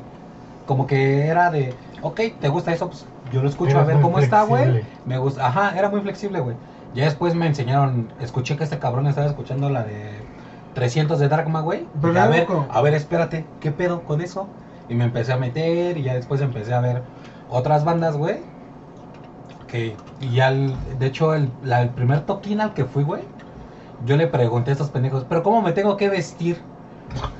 Como 0.66 0.88
que 0.88 1.28
era 1.28 1.51
de, 1.51 1.74
ok, 2.01 2.22
¿te 2.39 2.47
gusta 2.47 2.72
eso? 2.72 2.88
Pues 2.88 3.06
yo 3.32 3.41
lo 3.41 3.49
escucho 3.49 3.71
Eras 3.71 3.84
a 3.84 3.86
ver 3.88 3.95
cómo 4.01 4.19
está, 4.19 4.43
güey. 4.43 4.63
Me 5.05 5.17
gusta, 5.17 5.47
ajá, 5.47 5.78
era 5.78 5.89
muy 5.89 6.01
flexible, 6.01 6.39
güey. 6.39 6.55
Ya 6.93 7.05
después 7.05 7.36
me 7.36 7.47
enseñaron, 7.47 8.13
escuché 8.19 8.55
que 8.57 8.63
este 8.63 8.80
cabrón 8.80 9.07
estaba 9.07 9.28
escuchando 9.28 9.69
la 9.69 9.84
de 9.84 10.21
300 10.73 11.19
de 11.19 11.28
Darkma, 11.28 11.61
güey. 11.61 11.88
A 12.23 12.28
ver, 12.28 12.47
a 12.69 12.82
ver, 12.82 12.93
espérate, 12.93 13.45
¿qué 13.59 13.71
pedo 13.71 14.03
con 14.03 14.21
eso? 14.21 14.47
Y 14.88 14.95
me 14.95 15.03
empecé 15.05 15.34
a 15.34 15.38
meter 15.38 15.97
y 15.97 16.03
ya 16.03 16.13
después 16.13 16.41
empecé 16.41 16.73
a 16.73 16.80
ver 16.80 17.01
otras 17.49 17.84
bandas, 17.84 18.15
güey. 18.17 18.38
Que, 19.67 19.97
y 20.19 20.32
ya, 20.36 20.49
el- 20.49 20.99
de 20.99 21.05
hecho, 21.07 21.34
el, 21.34 21.49
la- 21.61 21.82
el 21.82 21.89
primer 21.89 22.21
toquín 22.26 22.61
al 22.61 22.73
que 22.73 22.86
fui, 22.86 23.03
güey, 23.03 23.23
yo 23.99 24.17
le 24.17 24.28
pregunté 24.28 24.71
a 24.71 24.73
estos 24.73 24.89
pendejos, 24.91 25.26
¿pero 25.26 25.43
cómo 25.43 25.61
me 25.61 25.73
tengo 25.73 25.97
que 25.97 26.09
vestir? 26.09 26.57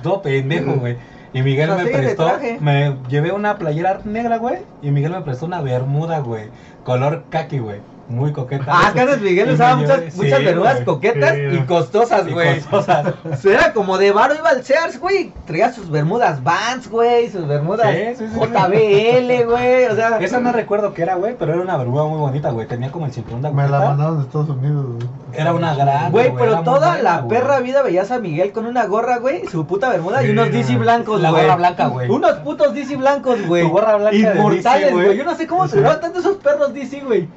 Todo 0.02 0.22
pendejo, 0.22 0.74
güey. 0.76 0.98
Y 1.36 1.44
Miguel 1.44 1.74
me 1.76 1.88
prestó, 1.88 2.48
me 2.60 3.04
llevé 3.10 3.34
una 3.34 3.58
playera 3.58 4.00
negra, 4.06 4.38
güey, 4.38 4.68
y 4.80 4.92
Miguel 4.92 5.12
me 5.12 5.22
prestó 5.22 5.46
una 5.46 5.62
bermuda, 5.62 6.20
güey, 6.20 6.54
color 6.82 7.28
kaki, 7.30 7.60
güey, 7.60 7.84
muy 8.08 8.32
coqueta. 8.32 8.66
Ah, 8.68 8.92
que 8.94 9.02
antes 9.02 9.20
Miguel 9.22 9.50
usaba 9.52 9.76
muchas, 9.78 10.00
llevé- 10.02 10.16
muchas 10.16 10.40
sí, 10.40 10.46
verduras 10.46 10.74
güey. 10.76 10.86
coquetas 10.86 11.34
Sí, 11.34 11.42
y 11.52 11.60
costosas, 11.66 12.28
Y 12.28 12.32
güey. 12.34 12.60
costosas. 12.62 13.14
Era 13.46 13.74
como 13.74 13.98
de 13.98 14.12
varo, 14.12 14.36
iba 14.36 14.50
al 14.50 14.64
Sears, 14.64 15.00
güey. 15.00 15.34
Traía 15.48 15.72
sus 15.74 15.90
bermudas 15.90 16.44
Vans, 16.44 16.90
güey. 16.90 17.30
Sus 17.30 17.48
bermudas 17.48 17.88
Sí, 17.92 18.16
sí, 18.26 18.26
sí, 18.32 18.40
JBL, 18.40 19.46
güey. 19.46 19.86
O 19.86 19.96
sea, 19.96 20.18
Esa 20.20 20.40
no 20.40 20.52
recuerdo 20.52 20.94
qué 20.94 21.02
era, 21.02 21.16
güey, 21.16 21.36
pero 21.38 21.54
era 21.54 21.62
una 21.62 21.78
bermuda 21.78 22.04
muy 22.06 22.20
bonita, 22.20 22.50
güey. 22.52 22.68
Tenía 22.68 22.92
como 22.92 23.06
el 23.06 23.12
cinturón 23.12 23.42
de 23.42 23.50
Me 23.52 23.64
la 23.64 23.78
agujeta. 23.78 23.90
mandaron 23.90 24.18
de 24.20 24.24
Estados 24.26 24.50
Unidos. 24.50 24.86
güey. 24.98 25.08
Era 25.34 25.54
una 25.54 25.76
gran. 25.76 26.12
güey, 26.12 26.34
pero 26.38 26.62
toda 26.62 26.90
buena, 26.90 27.02
la 27.04 27.22
güey. 27.22 27.40
perra 27.40 27.60
vida 27.60 27.82
veías 27.82 28.12
a 28.12 28.20
Miguel 28.20 28.52
con 28.52 28.66
una 28.68 28.86
gorra, 28.86 29.18
güey. 29.18 29.46
Su 29.48 29.66
puta 29.66 29.90
bermuda 29.90 30.22
y 30.24 30.28
Sí, 30.28 30.32
unos 30.32 30.48
no. 30.48 30.54
DC 30.54 30.78
blancos, 30.78 31.22
La 31.22 31.32
güey. 31.32 31.44
gorra 31.44 31.56
blanca, 31.56 31.88
güey. 31.88 32.10
Unos 32.10 32.34
putos 32.40 32.74
DC 32.74 32.96
blancos, 32.96 33.46
güey. 33.48 33.64
Tu 33.64 33.70
gorra 33.70 33.96
blanca 33.98 34.12
de 34.12 34.36
Inmortales, 34.38 34.82
DC, 34.88 34.94
güey. 34.94 35.18
Yo 35.18 35.24
no 35.26 35.36
sé 35.36 35.48
cómo 35.48 35.68
se 35.68 35.82
tanto 35.82 36.20
esos 36.20 36.38
perros 36.38 36.74
DC, 36.74 37.02
güey. 37.02 37.28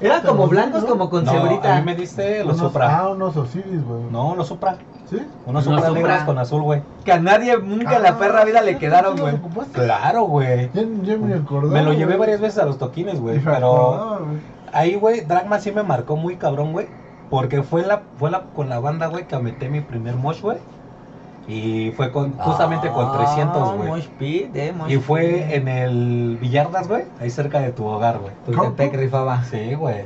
Eran 0.00 0.22
como 0.22 0.46
blancos, 0.46 0.84
como 0.84 1.10
con 1.10 1.24
No, 1.24 1.32
cebrita. 1.32 1.76
a 1.76 1.80
mí 1.80 1.84
me 1.86 1.94
diste 1.96 2.44
los 2.44 2.58
Unos- 2.58 2.72
Supra. 2.72 2.98
Ah, 2.98 3.08
unos 3.08 3.36
Osiris, 3.36 3.84
güey. 3.84 4.02
No, 4.10 4.34
los 4.36 4.46
Supra. 4.48 4.76
¿Sí? 5.10 5.18
Unos 5.46 5.64
Supra 5.64 5.86
Supra. 5.86 5.92
negros 5.94 6.18
con 6.24 6.38
azul, 6.38 6.62
güey. 6.62 6.82
Que 7.04 7.12
a 7.12 7.18
nadie 7.20 7.56
nunca 7.58 7.96
en 7.96 8.02
la 8.02 8.10
Ah, 8.10 8.18
perra 8.18 8.44
vida 8.44 8.60
le 8.62 8.78
quedaron, 8.78 9.16
¿Sí 9.16 9.22
güey. 9.22 9.34
Claro, 9.72 10.24
güey. 10.24 10.70
Ya, 10.72 10.82
ya 11.02 11.16
me 11.16 11.34
acordaba. 11.34 11.72
Me 11.72 11.82
lo 11.82 11.92
llevé 11.92 12.16
varias 12.16 12.40
veces 12.40 12.58
a 12.58 12.66
los 12.66 12.78
toquines, 12.78 13.20
güey. 13.20 13.40
Pero 13.40 14.20
ahí, 14.72 14.94
güey, 14.96 15.22
Dragma 15.22 15.58
sí 15.58 15.72
me 15.72 15.82
marcó 15.82 16.16
muy 16.16 16.36
cabrón, 16.36 16.72
güey. 16.72 16.86
Porque 17.30 17.62
fue 17.62 17.82
la, 17.84 18.02
fue 18.18 18.30
la, 18.30 18.42
con 18.54 18.68
la 18.68 18.78
banda, 18.80 19.06
güey, 19.08 19.26
que 19.26 19.38
metí 19.38 19.68
mi 19.68 19.80
primer 19.80 20.14
mosh, 20.16 20.40
güey. 20.42 20.58
Y 21.48 21.92
fue 21.96 22.12
con, 22.12 22.32
justamente 22.36 22.90
con 22.90 23.10
300, 23.10 23.56
Ah, 23.56 23.74
güey. 23.74 24.08
Eh, 24.54 24.72
Y 24.88 24.96
fue 24.98 25.54
en 25.56 25.66
el 25.66 26.36
Villardas, 26.40 26.86
güey, 26.88 27.04
ahí 27.20 27.30
cerca 27.30 27.58
de 27.60 27.72
tu 27.72 27.86
hogar, 27.86 28.18
güey. 28.18 28.32
Tultepec 28.44 28.94
rifaba. 28.94 29.42
Sí, 29.44 29.72
güey. 29.74 30.04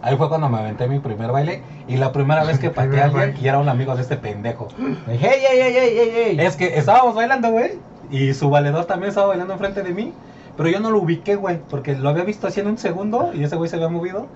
Ahí 0.00 0.16
fue 0.16 0.28
cuando 0.28 0.48
me 0.48 0.58
aventé 0.58 0.86
mi 0.86 1.00
primer 1.00 1.32
baile 1.32 1.62
y 1.88 1.96
la 1.96 2.12
primera 2.12 2.44
vez 2.44 2.60
que 2.60 2.70
pateé 2.70 3.00
a 3.00 3.06
alguien 3.06 3.34
y 3.42 3.48
era 3.48 3.58
un 3.58 3.68
amigo 3.68 3.96
de 3.96 4.02
este 4.02 4.16
pendejo. 4.16 4.68
Hey, 5.08 5.18
hey, 5.20 5.38
hey, 5.42 5.72
hey, 5.74 5.92
hey, 5.96 6.12
hey. 6.14 6.36
Es 6.40 6.54
que 6.54 6.78
estábamos 6.78 7.16
bailando, 7.16 7.50
güey, 7.50 7.72
y 8.10 8.32
su 8.34 8.48
valedor 8.48 8.84
también 8.84 9.08
estaba 9.08 9.26
bailando 9.26 9.54
enfrente 9.54 9.82
de 9.82 9.92
mí, 9.92 10.12
pero 10.56 10.68
yo 10.68 10.78
no 10.78 10.92
lo 10.92 11.00
ubiqué, 11.00 11.34
güey, 11.34 11.58
porque 11.68 11.96
lo 11.96 12.08
había 12.08 12.22
visto 12.22 12.46
así 12.46 12.60
en 12.60 12.68
un 12.68 12.78
segundo 12.78 13.32
y 13.34 13.42
ese 13.42 13.56
güey 13.56 13.68
se 13.68 13.74
había 13.76 13.88
movido. 13.88 14.26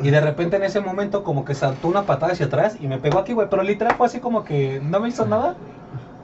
Y 0.00 0.10
de 0.10 0.20
repente 0.20 0.56
en 0.56 0.62
ese 0.62 0.80
momento 0.80 1.24
como 1.24 1.44
que 1.44 1.54
saltó 1.54 1.88
una 1.88 2.04
patada 2.04 2.32
hacia 2.32 2.46
atrás 2.46 2.76
y 2.80 2.86
me 2.86 2.98
pegó 2.98 3.18
aquí, 3.18 3.32
güey, 3.32 3.48
pero 3.50 3.62
literal 3.62 3.96
fue 3.96 4.06
así 4.06 4.20
como 4.20 4.44
que 4.44 4.80
no 4.82 5.00
me 5.00 5.08
hizo 5.08 5.26
nada. 5.26 5.56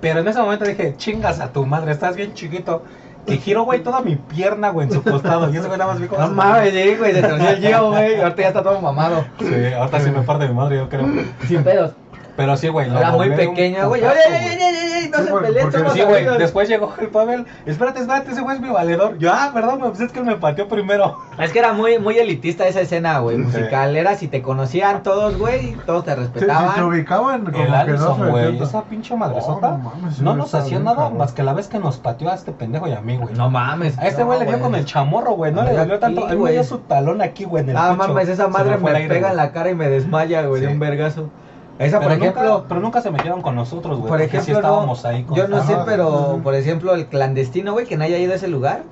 Pero 0.01 0.21
en 0.21 0.29
ese 0.29 0.41
momento 0.41 0.65
dije, 0.65 0.95
chingas 0.97 1.41
a 1.41 1.53
tu 1.53 1.67
madre, 1.67 1.93
estás 1.93 2.15
bien 2.15 2.35
chiquito. 2.35 2.83
Que 3.27 3.39
giro, 3.39 3.65
güey, 3.65 3.83
toda 3.83 4.03
mi 4.03 4.17
pierna, 4.17 4.69
güey, 4.69 4.87
en 4.87 4.93
su 4.93 5.03
costado. 5.03 5.49
Y 5.53 5.57
ese 5.57 5.67
güey 5.67 5.79
nada 5.79 5.93
más 5.93 6.01
vi 6.01 6.09
como... 6.09 6.21
No 6.21 6.31
mames, 6.35 6.75
sí, 6.75 6.95
güey, 6.97 7.15
se 7.15 7.23
torció 7.23 7.49
el 7.49 7.57
Gio, 7.57 7.91
güey. 7.91 8.21
Ahorita 8.21 8.43
ya 8.43 8.49
está 8.49 8.63
todo 8.63 8.81
mamado. 8.83 9.25
Sí, 9.39 9.73
ahorita 9.75 10.01
sí 10.01 10.11
me 10.11 10.21
parte 10.21 10.47
mi 10.47 10.53
madre, 10.53 10.77
yo 10.77 10.91
creo. 10.91 11.07
Sin 11.49 11.65
pedos. 11.65 11.93
Pero 12.37 12.57
sí, 12.57 12.69
güey. 12.69 12.91
Era 12.91 13.13
muy 13.13 13.31
pequeña, 13.31 13.85
güey. 13.87 14.03
Oye, 14.03 14.11
oye, 14.11 14.37
oye, 14.37 14.57
oye, 14.57 15.11
no 15.11 15.19
Sí, 15.19 15.25
se 15.25 15.33
peleen, 15.33 15.73
Sí, 15.93 16.03
güey, 16.03 16.39
después 16.39 16.69
llegó 16.69 16.93
el 16.99 17.09
Pavel. 17.09 17.47
Espérate, 17.67 18.01
espérate, 18.01 18.33
ese 18.33 18.41
güey 18.41 18.57
es 18.57 18.63
mi 18.63 18.69
valedor. 18.71 19.17
Yo, 19.19 19.31
ah, 19.33 19.51
perdón, 19.55 19.79
pues 19.81 20.01
es 20.01 20.11
que 20.11 20.19
él 20.19 20.25
me 20.25 20.35
pateó 20.37 20.67
primero. 20.67 21.19
Es 21.39 21.53
que 21.53 21.61
era 21.61 21.73
muy, 21.73 21.99
muy 22.01 22.19
elitista 22.19 22.67
esa 22.67 22.81
escena, 22.81 23.19
güey, 23.21 23.37
Sí. 23.37 23.43
musical. 23.43 23.97
Era 23.97 24.17
si 24.17 24.27
te 24.27 24.43
conocían 24.43 25.03
todos, 25.05 25.39
güey, 25.39 25.75
todos 25.87 26.05
te 26.05 26.11
Sí, 26.15 26.17
si 26.17 26.23
se 26.25 26.31
respetaban. 26.41 26.83
ubicaban 26.85 27.45
como 27.45 27.57
El 27.59 27.65
que 27.65 27.69
no 27.71 27.77
Alison, 27.77 28.19
se 28.25 28.31
güey. 28.31 28.63
Esa 28.63 28.83
pinche 28.83 29.15
madresota. 29.17 29.69
Oh, 29.69 29.79
no 29.79 29.91
mames, 29.91 30.17
sí, 30.17 30.23
no 30.25 30.35
nos 30.35 30.55
hacía 30.55 30.81
nada 30.81 30.97
cabrón. 30.97 31.19
más 31.19 31.33
que 31.33 31.43
la 31.45 31.53
vez 31.53 31.69
que 31.69 31.79
nos 31.79 31.99
pateó 31.99 32.31
a 32.31 32.35
este 32.35 32.51
pendejo 32.53 32.89
y 32.89 32.93
a 32.93 33.01
mí, 33.01 33.17
güey. 33.17 33.35
No 33.37 33.49
mames. 33.51 33.97
A 33.99 34.09
este 34.09 34.25
güey 34.25 34.41
le 34.41 34.47
dio 34.47 34.59
con 34.61 34.75
el 34.75 34.85
chamorro, 34.85 35.33
güey. 35.35 35.53
No 35.53 35.63
le 35.63 35.73
dolió 35.75 35.99
tanto. 36.01 36.27
A 36.27 36.31
mí 36.31 36.37
me 36.37 36.51
dio 36.53 36.65
su 36.65 36.79
talón 36.79 37.23
aquí, 37.23 37.45
güey, 37.45 37.63
en 37.63 37.71
el 37.71 37.77
Ah, 37.77 37.95
mames, 37.97 38.29
esa 38.29 38.49
madre 38.49 38.77
me 38.79 39.07
pega 39.09 39.31
en 39.31 39.37
la 39.37 39.53
cara 39.53 39.71
y 39.71 39.75
me 39.77 39.89
desmaya, 39.89 40.43
güey, 40.47 40.61
de 40.63 40.67
Sí. 40.67 40.73
un 40.73 40.81
vergazo. 40.81 41.31
Esa, 41.79 41.99
Pero 41.99 42.11
por 42.11 42.19
nunca- 42.19 42.41
ejemplo, 42.41 42.65
pero 42.69 42.81
nunca 42.81 43.01
se 43.01 43.11
metieron 43.11 43.43
con 43.43 43.57
nosotros, 43.57 43.99
güey. 43.99 44.09
por 44.09 44.19
sí 44.21 44.27
ejemplo, 44.27 44.55
estábamos 44.57 45.03
no, 45.03 45.09
ahí 45.11 45.25
con 45.25 45.37
yo 45.37 45.49
no 45.49 45.63
sé, 45.65 45.77
pero 45.85 46.39
por 46.43 46.55
ejemplo, 46.55 46.95
el 46.95 47.07
clandestino, 47.07 47.73
güey, 47.73 47.87
que 47.87 47.97
no 47.97 48.05
haya 48.05 48.17
ido 48.19 48.33
a 48.33 48.37
ese 48.37 48.47
lugar, 48.49 48.83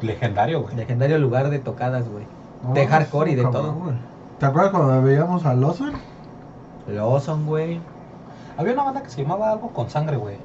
Legendario, 0.00 0.62
güey. 0.62 0.74
legendario 0.74 1.18
lugar 1.18 1.50
de 1.50 1.58
tocadas, 1.58 2.08
güey. 2.08 2.24
No, 2.66 2.72
de 2.74 2.86
hardcore 2.86 3.32
y 3.32 3.34
de 3.34 3.42
cabrón, 3.42 3.62
todo. 3.62 3.92
¿Te 4.38 4.46
acuerdas 4.46 4.70
cuando 4.72 5.02
veíamos 5.02 5.44
a 5.44 5.54
Lawson? 5.54 5.92
Lawson, 6.88 7.46
güey. 7.46 7.80
Había 8.56 8.72
una 8.72 8.84
banda 8.84 9.02
que 9.02 9.10
se 9.10 9.22
llamaba 9.22 9.50
algo 9.52 9.68
con 9.70 9.88
sangre, 9.90 10.16
güey. 10.16 10.36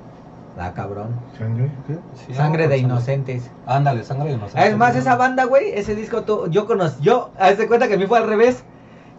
La 0.57 0.73
cabrón. 0.73 1.09
¿Sangre? 1.37 1.71
¿Qué? 1.85 1.97
Sí, 2.25 2.33
Sangre 2.33 2.67
de 2.67 2.77
inocentes. 2.79 3.49
Ándale, 3.65 4.03
sangre 4.03 4.29
de 4.29 4.33
inocentes. 4.35 4.69
Es 4.71 4.77
más, 4.77 4.95
esa 4.95 5.15
banda, 5.15 5.45
güey, 5.45 5.71
ese 5.73 5.93
disco, 5.95 6.23
tú- 6.23 6.47
yo 6.49 6.65
conocí, 6.65 7.01
yo, 7.01 7.29
haz 7.39 7.57
de 7.57 7.67
cuenta 7.67 7.87
que 7.87 7.93
a 7.93 7.97
mí 7.97 8.07
fue 8.07 8.17
al 8.17 8.27
revés. 8.27 8.63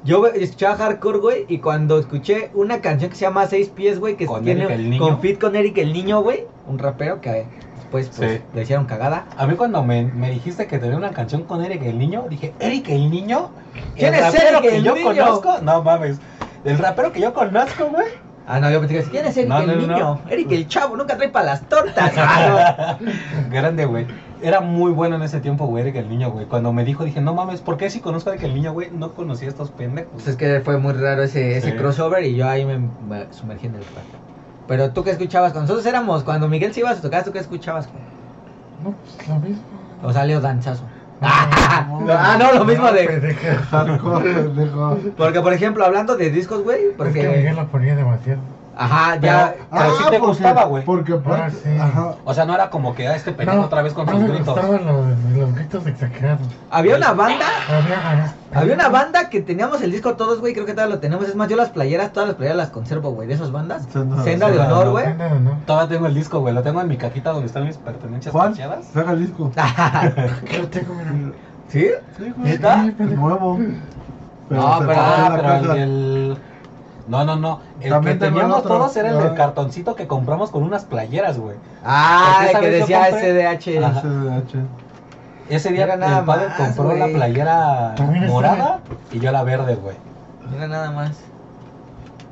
Yo 0.04 0.26
escuchaba 0.28 0.76
hardcore, 0.76 1.18
güey, 1.18 1.44
y 1.48 1.58
cuando 1.58 1.98
escuché 1.98 2.50
una 2.54 2.80
canción 2.80 3.10
que 3.10 3.16
se 3.16 3.22
llama 3.22 3.46
Seis 3.46 3.68
Pies, 3.68 3.98
güey, 3.98 4.16
que 4.16 4.26
Con 4.26 4.42
tiene 4.44 4.64
Eric 4.64 4.74
el 4.76 4.90
Niño. 4.90 5.02
con 5.02 5.20
fit 5.20 5.40
con 5.40 5.56
Eric 5.56 5.78
el 5.78 5.92
Niño, 5.92 6.22
güey, 6.22 6.44
un 6.68 6.78
rapero 6.78 7.20
que 7.20 7.46
después 7.76 8.10
pues, 8.16 8.30
Sí. 8.32 8.40
le 8.54 8.62
hicieron 8.62 8.86
cagada. 8.86 9.26
A 9.36 9.46
mí 9.46 9.54
cuando 9.56 9.82
me, 9.82 10.04
me 10.04 10.30
dijiste 10.30 10.66
que 10.66 10.78
tenía 10.78 10.96
una 10.96 11.10
canción 11.10 11.42
con 11.42 11.64
Eric 11.64 11.82
el 11.82 11.98
Niño, 11.98 12.26
dije, 12.30 12.54
¿Eric 12.60 12.88
el 12.90 13.10
Niño? 13.10 13.50
¿Quién 13.96 14.14
¿El 14.14 14.24
es 14.24 14.34
Eric 14.34 14.60
que 14.62 14.76
el 14.76 14.84
yo 14.84 14.94
Niño? 14.94 15.06
conozco? 15.08 15.58
No 15.62 15.82
mames. 15.82 16.18
El 16.64 16.78
rapero 16.78 17.12
que 17.12 17.20
yo 17.20 17.32
conozco, 17.34 17.86
güey. 17.86 18.06
Ah, 18.50 18.60
no, 18.60 18.70
yo 18.70 18.80
pensé 18.80 18.94
que 18.94 19.10
¿quién 19.10 19.26
es 19.26 19.36
Eric 19.36 19.48
No, 19.50 19.58
el 19.60 19.66
no, 19.66 19.74
Niño? 19.76 19.98
no. 19.98 20.20
Eric 20.30 20.50
el 20.52 20.66
Chavo, 20.68 20.96
nunca 20.96 21.16
trae 21.18 21.28
para 21.28 21.44
las 21.44 21.68
tortas. 21.68 22.12
Grande, 23.50 23.84
güey. 23.84 24.06
Era 24.40 24.60
muy 24.60 24.90
bueno 24.92 25.16
en 25.16 25.22
ese 25.22 25.40
tiempo, 25.40 25.66
güey, 25.66 25.82
Eric 25.82 25.96
el 25.96 26.08
Niño, 26.08 26.30
güey. 26.30 26.46
Cuando 26.46 26.72
me 26.72 26.84
dijo, 26.84 27.04
dije, 27.04 27.20
no 27.20 27.34
mames, 27.34 27.60
¿por 27.60 27.76
qué 27.76 27.90
si 27.90 28.00
conozco 28.00 28.30
a 28.30 28.34
Eric 28.34 28.44
el 28.46 28.54
Niño, 28.54 28.72
güey? 28.72 28.90
No 28.90 29.12
conocía 29.12 29.48
a 29.48 29.50
estos 29.50 29.70
pendejos. 29.70 30.10
Pues 30.14 30.28
es 30.28 30.36
que 30.36 30.60
fue 30.60 30.78
muy 30.78 30.94
raro 30.94 31.22
ese, 31.22 31.58
ese 31.58 31.72
Sí. 31.72 31.76
crossover 31.76 32.24
y 32.24 32.36
yo 32.36 32.48
ahí 32.48 32.64
me, 32.64 32.78
me 32.78 33.26
sumergí 33.32 33.66
en 33.66 33.74
el 33.74 33.84
cuarto. 33.84 34.16
Pero 34.66 34.90
tú 34.92 35.02
qué 35.04 35.10
escuchabas, 35.10 35.52
cuando 35.52 35.72
nosotros 35.72 35.86
éramos, 35.86 36.24
cuando 36.24 36.48
Miguel 36.48 36.72
se 36.72 36.80
iba 36.80 36.90
a 36.90 36.94
tocar, 36.94 37.24
¿tú 37.24 37.32
qué 37.32 37.38
escuchabas? 37.40 37.88
No, 38.82 38.92
pues 38.92 39.28
lo 39.28 39.34
mismo. 39.36 39.62
O 40.02 40.12
salió 40.12 40.40
danzazo. 40.40 40.84
No, 41.20 42.12
ah, 42.12 42.36
no, 42.38 42.52
lo 42.52 42.64
mismo 42.64 42.90
de. 42.92 43.04
pendeja. 43.06 43.56
Hardcore, 43.70 44.32
pendejo. 44.34 44.98
Porque, 45.16 45.40
por 45.40 45.52
ejemplo, 45.52 45.84
hablando 45.84 46.16
de 46.16 46.30
discos, 46.30 46.62
güey, 46.62 46.86
Es 46.86 46.94
que 46.96 47.28
Miguel 47.28 47.54
porque. 47.54 47.54
lo 47.54 47.66
ponía 47.68 47.96
demasiado. 47.96 48.40
Ajá, 48.80 49.16
ya. 49.16 49.56
Pero 49.72 49.96
sí 49.98 50.04
te 50.08 50.18
gustaba, 50.20 50.64
güey. 50.66 50.84
Porque 50.84 51.12
aparte, 51.14 51.42
Ah, 51.42 51.50
sí. 51.50 51.68
ajá. 51.80 52.14
O 52.24 52.32
sea, 52.32 52.44
no 52.44 52.54
era 52.54 52.70
como 52.70 52.94
que 52.94 53.08
a 53.08 53.16
este 53.16 53.32
pendejo 53.32 53.62
otra 53.62 53.82
vez 53.82 53.92
con 53.92 54.06
no 54.06 54.12
sus 54.12 54.20
me 54.22 54.28
gritos. 54.28 54.54
gustaban 54.54 54.86
los, 54.86 55.36
los 55.36 55.54
gritos 55.56 55.86
exagerados. 55.88 56.46
Había 56.70 56.96
una 56.96 57.12
banda. 57.12 57.44
Había, 57.68 58.34
Había 58.54 58.74
una 58.74 58.88
banda 58.88 59.28
que 59.30 59.40
teníamos 59.42 59.82
el 59.82 59.90
disco 59.90 60.14
todos, 60.14 60.38
güey, 60.40 60.54
creo 60.54 60.64
que 60.64 60.74
todavía 60.74 60.94
lo 60.94 61.00
tenemos. 61.00 61.26
Es 61.28 61.34
más, 61.34 61.48
yo 61.48 61.56
las 61.56 61.70
playeras, 61.70 62.12
todas 62.12 62.28
las 62.28 62.36
playeras 62.36 62.56
las 62.56 62.70
conservo, 62.70 63.10
güey, 63.10 63.26
de 63.26 63.34
esas 63.34 63.50
bandas. 63.50 63.82
Senda- 63.92 64.22
Senda 64.22 64.22
de 64.22 64.30
Senda 64.30 64.48
de 64.50 64.58
honor, 64.60 64.90
güey. 64.90 65.06
No, 65.16 65.40
no. 65.40 65.58
Todavía 65.66 65.88
tengo 65.96 66.06
el 66.06 66.14
disco, 66.14 66.38
güey. 66.38 66.54
Lo 66.54 66.62
tengo 66.62 66.80
en 66.80 66.86
mi 66.88 66.96
cajita 66.96 67.30
donde 67.32 67.46
están 67.46 67.64
mis 67.66 67.76
pertenencias 67.78 68.32
Juan, 68.32 68.52
cacheadas. 68.52 68.86
saca 68.94 69.10
el 69.10 69.26
disco. 69.26 69.50
¿Qué 70.46 70.58
lo 70.62 70.68
tengo, 70.68 70.94
mira? 70.94 71.32
¿Sí? 71.68 71.88
Sí, 72.16 72.32
güey. 72.36 72.52
¿Neta? 72.52 72.84
Sí, 72.84 72.94
Es 73.00 73.10
nuevo. 73.10 73.58
No, 74.50 74.76
pero- 74.80 74.92
Ah, 74.96 75.28
la 75.30 75.36
pero 75.36 75.52
el, 75.52 75.62
caja. 75.66 75.76
el- 75.82 76.38
No, 77.08 77.24
no, 77.24 77.36
no. 77.36 77.60
El 77.80 77.90
También 77.90 78.18
que 78.18 78.26
teníamos 78.26 78.58
otro. 78.58 78.76
todos 78.76 78.96
era 78.96 79.10
el 79.10 79.18
del 79.18 79.34
cartoncito 79.34 79.94
que 79.96 80.06
compramos 80.06 80.50
con 80.50 80.62
unas 80.62 80.84
playeras, 80.84 81.38
güey. 81.38 81.56
Ah, 81.84 82.46
el 82.52 82.60
que 82.60 82.70
decía 82.70 83.06
SDH. 83.10 83.82
Ajá. 83.84 84.00
SDH. 84.00 84.58
Ese 85.48 85.70
día 85.72 85.84
Era 85.84 85.96
nada 85.96 86.18
el 86.18 86.24
padre 86.26 86.48
más, 86.48 86.58
compró 86.58 86.84
güey. 86.90 86.98
la 86.98 87.06
playera 87.06 87.94
También 87.96 88.26
morada 88.26 88.80
y 89.10 89.18
yo 89.18 89.32
la 89.32 89.42
verde, 89.42 89.76
güey. 89.76 89.96
Mira 90.50 90.68
nada 90.68 90.90
más. 90.90 91.12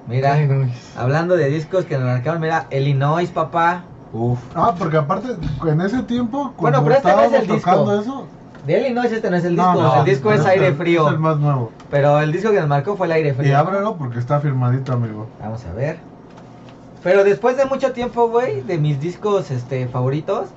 Mira, 0.06 0.34
Ay, 0.34 0.46
no. 0.46 0.68
hablando 1.00 1.36
de 1.36 1.48
discos 1.48 1.84
que 1.86 1.96
nos 1.98 2.04
marcaron, 2.06 2.40
mira, 2.40 2.66
Illinois, 2.70 3.28
papá. 3.30 3.82
Uf. 4.12 4.38
Ah, 4.54 4.74
porque 4.78 4.98
aparte, 4.98 5.28
en 5.66 5.80
ese 5.80 6.02
tiempo, 6.02 6.52
Bueno, 6.58 6.82
pero 6.84 6.96
este 6.96 7.08
no 7.08 7.20
es 7.20 7.24
estábamos 7.26 7.32
el 7.50 7.54
disco. 7.56 7.70
tocando 7.70 8.00
eso. 8.00 8.26
De 8.66 8.80
Illinois 8.80 9.10
este 9.12 9.30
no 9.30 9.36
es 9.36 9.44
el 9.44 9.54
no, 9.56 9.62
disco, 9.72 9.82
no, 9.82 9.98
el 10.00 10.04
disco 10.04 10.32
es 10.32 10.38
este- 10.40 10.50
aire 10.50 10.64
Es 10.66 10.70
el 10.72 10.76
frío. 10.76 11.18
más 11.18 11.38
nuevo. 11.38 11.70
Pero 11.90 12.20
el 12.20 12.32
disco 12.32 12.50
que 12.50 12.58
nos 12.58 12.68
marcó 12.68 12.96
fue 12.96 13.06
el 13.06 13.12
aire 13.12 13.28
Y 13.30 13.32
frío. 13.32 13.56
ábrelo 13.58 13.96
porque 13.96 14.18
está 14.18 14.40
firmadito, 14.40 14.92
amigo. 14.92 15.28
Vamos 15.40 15.64
a 15.64 15.72
ver. 15.72 15.98
Pero 17.02 17.22
después 17.22 17.56
de 17.56 17.64
mucho 17.66 17.92
tiempo, 17.92 18.28
güey, 18.28 18.62
de 18.62 18.78
mis 18.78 18.98
discos 19.00 19.50
este 19.52 19.86
favoritos, 19.86 20.48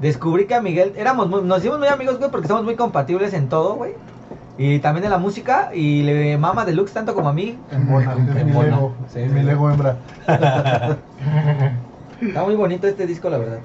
descubrí 0.00 0.44
que 0.46 0.54
a 0.54 0.60
Miguel 0.60 0.92
éramos 0.96 1.30
muy, 1.30 1.40
nos 1.42 1.60
hicimos 1.60 1.78
muy 1.78 1.88
amigos, 1.88 2.18
güey, 2.18 2.30
porque 2.30 2.48
somos 2.48 2.64
muy 2.64 2.76
compatibles 2.76 3.32
en 3.32 3.48
todo, 3.48 3.74
güey. 3.76 3.94
Y 4.58 4.78
también 4.80 5.04
en 5.04 5.10
la 5.10 5.18
música 5.18 5.70
y 5.74 6.02
le 6.02 6.36
mama 6.36 6.64
Deluxe 6.64 6.92
tanto 6.92 7.14
como 7.14 7.28
a 7.30 7.32
mí. 7.32 7.58
En 7.72 7.88
Bona, 7.90 8.12
En 8.12 8.46
mi. 8.46 8.52
Lego. 8.52 8.92
Sí, 9.12 9.20
es 9.20 9.28
sí, 9.30 9.34
mi. 9.34 9.42
Lego 9.42 9.70
hembra. 9.70 9.96
Está 12.20 12.42
muy 12.44 12.54
bonito 12.54 12.86
este 12.86 13.06
disco, 13.06 13.30
la 13.30 13.38
verdad. 13.38 13.58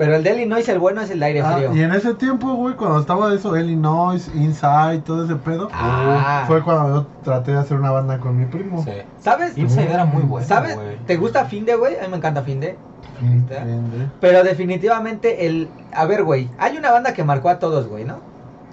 Pero 0.00 0.16
el 0.16 0.22
de 0.24 0.34
Illinois, 0.34 0.66
el 0.66 0.78
bueno 0.78 1.02
es 1.02 1.10
el 1.10 1.20
de 1.20 1.26
aire 1.26 1.42
Ah, 1.42 1.52
frío. 1.56 1.74
y 1.76 1.82
en 1.82 1.92
ese 1.92 2.14
tiempo, 2.14 2.54
güey, 2.54 2.74
cuando 2.74 3.00
estaba 3.00 3.34
eso, 3.34 3.54
Illinois, 3.54 4.30
Inside, 4.34 5.00
todo 5.04 5.26
ese 5.26 5.36
pedo, 5.36 5.68
Ah. 5.74 6.44
fue 6.46 6.62
cuando 6.62 7.02
yo 7.02 7.06
traté 7.22 7.52
de 7.52 7.58
hacer 7.58 7.76
una 7.78 7.90
banda 7.90 8.18
con 8.18 8.34
mi 8.34 8.46
primo. 8.46 8.82
Sí. 8.82 8.92
¿Sabes? 9.18 9.58
Inside 9.58 9.92
era 9.92 10.06
muy 10.06 10.22
bueno, 10.22 10.46
¿Sabes? 10.46 10.76
güey. 10.76 10.96
¿Te 11.04 11.18
gusta 11.18 11.44
Finde, 11.44 11.74
güey? 11.74 11.98
A 11.98 12.04
mí 12.04 12.08
me 12.08 12.16
encanta 12.16 12.40
Finde. 12.40 12.78
Bien, 13.20 13.46
bien. 13.46 14.10
Pero 14.22 14.42
definitivamente 14.42 15.46
el... 15.46 15.68
A 15.92 16.06
ver, 16.06 16.24
güey, 16.24 16.48
hay 16.58 16.78
una 16.78 16.90
banda 16.92 17.12
que 17.12 17.22
marcó 17.22 17.50
a 17.50 17.58
todos, 17.58 17.86
güey, 17.86 18.06
¿no? 18.06 18.20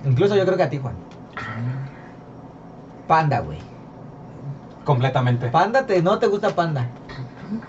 Incluso 0.05 0.33
yo 0.37 0.45
creo 0.45 0.55
que 0.55 0.63
a 0.63 0.69
ti, 0.69 0.77
Juan. 0.77 0.95
Panda, 3.05 3.39
güey. 3.41 3.59
Completamente. 4.85 5.47
Panda, 5.49 5.85
te, 5.85 6.01
¿no 6.01 6.17
te 6.19 6.27
gusta 6.27 6.49
Panda? 6.55 6.87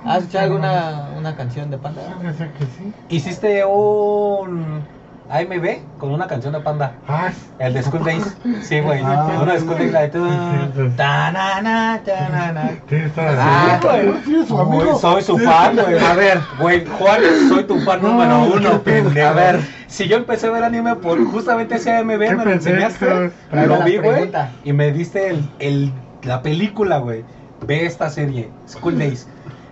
¿Has 0.05 0.19
escuchado 0.19 0.45
alguna 0.45 1.08
una 1.29 1.37
canción 1.37 1.71
de 1.71 1.77
Panda? 1.79 2.01
Yo 2.23 2.33
sé 2.33 2.51
que 2.59 2.65
sí. 2.65 2.93
Hiciste 3.11 3.65
un 3.65 4.83
AMB 5.29 5.99
con 5.99 6.11
una 6.11 6.27
canción 6.27 6.55
de 6.55 6.61
Panda. 6.61 6.95
Ah, 7.07 7.31
El 7.59 7.75
de 7.75 7.83
School 7.83 8.03
Days. 8.03 8.35
Sí, 8.63 8.81
güey. 8.81 9.03
Ah. 9.05 9.39
Una 9.43 9.53
de 9.53 9.61
School 9.61 9.77
Days. 9.77 9.93
La 9.93 10.01
de 10.03 10.09
tu-. 10.09 10.91
Ta-na-na, 10.97 12.01
ta-na-na. 12.03 12.71
Ah, 13.19 13.79
güey, 13.83 14.47
su 14.47 14.59
amigo. 14.59 14.99
Soy 14.99 15.23
su 15.23 15.37
fan, 15.39 15.77
güey. 15.77 15.99
A 15.99 16.15
ver. 16.15 16.41
Güey, 16.59 16.87
Juan, 16.87 17.21
soy 17.51 17.65
tu 17.65 17.79
fan 17.81 18.01
No, 18.01 18.09
número 18.09 18.45
uno, 18.45 18.83
pendejo. 18.83 19.29
A 19.29 19.33
ver. 19.33 19.61
Si 19.87 20.09
yo 20.09 20.17
empecé 20.17 20.47
a 20.47 20.51
ver 20.51 20.65
anime 20.65 20.97
por 20.97 21.23
justamente 21.27 21.75
ese 21.75 21.95
AMB, 21.95 22.09
me 22.09 22.45
lo 22.45 22.51
enseñaste. 22.53 23.33
Lo 23.53 23.83
vi, 23.85 23.99
güey. 23.99 24.31
Y 24.65 24.73
me 24.73 24.93
diste 24.93 25.29
el, 25.29 25.51
el, 25.59 25.93
la 26.23 26.41
película, 26.41 26.99
güey. 26.99 27.23
Ve 27.67 27.85
esta 27.85 28.09
serie, 28.09 28.49
School 28.67 28.99
Days. 28.99 29.29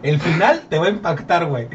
El 0.09 0.21
final 0.21 0.63
te 0.69 0.79
va 0.79 0.87
a 0.87 0.91
impactar, 0.91 1.47
güey. 1.47 1.69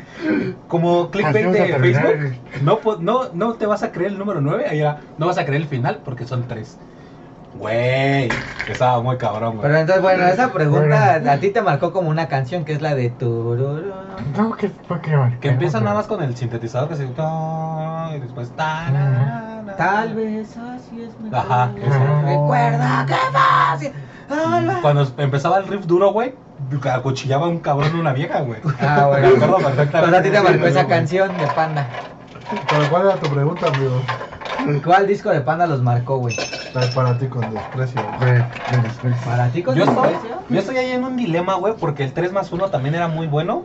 Como 0.67 1.09
clickbait 1.11 1.47
de. 1.47 1.77
Facebook. 1.77 2.35
No, 2.61 2.79
po- 2.79 2.97
no, 2.97 3.29
no 3.33 3.53
te 3.53 3.65
vas 3.65 3.83
a 3.83 3.91
creer 3.91 4.11
el 4.11 4.17
número 4.17 4.41
9. 4.41 4.67
Allá 4.69 4.97
no 5.17 5.27
vas 5.27 5.37
a 5.37 5.45
creer 5.45 5.61
el 5.61 5.67
final 5.67 5.99
porque 6.03 6.25
son 6.25 6.47
tres. 6.47 6.77
Güey, 7.57 8.29
estaba 8.69 9.01
muy 9.01 9.17
cabrón, 9.17 9.57
güey. 9.57 9.63
Pero 9.63 9.77
entonces, 9.77 10.01
bueno, 10.01 10.25
esa 10.25 10.53
pregunta 10.53 11.11
Bueno. 11.19 11.31
a 11.31 11.37
ti 11.37 11.49
te 11.49 11.61
marcó 11.61 11.91
como 11.91 12.09
una 12.09 12.27
canción 12.27 12.63
que 12.63 12.71
es 12.73 12.81
la 12.81 12.95
de 12.95 13.09
tururú. 13.09 13.91
No, 14.37 14.53
que 14.55 14.69
fue 14.87 15.01
que 15.01 15.15
marcó, 15.15 15.39
Que 15.41 15.49
empieza 15.49 15.81
nada 15.81 15.95
más 15.95 16.07
con 16.07 16.23
el 16.23 16.35
sintetizador 16.37 16.87
que 16.89 16.95
se 16.95 17.03
y 17.03 18.19
después 18.19 18.51
Tal 19.77 20.13
vez 20.15 20.57
así 20.57 21.01
es 21.01 21.19
mejor. 21.19 21.39
Ajá, 21.39 21.71
eso. 21.75 22.21
Recuerda 22.25 23.05
que 23.07 23.15
fácil. 23.33 23.91
Cuando 24.81 25.07
empezaba 25.17 25.57
el 25.57 25.67
riff 25.67 25.85
duro, 25.85 26.11
güey, 26.11 26.33
acuchillaba 26.89 27.45
a 27.45 27.49
un 27.49 27.59
cabrón 27.59 27.95
una 27.95 28.13
vieja, 28.13 28.41
güey. 28.41 28.59
Ah, 28.79 29.09
Me 29.13 29.19
bueno. 29.21 29.27
acuerdo 29.45 29.57
perfectamente. 29.57 29.99
Pues 30.09 30.13
a 30.13 30.23
ti 30.23 30.29
te 30.29 30.41
marcó 30.41 30.65
esa 30.67 30.83
güey. 30.83 30.87
canción 30.97 31.37
de 31.37 31.47
Panda. 31.47 31.87
Pero 32.69 32.89
¿cuál 32.89 33.05
era 33.05 33.15
tu 33.15 33.27
pregunta, 33.29 33.67
amigo? 33.67 34.01
¿Cuál 34.83 35.07
disco 35.07 35.29
de 35.29 35.41
Panda 35.41 35.65
los 35.65 35.81
marcó, 35.81 36.17
güey? 36.17 36.35
Ay, 36.75 36.89
Para 36.93 37.17
ti 37.17 37.27
con 37.27 37.41
desprecio. 37.53 38.01
De, 38.19 38.33
de 38.33 38.81
después. 38.83 39.15
Para 39.25 39.47
ti 39.49 39.63
con 39.63 39.75
Yo 39.75 39.83
estoy, 39.85 40.09
desprecio? 40.09 40.37
yo 40.49 40.59
estoy 40.59 40.77
ahí 40.77 40.91
en 40.91 41.03
un 41.03 41.17
dilema, 41.17 41.55
güey, 41.55 41.73
porque 41.79 42.03
el 42.03 42.13
3 42.13 42.31
más 42.31 42.51
1 42.51 42.69
también 42.69 42.95
era 42.95 43.07
muy 43.07 43.27
bueno. 43.27 43.63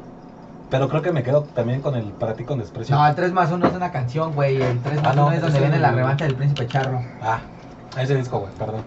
Pero 0.69 0.89
creo 0.89 1.01
que 1.03 1.13
me 1.13 1.23
quedo 1.23 1.43
también 1.45 1.81
con 1.81 1.95
el 1.95 2.07
para 2.07 2.35
ti 2.35 2.45
con 2.45 2.59
desprecio. 2.59 2.97
No, 2.97 3.07
el 3.07 3.15
3 3.15 3.33
más 3.33 3.53
1 3.53 3.67
es 3.69 3.75
una 3.75 3.93
canción, 3.93 4.33
güey. 4.35 4.61
El 4.61 4.81
3 4.81 5.01
más 5.03 5.13
Ah, 5.13 5.15
no, 5.15 5.27
1 5.27 5.37
es 5.37 5.43
donde 5.43 5.61
viene 5.61 5.79
la 5.79 5.93
revancha 5.93 6.25
del 6.25 6.35
príncipe 6.35 6.67
charro. 6.67 7.01
Ah, 7.23 7.39
ese 7.97 8.17
disco, 8.17 8.39
güey, 8.41 8.53
perdón. 8.59 8.83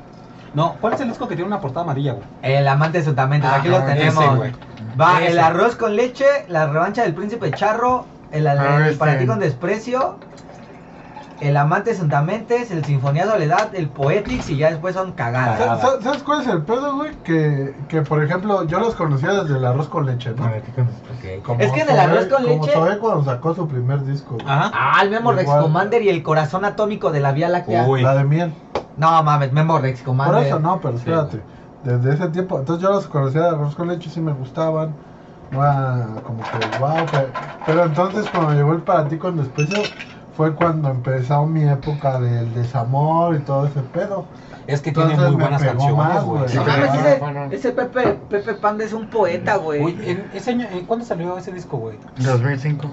No, 0.54 0.76
¿cuál 0.82 0.94
es 0.94 1.02
el 1.02 1.10
disco 1.10 1.28
que 1.28 1.36
tiene 1.36 1.48
una 1.48 1.62
portada 1.62 1.84
amarilla, 1.84 2.14
güey? 2.14 2.26
El 2.42 2.68
amante 2.68 3.00
de 3.00 3.04
Sutamente, 3.06 3.46
Ah, 3.48 3.56
aquí 3.58 3.68
ese, 3.70 3.82
tenemos. 3.82 4.36
güey. 4.38 4.52
Va 5.00 5.20
Ese. 5.22 5.32
el 5.32 5.40
arroz 5.40 5.76
con 5.76 5.96
leche, 5.96 6.26
la 6.48 6.68
revancha 6.68 7.04
del 7.04 7.14
príncipe 7.14 7.52
charro, 7.52 8.06
el, 8.32 8.48
el 8.48 8.58
Ah, 8.60 8.80
este. 8.86 8.98
para 8.98 9.18
ti 9.18 9.26
con 9.28 9.40
desprecio, 9.40 10.16
el 11.42 11.56
amante 11.58 11.94
Santamentes, 11.94 12.70
el 12.72 12.84
Sinfonía 12.86 13.26
Soledad, 13.26 13.74
el 13.74 13.88
Poetics 13.90 14.50
y 14.50 14.58
ya 14.58 14.70
después 14.70 14.94
son 14.96 15.14
cagadas. 15.14 15.58
Cagadas. 15.60 15.82
Sa- 15.82 15.92
sa- 15.98 16.02
¿Sabes 16.02 16.24
cuál 16.24 16.42
es 16.42 16.48
el 16.48 16.62
pedo, 16.64 16.96
güey? 16.96 17.12
Que, 17.24 17.76
que, 17.88 18.02
por 18.02 18.24
ejemplo, 18.24 18.64
yo 18.66 18.80
los 18.80 18.96
conocía 18.96 19.32
desde 19.34 19.58
el 19.58 19.66
arroz 19.66 19.88
con 19.88 20.06
leche, 20.06 20.32
¿no? 20.32 20.50
Como 21.44 21.60
Es 21.60 21.72
que 21.72 21.82
en 21.82 21.90
el 21.90 22.00
arroz 22.00 22.26
con 22.28 22.44
como 22.44 22.66
leche- 22.66 22.74
Zoé 22.74 22.98
cuando 23.00 23.24
sacó 23.24 23.54
su 23.56 23.68
primer 23.68 24.04
disco. 24.06 24.36
güey. 24.36 24.46
Ajá. 24.48 24.72
Ah, 24.74 25.02
el 25.04 25.10
Memo 25.12 25.32
Rex. 25.32 25.50
Commander 25.50 26.02
y 26.02 26.10
el 26.10 26.24
corazón 26.24 26.66
atómico 26.66 27.12
de 27.12 27.20
la 27.20 27.32
Vía 27.32 27.50
Láctea. 27.50 27.86
Uy. 27.88 28.02
La 28.02 28.16
de 28.16 28.24
miel. 28.24 28.54
No 28.98 29.24
mames, 29.24 29.52
Memo 29.54 29.78
Rex 29.80 30.00
Por 30.00 30.08
Commander. 30.08 30.44
eso 30.48 30.60
no, 30.60 30.80
pero 30.82 30.94
Sí, 30.94 31.00
espérate. 31.00 31.42
Desde 31.84 32.14
ese 32.14 32.28
tiempo, 32.30 32.60
entonces 32.60 32.84
yo 32.84 32.90
los 32.92 33.08
conocía 33.08 33.42
de 33.44 33.48
arroz 33.50 33.74
con 33.76 33.88
leche, 33.88 34.10
sí 34.10 34.20
me 34.20 34.34
gustaban. 34.34 34.94
No 35.52 35.64
era 35.64 36.06
como 36.26 36.44
que 36.44 36.78
wow, 36.80 37.06
pero, 37.10 37.28
pero 37.66 37.84
entonces 37.86 38.30
cuando 38.30 38.54
llegó 38.54 38.74
el 38.74 38.82
para 38.82 39.08
ti 39.08 39.18
con 39.18 39.38
desprecio 39.38 39.80
fue 40.40 40.56
cuando 40.56 40.90
empezó 40.90 41.46
mi 41.46 41.68
época 41.68 42.18
del 42.18 42.54
desamor 42.54 43.36
y 43.36 43.40
todo 43.40 43.68
ese 43.68 43.82
pedo. 43.82 44.24
Es 44.68 44.80
que 44.80 44.94
tiene 44.94 45.12
Entonces 45.16 45.34
muy 45.34 45.36
me 45.38 45.44
buenas 45.50 45.62
canciones, 45.62 46.24
güey. 46.24 46.48
Sí, 46.48 46.58
Ah, 46.66 46.96
ese, 46.96 47.20
bueno. 47.20 47.48
ese 47.52 47.72
Pepe, 47.74 48.14
Pepe 48.30 48.54
Panda 48.54 48.86
es 48.86 48.94
un 48.94 49.08
poeta, 49.08 49.58
güey. 49.58 49.84
Uy, 49.84 50.00
en 50.02 50.24
ese 50.34 50.52
año, 50.52 50.66
¿en 50.72 50.86
¿cuándo 50.86 51.04
salió 51.06 51.38
ese 51.38 51.52
disco, 51.52 51.76
güey? 51.76 51.98
2005. 52.20 52.88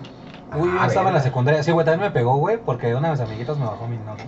Uy, 0.58 0.72
yo 0.72 0.76
Ah, 0.80 0.86
estaba 0.88 1.10
en 1.10 1.14
la 1.14 1.20
secundaria. 1.22 1.62
Sí, 1.62 1.70
güey, 1.70 1.86
también 1.86 2.08
me 2.08 2.10
pegó, 2.10 2.34
güey, 2.34 2.56
porque 2.56 2.92
una 2.96 3.10
de 3.10 3.12
mis 3.12 3.20
amiguitas 3.20 3.56
me 3.58 3.64
bajó 3.66 3.86
mi 3.86 3.96
novia. 3.98 4.24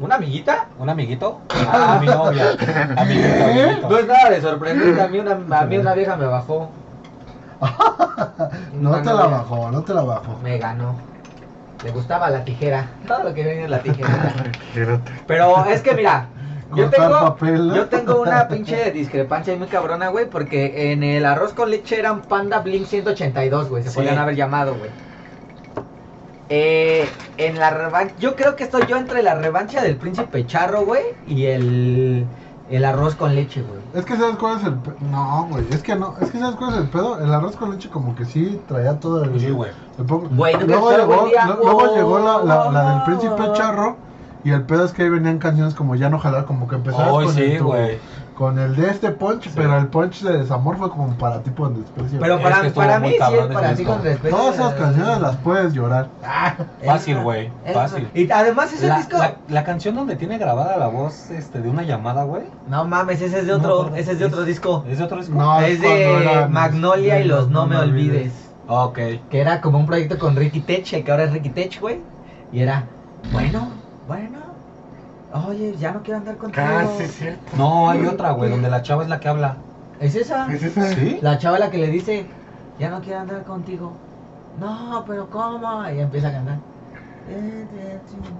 ¿Una 0.00 0.16
amiguita? 0.16 0.66
¿Un 0.80 0.88
amiguito? 0.90 1.38
Ah, 1.72 1.98
mi 2.00 2.08
novia. 2.08 2.56
Amiguito, 2.96 3.44
amiguito. 3.44 3.88
No 3.88 3.98
es 3.98 4.06
nada 4.08 4.30
de 4.30 4.40
sorprendente, 4.40 5.00
a 5.00 5.06
mí 5.06 5.20
una, 5.20 5.60
a 5.60 5.64
mí 5.64 5.78
una 5.78 5.94
vieja 5.94 6.16
me 6.16 6.26
bajó. 6.26 6.70
No 8.72 8.90
Una 8.90 9.02
te 9.02 9.12
la 9.12 9.26
bajó, 9.26 9.70
no 9.70 9.82
te 9.82 9.94
la 9.94 10.02
bajó. 10.02 10.38
Me 10.42 10.58
ganó. 10.58 11.09
Le 11.82 11.90
gustaba 11.90 12.30
la 12.30 12.44
tijera. 12.44 12.90
Todo 13.06 13.24
lo 13.24 13.34
que 13.34 13.42
viene 13.42 13.64
es 13.64 13.70
la 13.70 13.82
tijera. 13.82 14.34
Pero 15.26 15.64
es 15.66 15.80
que 15.82 15.94
mira, 15.94 16.28
yo 16.74 16.90
tengo, 16.90 17.36
yo 17.74 17.88
tengo 17.88 18.20
una 18.20 18.48
pinche 18.48 18.90
discrepancia 18.90 19.56
muy 19.56 19.68
cabrona, 19.68 20.08
güey, 20.08 20.28
porque 20.28 20.92
en 20.92 21.02
el 21.02 21.24
arroz 21.24 21.54
con 21.54 21.70
leche 21.70 21.98
eran 21.98 22.22
Panda 22.22 22.60
Blink 22.60 22.86
182, 22.86 23.68
güey, 23.68 23.82
se 23.82 23.90
Sí. 23.90 23.96
podían 23.96 24.18
haber 24.18 24.36
llamado, 24.36 24.76
güey. 24.76 24.90
Eh, 26.48 27.20
en 27.36 27.58
la 27.58 27.70
revancha, 27.70 28.14
yo 28.18 28.34
creo 28.34 28.56
que 28.56 28.64
estoy 28.64 28.82
yo 28.88 28.96
entre 28.96 29.22
la 29.22 29.34
revancha 29.36 29.82
del 29.82 29.96
príncipe 29.96 30.44
charro, 30.46 30.84
güey, 30.84 31.02
y 31.24 31.46
el 31.46 32.26
El 32.70 32.84
arroz 32.84 33.16
con 33.16 33.34
leche, 33.34 33.62
güey. 33.62 33.80
Es 33.94 34.04
que 34.04 34.16
sabes 34.16 34.36
cuál 34.36 34.58
es 34.58 34.64
el 34.64 34.74
pe- 34.74 34.94
No, 35.10 35.46
güey, 35.50 35.64
es 35.70 35.82
que 35.82 35.96
no, 35.96 36.14
es 36.20 36.30
que 36.30 36.38
sabes 36.38 36.54
cuál 36.56 36.70
es 36.74 36.76
el 36.78 36.88
pedo. 36.88 37.18
El 37.20 37.34
arroz 37.34 37.56
con 37.56 37.72
leche 37.72 37.88
como 37.90 38.14
que 38.14 38.24
sí 38.24 38.60
traía 38.68 39.00
todo 39.00 39.24
el... 39.24 39.40
Sí, 39.40 39.50
güey. 39.50 39.72
el 39.98 40.04
poco- 40.06 40.28
Güey, 40.30 40.54
¿nunca 40.54 40.66
luego 40.66 40.90
llegó, 40.92 41.06
buen 41.16 41.28
día? 41.30 41.46
lo- 41.46 41.56
luego 41.56 41.94
llegó 41.96 42.18
la, 42.20 42.44
la, 42.44 42.70
la 42.70 42.90
del 42.90 42.98
Oh. 43.00 43.04
príncipe 43.06 43.52
charro 43.54 43.96
y 44.44 44.52
el 44.52 44.62
pedo 44.62 44.84
es 44.84 44.92
que 44.92 45.02
ahí 45.02 45.08
venían 45.08 45.38
canciones 45.38 45.74
como 45.74 45.96
ya 45.96 46.08
no 46.08 46.18
jalar, 46.20 46.44
como 46.46 46.68
que 46.68 46.76
empezabas 46.76 47.10
Hoy 47.12 47.24
con, 47.26 47.34
sí, 47.34 47.42
el, 47.42 47.58
tu-. 47.58 47.74
Con 48.40 48.58
el 48.58 48.74
de 48.74 48.88
este 48.88 49.10
punch, 49.10 49.50
pero 49.54 49.76
el 49.76 49.88
punch 49.88 50.22
de 50.22 50.38
desamor 50.38 50.78
fue 50.78 50.88
como 50.88 51.08
para 51.18 51.42
tipo 51.42 51.68
de 51.68 51.80
desprecio. 51.80 52.18
Pero 52.18 52.36
Es 52.36 52.42
para, 52.42 52.60
que 52.62 52.66
estuvo 52.68 52.82
para 52.86 52.98
mí 52.98 53.10
sí 53.10 53.16
es 53.38 53.46
para 53.52 53.74
ti 53.74 53.84
con 53.84 54.02
respeto. 54.02 54.34
Todas 54.34 54.54
esas 54.54 54.72
canciones 54.76 55.20
las 55.20 55.36
puedes 55.36 55.74
llorar. 55.74 56.08
Fácil, 56.82 57.20
güey, 57.20 57.52
es- 57.66 57.74
fácil. 57.74 58.08
Y 58.14 58.30
además 58.30 58.72
ese 58.72 58.88
La, 58.88 58.96
disco. 58.96 59.18
la, 59.18 59.34
la 59.46 59.62
canción 59.64 59.94
donde 59.94 60.16
tiene 60.16 60.38
grabada 60.38 60.78
la 60.78 60.86
voz 60.86 61.28
este, 61.30 61.60
de 61.60 61.68
una 61.68 61.82
llamada, 61.82 62.24
güey. 62.24 62.44
No 62.66 62.86
mames, 62.86 63.20
ese 63.20 63.40
es 63.40 63.46
de 63.46 63.52
No, 63.52 63.58
otro, 63.58 63.94
ese 63.94 64.12
es 64.12 64.18
de 64.18 64.24
otro 64.24 64.42
disco. 64.44 64.86
¿Es 64.88 64.96
de 64.96 65.04
otro 65.04 65.18
disco? 65.18 65.34
No, 65.34 65.60
es 65.60 65.78
cuando 65.78 65.94
de 65.98 66.22
eran, 66.22 66.50
Magnolia 66.50 67.16
este, 67.18 67.26
y 67.26 67.28
los 67.28 67.50
No 67.50 67.66
Me 67.66 67.76
Olvides. 67.76 68.32
Ok. 68.68 68.98
Que 69.28 69.40
era 69.42 69.60
como 69.60 69.76
un 69.78 69.84
proyecto 69.84 70.18
con 70.18 70.34
Ricky 70.34 70.60
Tech, 70.60 70.84
que 71.04 71.10
ahora 71.10 71.24
es 71.24 71.32
Ricky 71.32 71.50
Tech, 71.50 71.78
güey. 71.78 72.00
Y 72.52 72.60
era, 72.60 72.84
bueno, 73.32 73.68
bueno. 74.08 74.49
Oye, 75.32 75.76
ya 75.78 75.92
no 75.92 76.02
quiero 76.02 76.18
andar 76.18 76.36
contigo. 76.36 76.66
Ah, 76.68 76.84
sí, 76.96 77.04
es 77.04 77.14
cierto. 77.16 77.56
No, 77.56 77.88
hay 77.90 78.04
otra, 78.06 78.32
güey, 78.32 78.50
donde 78.50 78.68
la 78.70 78.82
chava 78.82 79.02
es 79.04 79.08
la 79.08 79.20
que 79.20 79.28
habla. 79.28 79.56
¿Es 80.00 80.14
esa? 80.14 80.52
¿Es 80.52 80.62
esa? 80.62 80.88
¿Sí? 80.88 81.18
La 81.22 81.38
chava 81.38 81.58
la 81.58 81.70
que 81.70 81.78
le 81.78 81.86
dice, 81.88 82.26
ya 82.78 82.90
no 82.90 83.00
quiero 83.00 83.20
andar 83.20 83.44
contigo. 83.44 83.92
No, 84.58 85.04
pero 85.06 85.28
¿cómo? 85.30 85.88
Y 85.88 86.00
empieza 86.00 86.28
a 86.28 86.32
cantar. 86.32 86.58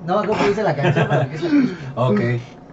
No, 0.06 0.24
¿cómo 0.26 0.42
dice 0.44 0.62
la 0.62 0.74
canción? 0.74 1.08
Para 1.08 1.28
que 1.30 1.38
se- 1.38 1.48
Ok. 1.94 2.20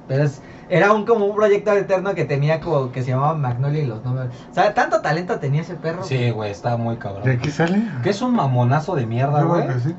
Pero 0.07 0.23
es, 0.23 0.41
era 0.69 0.93
un 0.93 1.05
como 1.05 1.25
un 1.25 1.35
proyecto 1.35 1.73
eterno 1.73 2.15
que 2.15 2.23
tenía 2.25 2.59
como 2.61 2.91
que 2.91 3.03
se 3.03 3.11
llamaba 3.11 3.35
Magnolia 3.35 3.83
y 3.83 3.85
los 3.85 4.03
números. 4.05 4.33
O 4.49 4.53
sea, 4.53 4.73
tanto 4.73 5.01
talento 5.01 5.37
tenía 5.37 5.61
ese 5.61 5.75
perro. 5.75 6.03
Sí, 6.03 6.31
güey, 6.31 6.49
está 6.51 6.77
muy 6.77 6.95
cabrón. 6.95 7.23
¿De 7.25 7.33
aquí 7.33 7.51
sale? 7.51 7.83
Que 8.03 8.09
es 8.11 8.21
un 8.21 8.33
mamonazo 8.33 8.95
de 8.95 9.05
mierda, 9.05 9.41
Yo 9.41 9.47
güey. 9.49 9.63
sí. 9.83 9.93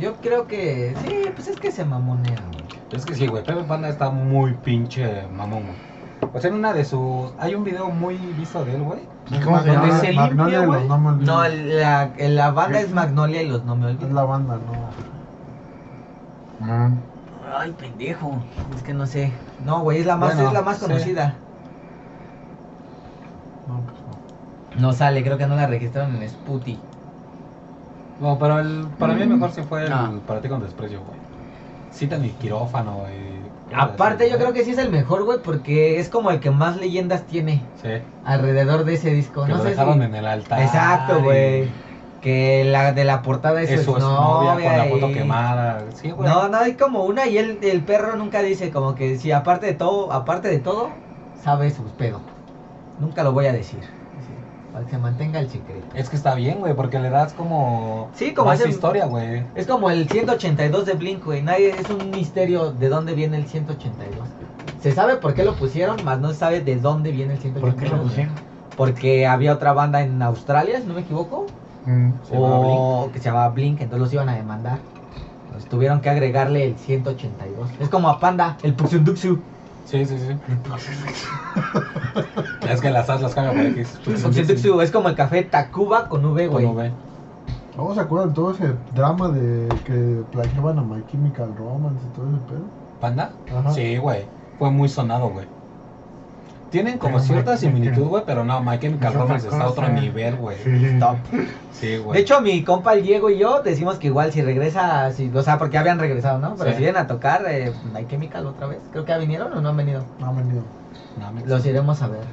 Yo 0.00 0.14
creo 0.16 0.48
que 0.48 0.94
sí, 1.06 1.30
pues 1.34 1.46
es 1.48 1.60
que 1.60 1.70
se 1.70 1.84
mamonea, 1.84 2.34
güey. 2.52 2.63
Es 2.94 3.04
que 3.04 3.14
sí, 3.14 3.26
güey, 3.26 3.42
Pepe 3.42 3.62
Panda 3.64 3.88
está 3.88 4.10
muy 4.10 4.52
pinche 4.54 5.26
mamón, 5.36 5.64
güey. 5.64 5.94
O 6.32 6.40
sea, 6.40 6.50
en 6.50 6.56
una 6.56 6.72
de 6.72 6.84
sus... 6.84 7.32
Hay 7.38 7.54
un 7.54 7.64
video 7.64 7.90
muy 7.90 8.16
visto 8.16 8.64
de 8.64 8.74
él, 8.76 8.82
güey. 8.82 9.00
¿Y 9.30 9.38
cómo 9.40 9.60
se 9.62 9.68
Donde 9.70 9.86
llama? 9.88 10.00
se 10.00 10.12
Magnolia 10.12 10.58
limpia, 10.60 10.62
y 10.62 10.66
los 10.66 10.66
güey. 10.66 10.88
No 10.88 10.98
Me 10.98 11.08
Olvides. 11.10 11.26
No, 11.26 11.48
la, 11.78 12.10
la 12.18 12.50
banda 12.50 12.80
es 12.80 12.92
Magnolia 12.92 13.42
y 13.42 13.48
los 13.48 13.64
no 13.64 13.76
me 13.76 13.86
Es 13.90 13.96
olvides. 13.96 14.12
la 14.12 14.24
banda, 14.24 14.54
no. 14.56 14.72
Ah, 16.72 16.90
Ay, 17.58 17.72
pendejo. 17.72 18.38
Es 18.74 18.82
que 18.82 18.94
no 18.94 19.06
sé. 19.06 19.32
No, 19.64 19.80
güey, 19.80 19.98
es 20.00 20.06
la 20.06 20.16
más, 20.16 20.34
Bueno, 20.34 20.48
es 20.48 20.54
la 20.54 20.62
más 20.62 20.78
sí. 20.78 20.86
conocida. 20.86 21.34
No, 23.68 23.80
pues 23.82 23.96
no. 24.76 24.82
No 24.88 24.92
sale, 24.92 25.22
creo 25.22 25.38
que 25.38 25.46
no 25.46 25.56
la 25.56 25.66
registraron 25.66 26.16
en 26.16 26.28
Sputi. 26.28 26.78
No, 28.20 28.38
pero 28.38 28.60
el, 28.60 28.86
para 28.98 29.14
mí 29.14 29.22
el 29.22 29.28
mejor 29.28 29.50
sí 29.52 29.62
fue 29.62 29.84
el 29.84 29.90
No. 29.90 30.20
Para 30.26 30.40
ti 30.40 30.48
con 30.48 30.60
desprecio, 30.62 31.00
güey. 31.00 31.23
Cita 31.94 32.18
mi 32.18 32.30
quirófano 32.30 33.04
y... 33.10 33.40
Aparte, 33.72 34.28
yo 34.28 34.36
creo 34.36 34.52
que 34.52 34.64
sí 34.64 34.72
es 34.72 34.78
el 34.78 34.90
mejor, 34.90 35.24
güey, 35.24 35.38
porque 35.42 36.00
es 36.00 36.08
como 36.08 36.30
el 36.30 36.40
que 36.40 36.50
más 36.50 36.76
leyendas 36.76 37.24
tiene 37.26 37.62
Sí. 37.80 37.88
alrededor 38.24 38.84
de 38.84 38.94
ese 38.94 39.10
disco. 39.10 39.44
Que 39.44 39.52
no 39.52 39.58
lo 39.58 39.62
sé 39.62 39.70
dejaron 39.70 39.98
si- 40.00 40.04
en 40.04 40.14
el 40.16 40.26
altar. 40.26 40.60
Exacto, 40.62 41.20
y- 41.20 41.22
güey. 41.22 41.68
Que 42.20 42.64
la 42.64 42.92
de 42.92 43.04
la 43.04 43.20
portada 43.22 43.60
es 43.62 43.70
Eso 43.70 43.94
su 43.94 43.98
novia 44.00 44.54
con 44.54 44.78
la 44.78 44.84
foto 44.86 45.10
y- 45.10 45.14
quemada. 45.14 45.84
Sí, 45.92 46.10
güey. 46.10 46.28
No, 46.28 46.48
no 46.48 46.56
hay 46.58 46.74
como 46.74 47.04
una 47.04 47.26
y 47.26 47.36
el, 47.38 47.58
el 47.62 47.84
perro 47.84 48.16
nunca 48.16 48.42
dice 48.42 48.70
como 48.70 48.94
que 48.94 49.18
si 49.18 49.30
aparte 49.30 49.66
de 49.66 49.74
todo, 49.74 50.10
aparte 50.12 50.48
de 50.48 50.58
todo, 50.58 51.02
sabe 51.32 51.70
sus 51.70 51.92
pedos. 51.92 52.22
Nunca 52.96 53.22
lo 53.24 53.32
voy 53.32 53.46
a 53.46 53.52
decir. 53.52 53.84
Para 54.74 54.86
que 54.86 54.90
se 54.90 54.98
mantenga 54.98 55.38
el 55.38 55.48
secreto. 55.48 55.86
Es 55.94 56.10
que 56.10 56.16
está 56.16 56.34
bien, 56.34 56.58
güey, 56.58 56.74
porque 56.74 56.98
le 56.98 57.08
das 57.08 57.32
como... 57.32 58.10
Sí, 58.12 58.34
como 58.34 58.50
más 58.50 58.58
ese- 58.58 58.70
historia, 58.70 59.06
güey. 59.06 59.44
Es 59.54 59.68
como 59.68 59.88
el 59.88 60.08
182 60.08 60.84
de 60.84 60.94
Blink, 60.94 61.24
güey. 61.24 61.42
Nadie 61.42 61.70
es 61.70 61.88
un 61.88 62.10
misterio 62.10 62.72
de 62.72 62.88
dónde 62.88 63.14
viene 63.14 63.36
el 63.36 63.46
182. 63.46 64.26
Se 64.80 64.90
sabe 64.90 65.14
por 65.16 65.32
qué 65.32 65.44
lo 65.44 65.54
pusieron, 65.54 66.04
más 66.04 66.18
no 66.18 66.30
se 66.30 66.34
sabe 66.40 66.60
de 66.60 66.74
dónde 66.74 67.12
viene 67.12 67.34
el 67.34 67.38
182. 67.38 67.72
¿Por 67.74 67.80
qué 67.82 67.88
lo 67.96 68.02
pusieron? 68.02 68.34
Porque 68.76 69.28
había 69.28 69.52
otra 69.52 69.72
banda 69.72 70.02
en 70.02 70.20
Australia, 70.20 70.80
si 70.80 70.88
no 70.88 70.94
me 70.94 71.02
equivoco, 71.02 71.46
Mm. 71.86 72.12
Se 72.26 72.34
o 72.36 73.10
que 73.12 73.18
se 73.18 73.26
llamaba 73.26 73.50
Blink, 73.50 73.80
entonces 73.80 74.00
los 74.00 74.12
iban 74.12 74.28
a 74.30 74.34
demandar. 74.34 74.78
Entonces 75.44 75.68
tuvieron 75.68 76.00
que 76.00 76.08
agregarle 76.10 76.64
el 76.64 76.78
182. 76.78 77.68
Es 77.78 77.88
como 77.90 78.08
a 78.08 78.18
Panda, 78.18 78.56
el 78.62 78.72
Puxunduxu. 78.74 79.38
Sí, 79.84 80.04
sí, 80.06 80.18
sí. 80.18 80.36
es 82.68 82.80
que 82.80 82.90
las 82.90 83.10
as 83.10 83.20
las 83.20 83.34
cambia 83.34 83.52
por 83.52 83.66
X. 83.78 84.00
Puxunduxu 84.04 84.80
es 84.80 84.90
como 84.90 85.08
el 85.08 85.14
café 85.14 85.42
Tacuba 85.42 86.08
con 86.08 86.24
V, 86.24 86.46
güey. 86.48 86.64
Como 86.64 86.76
ve. 86.76 86.92
¿Cómo 87.76 87.94
se 87.94 88.00
acuerdan 88.00 88.32
todo 88.34 88.52
ese 88.52 88.72
drama 88.94 89.28
de 89.28 89.68
que 89.84 90.22
plagiaban 90.30 90.78
a 90.78 90.82
My 90.82 91.04
Chemical 91.10 91.54
Romance 91.56 92.00
y 92.06 92.16
todo 92.16 92.28
ese 92.28 92.38
pedo? 92.46 92.64
¿Panda? 93.00 93.32
Ajá. 93.54 93.72
Sí, 93.72 93.96
güey. 93.98 94.24
Fue 94.58 94.70
muy 94.70 94.88
sonado, 94.88 95.28
güey. 95.30 95.46
Tienen 96.74 96.98
como 96.98 97.14
Pero 97.18 97.24
cierta 97.24 97.56
similitud, 97.56 98.02
güey, 98.08 98.24
pero 98.26 98.44
no, 98.44 98.60
My 98.60 98.80
Chemical 98.80 99.14
Romance 99.14 99.46
está 99.46 99.62
a 99.62 99.68
otro 99.68 99.88
nivel, 99.88 100.34
güey. 100.34 100.56
Sí. 100.64 100.96
Top. 100.98 101.16
Sí, 101.72 101.98
güey. 101.98 102.16
De 102.16 102.22
hecho, 102.22 102.40
mi 102.40 102.64
compa 102.64 102.94
el 102.94 103.04
Diego 103.04 103.30
y 103.30 103.38
yo 103.38 103.62
decimos 103.62 103.98
que 104.00 104.08
igual 104.08 104.32
si 104.32 104.42
regresa, 104.42 105.12
si, 105.12 105.30
o 105.32 105.42
sea, 105.44 105.56
porque 105.56 105.78
habían 105.78 106.00
regresado, 106.00 106.38
¿no? 106.40 106.56
Pero 106.56 106.70
Sí. 106.70 106.76
si 106.76 106.82
vienen 106.82 107.00
a 107.00 107.06
tocar 107.06 107.44
eh, 107.48 107.72
My 107.94 108.04
Chemical 108.08 108.44
otra 108.46 108.66
vez, 108.66 108.80
creo 108.90 109.04
que 109.04 109.10
ya 109.12 109.18
vinieron 109.18 109.52
o 109.52 109.60
no 109.60 109.68
han 109.68 109.76
venido. 109.76 110.02
No 110.18 110.26
han 110.30 110.36
venido. 110.36 110.62
No, 111.20 111.30
me- 111.30 111.46
Los 111.46 111.64
iremos 111.64 112.02
a 112.02 112.08
ver. 112.08 112.24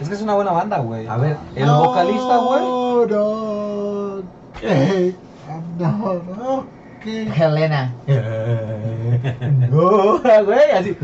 Es 0.00 0.08
que 0.08 0.14
es 0.14 0.22
una 0.22 0.34
buena 0.34 0.52
banda, 0.52 0.78
güey. 0.78 1.08
A 1.08 1.16
ver, 1.16 1.36
el 1.56 1.66
vocalista, 1.68 2.36
güey. 2.36 2.60
No, 2.62 3.06
no. 3.06 4.22
¿Qué? 4.60 5.14
No, 5.80 6.14
no. 6.14 6.66
¿Qué? 7.04 7.28
Helena. 7.36 7.92
no, 9.70 10.18
güey, 10.20 10.70
así. 10.74 10.96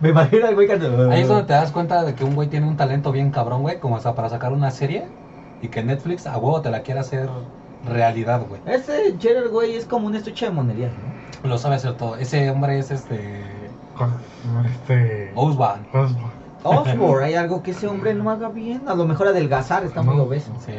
Me 0.00 0.10
imagino 0.10 0.46
al 0.46 0.54
güey 0.54 0.68
cantando. 0.68 1.10
Ahí 1.10 1.22
es 1.22 1.28
donde 1.28 1.44
te 1.44 1.54
das 1.54 1.72
cuenta 1.72 2.04
de 2.04 2.14
que 2.14 2.24
un 2.24 2.34
güey 2.34 2.48
tiene 2.48 2.68
un 2.68 2.76
talento 2.76 3.10
bien 3.10 3.30
cabrón, 3.30 3.62
güey, 3.62 3.80
como 3.80 3.96
hasta 3.96 4.14
para 4.14 4.28
sacar 4.28 4.52
una 4.52 4.70
serie 4.70 5.06
y 5.62 5.68
que 5.68 5.82
Netflix 5.82 6.26
a 6.26 6.36
huevo 6.36 6.60
te 6.60 6.70
la 6.70 6.82
quiera 6.82 7.00
hacer 7.00 7.30
realidad, 7.88 8.42
güey. 8.46 8.60
Ese 8.66 9.16
Gerard, 9.18 9.50
güey, 9.50 9.76
es 9.76 9.86
como 9.86 10.08
un 10.08 10.14
estuche 10.14 10.44
de 10.44 10.52
monerías, 10.52 10.92
¿no? 10.92 11.48
Lo 11.48 11.56
sabe 11.56 11.76
hacer 11.76 11.96
todo. 11.96 12.16
Ese 12.16 12.50
hombre 12.50 12.78
es 12.78 12.90
este. 12.90 13.44
Este. 14.66 15.32
Osban. 15.34 15.86
Osborne. 15.94 16.44
Osborne, 16.64 17.24
hay 17.28 17.34
algo 17.34 17.62
que 17.62 17.70
ese 17.70 17.86
hombre 17.86 18.12
no 18.12 18.30
haga 18.30 18.50
bien. 18.50 18.82
A 18.86 18.94
lo 18.94 19.06
mejor 19.06 19.28
adelgazar, 19.28 19.84
está 19.84 20.02
muy 20.02 20.20
obeso. 20.20 20.52
Sí. 20.66 20.74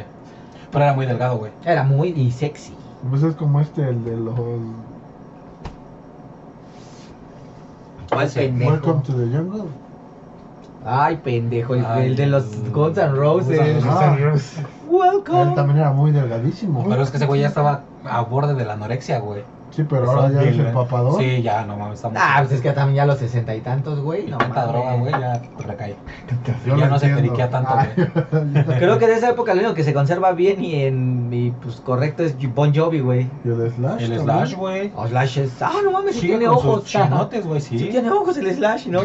Pero 0.70 0.84
era 0.84 0.94
muy 0.94 1.06
delgado, 1.06 1.36
güey. 1.38 1.50
Era 1.64 1.82
muy 1.82 2.10
y 2.10 2.30
sexy. 2.30 2.76
Pues 3.10 3.22
es 3.22 3.34
como 3.34 3.60
este, 3.60 3.88
el 3.88 4.04
de 4.04 4.16
los. 4.16 4.34
¿Cuál 8.10 8.28
pendejo? 8.28 8.70
Welcome 8.72 9.02
to 9.02 9.12
the 9.12 9.36
Jungle. 9.36 9.64
Ay, 10.84 11.16
pendejo, 11.16 11.74
el, 11.74 11.84
Ay, 11.84 12.06
el 12.06 12.16
de 12.16 12.26
los 12.26 12.72
Guns 12.72 12.96
N' 12.96 13.12
Roses. 13.12 13.84
Ah. 13.84 14.16
Roses. 14.20 14.58
Él 14.58 14.66
Welcome. 14.88 15.54
también 15.54 15.78
era 15.78 15.92
muy 15.92 16.12
delgadísimo. 16.12 16.84
Pero 16.88 17.02
es 17.02 17.10
que 17.10 17.16
ese 17.16 17.26
güey 17.26 17.40
ya 17.40 17.48
estaba 17.48 17.82
a 18.04 18.20
borde 18.22 18.54
de 18.54 18.64
la 18.64 18.74
anorexia, 18.74 19.18
güey. 19.18 19.42
Sí, 19.70 19.84
pero 19.88 20.10
ahora 20.10 20.30
ya 20.32 20.42
es 20.42 20.58
el 20.58 20.72
papador. 20.72 21.20
Sí, 21.20 21.42
ya, 21.42 21.64
no 21.66 21.76
mames, 21.76 21.96
estamos. 21.96 22.18
Ah, 22.20 22.36
pues 22.38 22.52
es 22.52 22.60
que 22.62 22.72
también 22.72 22.96
ya 22.96 23.02
a 23.02 23.06
los 23.06 23.18
sesenta 23.18 23.54
y 23.54 23.60
tantos, 23.60 24.00
güey. 24.00 24.26
No 24.26 24.38
tanta 24.38 24.66
droga, 24.66 24.94
güey, 24.94 25.12
ya 25.12 25.42
recae. 25.58 25.96
Yo 26.66 26.76
ya 26.76 26.88
no 26.88 26.98
se 26.98 27.08
periquea 27.08 27.50
tanto, 27.50 27.74
Ay, 27.76 27.88
Creo 28.78 28.98
que 28.98 29.06
de 29.06 29.14
esa 29.14 29.30
época 29.30 29.54
lo 29.54 29.60
único 29.60 29.74
que 29.74 29.84
se 29.84 29.92
conserva 29.92 30.32
bien 30.32 30.64
y 30.64 30.82
en 30.84 31.32
y 31.32 31.50
pues 31.50 31.76
correcto 31.76 32.22
es 32.22 32.36
Bon 32.54 32.74
Jovi, 32.74 33.00
güey. 33.00 33.28
Y 33.44 33.48
el 33.48 33.70
Slash. 33.72 34.02
El 34.02 34.16
también. 34.16 34.20
Slash, 34.22 34.54
güey. 34.54 34.92
O 34.96 35.06
Slash 35.06 35.38
es. 35.38 35.62
Ah, 35.62 35.72
no 35.84 35.90
mames, 35.90 36.16
sí 36.16 36.26
tiene 36.28 36.46
con 36.46 36.56
sus 36.56 36.64
ojos. 36.64 36.84
chinotes, 36.84 37.46
güey, 37.46 37.60
Sí 37.60 37.78
sí. 37.78 37.88
tiene 37.88 38.10
ojos 38.10 38.36
el 38.38 38.54
Slash, 38.54 38.86
¿no? 38.86 39.00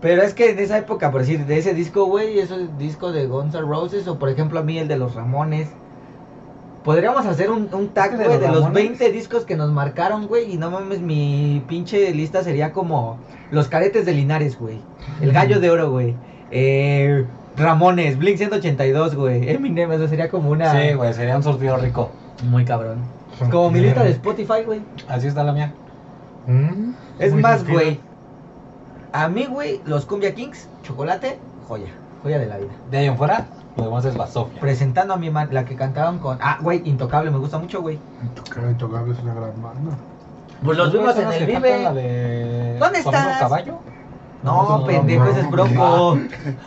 Pero 0.00 0.22
es 0.22 0.32
que 0.32 0.50
en 0.50 0.58
esa 0.58 0.78
época, 0.78 1.10
por 1.10 1.20
decir, 1.20 1.44
de 1.44 1.58
ese 1.58 1.74
disco, 1.74 2.06
güey, 2.06 2.38
esos 2.38 2.78
disco 2.78 3.12
de 3.12 3.26
Guns 3.26 3.54
N' 3.54 3.62
Roses, 3.62 4.08
o 4.08 4.18
por 4.18 4.30
ejemplo 4.30 4.58
a 4.60 4.62
mí 4.62 4.78
el 4.78 4.88
de 4.88 4.96
los 4.96 5.14
Ramones. 5.14 5.68
Podríamos 6.84 7.26
hacer 7.26 7.50
un, 7.50 7.68
un 7.74 7.88
tag, 7.88 8.12
de 8.16 8.24
güey, 8.24 8.28
los 8.28 8.40
de 8.40 8.48
los 8.48 8.64
Ramones- 8.64 8.72
20 8.98 9.12
discos 9.12 9.44
que 9.44 9.54
nos 9.56 9.70
marcaron, 9.70 10.26
güey, 10.28 10.52
y 10.52 10.56
no 10.56 10.70
mames, 10.70 11.00
mi 11.00 11.62
pinche 11.68 12.10
lista 12.14 12.42
sería 12.42 12.72
como 12.72 13.18
Los 13.50 13.68
Cadetes 13.68 14.06
de 14.06 14.12
Linares, 14.14 14.58
güey. 14.58 14.78
El 15.20 15.32
Gallo 15.32 15.60
de 15.60 15.70
Oro, 15.70 15.90
güey. 15.90 16.14
Eh, 16.50 17.26
Ramones, 17.56 18.16
Blink 18.18 18.38
182, 18.38 19.14
güey. 19.14 19.50
Eminem, 19.50 19.92
eso 19.92 20.08
sería 20.08 20.30
como 20.30 20.50
una... 20.50 20.72
Sí, 20.72 20.94
güey, 20.94 21.12
sería 21.12 21.36
un 21.36 21.42
sortido 21.42 21.76
rico. 21.76 22.10
Muy 22.44 22.64
cabrón. 22.64 22.98
Como 23.50 23.70
mi 23.70 23.80
lista 23.80 24.02
de 24.02 24.10
Spotify, 24.12 24.62
güey. 24.64 24.80
Así 25.08 25.26
está 25.26 25.44
la 25.44 25.52
mía. 25.52 25.72
Mm, 26.46 26.92
Es 27.18 27.34
más, 27.34 27.66
güey. 27.68 28.00
A 29.12 29.28
mí, 29.28 29.46
güey, 29.46 29.80
los 29.84 30.06
Cumbia 30.06 30.34
Kings, 30.34 30.68
chocolate, 30.82 31.38
joya. 31.68 31.88
Joya 32.22 32.38
de 32.38 32.46
la 32.46 32.56
vida. 32.58 32.70
De 32.90 32.98
ahí 32.98 33.06
en 33.06 33.16
fuera, 33.18 33.46
lo 33.76 33.84
demás 33.84 34.04
es 34.04 34.16
Basofia. 34.16 34.60
Presentando 34.60 35.14
a 35.14 35.16
mi 35.16 35.30
man, 35.30 35.48
la 35.52 35.64
que 35.64 35.76
cantaban 35.76 36.18
con. 36.18 36.38
Ah, 36.40 36.58
güey, 36.60 36.82
Intocable, 36.88 37.30
me 37.30 37.38
gusta 37.38 37.58
mucho, 37.58 37.80
güey. 37.82 37.98
Pero 38.54 38.70
Intocable 38.70 39.12
es 39.12 39.18
una 39.20 39.34
gran 39.34 39.62
banda. 39.62 39.92
Pues 40.62 40.76
los 40.76 40.92
vimos 40.92 41.16
en 41.16 41.32
el 41.32 41.52
La 41.52 41.58
Vive. 41.60 41.92
de... 42.02 42.76
¿Dónde 42.78 42.98
estás? 42.98 43.38
caballo? 43.38 43.78
No, 44.42 44.78
No, 44.80 44.86
pendejo, 44.86 45.24
ese 45.26 45.40
es. 45.40 45.50
Bronco. 45.50 46.18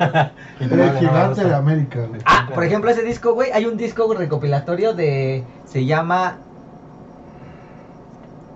El 0.59 0.97
gigante 0.99 1.43
de 1.43 1.55
América, 1.55 1.99
güey. 2.07 2.21
Ah, 2.25 2.47
por 2.53 2.63
ejemplo, 2.63 2.89
ese 2.89 3.03
disco, 3.03 3.33
güey, 3.33 3.51
hay 3.51 3.65
un 3.65 3.77
disco 3.77 4.11
recopilatorio 4.13 4.93
de... 4.93 5.43
Se 5.65 5.85
llama... 5.85 6.37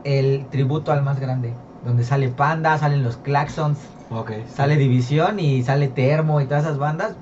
El 0.03 0.45
tributo 0.49 0.91
al 0.91 1.03
más 1.03 1.19
grande. 1.19 1.53
Donde 1.85 2.03
sale 2.03 2.29
Panda, 2.29 2.77
salen 2.77 3.03
los 3.03 3.17
Claxons, 3.17 3.77
Ok. 4.09 4.31
sale 4.53 4.75
División 4.77 5.39
y 5.39 5.63
sale 5.63 5.87
Termo 5.87 6.39
y 6.41 6.45
todas 6.45 6.63
esas 6.63 6.77
bandas. 6.77 7.15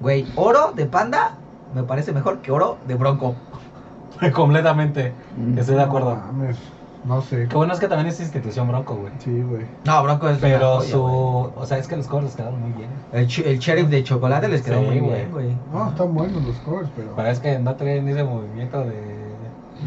Güey, 0.00 0.26
oro 0.36 0.72
de 0.74 0.86
Panda 0.86 1.36
me 1.74 1.82
parece 1.82 2.12
mejor 2.12 2.38
que 2.38 2.50
oro 2.52 2.78
de 2.86 2.94
Bronco. 2.94 3.34
Completamente. 4.34 5.12
Estoy 5.56 5.74
de 5.76 5.82
acuerdo. 5.82 6.16
No 6.16 6.32
mames, 6.32 6.56
no 7.04 7.20
sé. 7.22 7.46
Qué 7.48 7.56
bueno 7.56 7.72
es 7.74 7.80
que 7.80 7.86
también 7.88 8.08
es 8.08 8.18
institución 8.20 8.66
Bronco, 8.68 8.94
güey. 8.96 9.12
Sí, 9.18 9.42
güey. 9.42 9.66
No, 9.84 10.02
Bronco 10.02 10.28
es 10.28 10.38
una 10.38 10.48
Pero 10.48 10.76
joya, 10.78 10.88
su. 10.90 11.00
güey. 11.02 11.52
O 11.56 11.66
sea, 11.66 11.78
es 11.78 11.86
que 11.86 11.96
los 11.96 12.06
covers 12.06 12.26
les 12.26 12.36
quedaron 12.36 12.60
muy 12.60 12.72
bien. 12.72 12.88
El, 13.12 13.26
ch- 13.28 13.44
el 13.46 13.58
sheriff 13.58 13.88
de 13.88 14.02
chocolate 14.04 14.48
les 14.48 14.62
quedó 14.62 14.80
Sí, 14.80 14.86
muy 14.86 15.00
bien, 15.00 15.30
güey. 15.32 15.56
No, 15.72 15.88
están 15.90 16.14
buenos 16.14 16.42
los 16.44 16.56
covers, 16.58 16.88
pero. 16.96 17.12
Pero 17.14 17.28
es 17.28 17.38
que 17.40 17.58
no 17.58 17.74
traen 17.76 18.08
ese 18.08 18.24
movimiento 18.24 18.80
de. 18.84 19.16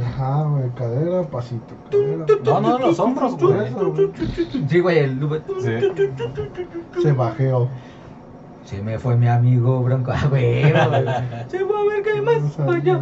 Ajá, 0.06 0.44
güey. 0.44 0.70
Cadera, 0.76 1.24
pasito. 1.24 1.74
Cadera, 1.92 2.26
No, 2.46 2.62
no, 2.62 2.78
los 2.78 3.00
hombros, 3.00 3.34
Por 3.36 3.56
güey. 3.56 3.68
eso, 3.68 3.92
güey. 3.92 4.12
Sí, 4.70 4.80
güey, 4.80 5.00
el... 5.00 5.42
Sí. 5.62 7.02
Se 7.02 7.12
bajeó. 7.14 7.68
Se 8.70 8.82
me 8.84 9.00
fue 9.00 9.16
mi 9.18 9.28
amigo 9.28 9.82
Bronco. 9.82 10.12
Ah, 10.16 10.28
güey. 10.30 10.64
Se 11.50 11.66
fue 11.66 11.80
a 11.80 11.84
ver 11.90 12.04
qué 12.04 12.12
hay 12.12 12.22
más 12.22 12.58
no. 12.60 13.00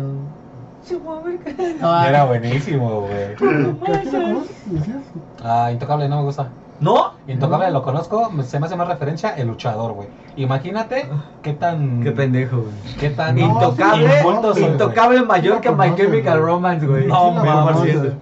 Se 0.82 0.98
fue 0.98 1.18
a 1.18 1.22
ver 1.22 1.40
qué 1.40 1.50
hay 1.62 2.08
Era 2.10 2.24
buenísimo, 2.26 3.02
güey. 3.02 3.12
¿Qué 3.36 3.36
quién 3.36 3.64
lo 3.64 3.80
conoces? 3.80 4.64
Decías. 4.66 4.98
Ah, 5.44 5.70
Intocable 5.72 6.08
no 6.08 6.18
me 6.18 6.24
gusta. 6.24 6.48
¿No? 6.80 7.14
Intocable 7.28 7.70
lo 7.72 7.82
conozco, 7.82 8.32
se 8.44 8.60
me 8.60 8.68
hace 8.68 8.76
más 8.76 8.88
referencia 8.88 9.32
el 9.36 9.48
luchador, 9.48 9.94
güey. 9.94 10.08
Imagínate 10.38 11.10
qué 11.42 11.54
tan. 11.54 12.02
Qué 12.04 12.12
pendejo, 12.12 12.58
güey. 12.58 12.96
Qué 13.00 13.10
tan. 13.10 13.36
No, 13.36 13.46
Intocable, 13.48 14.20
inculto 14.20 14.54
soy, 14.54 14.62
güey. 14.62 14.74
intocable 14.74 15.22
mayor 15.24 15.56
Sí 15.56 15.62
que 15.64 15.72
My 15.72 15.96
Chemical. 15.96 16.40
Romance, 16.40 16.86
güey. 16.88 17.08
No, 17.08 17.30
sí 17.32 17.36
lo 17.36 17.44
mames. 17.44 17.76
conoces. 17.76 18.14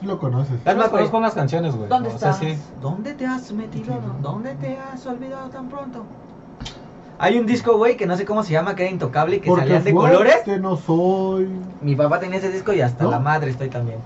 Sí 0.00 0.06
lo 0.06 0.18
conoces. 0.20 0.64
Yo 0.64 0.74
los 0.74 0.88
conozco 0.88 1.18
unas 1.18 1.34
canciones, 1.34 1.76
güey. 1.76 1.88
¿Dónde 1.88 2.08
O 2.08 2.18
sea, 2.18 2.30
estás? 2.30 2.38
sí. 2.48 2.56
¿Dónde 2.80 3.12
te 3.14 3.26
has 3.26 3.52
metido? 3.52 3.92
Sí. 3.94 4.00
¿Dónde 4.22 4.54
te 4.54 4.78
has 4.78 5.04
olvidado 5.06 5.48
tan 5.50 5.68
pronto? 5.68 6.04
Hay 7.18 7.38
un 7.38 7.46
disco, 7.46 7.76
güey, 7.76 7.96
que 7.96 8.06
no 8.06 8.16
sé 8.16 8.24
cómo 8.24 8.42
se 8.42 8.52
llama, 8.52 8.74
que 8.74 8.82
era 8.82 8.90
intocable, 8.92 9.40
que 9.40 9.48
Porque 9.48 9.62
salían 9.62 9.84
de 9.84 9.92
fuerte 9.92 10.16
colores. 10.16 10.60
no 10.60 10.76
soy. 10.76 11.48
Mi 11.80 11.94
papá 11.94 12.18
tenía 12.20 12.38
ese 12.38 12.50
disco 12.50 12.72
y 12.72 12.80
hasta 12.80 13.04
¿No? 13.04 13.10
la 13.10 13.20
madre 13.20 13.50
estoy 13.50 13.68
también. 13.70 13.98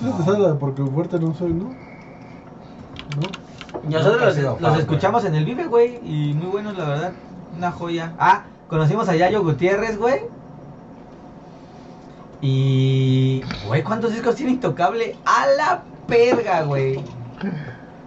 ¿Tú 0.00 0.10
te 0.10 0.22
sabes 0.24 0.40
la 0.40 0.48
de 0.48 0.54
porque 0.54 0.82
fuerte 0.82 1.18
no 1.20 1.34
soy, 1.34 1.52
no? 1.52 1.64
¿No? 1.64 3.90
Nosotros 3.90 4.22
los, 4.22 4.34
sido 4.34 4.56
los 4.60 4.70
fan, 4.70 4.80
escuchamos 4.80 5.24
en 5.26 5.34
el 5.34 5.44
Vive, 5.44 5.66
güey, 5.66 6.00
y 6.04 6.32
muy 6.34 6.46
buenos, 6.46 6.76
la 6.78 6.84
verdad. 6.88 7.12
Una 7.56 7.70
joya. 7.70 8.12
Ah, 8.18 8.44
conocimos 8.68 9.08
a 9.08 9.14
Yayo 9.16 9.42
Gutiérrez, 9.42 9.98
güey. 9.98 10.20
Y. 12.40 13.42
Güey, 13.66 13.82
¿cuántos 13.82 14.12
discos 14.12 14.34
tiene 14.36 14.52
Intocable? 14.52 15.16
A 15.24 15.46
la 15.56 15.82
perga, 16.06 16.62
güey. 16.62 17.00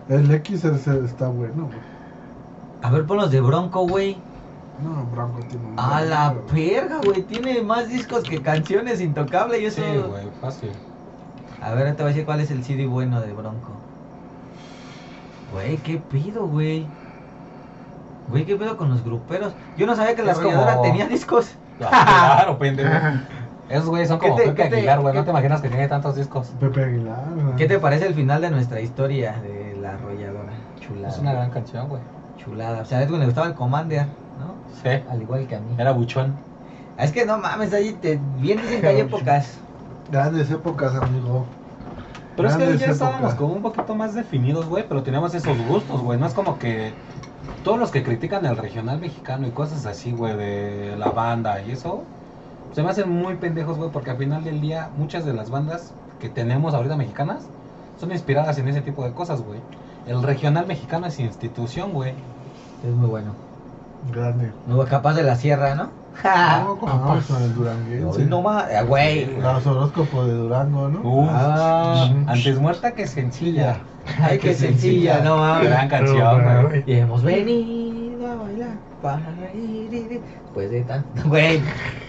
El 0.10 0.32
X 0.32 0.64
es- 0.66 0.88
está 0.88 1.28
bueno, 1.28 1.66
güey. 1.68 1.80
A 2.82 2.92
ver, 2.92 3.06
ponlos 3.06 3.32
de 3.32 3.42
Bronco, 3.42 3.88
güey. 3.88 4.18
No, 4.82 5.06
Bronco 5.12 5.40
tiene 5.48 5.66
un. 5.66 5.80
A 5.80 6.02
la 6.02 6.30
güey. 6.34 6.46
perga, 6.80 7.00
güey. 7.04 7.24
Tiene 7.24 7.62
más 7.62 7.88
discos 7.90 8.24
que 8.24 8.42
canciones 8.42 9.02
Intocable. 9.02 9.60
Y 9.60 9.66
eso. 9.66 9.82
Sí, 9.82 9.98
güey, 10.08 10.28
fácil. 10.42 10.72
A 11.62 11.72
ver, 11.74 11.88
te 11.96 12.04
voy 12.04 12.12
a 12.12 12.14
decir 12.14 12.26
cuál 12.26 12.40
es 12.42 12.52
el 12.52 12.64
CD 12.64 12.86
bueno 12.86 13.20
de 13.22 13.34
Bronco. 13.34 13.72
Güey, 15.54 15.78
¿qué 15.78 15.98
pido, 15.98 16.46
güey? 16.48 16.86
Güey, 18.30 18.46
¿qué 18.46 18.56
pedo 18.56 18.78
con 18.78 18.90
los 18.90 19.04
gruperos? 19.04 19.54
Yo 19.78 19.88
no 19.88 19.96
sabía 19.96 20.16
que 20.16 20.22
la 20.24 20.34
Es 20.34 20.38
arrolladora 20.38 20.74
como- 20.76 20.84
tenía 20.84 21.08
discos. 21.08 21.52
Ah, 21.82 22.34
claro, 22.38 22.58
pendejo. 22.58 22.90
Esos 23.70 23.88
güeyes 23.90 24.08
son 24.08 24.20
¿Qué 24.20 24.28
como 24.30 24.40
te- 24.40 24.48
Pepe 24.50 24.64
qué 24.64 24.70
te- 24.70 24.76
Aguilar, 24.78 25.00
güey. 25.02 25.14
No 25.14 25.24
te 25.24 25.30
imaginas 25.30 25.62
que 25.62 25.70
tiene 25.70 25.88
tantos 25.88 26.16
discos. 26.16 26.48
Pepe 26.60 26.84
Aguilar. 26.84 27.24
güey. 27.36 27.56
¿Qué 27.56 27.68
te 27.68 27.80
parece 27.80 28.08
el 28.08 28.14
final 28.16 28.42
de 28.42 28.50
nuestra 28.50 28.80
historia 28.82 29.36
de 29.42 29.78
la 29.80 29.94
arrolladora? 29.94 30.54
Chulada. 30.80 31.10
Es 31.14 31.20
una 31.20 31.34
gran 31.34 31.50
canción, 31.52 31.88
güey. 31.90 32.02
Chulada. 32.38 32.82
O 32.82 32.86
sea, 32.86 33.00
a 33.00 33.04
Edwin 33.04 33.20
le 33.20 33.26
gustaba 33.26 33.48
el 33.48 33.54
Commander. 33.56 34.08
Sí. 34.84 34.90
Al 35.10 35.22
igual 35.22 35.48
que 35.48 35.56
a 35.56 35.60
mí. 35.60 35.76
Era 35.78 35.92
buchón. 35.92 36.36
Es 36.98 37.12
que 37.12 37.26
no 37.26 37.38
mames, 37.38 37.74
ahí 37.74 37.94
te... 37.94 38.20
bien 38.40 38.62
dicen 38.62 38.82
que 38.82 38.88
hay 38.88 39.00
épocas. 39.02 39.58
Grandes 40.12 40.50
épocas, 40.50 40.96
amigo. 40.96 41.46
Pero 42.36 42.50
es 42.50 42.56
que 42.56 42.78
ya 42.78 42.92
estábamos 42.92 43.34
como 43.34 43.54
un 43.54 43.62
poquito 43.62 43.96
más 43.96 44.14
definidos, 44.14 44.68
güey, 44.68 44.88
pero 44.88 45.02
teníamos 45.04 45.34
esos 45.34 45.58
gustos, 45.68 46.02
güey. 46.02 46.20
No 46.20 46.28
es 46.28 46.34
como 46.34 46.60
que 46.60 46.94
todos 47.64 47.80
los 47.80 47.92
que 47.92 48.04
critican 48.04 48.46
el 48.46 48.58
regional 48.58 49.00
mexicano 49.00 49.48
y 49.48 49.52
cosas 49.52 49.86
así, 49.86 50.12
güey, 50.12 50.36
de 50.36 50.96
la 50.98 51.10
banda 51.10 51.62
y 51.62 51.72
eso, 51.72 52.04
se 52.74 52.84
me 52.84 52.90
hacen 52.90 53.10
muy 53.10 53.36
pendejos, 53.36 53.78
güey, 53.78 53.90
porque 53.90 54.12
al 54.12 54.18
final 54.18 54.44
del 54.44 54.62
día 54.62 54.90
muchas 54.98 55.26
de 55.26 55.34
las 55.34 55.50
bandas 55.50 55.94
que 56.20 56.30
tenemos 56.30 56.74
ahorita 56.74 56.96
mexicanas 56.96 57.48
son 58.00 58.12
inspiradas 58.12 58.58
en 58.60 58.68
ese 58.68 58.82
tipo 58.82 59.04
de 59.04 59.14
cosas, 59.14 59.42
güey. 59.42 59.60
El 60.06 60.22
regional 60.22 60.68
mexicano 60.68 61.08
es 61.08 61.20
institución, 61.20 61.92
güey. 61.92 62.14
Es 62.88 62.94
muy 62.94 63.08
bueno. 63.08 63.34
Grande. 64.14 64.52
Muy 64.68 64.86
capaz 64.86 65.14
de 65.16 65.24
la 65.24 65.36
sierra, 65.36 65.76
¿no? 65.76 65.90
No, 66.24 66.78
como 66.80 67.00
vamos 67.00 67.26
con 67.26 67.44
el 67.44 67.54
duranguense. 67.54 68.26
No 68.26 68.42
más, 68.42 68.66
eh, 68.72 68.82
güey. 68.84 69.38
Los 69.40 69.68
horóscopos 69.68 70.26
de 70.28 70.34
Durango, 70.34 70.90
¿no? 70.90 71.02
Uf, 71.08 71.30
Ah. 71.32 72.10
antes 72.26 72.60
muerta 72.60 72.94
que 72.94 73.06
sencilla. 73.06 73.78
Ay, 74.22 74.40
qué 74.40 74.54
sencilla, 74.56 75.20
no 75.20 75.38
mames. 75.38 75.70
Gran 75.70 75.88
canción, 75.90 76.68
güey. 76.70 76.84
Y 76.88 76.94
hemos 76.96 77.22
venido 77.22 78.32
a 78.32 78.36
bailar 78.36 78.70
para 79.02 79.22
y 79.54 79.88
después 79.90 80.72
de 80.72 80.82
tanto. 80.82 81.08
Güey. 81.30 81.62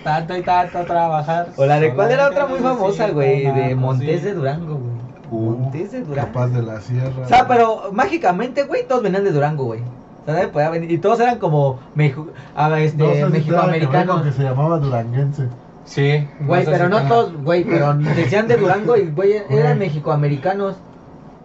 Tanto 0.03 0.35
y 0.37 0.43
tanto 0.43 0.85
trabajar. 0.85 1.49
O 1.57 1.67
la 1.67 1.79
de 1.79 1.93
cuál 1.95 2.11
era 2.11 2.29
otra 2.29 2.47
muy 2.47 2.61
famosa, 2.61 3.11
güey. 3.11 3.45
De 3.53 3.75
Montes 3.75 4.25
de 4.25 4.33
Durango, 4.33 4.77
güey. 4.77 4.99
Uh, 5.31 5.51
Montes 5.59 5.93
de 5.93 6.01
Durango. 6.01 6.29
Capaz 6.33 6.47
de 6.49 6.63
la 6.63 6.81
sierra. 6.81 7.25
O 7.25 7.29
sea, 7.29 7.47
pero 7.47 7.91
mágicamente, 7.93 8.63
güey, 8.63 8.87
todos 8.89 9.03
venían 9.03 9.25
de 9.25 9.33
Durango, 9.33 9.65
güey. 9.65 9.81
O 10.29 10.31
sea, 10.31 10.35
nadie 10.43 10.49
podía 10.53 10.69
venir. 10.69 10.91
Y 10.93 10.99
todos 10.99 11.19
eran 11.21 11.39
como 11.39 11.79
Meju- 11.97 12.29
No 12.55 12.77
este, 12.77 12.99
sé 12.99 13.15
si 13.15 13.17
tenga 13.17 13.27
que 13.27 13.31
mexicoamericanos. 13.33 14.35
se 14.35 14.43
llamaba 14.43 14.79
duranguense. 14.79 15.49
Sí. 15.87 16.29
Güey, 16.41 16.67
sé 16.67 16.71
pero 16.71 16.85
si 16.85 16.91
no 16.91 16.97
tenga- 16.99 17.09
todos, 17.09 17.33
güey, 17.43 17.65
pero 17.65 17.95
decían 18.15 18.47
de 18.47 18.59
Durango 18.59 18.95
y, 18.99 19.07
güey, 19.11 19.37
eran 19.49 19.79
mexicoamericanos. 19.79 20.77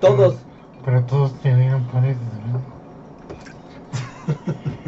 Todos. 0.02 0.36
Pero 0.84 1.02
todos 1.04 1.34
tenían 1.42 1.86
poderes, 1.86 2.18
¿no? 2.52 2.62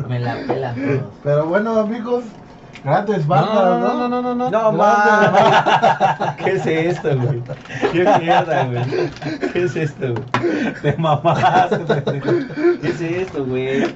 Me 0.10 0.20
la 0.20 0.36
pelan 0.46 0.76
todos. 0.76 1.14
Pero 1.24 1.46
bueno, 1.46 1.80
amigos, 1.80 2.26
grandes 2.84 3.26
No, 3.28 3.36
bandas, 3.36 3.55
no, 3.55 3.80
¿no? 3.80 3.95
no, 3.95 4.09
no, 4.09 4.21
no, 4.21 4.36
no. 4.36 4.51
No, 4.51 4.71
mames. 4.71 5.41
¿Qué 6.43 6.51
es 6.51 6.65
esto, 6.65 7.09
güey? 7.17 7.41
¿Qué 7.91 8.03
mierda, 8.19 8.65
güey? 8.65 8.84
¿Qué 9.53 9.63
es 9.63 9.76
esto, 9.76 10.13
güey? 10.13 10.73
Te 10.82 10.95
mamaste. 10.97 11.78
pendejo. 11.86 12.32
¿Qué 12.82 12.88
es 12.88 13.01
esto, 13.01 13.45
güey? 13.45 13.95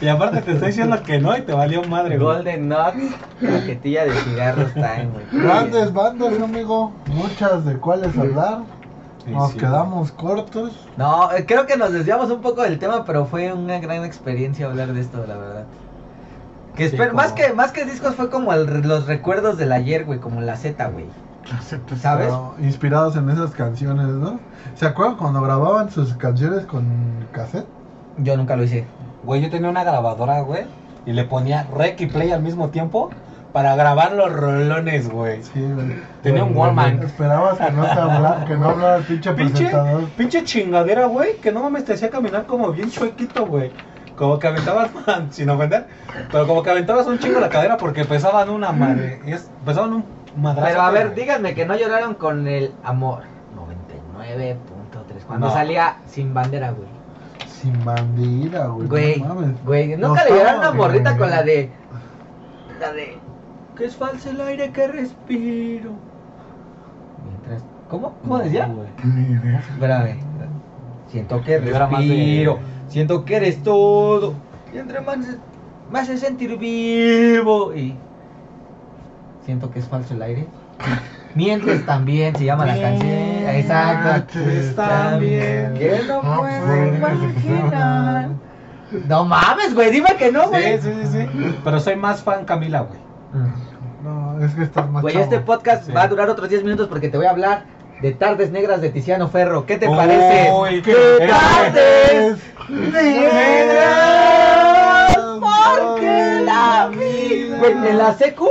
y 0.00 0.08
aparte 0.08 0.42
te 0.42 0.52
estoy 0.52 0.68
diciendo 0.68 1.02
que 1.02 1.18
no 1.18 1.36
y 1.36 1.42
te 1.42 1.52
valió 1.52 1.82
madre, 1.84 2.18
güey. 2.18 2.36
Golden 2.36 2.68
Nuts, 2.68 3.14
paquetilla 3.40 4.04
de 4.04 4.12
cigarros 4.12 4.72
time, 4.74 5.08
güey. 5.12 5.26
Grandes 5.44 5.92
bandas, 5.92 6.40
amigo. 6.40 6.92
Muchas 7.06 7.64
de 7.64 7.76
cuáles 7.78 8.16
hablar. 8.16 8.60
Nos 9.26 9.52
sí. 9.52 9.58
quedamos 9.58 10.10
cortos. 10.12 10.72
No, 10.96 11.30
eh, 11.32 11.44
creo 11.46 11.66
que 11.66 11.76
nos 11.76 11.92
desviamos 11.92 12.30
un 12.30 12.40
poco 12.40 12.62
del 12.62 12.78
tema, 12.78 13.04
pero 13.04 13.26
fue 13.26 13.52
una 13.52 13.78
gran 13.78 14.04
experiencia 14.04 14.66
hablar 14.66 14.92
de 14.94 15.00
esto, 15.02 15.24
la 15.26 15.36
verdad. 15.36 15.64
Que 16.78 16.88
Sí, 16.88 16.96
esper- 16.96 17.08
como- 17.08 17.18
más 17.18 17.32
que 17.32 17.52
más 17.52 17.72
que 17.72 17.84
discos 17.84 18.14
fue 18.14 18.30
como 18.30 18.52
el- 18.54 18.80
los 18.88 19.06
recuerdos 19.06 19.58
del 19.58 19.72
ayer, 19.72 20.04
güey, 20.06 20.18
como 20.20 20.40
la 20.40 20.56
Z, 20.56 20.86
güey. 20.88 21.04
¿Sabes? 22.00 22.32
Inspirados 22.60 23.16
en 23.16 23.28
esas 23.30 23.50
canciones, 23.52 24.06
¿no? 24.06 24.38
¿Se 24.74 24.86
acuerdan 24.86 25.16
cuando 25.16 25.40
grababan 25.42 25.90
sus 25.90 26.14
canciones 26.14 26.64
con 26.66 26.84
cassette? 27.32 27.66
Yo 28.18 28.36
nunca 28.36 28.56
lo 28.56 28.64
hice. 28.64 28.86
Güey, 29.24 29.40
yo 29.42 29.50
tenía 29.50 29.68
una 29.70 29.82
grabadora, 29.84 30.40
güey, 30.42 30.64
y 31.06 31.12
le 31.12 31.24
ponía 31.24 31.66
rec 31.74 32.00
y 32.00 32.06
play 32.06 32.30
al 32.32 32.42
mismo 32.42 32.68
tiempo 32.68 33.10
para 33.52 33.74
grabar 33.76 34.12
los 34.12 34.30
rolones, 34.32 35.08
güey. 35.10 35.42
Sí, 35.42 35.60
güey. 35.60 35.96
Tenía 36.22 36.44
un 36.44 36.54
Walkman. 36.56 37.02
Esperabas 37.02 37.58
que 37.58 37.70
no 37.72 37.82
te 37.82 37.90
hablara, 37.92 38.44
que 38.44 38.56
no 38.56 38.68
hablara 38.68 38.96
el 38.96 39.04
pinche 39.04 39.32
Pinche, 39.32 39.52
presentador. 39.64 40.04
pinche 40.16 40.44
chingadera, 40.44 41.06
güey, 41.06 41.36
que 41.38 41.50
no 41.50 41.62
mames 41.62 41.84
te 41.86 41.94
hacía 41.94 42.10
caminar 42.10 42.44
como 42.46 42.72
bien 42.72 42.90
chuequito, 42.90 43.46
güey. 43.46 43.72
Como 44.18 44.38
que 44.38 44.48
aventabas, 44.48 44.90
sin 45.30 45.48
ofender, 45.48 45.86
pero 46.32 46.46
como 46.46 46.62
que 46.62 46.70
aventabas 46.70 47.06
un 47.06 47.18
chingo 47.18 47.38
la 47.40 47.48
cadera 47.48 47.76
porque 47.76 48.04
pesaban 48.04 48.50
una 48.50 48.72
madre, 48.72 49.20
es, 49.26 49.48
pesaban 49.64 49.92
un 49.94 50.04
madrazo. 50.36 50.66
Pero 50.68 50.80
a 50.82 50.90
ver, 50.90 51.14
díganme 51.14 51.54
que 51.54 51.64
no 51.64 51.76
lloraron 51.76 52.14
con 52.14 52.46
el 52.48 52.72
amor. 52.82 53.22
99.3. 53.56 55.24
Cuando 55.26 55.46
No. 55.48 55.52
salía 55.52 55.98
sin 56.06 56.34
bandera, 56.34 56.70
güey. 56.72 56.88
Sin 57.46 57.84
bandera, 57.84 58.66
güey. 58.66 58.88
Güey, 58.88 59.20
no 59.20 59.34
mames. 59.34 59.64
güey, 59.64 59.96
No 59.96 60.08
nunca 60.08 60.24
le 60.24 60.30
lloraron 60.30 60.54
a 60.54 60.58
una 60.58 60.68
güey. 60.68 60.78
morrita 60.80 61.16
con 61.16 61.30
la 61.30 61.42
de. 61.42 61.70
La 62.80 62.92
de. 62.92 63.18
Que 63.76 63.84
es 63.84 63.96
falso 63.96 64.30
el 64.30 64.40
aire 64.40 64.70
que 64.72 64.86
respiro. 64.88 65.92
Mientras. 67.28 67.62
¿Cómo? 67.88 68.14
¿Cómo 68.22 68.38
decía? 68.38 68.68
Espérame. 69.70 70.18
Siento 71.08 71.40
que 71.42 71.60
Yo 71.64 71.74
era 71.76 71.86
más 71.86 72.00
de- 72.00 72.06
respiro. 72.08 72.58
Siento 72.88 73.24
que 73.24 73.36
eres 73.36 73.62
todo. 73.62 74.34
Y 74.74 74.78
entre 74.78 75.00
más 75.00 75.18
me 75.90 75.98
hace 75.98 76.16
sentir 76.18 76.56
vivo. 76.58 77.74
Y 77.74 77.94
siento 79.44 79.70
que 79.70 79.78
es 79.78 79.86
falso 79.88 80.14
el 80.14 80.22
aire. 80.22 80.46
Mientes 81.34 81.84
también, 81.86 82.34
se 82.36 82.44
llama 82.44 82.66
la 82.66 82.80
canción. 82.80 83.10
Exacto. 83.10 84.38
Mientes 84.38 84.76
también. 84.76 85.74
Que 85.74 86.00
no 86.08 86.20
Ah, 86.22 86.36
puedo 86.38 86.66
pues, 86.66 86.96
imaginar. 86.96 88.28
No 89.06 89.24
mames, 89.24 89.74
güey, 89.74 89.90
dime 89.90 90.16
que 90.18 90.32
no, 90.32 90.44
Sí, 90.44 90.48
güey. 90.50 90.80
sí, 90.80 90.90
sí, 91.02 91.06
sí. 91.12 91.56
Pero 91.62 91.78
soy 91.80 91.96
más 91.96 92.22
fan 92.22 92.44
Camila, 92.46 92.80
güey. 92.80 92.98
Mm. 93.34 94.04
No, 94.04 94.42
es 94.44 94.54
que 94.54 94.62
estás 94.62 94.88
más 94.90 95.02
Güey, 95.02 95.12
chavo. 95.14 95.24
este 95.24 95.40
podcast 95.40 95.84
Sí. 95.86 95.92
va 95.92 96.02
a 96.04 96.08
durar 96.08 96.30
otros 96.30 96.48
10 96.48 96.64
minutos 96.64 96.88
porque 96.88 97.08
te 97.10 97.18
voy 97.18 97.26
a 97.26 97.30
hablar 97.30 97.64
de 98.00 98.12
Tardes 98.12 98.50
Negras 98.50 98.80
de 98.80 98.88
Tiziano 98.88 99.28
Ferro. 99.28 99.66
¿Qué 99.66 99.76
te 99.76 99.86
parece? 99.88 100.50
¡Qué 100.70 100.82
qué- 100.82 101.28
tardes! 101.28 102.38
Negras, 103.88 105.16
Porque 105.40 106.42
la 106.44 106.88
vida. 106.90 107.58
Güey, 107.58 107.72
en 107.72 107.98
la 107.98 108.14
secu, 108.14 108.46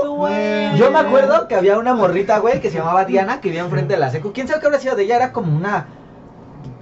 yo 0.76 0.92
me 0.92 1.00
acuerdo 1.00 1.48
que 1.48 1.56
había 1.56 1.78
una 1.78 1.94
morrita, 1.94 2.40
güey, 2.40 2.60
que 2.60 2.70
se 2.72 2.78
llamaba 2.80 3.06
Diana, 3.06 3.40
que 3.40 3.50
vivía 3.50 3.62
enfrente 3.64 3.94
de 3.94 4.00
la 4.00 4.10
secu. 4.10 4.34
¿Quién 4.34 4.48
sabe 4.48 4.60
qué 4.60 4.66
habría 4.68 4.82
sido 4.82 4.96
de 4.96 5.04
ella? 5.04 5.16
Era 5.18 5.32
como 5.32 5.56
una. 5.56 5.86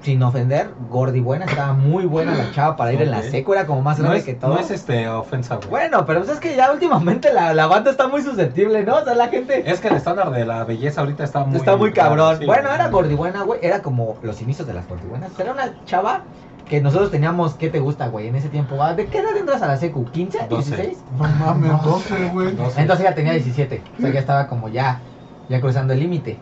Sin 0.01 0.21
ofender, 0.21 0.69
gordi 0.91 1.19
buena, 1.19 1.45
estaba 1.45 1.73
muy 1.73 2.05
buena 2.05 2.35
la 2.35 2.51
chava 2.51 2.75
para 2.77 2.93
ir 2.93 3.01
en 3.01 3.09
la 3.09 3.23
secu, 3.23 3.53
era 3.53 3.65
como 3.65 3.81
más 3.81 3.97
No 3.97 4.03
grande 4.03 4.19
es, 4.19 4.25
que 4.25 4.35
todo. 4.35 4.53
no 4.53 4.59
es 4.59 4.69
este 4.69 5.09
ofensa, 5.09 5.55
güey. 5.55 5.67
Bueno, 5.69 6.05
pero 6.05 6.19
pues 6.19 6.31
es 6.33 6.39
que 6.39 6.55
ya 6.55 6.71
últimamente 6.71 7.33
la, 7.33 7.55
la 7.55 7.65
banda 7.65 7.89
está 7.89 8.07
muy 8.07 8.21
susceptible, 8.21 8.83
¿no? 8.83 8.97
O 8.97 9.03
sea, 9.03 9.15
la 9.15 9.29
gente. 9.29 9.63
Es 9.69 9.79
que 9.79 9.87
el 9.87 9.95
estándar 9.95 10.29
de 10.29 10.45
la 10.45 10.63
belleza 10.63 11.01
ahorita 11.01 11.23
está 11.23 11.43
muy... 11.43 11.57
Está 11.57 11.75
muy 11.75 11.91
cabrón. 11.91 12.37
sí, 12.37 12.45
bueno, 12.45 12.71
era 12.71 12.89
gordibuena, 12.89 13.41
güey. 13.41 13.59
Era 13.63 13.81
como 13.81 14.17
los 14.21 14.39
inicios 14.43 14.67
de 14.67 14.75
las 14.75 14.87
gordibuenas. 14.87 15.31
Era 15.39 15.51
una 15.53 15.73
chava 15.85 16.21
que 16.67 16.81
nosotros 16.81 17.11
teníamos, 17.11 17.53
¿qué 17.55 17.69
te 17.69 17.79
gusta, 17.79 18.07
güey? 18.07 18.27
En 18.27 18.35
ese 18.35 18.49
tiempo, 18.49 18.75
¿va? 18.77 18.93
¿de 18.95 19.05
qué 19.05 19.19
edad 19.19 19.37
entras 19.37 19.61
a 19.61 19.67
la 19.67 19.77
secu? 19.77 20.05
¿15? 20.05 20.47
Doce. 20.47 20.93
¿16? 20.93 20.97
No 21.17 21.27
mames, 21.27 21.83
12, 21.83 22.29
güey. 22.29 22.47
Entonces 22.49 22.99
ella 23.01 23.13
tenía 23.15 23.33
17. 23.33 23.81
O 23.97 24.01
sea, 24.01 24.11
ya 24.11 24.19
estaba 24.19 24.47
como 24.47 24.69
ya, 24.69 24.99
ya 25.47 25.61
cruzando 25.61 25.93
el 25.93 25.99
límite. 25.99 26.39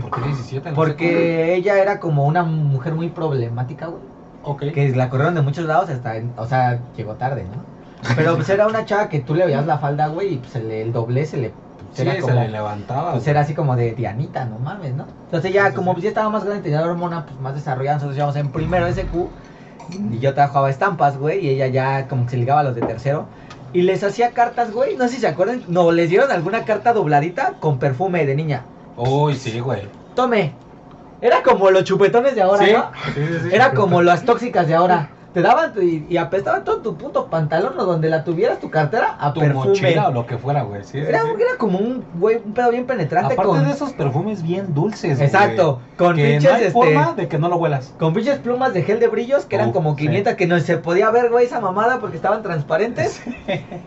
¿Por 0.00 0.10
qué 0.10 0.26
17? 0.28 0.70
No 0.70 0.70
sé 0.70 0.74
Porque 0.76 1.54
ella 1.54 1.78
era 1.82 1.98
como 1.98 2.24
una 2.26 2.44
mujer 2.44 2.94
muy 2.94 3.08
problemática, 3.08 3.86
güey. 3.86 4.02
cómo. 4.42 4.54
Ok. 4.54 4.62
Que 4.72 4.94
la 4.94 5.10
corrieron 5.10 5.34
de 5.34 5.42
muchos 5.42 5.64
lados 5.64 5.90
hasta, 5.90 6.16
en- 6.16 6.32
o 6.36 6.46
sea, 6.46 6.78
llegó 6.96 7.14
tarde, 7.14 7.44
¿no? 7.44 7.62
Pero 8.14 8.36
pues 8.36 8.48
era 8.48 8.66
una 8.68 8.84
chava 8.84 9.08
que 9.08 9.18
tú 9.18 9.34
le 9.34 9.44
veías 9.44 9.66
la 9.66 9.78
falda, 9.78 10.06
güey, 10.06 10.34
y 10.34 10.36
pues 10.38 10.54
el, 10.54 10.70
el 10.70 10.92
doble 10.92 11.26
se 11.26 11.36
le... 11.36 11.52
Sí, 12.02 12.08
era 12.08 12.14
se 12.14 12.20
como- 12.22 12.34
le 12.40 12.48
levantaba. 12.48 13.12
Pues 13.12 13.26
era 13.28 13.40
así 13.40 13.54
como 13.54 13.76
de 13.76 13.92
Dianita, 13.94 14.44
no 14.44 14.58
mames, 14.58 14.94
¿no? 14.94 15.06
Entonces 15.26 15.52
ya, 15.52 15.68
Sí, 15.68 15.74
como 15.74 15.94
sí. 15.94 16.02
ya 16.02 16.08
estaba 16.08 16.28
más 16.30 16.44
grande, 16.44 16.62
tenía 16.62 16.80
la 16.80 16.86
hormona 16.88 17.24
pues 17.26 17.38
más 17.40 17.54
desarrollada, 17.54 17.96
nosotros 17.96 18.16
íbamos 18.16 18.36
en 18.36 18.48
primero 18.50 18.86
SQ 18.86 19.14
y 20.12 20.18
yo 20.18 20.34
trabajaba 20.34 20.68
estampas, 20.70 21.16
güey, 21.16 21.44
y 21.44 21.48
ella 21.50 21.66
ya 21.68 22.08
como 22.08 22.24
que 22.24 22.30
se 22.32 22.36
ligaba 22.36 22.60
a 22.60 22.64
los 22.64 22.74
de 22.74 22.82
tercero 22.82 23.26
y 23.72 23.82
les 23.82 24.02
hacía 24.04 24.30
cartas, 24.32 24.70
güey, 24.72 24.96
no 24.96 25.04
sé 25.08 25.14
si 25.16 25.20
se 25.20 25.28
acuerdan, 25.28 25.62
no, 25.68 25.90
les 25.92 26.08
dieron 26.10 26.30
alguna 26.30 26.64
carta 26.64 26.92
dobladita 26.92 27.54
con 27.60 27.78
perfume 27.78 28.24
de 28.26 28.34
niña. 28.34 28.62
Uy, 28.96 29.34
sí, 29.36 29.60
güey. 29.60 29.82
Tome. 30.14 30.52
Era 31.20 31.42
como 31.42 31.70
los 31.70 31.84
chupetones 31.84 32.34
de 32.34 32.42
ahora, 32.42 32.64
¿no? 32.66 32.90
sí, 33.14 33.26
sí, 33.26 33.38
sí. 33.42 33.48
Era 33.52 33.72
como 33.72 34.02
las 34.02 34.24
tóxicas 34.24 34.66
de 34.68 34.74
ahora. 34.74 35.10
Te 35.34 35.42
daban 35.42 35.74
tu- 35.74 35.82
y, 35.82 36.06
y 36.08 36.16
apestaba 36.16 36.64
todo 36.64 36.78
tu 36.80 36.96
puto 36.96 37.26
pantalón 37.26 37.78
o 37.78 37.84
donde 37.84 38.08
la 38.08 38.24
tuvieras 38.24 38.60
tu 38.60 38.70
cartera 38.70 39.14
a 39.20 39.32
tu 39.34 39.40
perfume. 39.40 39.66
mochila 39.68 40.08
o 40.08 40.12
lo 40.12 40.26
que 40.26 40.38
fuera, 40.38 40.62
güey. 40.62 40.82
Sí, 40.84 40.98
Era, 40.98 41.20
sí. 41.22 41.28
era 41.38 41.58
como 41.58 41.78
un 41.78 42.02
güey, 42.14 42.40
un 42.42 42.54
pedo 42.54 42.70
bien 42.70 42.86
penetrante 42.86 43.34
Aparte 43.34 43.50
con 43.50 43.64
de 43.64 43.70
esos 43.72 43.92
perfumes 43.92 44.42
bien 44.42 44.72
dulces, 44.74 45.20
Exacto, 45.20 45.74
güey, 45.74 45.96
con 45.96 46.16
que 46.16 46.24
pinches, 46.30 46.50
no 46.50 46.56
hay 46.56 46.60
este- 46.62 46.72
forma 46.72 47.12
de 47.14 47.28
que 47.28 47.38
no 47.38 47.48
lo 47.50 47.56
huelas. 47.56 47.94
Con 47.98 48.14
pinches 48.14 48.38
plumas 48.38 48.72
de 48.72 48.82
gel 48.82 49.00
de 49.00 49.08
brillos 49.08 49.44
que 49.44 49.56
eran 49.56 49.68
Uf, 49.68 49.74
como 49.74 49.90
sí. 49.96 50.06
500 50.06 50.34
que 50.34 50.46
no 50.46 50.58
se 50.60 50.78
podía 50.78 51.10
ver, 51.10 51.30
güey, 51.30 51.44
esa 51.44 51.60
mamada 51.60 51.98
porque 52.00 52.16
estaban 52.16 52.42
transparentes. 52.42 53.20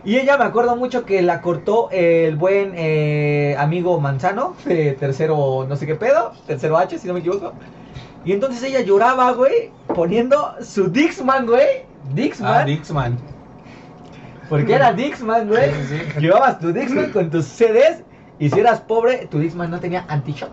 Y 0.06 0.18
ella 0.18 0.38
me 0.38 0.46
acuerdo 0.46 0.76
mucho 0.76 1.06
que 1.06 1.22
la 1.24 1.42
cortó 1.42 1.90
el 1.92 2.36
buen 2.36 2.74
eh, 2.76 3.56
amigo 3.58 4.00
Manzano, 4.00 4.56
de 4.66 4.92
tercero 4.94 5.66
no 5.68 5.76
sé 5.76 5.88
qué 5.88 5.96
pedo, 5.96 6.34
tercero 6.46 6.78
H 6.78 7.00
si 7.00 7.08
no 7.08 7.14
me 7.16 7.20
equivoco. 7.22 7.54
Y 8.24 8.34
entonces 8.34 8.62
ella 8.64 8.82
lloraba, 8.82 9.32
güey, 9.32 9.72
poniendo 9.88 10.56
su 10.62 10.90
Dixman, 10.90 11.46
güey. 11.48 11.86
Dixman. 12.14 12.54
Ah, 12.54 12.64
Dixman. 12.66 13.18
porque 14.50 14.74
era 14.74 14.94
Dixman, 14.94 15.48
güey. 15.48 15.72
Sí. 15.90 16.20
Llevabas 16.20 16.60
tu 16.60 16.72
Dixman 16.74 17.12
con 17.12 17.30
tus 17.30 17.46
CDs 17.46 18.04
y 18.40 18.50
si 18.50 18.60
eras 18.60 18.82
pobre, 18.82 19.28
tu 19.30 19.40
Dixman 19.40 19.72
no 19.72 19.80
tenía 19.80 20.06
anti-shock. 20.08 20.50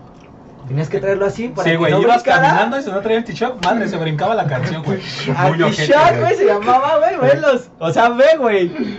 Tenías 0.69 0.89
que 0.91 1.01
traerlo 1.01 1.25
así 1.25 1.49
para 1.49 1.69
Sí, 1.69 1.77
güey, 1.77 1.91
no 1.93 2.03
ibas 2.03 2.23
brincara. 2.23 2.47
caminando 2.49 2.79
y 2.79 2.83
si 2.83 2.91
no 2.91 3.01
traía 3.01 3.25
t-shirt, 3.25 3.65
madre, 3.65 3.89
se 3.89 3.97
brincaba 3.97 4.35
la 4.35 4.47
canción, 4.47 4.83
güey. 4.83 5.01
Anti-shock, 5.35 6.21
güey, 6.21 6.37
se 6.37 6.45
llamaba, 6.47 6.99
güey, 6.99 7.31
velos. 7.31 7.71
O 7.79 7.91
sea, 7.91 8.11
ve, 8.11 8.37
güey. 8.39 8.99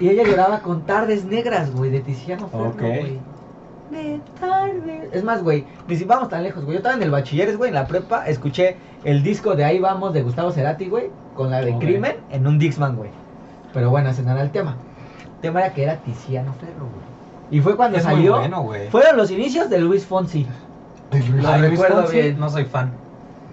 Y 0.00 0.08
ella 0.08 0.24
lloraba 0.24 0.60
con 0.60 0.84
tardes 0.86 1.24
negras, 1.24 1.70
güey, 1.72 1.90
de 1.90 2.00
Tiziano 2.00 2.48
Ferro, 2.48 2.74
güey. 2.78 3.18
De 3.90 4.20
tardes. 4.40 5.08
Es 5.12 5.22
más, 5.24 5.42
güey, 5.42 5.64
ni 5.86 5.96
si 5.96 6.04
vamos 6.04 6.28
tan 6.28 6.42
lejos, 6.42 6.64
güey. 6.64 6.74
Yo 6.74 6.78
estaba 6.78 6.94
en 6.94 7.02
el 7.02 7.10
bachilleres, 7.10 7.56
güey, 7.56 7.68
en 7.68 7.74
la 7.74 7.86
prepa, 7.86 8.26
escuché 8.26 8.76
el 9.04 9.22
disco 9.22 9.54
de 9.54 9.64
Ahí 9.64 9.78
Vamos 9.78 10.12
de 10.14 10.22
Gustavo 10.22 10.50
Cerati, 10.52 10.88
güey, 10.88 11.10
con 11.36 11.50
la 11.50 11.60
de. 11.60 11.76
Crimen 11.78 12.16
en 12.30 12.46
un 12.46 12.58
Dixman, 12.58 12.96
güey. 12.96 13.10
Pero 13.72 13.90
bueno, 13.90 14.10
ese 14.10 14.22
no 14.22 14.32
era 14.32 14.42
el 14.42 14.50
tema. 14.50 14.76
El 15.36 15.40
tema 15.42 15.60
era 15.60 15.74
que 15.74 15.82
era 15.82 15.96
Tiziano 15.96 16.52
Ferro, 16.54 16.86
güey. 16.90 17.14
Y 17.50 17.60
fue 17.60 17.76
cuando 17.76 17.98
Es 17.98 18.04
muy 18.06 18.14
salió. 18.14 18.38
bueno. 18.38 18.90
Fueron 18.90 19.16
los 19.16 19.30
inicios 19.30 19.68
de 19.68 19.78
Luis 19.80 20.06
Fonsi. 20.06 20.46
De 21.10 21.18
Luis- 21.20 21.42
Lo 21.42 21.48
Ay, 21.50 21.60
Luis 21.60 21.70
recuerdo 21.72 22.02
Fonsi, 22.02 22.16
bien. 22.16 22.40
No 22.40 22.48
soy 22.48 22.64
fan. 22.64 22.92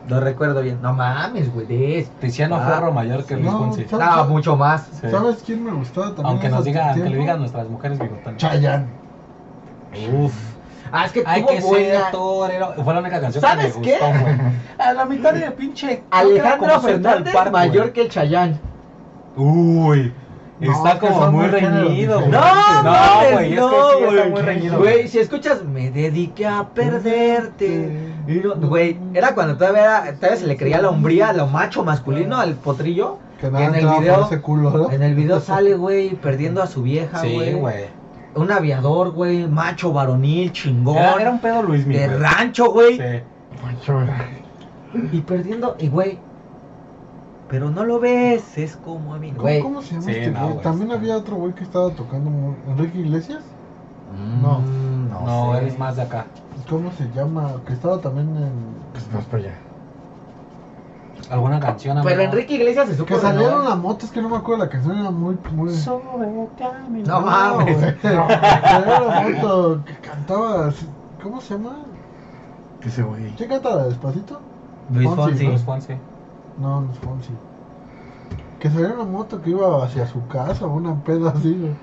Lo 0.08 0.20
recuerdo 0.20 0.62
bien. 0.62 0.82
No 0.82 0.94
mames, 0.94 1.53
güey. 1.53 2.06
Tiziano 2.20 2.56
Ah, 2.56 2.66
Ferro 2.68 2.91
mayor 2.94 3.26
que 3.26 3.36
Luis 3.36 3.52
no, 3.52 3.60
Fonsi. 3.60 3.86
No, 3.91 4.26
mucho 4.26 4.56
más. 4.56 4.88
Sí. 5.02 5.10
¿Sabes 5.10 5.44
quién 5.45 5.64
me 5.64 5.72
gustaba 5.72 6.08
también? 6.08 6.26
Aunque 6.28 6.49
nos 6.49 6.62
ese 6.62 6.70
digan, 6.70 6.95
que 7.03 7.10
le 7.10 7.18
digan 7.18 7.40
nuestras 7.40 7.68
mujeres 7.68 7.99
bigotonas. 7.99 8.38
Chayanne. 8.38 9.01
Uf. 10.14 10.34
Ah, 10.94 11.06
es 11.06 11.12
que 11.14 11.24
Hay 11.26 11.42
tuvo 11.42 11.52
que 11.54 11.62
buena. 11.62 11.88
ser 12.02 12.12
torero. 12.12 12.74
Fue 12.84 12.94
la 12.94 13.00
única 13.00 13.22
canción 13.22 13.42
¿Sabes 13.42 13.74
que 13.74 13.80
me 13.80 13.86
qué? 13.86 13.92
gustó, 14.00 14.20
güey. 14.22 14.36
A 14.78 14.94
la 14.94 15.06
mitad 15.06 15.34
de 15.34 15.52
pinche. 15.52 16.04
Alejandro 16.12 16.82
Fernández 16.82 17.34
Park, 17.34 17.52
güey. 17.52 17.68
mayor 17.70 17.92
que 17.94 18.02
el 18.02 18.10
Chayán. 18.10 18.60
Uy. 19.38 20.14
No, 20.60 20.72
Está 20.74 21.00
como 21.00 21.32
muy 21.32 21.48
reñido, 21.48 22.20
güey. 22.20 22.32
No, 22.32 22.84
no, 22.84 22.92
güey. 23.34 23.46
Es 23.46 23.50
que 23.50 23.56
no, 23.56 23.70
sí 23.70 23.76
está 24.04 24.10
güey. 24.12 24.30
muy 24.32 24.42
reñido. 24.42 24.78
Güey, 24.80 25.08
si 25.08 25.18
escuchas, 25.20 25.64
me 25.64 25.90
dediqué 25.90 26.46
a 26.46 26.68
perderte. 26.70 28.12
Güey, 28.60 29.00
era 29.16 29.34
cuando 29.34 29.58
todavía, 29.58 29.82
era- 30.04 30.14
todavía 30.16 30.38
se 30.40 30.46
le 30.46 30.58
creía 30.58 30.80
la 30.82 30.90
hombría, 30.90 31.34
lo 31.34 31.48
macho 31.48 31.84
masculino 31.84 32.38
al 32.38 32.54
potrillo. 32.56 33.18
Que 33.40 33.50
nada 33.50 33.66
en 33.66 33.76
el 33.76 33.88
video, 33.88 34.30
culo, 34.44 34.70
¿no? 34.70 34.92
en 34.92 35.02
el 35.02 35.16
video 35.16 35.40
sale, 35.42 35.74
güey, 35.74 36.12
perdiendo 36.16 36.62
a 36.62 36.68
su 36.68 36.84
vieja, 36.84 37.22
Sí, 37.22 37.54
güey. 37.54 37.88
Un 38.36 38.52
aviador, 38.52 39.12
güey, 39.12 39.48
macho, 39.48 39.91
varonil, 39.91 40.52
chingón. 40.52 40.98
Era, 40.98 41.16
era 41.22 41.32
un 41.32 41.40
pedo 41.40 41.62
Luis 41.64 41.84
de 41.86 41.90
Miguel. 41.94 42.20
rancho, 42.20 42.72
güey. 42.72 42.98
Sí. 42.98 43.24
Y 45.12 45.22
perdiendo, 45.22 45.76
y 45.80 45.88
güey. 45.90 46.18
Pero 47.49 47.70
no 47.70 47.84
lo 47.84 47.99
ves, 47.99 48.58
es 48.58 48.78
como 48.78 49.14
a 49.14 49.20
mí, 49.20 49.32
¿Cómo, 49.32 49.41
güey. 49.41 49.60
cómo 49.62 49.82
se 49.82 49.95
llama 49.95 50.06
Sí, 50.06 50.12
este 50.12 50.32
no, 50.32 50.40
güey? 50.40 50.52
güey, 50.53 50.64
También 50.64 50.91
había 50.94 51.18
otro 51.18 51.36
güey 51.36 51.53
que 51.53 51.64
estaba 51.66 51.90
tocando 51.90 52.56
Enrique 52.70 52.99
Iglesias. 52.99 53.44
Mm, 54.16 54.41
No. 54.41 54.60
no, 55.10 55.26
No, 55.26 55.52
sé. 55.53 55.58
eres 55.60 55.78
más 55.78 55.98
de 55.98 56.03
acá. 56.03 56.26
¿Cómo 56.70 56.91
se 56.94 57.10
llama? 57.14 57.52
Que 57.68 57.74
estaba 57.74 57.99
también 57.99 58.28
en. 58.38 58.52
pues 58.94 59.12
más 59.14 59.26
para 59.26 59.44
allá. 59.44 59.53
¿Alguna 61.32 61.60
canción, 61.60 61.98
amigo? 61.98 62.10
Pero 62.10 62.22
Enrique 62.24 62.56
Iglesias 62.56 62.88
se 62.90 62.95
supo 62.95 63.08
Que 63.16 63.20
salieron 63.20 63.49
renovar. 63.60 63.70
la 63.70 63.76
moto, 63.76 64.06
es 64.06 64.12
que 64.12 64.22
no 64.22 64.30
me 64.30 64.38
acuerdo, 64.38 64.66
la 64.66 64.70
canción 64.70 64.98
era 64.99 65.10
muy. 65.12 65.38
muy... 65.53 65.72
No 67.06 67.22
mames. 67.22 67.80
güey. 67.80 67.95
Salieron 68.02 69.08
la 69.08 69.22
moto 69.30 69.82
que 69.86 69.94
cantaba. 70.08 70.72
¿Cómo 71.24 71.40
se 71.41 71.53
llama? 71.53 71.78
Ese 72.84 73.03
güey. 73.03 73.32
¿Quién 73.36 73.49
canta 73.49 73.76
la 73.76 73.84
despacito? 73.86 74.41
Luis 74.91 75.10
Fonsi. 75.10 75.45
Luis 75.48 75.62
Fonsi. 75.62 75.94
No, 76.58 76.82
no 76.82 76.91
es 76.91 76.99
Fonsi. 76.99 77.32
Que 78.60 78.70
salió 78.70 78.94
una 78.94 79.06
moto 79.06 79.41
que 79.41 79.52
iba 79.52 79.84
hacia 79.86 80.06
su 80.08 80.28
casa, 80.28 80.66
una 80.68 80.95
pedo 81.03 81.30
así, 81.30 81.56
güey. 81.58 81.74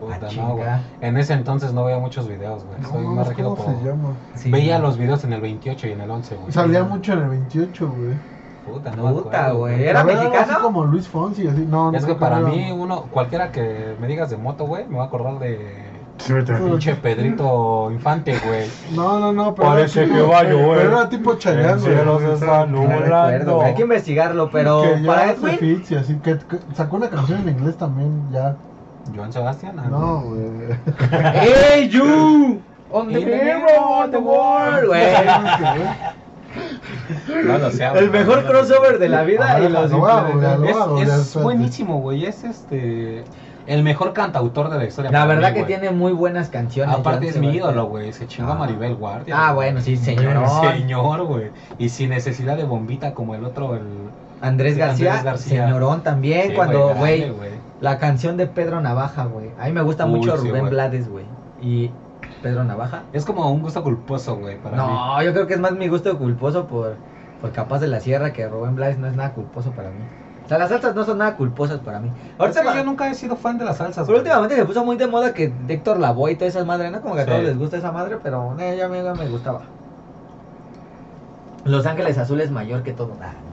Puta, 0.00 0.26
Ah, 0.28 0.34
no, 0.36 0.56
güey. 0.56 0.68
En 1.00 1.16
ese 1.16 1.32
entonces 1.32 1.72
no 1.72 1.84
veía 1.84 1.98
muchos 1.98 2.28
videos, 2.28 2.64
güey. 2.64 2.80
No, 2.80 2.88
Soy 2.90 3.06
más 3.06 3.30
¿cómo 3.30 3.54
por... 3.54 3.66
se 3.66 3.84
llama? 3.84 4.08
Sí. 4.34 4.50
Veía 4.50 4.78
los 4.78 4.98
videos 4.98 5.24
en 5.24 5.32
el 5.32 5.40
28 5.40 5.86
y 5.86 5.92
en 5.92 6.00
el 6.02 6.10
11, 6.10 6.34
güey. 6.36 6.52
Salía 6.52 6.84
mucho 6.84 7.12
en 7.14 7.18
el 7.20 7.28
28, 7.28 7.86
güey. 7.96 8.35
Puta, 8.66 8.90
no 8.96 9.14
Puta, 9.14 9.52
güey. 9.52 9.84
¿Era 9.84 10.04
mexicano? 10.04 10.36
Así 10.40 10.54
como 10.62 10.84
Luis 10.84 11.08
Fonsi, 11.08 11.46
así. 11.46 11.64
No, 11.68 11.92
no 11.92 11.98
Es 11.98 12.04
que 12.04 12.14
para 12.14 12.40
mí, 12.40 12.70
uno, 12.72 13.02
cualquiera 13.10 13.52
que 13.52 13.94
me 14.00 14.06
digas 14.08 14.30
de 14.30 14.36
moto, 14.36 14.66
güey, 14.66 14.86
me 14.86 14.98
va 14.98 15.04
a 15.04 15.06
acordar 15.06 15.38
de 15.38 15.96
pinche 16.16 16.94
Pedrito 16.96 17.90
Infante, 17.90 18.38
güey. 18.46 18.66
No, 18.94 19.20
no, 19.20 19.32
no, 19.32 19.54
pero. 19.54 19.68
Parece 19.68 20.02
era 20.04 20.08
que 20.12 20.18
tipo- 20.20 20.28
va 20.32 20.38
a 20.38 20.44
llover. 20.44 20.78
Pero 20.78 20.98
era 20.98 21.08
tipo 21.08 21.32
El 21.32 21.38
cielo 21.80 22.14
güey. 22.14 22.26
se 22.26 22.32
está 22.34 22.66
güey. 23.56 23.66
Hay 23.68 23.74
que 23.74 23.82
investigarlo, 23.82 24.50
pero 24.50 24.82
que 24.82 25.02
ya 25.02 25.06
para 25.06 25.32
y 25.90 25.94
así. 25.94 26.16
Que, 26.16 26.38
que 26.38 26.58
sacó 26.74 26.96
una 26.96 27.08
canción 27.10 27.40
en 27.42 27.48
inglés 27.50 27.76
también, 27.76 28.28
ya. 28.32 28.56
Joan 29.14 29.32
Sebastián. 29.32 29.78
ah, 29.78 29.86
No, 29.88 30.22
güey. 30.22 30.50
¡Hey, 31.34 31.88
you! 31.88 32.60
On 32.90 33.08
the 33.12 33.18
mirror 33.18 34.04
of 34.04 34.10
the 34.10 34.18
world, 34.18 34.86
güey. 34.86 35.02
No 37.44 37.58
lo 37.58 37.70
sé, 37.70 37.84
El 37.84 38.10
mejor 38.10 38.44
crossover 38.44 38.98
de 38.98 39.08
la 39.08 39.22
vida 39.24 39.60
y 39.60 39.68
los 39.68 39.90
lo 39.90 40.98
Es, 41.00 41.34
buenísimo, 41.34 42.00
güey. 42.00 42.24
Es 42.26 42.44
este. 42.44 43.24
El 43.66 43.82
mejor 43.82 44.12
cantautor 44.12 44.70
de 44.70 44.78
la 44.78 44.84
historia. 44.84 45.10
La 45.10 45.26
verdad 45.26 45.50
mí, 45.52 45.58
que 45.58 45.64
tiene 45.64 45.90
muy 45.90 46.12
buenas 46.12 46.50
canciones. 46.50 46.94
Aparte 46.96 47.26
es 47.28 47.36
mi 47.36 47.50
ídolo, 47.50 47.86
güey. 47.86 48.12
Se 48.12 48.28
chingó 48.28 48.52
a 48.52 48.54
Ah. 48.54 48.58
Maribel 48.58 48.94
Guardia. 48.94 49.34
Ah, 49.48 49.52
bueno, 49.54 49.80
sí, 49.80 49.96
Señor, 49.96 50.22
señorón. 50.24 50.72
señor, 50.76 51.24
güey. 51.24 51.50
Y 51.78 51.88
sin 51.88 52.10
necesidad 52.10 52.56
de 52.56 52.62
bombita 52.64 53.12
como 53.12 53.34
el 53.34 53.44
otro, 53.44 53.74
el. 53.74 53.82
Andrés 54.40 54.74
Sí, 54.74 54.80
García, 54.80 55.10
Andrés 55.14 55.24
García. 55.24 55.64
señorón 55.66 56.02
también, 56.02 56.50
Sí, 56.50 56.54
cuando, 56.54 56.94
güey, 56.94 57.32
la 57.80 57.98
canción 57.98 58.36
de 58.36 58.46
Pedro 58.46 58.80
Navaja, 58.80 59.24
güey. 59.24 59.50
A 59.58 59.64
mí 59.66 59.72
me 59.72 59.82
gusta 59.82 60.04
Uy, 60.06 60.12
mucho 60.12 60.36
sí, 60.36 60.48
Rubén. 60.48 60.68
Blades, 60.68 61.08
güey. 61.08 61.24
Y 61.62 61.90
Pedro 62.46 62.62
Navaja. 62.62 63.02
Es 63.12 63.24
como 63.24 63.50
un 63.50 63.60
gusto 63.60 63.82
culposo, 63.82 64.36
güey, 64.36 64.56
para 64.56 64.76
mí. 64.76 64.82
No, 64.82 65.20
yo 65.22 65.32
creo 65.32 65.46
que 65.48 65.54
es 65.54 65.60
más 65.60 65.72
mi 65.72 65.88
gusto 65.88 66.16
culposo 66.16 66.66
por, 66.66 66.94
por 67.40 67.50
Capaz 67.50 67.80
de 67.80 67.88
la 67.88 67.98
Sierra 67.98 68.32
que 68.32 68.46
Rubén 68.48 68.76
Blades 68.76 68.98
no 68.98 69.08
es 69.08 69.16
nada 69.16 69.32
culposo 69.32 69.72
para 69.72 69.88
mí. 69.90 69.96
O 70.44 70.48
sea, 70.48 70.58
las 70.58 70.68
salsas 70.68 70.94
no 70.94 71.04
son 71.04 71.18
nada 71.18 71.36
culposas 71.36 71.80
para 71.80 71.98
mí. 71.98 72.08
Ahorita 72.38 72.60
Es 72.62 72.68
que 72.70 72.76
yo 72.76 72.84
nunca 72.84 73.10
he 73.10 73.14
sido 73.16 73.34
fan 73.34 73.58
de 73.58 73.64
las 73.64 73.78
salsas. 73.78 74.06
Pero 74.06 74.18
güey. 74.18 74.20
últimamente 74.20 74.54
se 74.54 74.64
puso 74.64 74.84
muy 74.84 74.96
de 74.96 75.08
moda 75.08 75.34
que 75.34 75.52
Héctor 75.66 75.98
Lavoe 75.98 76.30
y 76.30 76.36
toda 76.36 76.46
esa 76.46 76.64
madre, 76.64 76.88
¿no? 76.92 77.00
Como 77.00 77.16
que 77.16 77.22
a 77.22 77.24
Sí. 77.24 77.30
todos 77.30 77.42
les 77.42 77.58
gusta 77.58 77.78
esa 77.78 77.90
madre, 77.90 78.18
pero 78.22 78.54
eh, 78.60 78.80
a 78.80 78.88
mí 78.88 78.98
no 79.04 79.16
me 79.16 79.26
gustaba. 79.28 79.62
Los 81.64 81.84
Ángeles 81.84 82.16
Azules 82.16 82.52
mayor 82.52 82.84
que 82.84 82.92
todo. 82.92 83.08
No. 83.08 83.45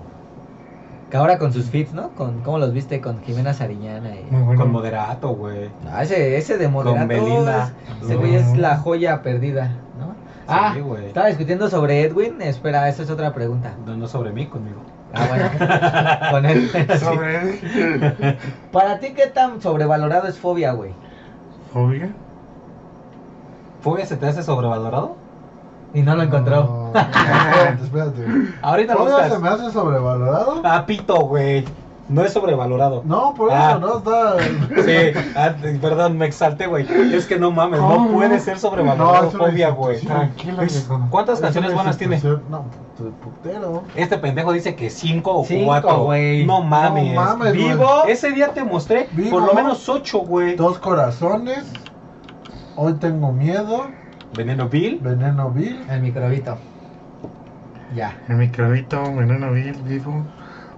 Que 1.14 1.18
ahora 1.18 1.38
con 1.38 1.54
sus 1.54 1.66
fits, 1.70 1.94
¿no? 1.94 2.10
Con 2.16 2.42
cómo 2.42 2.58
los 2.58 2.74
viste 2.74 3.00
con 3.00 3.22
Jimena 3.22 3.54
Sariñana 3.54 4.16
y... 4.16 4.24
Muy 4.32 4.42
bueno. 4.42 4.60
Con 4.60 4.72
moderato, 4.72 5.30
güey. 5.36 5.70
Ah, 5.92 6.02
ese, 6.02 6.38
ese 6.40 6.58
de 6.58 6.68
Moderato 6.68 7.08
Belinda. 7.08 7.72
es- 8.00 8.06
ese 8.06 8.16
güey 8.16 8.34
es 8.34 8.58
la 8.58 8.78
joya 8.78 9.22
perdida, 9.22 9.74
¿no? 10.00 10.16
Ah, 10.48 10.74
güey. 10.84 11.06
estaba 11.06 11.28
discutiendo 11.28 11.70
sobre 11.70 12.02
Edwin. 12.02 12.42
Espera, 12.42 12.90
esa 12.90 13.04
es 13.04 13.12
otra 13.12 13.32
pregunta. 13.32 13.76
No, 13.86 13.96
no 13.96 14.08
sobre 14.08 14.32
mí, 14.32 14.48
conmigo. 14.48 14.82
Ah, 15.14 15.28
bueno. 15.30 16.32
Con 16.32 16.46
él. 16.48 16.68
sí. 16.72 16.98
Sobre 16.98 18.38
Para 18.72 18.98
ti, 18.98 19.14
¿qué 19.14 19.28
tan 19.28 19.62
sobrevalorado 19.62 20.28
es 20.28 20.40
fobia, 20.40 20.72
güey? 20.72 20.96
fobia. 21.72 22.10
¿Fobia 23.82 24.08
se 24.08 24.18
te 24.18 24.26
hace 24.26 24.42
sobrevalorado? 24.42 25.16
Y 25.94 26.02
no 26.02 26.16
lo 26.16 26.24
encontró. 26.24 26.92
No, 26.94 27.00
espérate, 27.00 27.84
espérate. 27.84 28.26
Ahorita 28.62 28.94
lo 28.94 29.00
¿Fobia 29.02 29.14
buscas. 29.16 29.34
se 29.34 29.40
me 29.40 29.50
hace 29.50 29.72
sobrevalorado? 29.72 30.62
Ah, 30.64 30.86
pito, 30.86 31.16
güey. 31.28 31.66
No 32.10 32.22
es 32.24 32.34
sobrevalorado. 32.34 33.02
No, 33.06 33.34
por 33.34 33.50
eso 33.50 33.58
Ah. 33.58 33.78
no 33.80 33.98
está. 34.00 34.36
Sí, 34.84 35.20
ah, 35.38 35.54
perdón, 35.82 36.18
me 36.18 36.26
exalté, 36.26 36.68
güey. 36.68 36.86
Es 37.14 37.26
que 37.28 37.40
no 37.40 37.50
mames, 37.52 37.80
no 37.80 38.10
puede 38.12 38.40
ser 38.42 38.60
sobrevalorado 38.60 39.32
No, 39.32 39.32
fobia, 39.32 39.70
güey. 39.70 40.02
Tranquilo, 40.02 40.62
Es-. 40.64 40.90
¿Cuántas 41.10 41.36
Es 41.36 41.42
canciones 41.42 41.74
buenas 41.74 41.98
tiene? 41.98 42.20
No, 42.50 42.66
tu 42.98 43.10
putero. 43.12 43.84
Este 43.96 44.18
pendejo 44.18 44.52
dice 44.52 44.76
que 44.76 44.90
cinco 44.90 45.40
o 45.40 45.46
Cinco, 45.46 45.66
cuatro. 45.68 46.04
güey. 46.04 46.46
No 46.46 46.62
mames. 46.62 47.14
No 47.14 47.22
mames, 47.22 47.54
güey. 47.54 47.68
Vivo. 47.70 48.04
Ese 48.08 48.32
día 48.32 48.50
te 48.50 48.64
mostré 48.66 49.08
Vivo. 49.14 49.30
por 49.40 49.44
lo 49.48 49.54
menos 49.54 49.88
ocho, 49.88 50.20
güey. 50.20 50.56
Dos 50.58 50.80
corazones. 50.80 51.64
Hoy 52.76 52.94
tengo 52.96 53.32
miedo. 53.32 53.86
Veneno 54.36 54.68
Bill. 54.70 55.00
Veneno 55.02 55.50
Bill. 55.52 55.80
El 55.90 56.02
microbito. 56.02 56.58
Ya. 57.96 58.18
El 58.28 58.38
microbito, 58.38 59.04
veneno 59.16 59.52
vil, 59.52 59.74
vivo. 59.84 60.26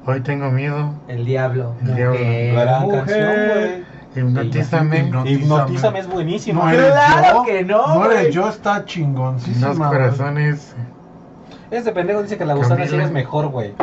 Hoy 0.06 0.20
tengo 0.22 0.52
miedo. 0.52 0.94
El 1.08 1.24
diablo. 1.26 1.74
El 1.82 1.96
diablo. 1.96 2.20
Gran 2.62 2.82
mujer. 2.84 3.06
canción, 3.06 3.86
Hipnotízame. 4.16 5.06
Hipno- 5.10 5.26
Hipnotízame 5.30 6.00
es 6.00 6.08
buenísimo. 6.08 6.64
No 6.64 6.70
eres 6.70 6.92
Claro 6.92 7.38
yo. 7.38 7.44
que 7.44 7.64
no, 7.64 7.88
No 7.88 7.96
güey. 8.06 8.18
eres 8.18 8.34
yo, 8.36 8.50
está 8.50 8.84
chingoncísima. 8.86 9.68
Dos 9.68 9.78
güey. 9.78 9.90
corazones. 9.90 10.76
Este 11.72 11.92
pendejo 11.92 12.22
dice 12.22 12.38
que 12.38 12.46
la 12.46 12.54
gusana 12.54 12.86
ciega 12.86 13.06
es 13.06 13.12
mejor, 13.12 13.48
güey. 13.48 13.74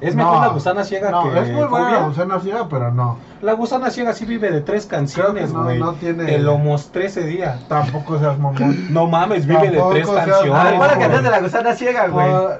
Es 0.00 0.14
No. 0.14 0.24
mejor 0.24 0.40
la 0.42 0.48
gusana 0.48 0.84
ciega 0.84 1.10
No, 1.10 1.24
que 1.24 1.40
es 1.40 1.48
muy 1.50 1.64
buena 1.66 1.86
Fobia. 1.86 2.00
la 2.00 2.06
gusana 2.08 2.40
ciega, 2.40 2.68
pero 2.68 2.92
no. 2.92 3.16
La 3.42 3.52
gusana 3.54 3.90
ciega 3.90 4.12
sí 4.12 4.26
vive 4.26 4.50
de 4.52 4.60
tres 4.60 4.86
canciones, 4.86 5.48
que 5.50 5.56
no- 5.56 5.64
güey. 5.64 5.78
no 5.78 5.92
tiene- 5.94 6.24
Te 6.24 6.38
lo 6.38 6.56
mostré 6.58 7.06
ese 7.06 7.24
día. 7.24 7.58
Tampoco 7.68 8.18
seas 8.18 8.38
mamón. 8.38 8.58
No 8.92 9.06
mames, 9.08 9.46
vive 9.46 9.62
de 9.70 9.76
Tampoco 9.78 9.90
tres 9.94 10.06
seas- 10.08 10.26
canciones. 10.26 10.54
A 10.54 10.64
ver, 10.64 10.74
¿cuál 10.76 10.90
es 10.90 10.92
la 10.92 10.94
güey. 10.96 11.00
canción 11.00 11.24
de 11.24 11.30
la 11.30 11.40
gusana 11.40 11.74
ciega, 11.74 12.06
güey? 12.08 12.26
Ah, 12.28 12.58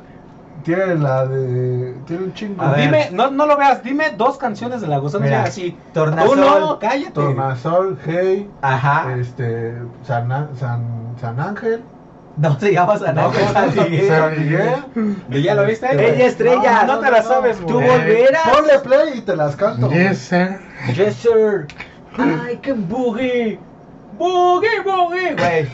Tiene 0.64 0.96
la 0.96 1.24
de. 1.24 1.94
Tiene 2.04 2.24
un 2.24 2.34
chingo. 2.34 2.60
A 2.62 2.72
ver. 2.72 2.80
Dime, 2.80 3.08
no, 3.12 3.30
no 3.30 3.46
lo 3.46 3.56
veas, 3.56 3.82
dime 3.84 4.10
dos 4.16 4.36
canciones 4.36 4.80
de 4.80 4.88
la 4.88 4.98
gusana 4.98 5.24
Mira, 5.24 5.46
ciega 5.46 5.48
así. 5.48 5.78
Tornasol. 5.94 6.30
Tú 6.30 6.44
no, 6.44 6.78
cállate. 6.80 7.12
Tornasol, 7.12 7.98
Hey, 8.04 8.50
Ajá. 8.60 9.14
este. 9.16 9.74
San, 10.02 10.28
San, 10.58 11.14
San 11.20 11.40
Ángel. 11.40 11.84
No 12.38 12.58
se 12.58 12.72
llama 12.72 12.96
San 12.98 13.14
No, 13.16 13.32
San 13.52 13.74
Miguel. 13.90 14.08
San 14.08 14.38
Miguel. 14.38 15.16
¿Y 15.30 15.42
ya 15.42 15.54
lo 15.54 15.64
viste? 15.66 15.88
Ella 15.92 16.26
estrella. 16.26 16.84
No, 16.84 16.94
no 16.94 17.00
te 17.00 17.10
la 17.10 17.22
sabes, 17.22 17.58
Tú 17.58 17.74
güey. 17.74 17.88
volverás. 17.88 18.48
Ponle 18.48 18.78
play 18.78 19.18
y 19.18 19.20
te 19.22 19.34
las 19.36 19.56
canto. 19.56 19.90
Yes, 19.90 20.18
sir. 20.18 20.60
Yes, 20.94 21.16
sir. 21.16 21.66
I 22.18 22.56
can 22.56 22.88
boogie. 22.88 23.58
Boogie, 24.18 24.80
boogie. 24.84 25.34
Güey. 25.34 25.68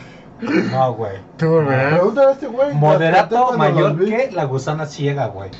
No, 0.71 0.93
güey. 0.93 1.13
Tú 1.37 1.49
volverás. 1.49 1.93
Pregúntale 1.93 2.27
a 2.27 2.31
este 2.31 2.47
güey. 2.47 2.73
Moderato 2.73 3.57
mayor 3.57 4.03
que 4.03 4.31
la 4.31 4.45
gusana 4.45 4.85
ciega, 4.85 5.27
güey. 5.27 5.51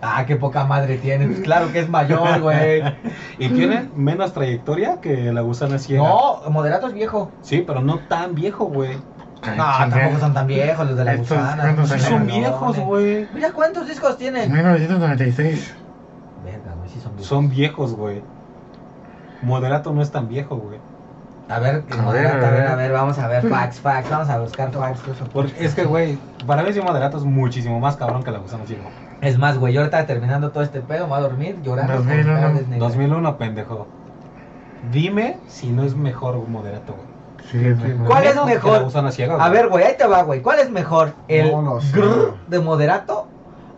Ah, 0.00 0.24
qué 0.26 0.36
poca 0.36 0.64
madre 0.64 0.98
tiene. 0.98 1.26
Pues 1.26 1.40
claro 1.40 1.72
que 1.72 1.80
es 1.80 1.88
mayor, 1.88 2.40
güey. 2.42 2.82
Y 3.38 3.48
tiene 3.48 3.88
menos 3.96 4.32
trayectoria 4.32 5.00
que 5.00 5.32
la 5.32 5.40
gusana 5.40 5.78
ciega. 5.78 6.02
No, 6.04 6.42
Moderato 6.50 6.86
es 6.88 6.92
viejo. 6.92 7.30
Sí, 7.42 7.64
pero 7.66 7.80
no 7.82 7.98
tan 8.08 8.34
viejo, 8.34 8.66
güey. 8.66 8.98
No, 9.56 9.64
tampoco 9.90 10.18
son 10.18 10.34
tan 10.34 10.46
viejos 10.46 10.86
los 10.88 10.96
de 10.96 11.04
la 11.04 11.14
Estos, 11.14 11.28
gusana. 11.38 11.62
¿cuántos 11.62 11.88
Sí 11.88 11.94
años? 11.94 12.04
son 12.08 12.26
viejos, 12.26 12.78
güey. 12.78 13.28
Mira 13.34 13.52
cuántos 13.52 13.86
discos 13.86 14.16
tienen. 14.18 14.50
1996. 14.52 15.74
Verga, 16.44 16.74
güey, 16.76 16.88
sí 16.90 17.00
son 17.00 17.12
viejos. 17.12 17.26
Son 17.28 17.48
viejos, 17.48 17.94
güey. 17.94 18.22
Moderato 19.42 19.92
no 19.92 20.02
es 20.02 20.10
tan 20.10 20.28
viejo, 20.28 20.56
güey. 20.56 20.78
A 21.48 21.60
ver, 21.60 21.82
A 21.90 21.96
Moderato, 22.02 22.36
ver, 22.36 22.44
a 22.44 22.48
a 22.48 22.50
ver, 22.50 22.66
a 22.66 22.74
ver, 22.76 22.92
vamos 22.92 23.18
a 23.18 23.26
ver, 23.26 23.48
fax, 23.48 23.80
fax, 23.80 24.10
vamos 24.10 24.28
a 24.28 24.38
buscar 24.38 24.70
fax. 24.70 25.00
Porque 25.32 25.64
es 25.64 25.74
que, 25.74 25.84
güey, 25.84 26.18
para 26.46 26.62
mí 26.62 26.72
sí 26.74 26.80
Moderato 26.82 27.16
es 27.16 27.24
muchísimo 27.24 27.80
más 27.80 27.96
cabrón 27.96 28.22
que 28.22 28.30
la 28.30 28.38
gusana 28.38 28.64
ciega. 28.66 28.82
Es 29.22 29.38
más, 29.38 29.56
güey, 29.56 29.72
yo 29.72 29.80
ahorita 29.80 30.04
terminando 30.06 30.50
todo 30.50 30.62
este 30.62 30.80
pedo, 30.82 31.04
me 31.04 31.10
voy 31.10 31.18
a 31.18 31.22
dormir 31.22 31.58
llorando. 31.62 31.94
con 31.94 32.06
2001. 32.06 32.34
espaldas 32.36 32.68
negras. 32.68 32.78
2001, 32.80 33.38
pendejo. 33.38 33.86
Dime 34.92 35.38
si 35.48 35.70
no 35.70 35.84
es 35.84 35.94
mejor 35.96 36.36
Moderato, 36.48 36.92
güey. 36.94 37.17
Sí. 37.50 37.58
¿Cuál 38.06 38.24
es 38.24 38.44
mejor? 38.44 39.12
Ciega, 39.12 39.36
A 39.42 39.48
ver, 39.48 39.68
güey, 39.68 39.84
ahí 39.84 39.94
te 39.96 40.06
va, 40.06 40.22
güey. 40.22 40.42
¿Cuál 40.42 40.58
es 40.60 40.70
mejor? 40.70 41.12
¿El 41.28 41.50
No 41.50 41.78
grrr 41.92 42.34
de 42.46 42.58
Moderato 42.60 43.26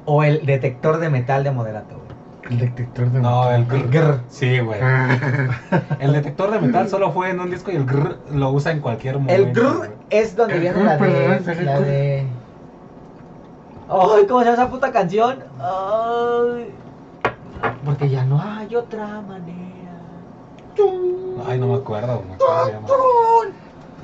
o 0.06 0.24
el 0.24 0.44
detector 0.44 0.98
de 0.98 1.08
metal 1.10 1.44
de 1.44 1.50
Moderato, 1.52 1.94
güey? 1.96 2.10
El 2.50 2.58
detector 2.58 3.10
de 3.10 3.20
No, 3.20 3.48
el 3.52 3.60
metal. 3.66 3.82
grr. 3.82 3.90
Grr. 3.90 4.20
Sí, 4.28 4.58
güey. 4.58 4.80
Ah, 4.82 5.16
El 6.00 6.12
detector 6.12 6.50
de 6.50 6.60
metal 6.60 6.88
solo 6.90 7.12
fue 7.12 7.30
en 7.30 7.38
un 7.38 7.50
disco 7.50 7.70
y 7.70 7.76
el 7.76 7.84
grr 7.86 8.18
lo 8.32 8.50
usa 8.50 8.72
en 8.72 8.80
cualquier 8.80 9.18
momento. 9.18 9.34
El 9.42 9.52
grrr 9.52 9.76
güey. 9.78 9.90
es 10.10 10.34
donde 10.34 10.54
El 10.54 10.60
viene 10.60 10.76
grrr, 10.76 10.84
la 10.86 10.96
de. 10.96 11.36
el 11.36 11.64
La 11.66 11.72
grrr. 11.76 11.84
de. 11.86 12.26
Ay, 13.88 14.26
¿cómo 14.26 14.40
se 14.40 14.46
llama 14.46 14.52
esa 14.62 14.68
puta 14.68 14.92
canción? 14.92 15.38
Ay. 15.60 16.72
Porque 17.84 18.08
ya 18.08 18.24
no 18.24 18.40
hay 18.42 18.74
otra 18.74 19.20
manera. 19.20 19.69
Ay, 21.46 21.58
no 21.58 21.68
me 21.68 21.74
acuerdo, 21.76 22.22
güey. 22.26 22.38
¿Cómo 22.38 22.64
se 22.66 22.72
llama? 22.72 22.88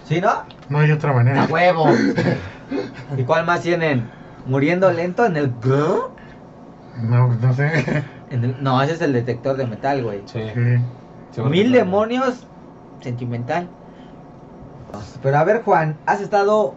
¿Sí, 0.04 0.20
no? 0.20 0.30
no 0.68 0.78
hay 0.78 0.90
otra 0.92 1.10
¡A 1.10 1.14
manera. 1.14 1.46
huevo! 1.50 1.86
¿Y 3.16 3.22
cuál 3.24 3.44
más 3.46 3.60
tienen? 3.60 4.08
¿Muriendo 4.46 4.90
lento 4.92 5.24
en 5.26 5.36
el 5.36 5.52
grrr? 5.60 6.10
No, 7.02 7.28
no 7.28 7.52
sé. 7.54 8.04
En 8.30 8.44
el- 8.44 8.62
No, 8.62 8.80
ese 8.82 8.94
es 8.94 9.00
el 9.02 9.12
detector 9.12 9.56
de 9.56 9.66
metal, 9.66 10.02
güey. 10.02 10.22
Sí. 10.26 10.40
Sí. 10.54 10.60
seguro 11.32 11.50
Mil 11.50 11.72
que 11.72 11.78
demonios 11.78 12.46
sentimental. 13.00 13.68
Pero 15.22 15.38
a 15.38 15.44
ver, 15.44 15.62
Juan, 15.62 15.96
has 16.06 16.20
estado 16.20 16.74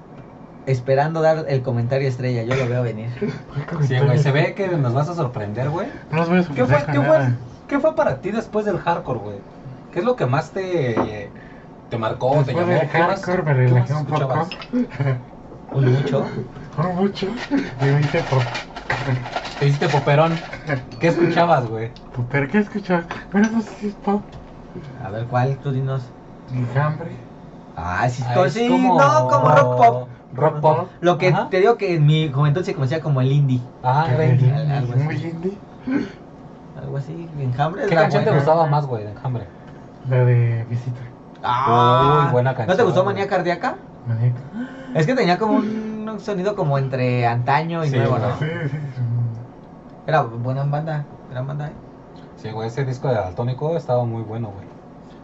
esperando 0.65 1.21
dar 1.21 1.45
el 1.47 1.61
comentario 1.61 2.07
estrella. 2.07 2.43
Yo 2.43 2.55
lo 2.55 2.67
veo 2.69 2.83
venir. 2.83 3.09
Sí, 3.87 3.97
güey, 3.99 4.17
se 4.19 4.31
ve 4.31 4.53
que 4.55 4.67
nos 4.67 4.93
vas 4.93 5.09
a 5.09 5.15
sorprender, 5.15 5.69
güey. 5.69 5.87
No 6.11 6.17
los 6.17 6.29
voy 6.29 6.39
a 6.39 6.41
¿Qué 6.41 6.47
fue, 6.47 6.79
sorprender 6.79 6.85
qué, 6.91 6.97
con 6.97 7.05
fue, 7.05 7.17
nada. 7.19 7.35
¿Qué 7.67 7.79
fue 7.79 7.95
para 7.95 8.15
ti 8.21 8.31
después 8.31 8.65
del 8.65 8.77
hardcore, 8.79 9.19
güey? 9.19 9.35
¿Qué 9.91 9.99
es 9.99 10.05
lo 10.05 10.15
que 10.15 10.25
más 10.25 10.51
te, 10.51 11.33
te 11.89 11.97
marcó, 11.97 12.31
te 12.31 12.37
Después 12.53 12.67
llamó? 12.67 12.79
del 12.79 12.89
¿Qué 12.89 12.99
más- 12.99 13.25
hardcore 13.25 13.43
me 13.43 13.53
qué 13.53 13.67
relajé 13.67 13.93
más 13.93 14.01
un 14.01 14.05
poco. 14.07 14.15
escuchabas? 14.15 14.49
Un 15.73 15.93
mucho. 15.93 16.25
No 16.77 16.93
mucho. 16.93 17.27
Me 17.81 17.99
hice 18.01 18.23
por... 18.23 18.41
Te 19.59 19.67
hiciste 19.67 19.89
poperón. 19.89 20.33
¿Qué 20.99 21.07
escuchabas, 21.09 21.67
güey? 21.67 21.91
¿Pero 22.29 22.47
qué 22.49 22.59
escuchas? 22.59 23.05
Bueno, 23.31 23.49
no 23.51 23.61
sé 23.61 23.69
si 23.75 23.87
es 23.87 23.95
pop. 23.95 24.23
A 25.03 25.09
ver, 25.09 25.25
¿cuál? 25.27 25.57
Tú 25.57 25.71
dinos. 25.71 26.03
Enjambre. 26.53 27.17
Ah, 27.75 28.07
sí, 28.09 28.23
Ah, 28.25 28.43
es 28.45 28.53
sí, 28.53 28.67
como- 28.69 28.97
no, 28.97 29.27
como 29.27 29.49
rock 29.49 29.77
pop. 29.77 30.09
Rock 30.31 30.59
pop. 30.61 30.89
Lo 31.01 31.17
que 31.17 31.29
Ajá. 31.29 31.49
te 31.49 31.59
digo 31.59 31.77
que 31.77 31.95
en 31.95 32.05
mi 32.05 32.31
juventud 32.31 32.63
se 32.63 32.73
conocía 32.73 33.01
como 33.01 33.19
el 33.21 33.31
indie. 33.31 33.59
Ah, 33.83 34.07
es 34.09 34.29
indie. 34.31 34.47
indie, 34.47 34.71
algo 34.73 34.93
así. 34.93 35.03
Muy 35.03 35.15
indie. 35.15 35.57
Algo 36.81 36.97
así, 36.97 37.29
enjambre. 37.37 37.85
¿Qué 37.87 37.95
canción 37.95 38.23
te 38.23 38.31
gustaba 38.31 38.67
más, 38.67 38.85
güey, 38.85 39.03
de 39.03 39.11
Enjambre? 39.11 39.47
La 40.07 40.23
de 40.25 40.65
visita. 40.69 40.99
Ah, 41.43 42.23
Uy, 42.25 42.31
buena 42.31 42.51
¿No 42.51 42.57
te 42.57 42.65
canción, 42.67 42.87
gustó. 42.87 43.03
Manía 43.05 43.27
Cardíaca? 43.27 43.75
Maníaco. 44.07 44.37
Es 44.95 45.05
que 45.05 45.15
tenía 45.15 45.37
como 45.37 45.53
un 45.57 46.17
sonido 46.19 46.55
como 46.55 46.77
entre 46.77 47.25
antaño 47.27 47.83
y 47.85 47.89
Sí, 47.89 47.95
nuevo. 47.97 48.17
¿no? 48.17 48.37
Sí, 48.39 48.45
sí, 48.63 48.69
sí. 48.69 49.01
Era 50.07 50.21
buena 50.23 50.63
banda, 50.63 51.05
gran 51.31 51.47
banda, 51.47 51.67
¿eh? 51.67 51.73
Sí, 52.37 52.49
güey, 52.51 52.67
ese 52.67 52.85
disco 52.85 53.07
de 53.09 53.15
Daltónico 53.15 53.75
estaba 53.77 54.05
muy 54.05 54.23
bueno, 54.23 54.49
güey. 54.55 54.67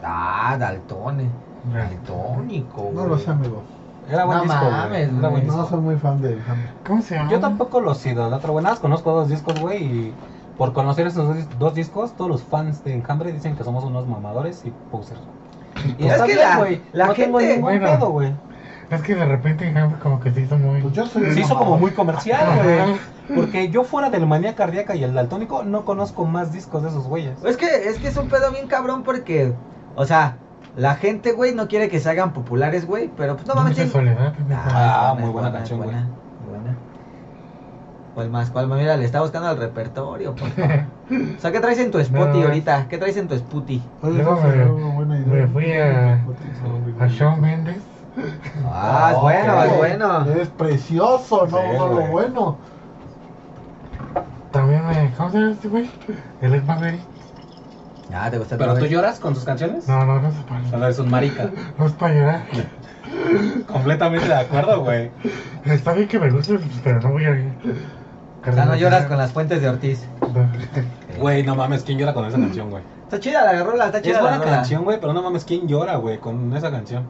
Ah, 0.04 0.56
Daltone. 0.60 1.30
Daltónico, 1.74 2.82
güey. 2.84 2.96
No 2.96 3.06
lo 3.08 3.18
sé, 3.18 3.32
amigo. 3.32 3.64
Era 4.10 4.26
buen 4.26 4.38
No 4.38 4.44
disco, 4.44 4.60
mames, 4.70 4.90
güey. 5.10 5.20
Era 5.20 5.30
güey. 5.30 5.32
buen 5.32 5.48
No 5.48 5.54
disco. 5.54 5.70
soy 5.70 5.80
muy 5.80 5.96
fan 5.96 6.22
de. 6.22 6.40
¿Cómo 6.86 7.02
se 7.02 7.16
llama? 7.16 7.32
Yo 7.32 7.40
tampoco 7.40 7.82
los 7.82 8.06
idolatro, 8.06 8.52
güey. 8.54 8.64
Nada 8.64 8.76
más 8.76 8.80
conozco 8.82 9.12
dos 9.12 9.30
discos, 9.30 9.60
güey. 9.60 9.84
Y 9.84 10.14
por 10.58 10.74
conocer 10.74 11.08
esos 11.08 11.28
dos, 11.28 11.60
dos 11.60 11.74
discos, 11.76 12.14
todos 12.16 12.30
los 12.32 12.44
fans 12.44 12.84
de 12.84 12.94
Enjambre 12.94 13.32
dicen 13.32 13.56
que 13.56 13.64
somos 13.64 13.84
unos 13.84 14.08
mamadores 14.08 14.64
y 14.66 14.72
posers. 14.92 15.20
Y 16.00 16.06
Es 16.08 16.14
está 16.14 16.26
que 16.26 16.34
bien, 16.36 16.50
la- 16.50 16.58
güey. 16.58 16.82
la 16.94 17.08
no 17.08 17.14
tengo 17.14 17.40
gente- 17.40 17.54
ningún 17.58 17.72
Bueno. 17.80 17.86
pedo, 17.98 18.10
güey. 18.12 18.34
Es 18.90 19.02
que 19.02 19.16
de 19.16 19.26
repente 19.26 19.68
Hambre 19.76 19.98
como 20.00 20.20
que 20.20 20.32
se 20.32 20.42
hizo 20.42 20.58
muy... 20.58 20.80
Pues 20.80 20.94
yo 20.94 21.06
soy 21.08 21.32
Se 21.34 21.40
hizo 21.42 21.58
como 21.58 21.78
muy 21.78 21.90
comercial, 21.92 22.62
güey. 22.64 23.36
Porque 23.36 23.70
yo 23.70 23.84
fuera 23.84 24.12
del 24.12 24.28
Manía 24.28 24.54
Cardíaca 24.56 24.96
y 24.96 25.04
el 25.04 25.14
Daltónico 25.16 25.64
no 25.64 25.84
conozco 25.86 26.26
más 26.26 26.52
discos 26.54 26.84
de 26.84 26.90
esos 26.90 27.08
güeyes. 27.08 27.44
Es 27.44 27.58
que, 27.58 27.66
es 27.90 27.98
que 27.98 28.10
es 28.10 28.18
un 28.18 28.30
pedo 28.30 28.52
bien 28.52 28.68
cabrón 28.68 29.02
porque, 29.02 29.54
o 29.96 30.06
sea, 30.06 30.38
la 30.78 30.94
gente, 30.96 31.32
güey, 31.32 31.56
no 31.56 31.68
quiere 31.68 31.90
que 31.90 32.00
se 32.00 32.10
hagan 32.12 32.32
populares, 32.34 32.86
güey, 32.86 33.10
pero 33.18 33.36
pues 33.36 33.48
no 33.48 33.56
mames. 33.56 33.76
Ah, 34.54 35.16
muy 35.20 35.30
buena 35.32 35.48
es 35.50 35.54
canción, 35.56 35.80
buena, 35.80 35.94
buena. 35.94 36.10
¿Cuál 38.16 38.30
más? 38.30 38.50
¿Cuál 38.50 38.68
más? 38.68 38.80
Mira, 38.80 38.96
le 38.98 39.04
está 39.06 39.22
buscando 39.22 39.52
el 39.52 39.58
repertorio, 39.58 40.34
por 40.36 40.50
favor. 40.50 40.86
O 41.38 41.40
sea, 41.40 41.52
¿qué 41.52 41.60
traes 41.60 41.78
en 41.78 41.92
tu 41.92 42.00
Spotify 42.00 42.40
No. 42.40 42.46
ahorita? 42.46 42.88
¿Qué 42.90 42.98
traes 42.98 43.16
en 43.18 43.28
tu? 43.28 43.36
Oye, 43.36 43.82
Luego 44.02 44.38
me- 44.38 44.42
sería 44.50 44.66
una 44.72 44.88
buena 44.96 45.20
idea. 45.20 45.28
me 45.28 45.48
fui 45.50 45.72
a- 45.74 46.24
A 47.00 47.08
Shawn 47.08 47.42
Mendes. 47.42 47.78
Ah, 48.66 49.10
es 49.12 49.18
Oh, 49.18 49.22
bueno, 49.22 49.64
es 49.64 49.78
bueno. 49.78 50.26
Es 50.42 50.48
precioso, 50.48 51.46
no 51.52 51.58
Sí, 51.58 51.64
no 51.78 51.88
lo 51.90 52.08
bueno. 52.08 52.58
También 54.52 54.88
me... 54.88 55.12
¿Cómo 55.18 55.30
se 55.30 55.38
llama 55.38 55.52
este 55.52 55.68
güey? 55.68 55.92
Él 56.42 56.56
es 56.56 56.66
Maverick. 56.66 57.02
Ah, 58.14 58.32
¿te 58.32 58.38
gusta 58.38 58.58
¿Pero 58.58 58.76
tú 58.78 58.86
lloras 58.86 59.20
con 59.20 59.36
sus 59.36 59.44
canciones? 59.44 59.88
No, 59.88 60.06
no, 60.06 60.22
no 60.22 60.30
es 60.30 60.36
para... 60.48 60.62
O 60.62 60.70
sea, 60.70 60.80
eres 60.80 61.00
un 61.00 61.12
marica. 61.12 61.50
No 61.78 61.86
es 61.86 61.92
para 61.92 62.14
llorar. 62.16 62.44
Completamente 63.68 64.28
de 64.28 64.34
acuerdo, 64.36 64.82
güey. 64.84 65.12
Está 65.66 65.94
bien 65.94 66.08
que 66.08 66.20
me 66.20 66.30
guste, 66.32 66.58
pero 66.84 67.02
no 67.02 67.12
voy 67.12 67.26
a... 67.26 67.38
O 68.48 68.54
sea, 68.54 68.66
no 68.66 68.76
lloras 68.76 69.06
con 69.06 69.18
las 69.18 69.32
fuentes 69.32 69.62
de 69.62 69.70
Ortiz. 69.70 70.06
Güey, 71.20 71.44
no 71.44 71.56
mames, 71.56 71.84
¿quién 71.84 71.98
llora 71.98 72.14
con 72.14 72.26
esa 72.26 72.38
canción, 72.38 72.70
güey? 72.70 72.84
Está 73.04 73.20
chida 73.20 73.42
la 73.54 73.64
rola, 73.64 73.86
está 73.86 74.00
Es 74.00 74.04
chida 74.04 74.16
la 74.16 74.22
buena 74.22 74.38
rola. 74.40 74.52
canción, 74.52 74.84
güey, 74.84 75.00
pero 75.00 75.14
no 75.14 75.22
mames, 75.24 75.46
¿quién 75.46 75.66
llora, 75.68 75.96
güey, 75.96 76.18
con 76.20 76.54
esa 76.58 76.70
canción? 76.72 77.04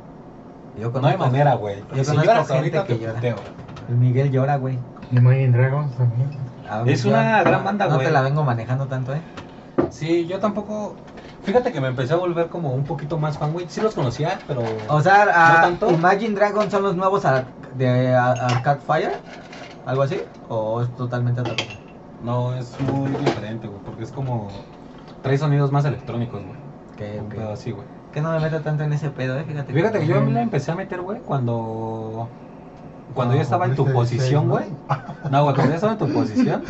Yo 0.79 0.91
No 0.91 1.07
hay 1.07 1.17
manera, 1.17 1.55
güey. 1.55 1.83
yo 1.95 2.03
Si 2.03 2.15
lloras 2.15 2.47
gente 2.47 2.53
ahorita, 2.53 2.83
que 2.85 2.95
te 2.95 2.99
llora. 3.01 3.13
puteo. 3.15 3.35
El 3.89 3.95
Miguel 3.95 4.31
llora, 4.31 4.57
güey. 4.57 4.77
Imagine 5.11 5.57
Dragons 5.57 5.95
también. 5.95 6.29
Ah, 6.69 6.83
Es 6.85 7.03
una 7.05 7.37
no- 7.39 7.43
gran 7.45 7.63
banda, 7.63 7.87
No 7.87 7.95
güey. 7.95 8.07
te 8.07 8.13
la 8.13 8.21
vengo 8.21 8.43
manejando 8.43 8.85
tanto, 8.87 9.13
¿eh? 9.15 9.21
Sí, 9.89 10.27
yo 10.27 10.39
tampoco... 10.39 10.95
Fíjate 11.43 11.71
que 11.71 11.79
me 11.81 11.87
empecé 11.87 12.13
a 12.13 12.17
volver 12.17 12.47
como 12.47 12.73
un 12.73 12.83
poquito 12.83 13.17
más 13.17 13.37
fan, 13.37 13.53
güey. 13.53 13.65
Sí 13.69 13.81
los 13.81 13.93
conocía, 13.95 14.39
pero... 14.47 14.61
O 14.89 15.01
sea, 15.01 15.23
a- 15.57 15.61
tanto? 15.61 15.89
Imagine 15.91 16.35
Dragons 16.35 16.71
son 16.71 16.83
los 16.83 16.95
nuevos 16.95 17.23
de 17.75 18.15
a- 18.15 18.31
Arcade 18.31 18.81
Fire, 18.85 19.11
algo 19.85 20.01
así, 20.03 20.21
o 20.49 20.81
es 20.81 20.89
totalmente 20.95 21.41
otra 21.41 21.53
cosa. 21.55 21.77
No, 22.23 22.53
es 22.55 22.79
muy 22.81 23.09
diferente, 23.11 23.67
güey, 23.67 23.81
porque 23.85 24.03
es 24.03 24.11
como... 24.11 24.49
Trae 25.21 25.37
sonidos 25.37 25.71
más 25.71 25.85
electrónicos, 25.85 26.41
güey. 26.45 26.59
Que, 26.97 27.19
Un 27.19 27.29
que- 27.29 27.37
pedo 27.37 27.51
así, 27.53 27.71
güey. 27.71 27.87
que 28.11 28.21
no 28.21 28.31
me 28.31 28.39
meto 28.39 28.61
tanto 28.61 28.83
en 28.83 28.93
ese 28.93 29.09
pedo, 29.09 29.37
eh, 29.37 29.43
fíjate. 29.43 29.73
Fíjate 29.73 29.99
que 29.99 30.07
yo 30.07 30.17
Ujú. 30.17 30.25
me 30.27 30.31
la 30.31 30.41
empecé 30.41 30.71
a 30.71 30.75
meter, 30.75 31.01
güey, 31.01 31.19
cuando... 31.21 32.27
Cuando 33.13 33.33
Ah, 33.33 33.37
yo 33.37 33.41
estaba 33.43 33.65
en 33.65 33.75
tu 33.75 33.85
posición, 33.91 34.49
güey. 34.49 34.65
No, 35.29 35.43
güey, 35.43 35.55
cuando 35.55 35.71
yo 35.71 35.75
estaba 35.75 35.93
en 35.93 35.99
tu 35.99 36.07
posición, 36.13 36.63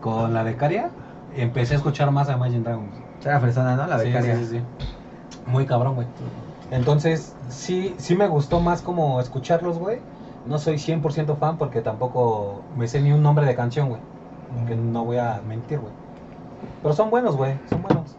con 0.00 0.32
la 0.32 0.42
becaria, 0.42 0.90
empecé 1.36 1.74
a 1.74 1.76
escuchar 1.76 2.10
más 2.10 2.28
a 2.28 2.32
Imagine 2.34 2.60
Dragons. 2.62 2.94
Era 3.24 3.40
persona, 3.40 3.76
¿no? 3.76 3.86
La 3.86 3.96
becaria. 3.96 4.36
Sí, 4.36 4.44
sí, 4.46 4.58
sí. 4.58 4.62
Muy 5.46 5.66
cabrón, 5.66 5.94
güey. 5.94 6.06
Entonces, 6.70 7.34
sí, 7.48 7.94
sí 7.98 8.16
me 8.16 8.26
gustó 8.26 8.60
más 8.60 8.80
como 8.82 9.20
escucharlos, 9.20 9.78
güey. 9.78 10.00
No 10.46 10.58
soy 10.58 10.76
100% 10.76 11.38
fan 11.38 11.56
porque 11.56 11.80
tampoco 11.80 12.62
me 12.76 12.86
sé 12.86 13.00
ni 13.00 13.12
un 13.12 13.22
nombre 13.22 13.46
de 13.46 13.54
canción, 13.54 13.88
güey. 13.88 14.00
Que 14.66 14.76
no 14.76 15.04
voy 15.04 15.18
a 15.18 15.40
mentir, 15.46 15.78
güey. 15.80 15.92
Pero 16.82 16.94
son 16.94 17.10
buenos, 17.10 17.36
güey. 17.36 17.58
Son 17.68 17.82
buenos. 17.82 18.16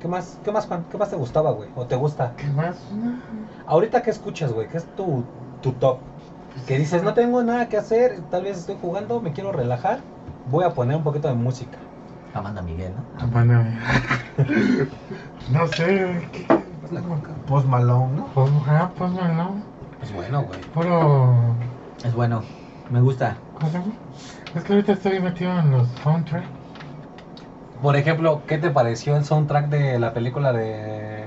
¿Qué 0.00 0.08
más, 0.08 0.38
qué 0.44 0.52
más, 0.52 0.66
fan? 0.66 0.84
¿Qué 0.90 0.98
más 0.98 1.10
te 1.10 1.16
gustaba, 1.16 1.52
güey? 1.52 1.68
¿O 1.76 1.86
te 1.86 1.96
gusta? 1.96 2.32
¿Qué 2.36 2.46
más? 2.48 2.76
Ahorita, 3.66 4.02
¿qué 4.02 4.10
escuchas, 4.10 4.52
güey? 4.52 4.68
¿Qué 4.68 4.78
es 4.78 4.84
tu, 4.96 5.24
tu 5.62 5.72
top? 5.72 5.98
Que 6.66 6.78
dices, 6.78 7.02
no 7.02 7.14
tengo 7.14 7.42
nada 7.42 7.68
que 7.68 7.76
hacer, 7.76 8.20
tal 8.30 8.44
vez 8.44 8.58
estoy 8.58 8.76
jugando, 8.80 9.20
me 9.20 9.32
quiero 9.32 9.50
relajar, 9.50 10.00
voy 10.50 10.64
a 10.64 10.74
poner 10.74 10.96
un 10.96 11.04
poquito 11.04 11.28
de 11.28 11.34
música. 11.34 11.78
Amanda 12.34 12.62
Miguel, 12.62 12.92
¿no? 13.18 13.26
Bueno, 13.28 13.64
no 15.52 15.66
sé, 15.68 16.28
¿qué? 16.32 16.46
Pues. 16.48 17.02
Post 17.46 17.66
Malone, 17.66 18.16
¿no? 18.16 18.26
Pues, 18.34 18.50
ah, 18.68 18.90
pues 18.96 19.10
no, 19.10 19.62
Pues 20.04 20.12
bueno, 20.12 20.42
güey. 20.42 20.60
puro... 20.74 21.56
Es 22.04 22.12
bueno, 22.14 22.42
me 22.90 23.00
gusta. 23.00 23.38
¿Cómo 23.54 23.70
se 23.70 23.78
llama? 23.78 23.92
Es 24.54 24.62
que 24.62 24.74
ahorita 24.74 24.92
estoy 24.92 25.18
metido 25.18 25.58
en 25.58 25.70
los 25.70 25.88
soundtracks. 26.02 26.46
Por 27.80 27.96
ejemplo, 27.96 28.42
¿qué 28.46 28.58
te 28.58 28.68
pareció 28.68 29.16
el 29.16 29.24
soundtrack 29.24 29.70
de 29.70 29.98
la 29.98 30.12
película 30.12 30.52
de 30.52 31.26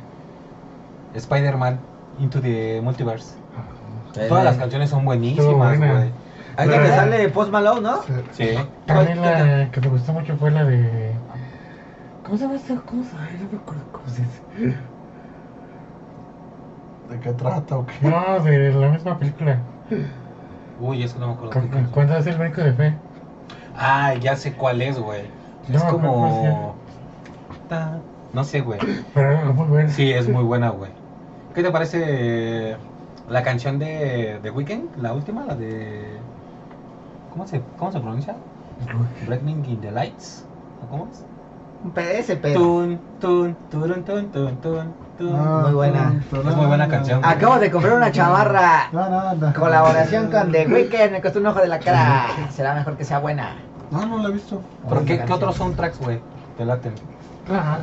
Spider-Man 1.15 1.79
Into 2.19 2.39
the 2.39 2.81
Multiverse? 2.83 3.33
Todas 4.13 4.43
las 4.43 4.57
canciones 4.57 4.91
son 4.91 5.05
buenísimas, 5.05 5.79
güey. 5.79 6.11
Ahí 6.55 6.69
donde 6.69 6.89
sale 6.89 7.29
Post 7.29 7.51
Malone, 7.51 7.81
¿no? 7.81 8.03
Sí. 8.03 8.13
Sí. 8.33 8.57
También 8.85 9.17
¿Cuál- 9.17 9.37
la 9.39 9.71
que 9.71 9.81
me 9.81 9.87
gustó 9.89 10.13
mucho 10.13 10.37
fue 10.37 10.51
la 10.51 10.65
de... 10.65 11.15
¿Cómo 12.23 12.37
se 12.37 12.43
llama 12.43 12.57
esta 12.57 12.75
cosa? 12.75 13.17
Ay, 13.27 13.39
no 13.41 13.49
me 13.51 13.57
acuerdo 13.57 13.83
cómo 13.91 14.07
se 14.07 14.21
dice. 14.21 14.41
¿De 17.09 17.19
qué 17.19 17.33
trata 17.33 17.77
o 17.77 17.85
qué? 17.85 17.93
No, 18.07 18.39
de 18.43 18.71
la 18.73 18.89
misma 18.89 19.17
película. 19.19 19.63
Uy, 20.79 21.03
es 21.03 21.13
que 21.13 21.19
no 21.19 21.27
me 21.27 21.33
acuerdo. 21.33 21.53
Cu- 21.53 21.61
qué 21.61 21.67
cu- 21.67 21.71
canción. 21.71 21.91
Cuando 21.93 22.17
es 22.17 22.27
el 22.27 22.37
médico 22.39 22.61
de 22.61 22.73
fe. 22.73 22.97
Ah, 23.73 24.15
ya 24.15 24.35
sé 24.35 24.53
cuál 24.55 24.81
es, 24.81 24.99
güey. 24.99 25.21
No 25.69 25.77
Es 25.77 25.83
como... 25.83 26.77
No 28.33 28.43
sé, 28.43 28.61
güey. 28.61 28.79
Pero 29.13 29.31
era 29.31 29.51
muy 29.51 29.67
buena. 29.67 29.91
Sí, 29.91 30.11
es 30.11 30.27
muy 30.29 30.43
buena, 30.43 30.69
güey. 30.69 30.91
¿Qué 31.53 31.63
te 31.63 31.71
parece 31.71 32.77
la 33.27 33.43
canción 33.43 33.79
de, 33.79 34.39
de 34.41 34.51
Weekend? 34.51 34.95
La 34.97 35.13
última, 35.13 35.45
la 35.45 35.55
de... 35.55 36.21
¿Cómo 37.29 37.47
se, 37.47 37.61
cómo 37.77 37.91
se 37.91 37.99
pronuncia? 37.99 38.35
Breaking 39.25 39.65
in 39.65 39.81
the 39.81 39.91
Lights. 39.91 40.43
¿O 40.81 40.87
¿Cómo 40.87 41.09
es? 41.11 41.23
Un 41.83 41.93
ese 41.97 42.35
pedo. 42.37 42.59
Tun, 42.59 42.99
tun, 43.19 43.55
turun, 43.69 44.03
tun, 44.03 44.31
tun, 44.31 44.61
tun, 44.61 44.61
tun. 44.61 45.06
Muy 45.19 45.71
buena. 45.73 46.21
Es 46.31 46.55
muy 46.55 46.65
buena 46.65 46.87
canción. 46.87 47.21
Acabo 47.23 47.59
de 47.59 47.71
comprar 47.71 47.93
una 47.93 48.11
chamarra. 48.11 48.89
Colaboración 49.57 50.29
con 50.31 50.51
The 50.51 50.67
Weeknd, 50.67 51.11
me 51.11 51.21
costó 51.21 51.39
un 51.39 51.47
ojo 51.47 51.59
de 51.59 51.67
la 51.67 51.79
cara. 51.79 52.27
Será 52.51 52.73
mejor 52.75 52.97
que 52.97 53.03
sea 53.03 53.19
buena. 53.19 53.55
No, 53.91 54.05
no 54.05 54.17
la 54.21 54.29
he 54.29 54.31
visto. 54.33 54.61
¿Pero 54.87 55.05
qué, 55.05 55.19
qué 55.23 55.33
otros 55.33 55.55
soundtracks, 55.55 55.99
güey? 55.99 56.19
Te 56.57 56.65
laten. 56.65 56.93
Ah, 57.49 57.77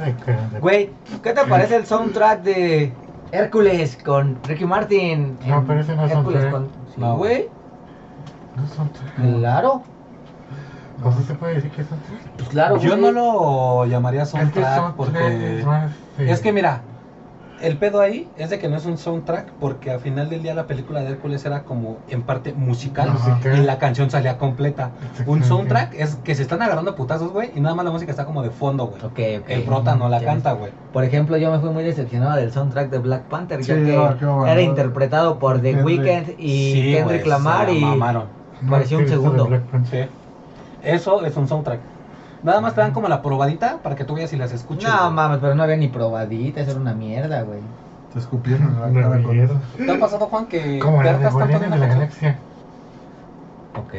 Güey, 0.61 0.91
¿qué 1.23 1.33
te 1.33 1.45
parece 1.47 1.77
el 1.77 1.87
soundtrack 1.87 2.43
de 2.43 2.93
Hércules 3.33 3.99
con 4.05 4.39
Ricky 4.45 4.67
Martin? 4.67 5.39
No, 5.47 5.59
En 5.59 5.67
pero 5.67 5.81
ese 5.81 5.97
no 5.97 6.05
es 6.05 6.13
Hércules 6.13 6.43
soundtrack. 6.43 6.53
con... 6.53 6.69
Sí, 6.95 7.01
No, 7.01 7.17
güey. 7.17 7.49
No 8.57 8.67
son 8.69 8.91
tres. 8.91 9.11
Claro. 9.39 9.83
¿O 11.03 11.13
sí 11.13 11.25
se 11.27 11.35
puede 11.35 11.55
decir 11.55 11.71
que 11.71 11.83
son 11.85 11.99
tres? 12.07 12.21
Pues 12.37 12.49
claro, 12.51 12.77
Yo 12.77 12.97
no 12.97 13.11
lo 13.11 13.87
llamaría 13.87 14.23
Es 14.23 14.31
que 14.33 14.39
soundtrack 14.39 14.95
porque... 14.95 15.13
tres 15.19 15.67
más, 15.67 15.91
sí. 16.19 16.25
Es 16.29 16.41
que 16.41 16.53
mira, 16.53 16.83
el 17.61 17.77
pedo 17.77 18.01
ahí 18.01 18.29
es 18.37 18.51
de 18.51 18.59
que 18.59 18.69
no 18.69 18.77
es 18.77 18.85
un 18.85 18.99
soundtrack 18.99 19.53
porque 19.61 19.91
al 19.91 20.01
final 20.01 20.29
del 20.29 20.43
día 20.43 20.55
la 20.55 20.67
película 20.67 21.01
de 21.01 21.11
Hércules 21.11 21.45
era 21.45 21.63
como 21.63 21.99
en 22.09 22.23
parte 22.23 22.53
musical 22.53 23.13
Musical. 23.13 23.59
y 23.59 23.63
la 23.63 23.79
canción 23.79 24.11
salía 24.11 24.39
completa. 24.39 24.91
Un 25.27 25.45
soundtrack 25.45 25.95
es 25.95 26.17
que 26.17 26.35
se 26.35 26.43
están 26.43 26.63
agarrando 26.63 26.95
putazos, 26.95 27.33
güey, 27.33 27.51
y 27.55 27.61
nada 27.61 27.75
más 27.75 27.85
la 27.85 27.91
música 27.91 28.11
está 28.11 28.25
como 28.25 28.43
de 28.43 28.51
fondo, 28.51 28.87
güey. 28.87 28.99
Ok, 29.03 29.43
ok. 29.43 29.51
El 29.51 29.63
prota 29.63 29.95
no 29.95 30.09
la 30.09 30.21
canta, 30.23 30.53
güey. 30.53 30.73
Por 30.93 31.05
ejemplo, 31.05 31.37
yo 31.37 31.51
me 31.51 31.59
fui 31.59 31.71
muy 31.71 31.85
decepcionado 31.85 32.37
del 32.37 32.53
soundtrack 32.53 32.91
de 32.91 32.99
Black 32.99 33.23
Panther, 33.25 33.61
ya 33.61 33.75
que 33.75 33.97
bueno. 33.97 34.47
era 34.47 34.61
interpretado 34.61 35.39
por 35.39 35.61
The. 35.61 35.83
Weeknd 35.83 36.35
y 36.39 36.73
Sí, 36.73 36.93
Kendrick 36.95 37.27
Lamar 37.27 37.71
y 37.71 37.81
mamaron. 37.81 38.25
No, 38.63 38.71
pareció 38.71 38.99
un 38.99 39.09
segundo. 39.09 39.49
Eso 40.83 41.25
es 41.25 41.37
un 41.37 41.49
soundtrack. 41.49 41.94
Nada 42.45 42.61
más 42.61 42.75
te 42.75 42.81
dan 42.83 42.93
como 42.93 43.09
la 43.09 43.23
probadita 43.23 43.79
para 43.83 43.97
que 43.97 44.05
tú 44.05 44.15
veas 44.15 44.31
si 44.31 44.37
las 44.37 44.53
escuchas. 44.53 44.93
No 44.93 45.01
güey. 45.05 45.13
mames, 45.15 45.39
pero 45.41 45.55
no 45.55 45.63
había 45.63 45.77
ni 45.77 45.89
probadita, 45.89 46.61
eso 46.61 46.71
era 46.73 46.81
una 46.81 46.93
mierda, 46.93 47.41
güey. 47.43 47.61
Te 48.13 48.19
escupieron 48.21 48.69
en 48.69 48.81
la 48.81 48.87
Una 48.87 49.03
cara 49.11 49.23
con 49.23 49.35
mierda. 49.37 49.61
¿Te 49.77 49.91
ha 49.91 49.99
pasado, 49.99 50.27
Juan, 50.29 50.47
que 50.47 50.79
Como 50.79 50.99
la 51.03 51.05
de 51.05 51.09
hartas 51.17 51.23
tanto 51.37 51.39
Guardianes 51.39 51.71
de 51.71 51.77
la 51.79 51.85
una 51.87 51.87
canción? 51.89 52.33
Galaxia. 52.33 52.37
Ok. 53.77 53.95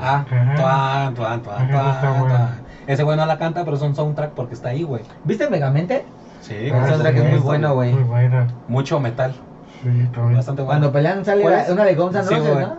Ah, 0.00 0.24
Ajá. 0.24 0.54
tuan, 0.56 1.14
tuan, 1.14 1.42
tuan, 1.42 1.56
Ajá, 1.74 2.00
tuan, 2.00 2.28
tuan. 2.28 2.48
Ese 2.86 3.02
güey 3.02 3.16
no 3.16 3.26
la 3.26 3.36
canta, 3.36 3.64
pero 3.64 3.76
es 3.76 3.82
un 3.82 3.94
soundtrack 3.94 4.30
porque 4.30 4.54
está 4.54 4.68
ahí, 4.70 4.82
güey. 4.84 5.02
¿Viste 5.24 5.48
Megamente? 5.48 6.04
Sí, 6.40 6.54
el 6.54 6.72
güey, 6.72 6.86
soundtrack 6.88 7.16
es 7.16 7.30
muy 7.30 7.38
bueno, 7.40 7.74
güey. 7.74 7.92
Muy 7.92 8.04
buena. 8.04 8.46
Mucho 8.68 9.00
metal. 9.00 9.34
Sí, 9.82 10.08
también. 10.14 10.36
Bastante 10.36 10.62
bueno. 10.62 10.66
Cuando 10.66 10.92
pelean 10.92 11.24
sale 11.24 11.42
¿Cuál 11.42 11.54
la- 11.54 11.62
es? 11.62 11.70
una 11.70 11.84
de 11.84 11.94
Guns 11.94 12.14
N' 12.14 12.22
Sí, 12.24 12.34
Roses, 12.36 12.52
güey. 12.54 12.64
¿no? 12.66 12.76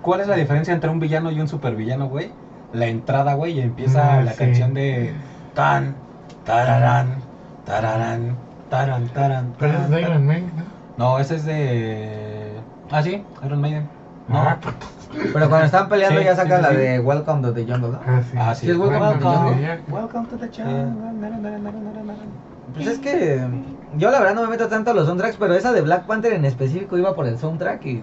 ¿Cuál 0.00 0.20
es 0.20 0.28
la 0.28 0.36
diferencia 0.36 0.72
entre 0.72 0.88
un 0.88 0.98
villano 1.00 1.30
y 1.30 1.40
un 1.40 1.48
supervillano, 1.48 2.06
güey? 2.08 2.30
La 2.72 2.86
entrada, 2.86 3.34
güey, 3.34 3.52
y 3.58 3.60
empieza 3.60 4.18
Ah, 4.18 4.22
la 4.22 4.32
sí. 4.32 4.38
canción 4.38 4.74
de 4.74 5.12
tan, 5.54 5.94
tararán, 6.44 7.16
tararán, 7.66 8.36
taran, 8.70 9.08
taran, 9.08 9.54
Pero 9.58 9.78
es 9.78 9.90
de 9.90 10.00
Iron. 10.02 10.26
Man, 10.26 10.42
¿no? 10.96 11.12
No, 11.12 11.18
ese 11.18 11.36
es 11.36 11.44
de. 11.44 12.52
Ah, 12.90 13.02
sí, 13.02 13.22
Iron 13.44 13.60
Maiden. 13.60 13.88
No. 14.28 14.38
Ah. 14.40 14.58
Pero 15.32 15.48
cuando 15.50 15.66
están 15.66 15.88
peleando 15.90 16.20
Sí, 16.20 16.24
ya 16.24 16.34
sacan 16.34 16.58
sí, 16.58 16.62
la 16.62 16.70
sí. 16.70 16.76
de 16.76 17.00
Welcome 17.00 17.42
to 17.42 17.52
the 17.52 17.64
Jungle, 17.64 17.90
¿no? 17.90 18.00
Ah, 18.06 18.22
sí. 18.30 18.36
Ah, 18.40 18.54
sí. 18.54 18.66
Sí, 18.66 18.72
es 18.72 18.78
Welcome 18.78 19.14
to 19.16 19.18
the. 19.18 19.36
Jungle. 19.36 19.82
Welcome 19.88 20.26
to 20.28 20.36
the 20.38 20.48
Pues 22.74 22.86
es 22.86 22.98
que 22.98 23.46
yo 23.98 24.10
la 24.10 24.18
verdad 24.20 24.34
no 24.34 24.42
me 24.42 24.48
meto 24.48 24.68
tanto 24.68 24.90
a 24.90 24.94
los 24.94 25.06
soundtracks, 25.06 25.36
pero 25.36 25.54
esa 25.54 25.72
de 25.72 25.82
Black 25.82 26.06
Panther 26.06 26.32
en 26.32 26.46
específico 26.46 26.96
iba 26.96 27.14
por 27.14 27.26
el 27.26 27.38
soundtrack 27.38 27.84
y 27.84 28.02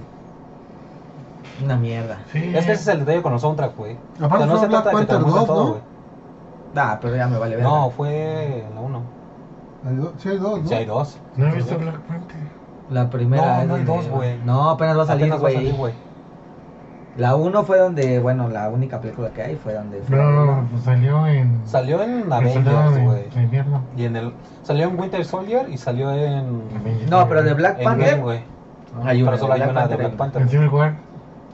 una 1.64 1.78
mierda. 1.78 2.18
Sí. 2.32 2.40
Es 2.56 2.66
que 2.66 2.72
ese 2.72 2.82
es 2.82 2.88
el 2.88 3.00
detalle 3.00 3.22
con 3.22 3.32
los 3.34 3.42
soundtracks, 3.42 3.76
güey. 3.76 3.98
Aparte 4.18 4.36
O 4.36 4.38
sea, 4.38 4.46
no 4.48 4.60
se 4.60 4.68
Black 4.68 4.84
trata 4.84 4.98
de 5.00 5.06
que 5.06 5.12
te 5.12 5.18
guste 5.20 5.40
2, 5.40 5.48
todo, 5.48 5.64
¿no? 5.64 5.70
güey. 5.72 5.82
Ah, 6.76 6.98
pero 7.02 7.16
ya 7.16 7.28
me 7.28 7.38
vale 7.38 7.56
ver. 7.56 7.64
No, 7.66 7.90
fue 7.92 8.66
la 8.74 8.82
1. 8.82 9.02
Hay 9.88 9.96
dos- 9.96 10.12
Sí, 10.18 10.30
hay 10.30 10.38
dos, 10.38 10.62
¿no? 10.62 10.68
Sí, 10.68 10.74
hay 10.76 10.86
dos. 10.86 11.20
No 11.36 11.48
he 11.48 11.52
visto 11.56 11.78
Black 11.78 12.00
Panther. 12.02 12.38
La 12.90 13.10
primera. 13.10 13.60
No, 13.60 13.66
no 13.66 13.76
hay 13.76 13.84
dos, 13.84 14.08
güey. 14.10 14.38
No, 14.46 14.70
apenas 14.70 14.98
va 14.98 15.04
a 15.04 15.06
salir, 15.06 15.34
güey. 15.36 15.94
La 17.18 17.36
1 17.36 17.64
fue 17.64 17.80
donde, 17.80 18.20
bueno, 18.20 18.48
la 18.50 18.70
única 18.70 19.02
película 19.02 19.30
que 19.32 19.42
hay 19.42 19.56
fue 19.58 19.74
donde. 19.74 20.00
fue 20.02 20.16
No, 20.18 20.66
pues 20.72 20.84
salió 20.84 21.28
en. 21.28 21.60
Salió 21.66 22.02
en 22.02 22.32
Avengers, 22.32 23.04
güey. 23.04 23.24
Y 23.98 24.06
en 24.06 24.16
el. 24.16 24.34
Salió 24.64 24.86
en 24.88 24.98
Winter 25.00 25.26
Soldier 25.26 25.68
y 25.70 25.78
salió 25.78 26.12
en. 26.14 26.62
Avengers. 26.80 27.10
No, 27.10 27.28
pero 27.28 27.44
de 27.44 27.54
Black 27.56 27.84
Panther. 27.84 28.22
Güey. 28.22 28.40
Hay 29.04 29.22
una. 29.22 29.32
Pero 29.32 29.42
solo 29.42 29.54
hay 29.54 29.62
una 29.62 29.88
de 29.88 29.96
Black 29.98 30.14
Panther. 30.14 30.42
En 30.44 30.50
Civil 30.50 30.70
War. 30.70 30.94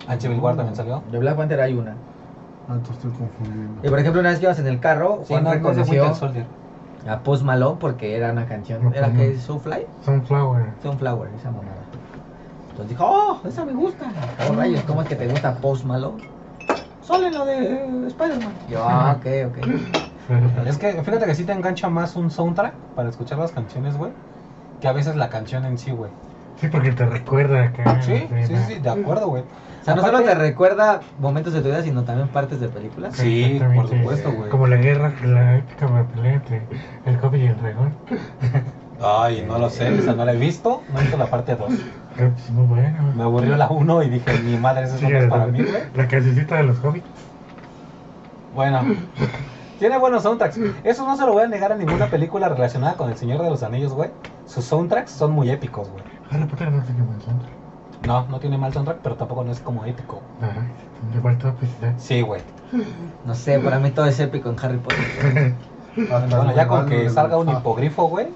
Ah, 0.08 0.14
en 0.14 0.22
Civil 0.22 0.40
War 0.40 0.56
también 0.56 0.76
salió. 0.76 1.04
De 1.08 1.18
Black 1.20 1.36
Panther 1.36 1.60
hay 1.62 1.74
una. 1.74 1.98
Ah, 2.68 2.74
entonces 2.76 2.98
estoy 3.06 3.12
confundiendo. 3.12 3.86
Y 3.86 3.90
por 3.90 4.00
ejemplo, 4.00 4.20
una 4.22 4.30
vez 4.30 4.40
que 4.40 4.46
ibas 4.46 4.60
en 4.60 4.68
el 4.68 4.80
carro, 4.80 5.22
Sí, 5.24 5.34
Juan 5.34 5.44
no, 5.44 5.50
es 5.52 5.56
reconoció 5.58 6.02
Winter 6.04 6.16
Soldier. 6.16 6.48
a 7.08 7.20
Post 7.20 7.44
Malone 7.44 7.78
porque 7.80 8.16
era 8.16 8.32
una 8.32 8.46
canción. 8.48 8.94
¿Era 8.94 9.08
Ujú. 9.08 9.18
que 9.18 9.38
Soulfly? 9.40 9.88
Sunflower. 10.04 10.74
Sunflower, 10.82 11.32
esa 11.36 11.52
monada. 11.52 11.84
Entonces 12.70 12.90
dijo, 12.90 13.06
oh, 13.08 13.42
esa 13.48 13.66
me 13.66 13.74
gusta. 13.74 14.12
Oh, 14.50 14.54
rayos, 14.56 14.84
¿cómo 14.84 15.02
es 15.02 15.08
que 15.08 15.16
te 15.16 15.28
gusta 15.28 15.54
Post 15.56 15.86
Malone? 15.86 16.24
Sale 17.02 17.32
la 17.32 17.46
de 17.46 17.74
eh, 17.74 18.08
Spider-Man. 18.08 18.54
Yo, 18.68 18.84
ah, 18.88 19.18
ok, 19.18 19.26
ok. 19.48 19.58
Es 20.66 20.78
que 20.80 20.92
fíjate 21.04 21.26
que 21.28 21.36
sí 21.36 21.44
te 21.44 21.52
engancha 21.52 21.88
más 21.88 22.16
un 22.16 22.32
soundtrack 22.32 22.74
para 22.96 23.10
escuchar 23.10 23.38
las 23.38 23.52
canciones, 23.52 23.96
güey. 23.96 24.12
Que 24.82 24.88
a 24.88 24.92
veces 24.92 25.16
la 25.16 25.30
canción 25.30 25.66
en 25.66 25.78
sí, 25.78 25.92
güey. 25.92 26.12
Sí, 26.60 26.68
porque 26.68 26.92
te 26.92 27.06
recuerda 27.06 27.66
acá. 27.66 28.02
Sí, 28.02 28.28
sí, 28.48 28.58
sí, 28.68 28.80
de 28.80 28.90
acuerdo, 28.90 29.28
güey. 29.28 29.44
O 29.86 29.88
sea, 29.88 29.94
no 29.94 30.02
solo 30.02 30.24
te 30.24 30.34
recuerda 30.34 31.02
momentos 31.20 31.54
de 31.54 31.62
tu 31.62 31.68
vida, 31.68 31.84
sino 31.84 32.02
también 32.04 32.28
partes 32.30 32.60
de 32.60 32.70
películas. 32.70 33.16
Sí, 33.16 33.44
Exactamente. 33.44 33.82
por 33.88 33.98
supuesto, 34.00 34.32
güey. 34.32 34.50
Como 34.50 34.66
la 34.66 34.78
guerra, 34.78 35.14
la 35.24 35.58
épica 35.58 35.88
pelea 36.16 36.34
entre 36.34 36.64
el 37.06 37.20
Kobe 37.20 37.38
y 37.38 37.46
el 37.46 37.56
dragón. 37.62 37.94
Ay, 39.00 39.46
no 39.48 39.60
lo 39.60 39.70
sé, 39.70 39.96
esa 39.96 40.14
no 40.16 40.26
la 40.26 40.34
he 40.34 40.38
visto. 40.38 40.82
No 40.92 40.98
he 40.98 41.04
visto 41.04 41.18
la 41.18 41.28
parte 41.28 41.56
2. 41.56 41.70
Pero 42.16 42.32
pues 42.32 42.50
muy 42.50 42.66
bueno. 42.66 43.14
Me 43.16 43.22
aburrió 43.22 43.56
la 43.58 43.68
1 43.70 44.02
y 44.04 44.10
dije, 44.10 44.40
mi 44.40 44.58
madre, 44.58 44.86
esa 44.86 44.98
Sí, 44.98 45.06
no 45.08 45.18
es 45.20 45.24
la, 45.26 45.30
para 45.30 45.46
mí, 45.46 45.62
güey. 45.62 45.84
la 45.94 46.08
cancioncita 46.08 46.56
de 46.56 46.64
los 46.64 46.84
hobbits. 46.84 47.06
Bueno, 48.56 48.82
tiene 49.78 50.00
buenos 50.00 50.24
soundtracks. 50.24 50.60
Eso 50.84 51.06
no 51.06 51.16
se 51.16 51.28
lo 51.28 51.34
voy 51.34 51.44
a 51.44 51.48
negar 51.48 51.72
a 51.72 51.76
ninguna 51.76 52.08
película 52.08 52.50
relacionada 52.50 52.96
con 52.96 53.12
El 53.12 53.18
Señor 53.18 53.44
de 53.44 53.52
los 53.52 53.62
Anillos, 53.62 53.94
güey. 53.94 54.10
Sus 54.48 54.66
soundtracks 54.66 55.12
son 55.12 55.32
muy 55.34 55.52
épicos, 55.52 55.90
güey. 55.92 56.04
Harry 56.32 56.46
Potter 56.46 56.72
no 56.72 56.82
tiene 56.82 57.04
buen 57.04 57.22
soundtrack. 57.22 57.65
No, 58.08 58.26
no 58.28 58.40
tiene 58.40 58.58
mal 58.58 58.74
soundtrack, 58.74 59.00
pero 59.02 59.16
tampoco 59.16 59.44
no 59.44 59.52
es 59.52 59.60
como 59.60 59.86
épico. 59.86 60.22
Ajá, 60.42 60.62
le 61.14 61.22
falta 61.22 61.54
publicidad. 61.54 61.94
Sí, 61.98 62.22
güey. 62.22 62.42
No 63.26 63.36
sé, 63.36 63.60
para 63.60 63.80
mí 63.80 63.92
todo 63.92 64.06
es 64.06 64.20
épico 64.20 64.50
en 64.50 64.56
Harry 64.62 64.78
Potter. 64.78 65.56
Hasta 66.12 66.28
Bueno, 66.38 66.54
ya 66.54 66.68
con 66.68 66.88
que 66.88 67.10
salga 67.10 67.38
un 67.38 67.48
Ah, 67.48 67.54
hipogrifo, 67.60 68.10
güey, 68.10 68.28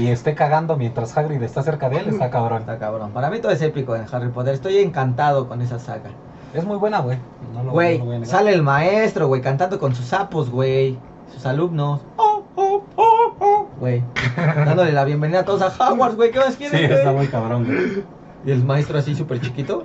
y 0.00 0.06
esté 0.08 0.34
cagando 0.34 0.76
mientras 0.78 1.14
Hagrid 1.18 1.42
está 1.42 1.62
cerca 1.62 1.90
de 1.90 1.98
él, 1.98 2.08
está 2.08 2.30
cabrón. 2.30 2.60
Está 2.60 2.78
cabrón. 2.78 3.10
Para 3.12 3.28
mí 3.30 3.40
todo 3.40 3.52
es 3.52 3.60
épico 3.60 3.94
en 3.94 4.06
Harry 4.10 4.28
Potter. 4.30 4.54
Estoy 4.54 4.78
encantado 4.78 5.48
con 5.48 5.60
esa 5.60 5.78
saga. 5.78 6.10
Es 6.54 6.64
muy 6.64 6.78
buena, 6.78 7.00
güey. 7.00 7.18
No 7.52 7.62
lo, 7.62 7.72
Güey, 7.72 7.98
no 7.98 8.04
lo 8.04 8.06
voy 8.06 8.16
a 8.16 8.18
negar. 8.20 8.34
sale 8.34 8.54
el 8.54 8.62
maestro, 8.62 9.26
güey, 9.28 9.42
cantando 9.42 9.78
con 9.78 9.94
sus 9.94 10.06
sapos, 10.06 10.48
güey. 10.50 10.98
Sus 11.34 11.44
alumnos. 11.44 12.00
Oh, 12.16 12.42
oh, 12.56 12.82
oh, 12.96 13.34
oh, 13.38 13.66
Güey, 13.78 14.02
dándole 14.36 14.92
la 14.92 15.04
bienvenida 15.04 15.40
a 15.40 15.44
todos 15.44 15.60
a 15.60 15.66
Hogwarts, 15.92 16.16
güey. 16.16 16.30
¿Qué 16.30 16.38
más 16.38 16.54
Sí, 16.54 16.68
quieren, 16.68 16.90
está 16.90 17.12
muy 17.12 17.26
cabrón, 17.26 17.66
güey. 17.66 18.02
Y 18.48 18.50
el 18.50 18.64
maestro 18.64 18.98
así 18.98 19.14
súper 19.14 19.42
chiquito. 19.42 19.84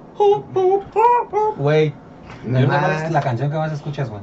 Güey. 1.58 1.94
Yo 2.48 2.60
es 2.60 3.12
la 3.12 3.20
canción 3.20 3.52
que 3.52 3.58
más 3.58 3.74
escuchas, 3.74 4.10
güey. 4.10 4.22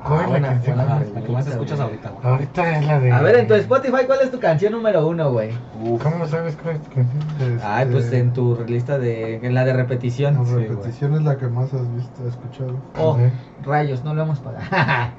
¿Cuál 0.00 0.14
es 0.14 0.20
la 0.22 0.28
buena, 0.28 0.48
canción? 0.48 0.76
buena 0.76 1.00
la 1.12 1.20
que 1.22 1.32
más 1.32 1.46
escuchas 1.48 1.80
ahorita, 1.80 2.10
güey. 2.10 2.24
Ahorita 2.32 2.78
es 2.78 2.86
la 2.86 3.00
de. 3.00 3.10
A 3.10 3.20
ver, 3.20 3.36
en 3.38 3.48
tu 3.48 3.54
Spotify, 3.54 4.04
¿cuál 4.06 4.20
es 4.22 4.30
tu 4.30 4.38
canción 4.38 4.72
número 4.72 5.08
uno, 5.08 5.32
güey? 5.32 5.50
Uf. 5.82 6.00
¿Cómo 6.00 6.24
sabes 6.28 6.56
cuál 6.62 6.76
es 6.76 6.82
tu 6.82 6.90
canción? 6.92 7.20
este, 7.40 7.66
Ay, 7.66 7.88
pues 7.90 8.12
en 8.12 8.32
tu 8.32 8.64
lista 8.64 9.00
de. 9.00 9.44
En 9.44 9.54
la 9.54 9.64
de 9.64 9.72
repetición. 9.72 10.34
La 10.34 10.44
Sí, 10.44 10.52
güey. 10.52 10.68
repetición 10.68 11.14
es 11.14 11.22
la 11.22 11.36
que 11.36 11.48
más 11.48 11.74
has 11.74 11.92
visto, 11.96 12.28
escuchado. 12.28 12.76
Oh, 12.96 13.18
rayos, 13.64 14.04
no 14.04 14.14
lo 14.14 14.22
hemos 14.22 14.38
pagado. 14.38 14.64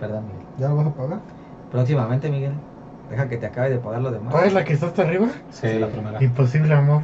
Perdón, 0.00 0.24
Miguel. 0.26 0.46
¿Ya 0.58 0.68
lo 0.68 0.74
vas 0.76 0.86
a 0.88 0.94
pagar? 0.94 1.18
Próximamente, 1.70 2.28
Miguel. 2.28 2.54
Deja 3.08 3.28
que 3.28 3.36
te 3.36 3.46
acabe 3.46 3.70
de 3.70 3.78
pagar 3.78 4.02
lo 4.02 4.10
demás. 4.10 4.32
¿Cuál 4.32 4.46
es 4.46 4.52
la 4.52 4.64
que 4.64 4.72
está 4.72 4.86
hasta 4.86 5.02
arriba? 5.02 5.28
Sí, 5.50 5.78
la 5.78 5.86
primera. 5.86 6.20
Imposible 6.20 6.74
amor. 6.74 7.02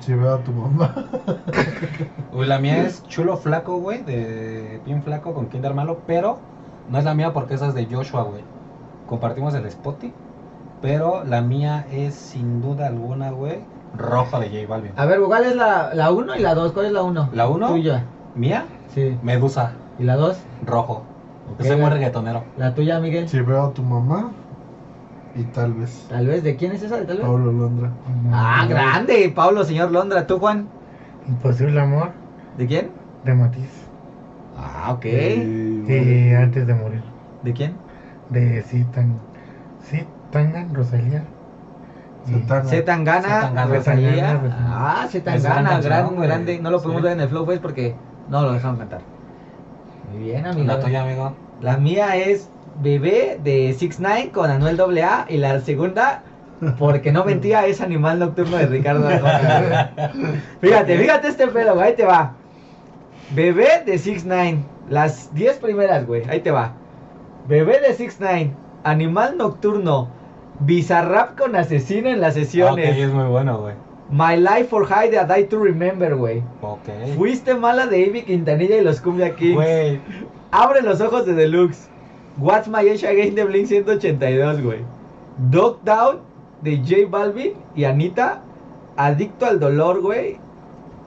Si 0.00 0.14
veo 0.14 0.34
a 0.34 0.38
tu 0.38 0.52
mamá. 0.52 0.94
Uy, 2.32 2.46
la 2.46 2.58
mía 2.58 2.84
es 2.84 3.02
Chulo 3.04 3.36
Flaco, 3.36 3.78
güey, 3.78 4.02
de 4.02 4.80
Bien 4.84 5.02
Flaco 5.02 5.34
con 5.34 5.46
Kinder 5.46 5.74
Malo, 5.74 6.00
pero 6.06 6.38
no 6.90 6.98
es 6.98 7.04
la 7.04 7.14
mía 7.14 7.32
porque 7.32 7.54
esa 7.54 7.68
es 7.68 7.74
de 7.74 7.86
Joshua, 7.86 8.22
güey. 8.22 8.42
Compartimos 9.08 9.54
el 9.54 9.66
Spotify, 9.66 10.12
pero 10.82 11.24
la 11.24 11.40
mía 11.40 11.86
es 11.90 12.14
sin 12.14 12.60
duda 12.60 12.86
alguna, 12.86 13.30
güey, 13.30 13.60
Rojo 13.96 14.40
de 14.40 14.48
J 14.48 14.66
Balvin. 14.68 14.92
A 14.96 15.06
ver, 15.06 15.20
¿cuál 15.20 15.44
es 15.44 15.56
la 15.56 16.10
1 16.12 16.36
y 16.36 16.40
la 16.40 16.54
2? 16.54 16.72
¿Cuál 16.72 16.86
es 16.86 16.92
la 16.92 17.02
1? 17.02 17.30
¿La 17.32 17.48
uno? 17.48 17.68
Tuya. 17.68 18.04
¿Mía? 18.34 18.64
Sí. 18.94 19.18
Medusa, 19.22 19.72
¿Y 19.98 20.04
la 20.04 20.16
2? 20.16 20.36
Rojo. 20.66 21.02
Ok. 21.52 21.60
Yo 21.60 21.66
soy 21.66 21.76
muy 21.76 21.90
reggaetonero. 21.90 22.42
La 22.58 22.74
tuya, 22.74 23.00
Miguel. 23.00 23.28
Si 23.28 23.40
veo 23.40 23.66
a 23.66 23.72
tu 23.72 23.82
mamá. 23.82 24.30
Y 25.38 25.44
tal 25.44 25.74
vez. 25.74 26.06
Tal 26.08 26.26
vez, 26.26 26.42
¿de 26.42 26.56
quién 26.56 26.72
es 26.72 26.82
esa? 26.82 26.96
¿De 26.96 27.04
tal 27.04 27.18
vez? 27.18 27.26
Pablo 27.26 27.52
Londra. 27.52 27.90
Ah, 28.32 28.66
grande, 28.68 29.30
Pablo, 29.34 29.64
señor 29.64 29.90
Londra. 29.90 30.26
¿Tú, 30.26 30.38
Juan? 30.38 30.66
Imposible 31.28 31.80
amor 31.80 32.10
¿De 32.56 32.66
quién? 32.66 32.90
de 33.24 33.34
Matiz. 33.34 33.68
Ah, 34.56 34.92
ok. 34.92 35.04
Y- 35.04 35.84
Sí, 35.86 36.34
antes 36.34 36.66
de 36.66 36.74
morir. 36.74 37.02
¿De 37.42 37.52
quién? 37.52 37.76
De 38.30 38.62
Citan. 38.62 39.20
Citangan, 39.88 40.74
Rosalía. 40.74 41.22
Tangana, 42.24 42.64
Zetangana, 42.64 43.66
Rosalía. 43.66 44.40
Ah, 44.68 45.08
gran 45.12 45.24
Tangana, 45.42 45.80
gran, 45.80 46.16
grande. 46.16 46.58
No 46.60 46.70
lo 46.70 46.82
pudimos 46.82 47.02
Sí. 47.02 47.04
ver 47.04 47.12
en 47.12 47.20
el 47.20 47.28
Flow 47.28 47.46
Fest 47.46 47.62
porque 47.62 47.94
no 48.28 48.42
lo 48.42 48.52
dejaron 48.52 48.78
cantar. 48.78 49.02
Muy 50.02 50.18
bien, 50.18 50.46
amigo. 50.46 50.66
La 50.66 50.80
tuya, 50.80 51.02
amigo. 51.02 51.36
La 51.60 51.76
mía 51.76 52.16
es 52.16 52.55
Bebé 52.82 53.38
de 53.42 53.74
6 53.78 53.98
9 54.00 54.30
con 54.32 54.50
Anuel 54.50 54.78
AA 54.80 55.26
y 55.28 55.38
la 55.38 55.60
segunda, 55.60 56.22
porque 56.78 57.10
no 57.12 57.24
mentía, 57.24 57.66
es 57.66 57.80
Animal 57.80 58.18
Nocturno 58.18 58.56
de 58.56 58.66
Ricardo 58.66 59.08
Arjona. 59.08 59.92
fíjate, 60.60 60.98
fíjate 60.98 61.28
este 61.28 61.46
pedo, 61.48 61.74
güey, 61.74 61.88
ahí 61.88 61.94
te 61.94 62.04
va. 62.04 62.32
Bebé 63.34 63.82
de 63.84 63.98
6 63.98 64.24
9 64.26 64.58
las 64.90 65.34
10 65.34 65.58
primeras, 65.58 66.06
güey, 66.06 66.22
ahí 66.28 66.40
te 66.40 66.50
va. 66.50 66.72
Bebé 67.48 67.80
de 67.80 67.94
6 67.94 68.16
9 68.20 68.50
Animal 68.84 69.36
Nocturno, 69.36 70.08
Bizarrap 70.60 71.36
con 71.38 71.56
Asesino 71.56 72.08
en 72.08 72.20
las 72.20 72.36
Ah, 72.36 72.40
sesiones, 72.40 72.96
es 72.96 73.12
muy 73.12 73.24
bueno, 73.26 73.58
güey. 73.58 73.74
My 74.08 74.36
Life 74.36 74.66
for 74.66 74.86
High 74.86 75.10
de 75.10 75.18
A 75.18 75.24
Die 75.24 75.44
to 75.44 75.58
Remember, 75.58 76.14
güey. 76.14 76.40
Ok. 76.60 76.88
Fuiste 77.16 77.54
mala 77.54 77.86
de 77.86 77.98
Ivy 78.00 78.22
Quintanilla 78.22 78.76
y 78.76 78.80
los 78.82 79.00
Cumbia 79.00 79.34
Kings. 79.34 79.54
Güey. 79.54 80.00
Abre 80.52 80.82
los 80.82 81.00
ojos 81.00 81.26
de 81.26 81.34
Deluxe. 81.34 81.88
What's 82.38 82.68
My 82.68 82.88
Age 82.88 83.06
Again 83.06 83.34
de 83.34 83.44
Blink 83.44 83.66
182, 83.68 84.62
güey. 84.62 84.80
Dog 85.50 85.78
Down 85.84 86.18
de 86.62 86.78
J 86.78 87.08
Balvin 87.10 87.52
y 87.74 87.84
Anita. 87.84 88.40
Adicto 88.96 89.46
al 89.46 89.60
dolor, 89.60 90.00
güey. 90.00 90.38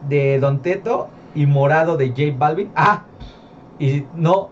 De 0.08 0.40
Don 0.40 0.60
Teto 0.62 1.10
y 1.36 1.46
Morado 1.46 1.98
de 1.98 2.10
J 2.10 2.36
Balvin. 2.38 2.70
Ah, 2.76 3.04
y 3.80 4.06
no, 4.16 4.50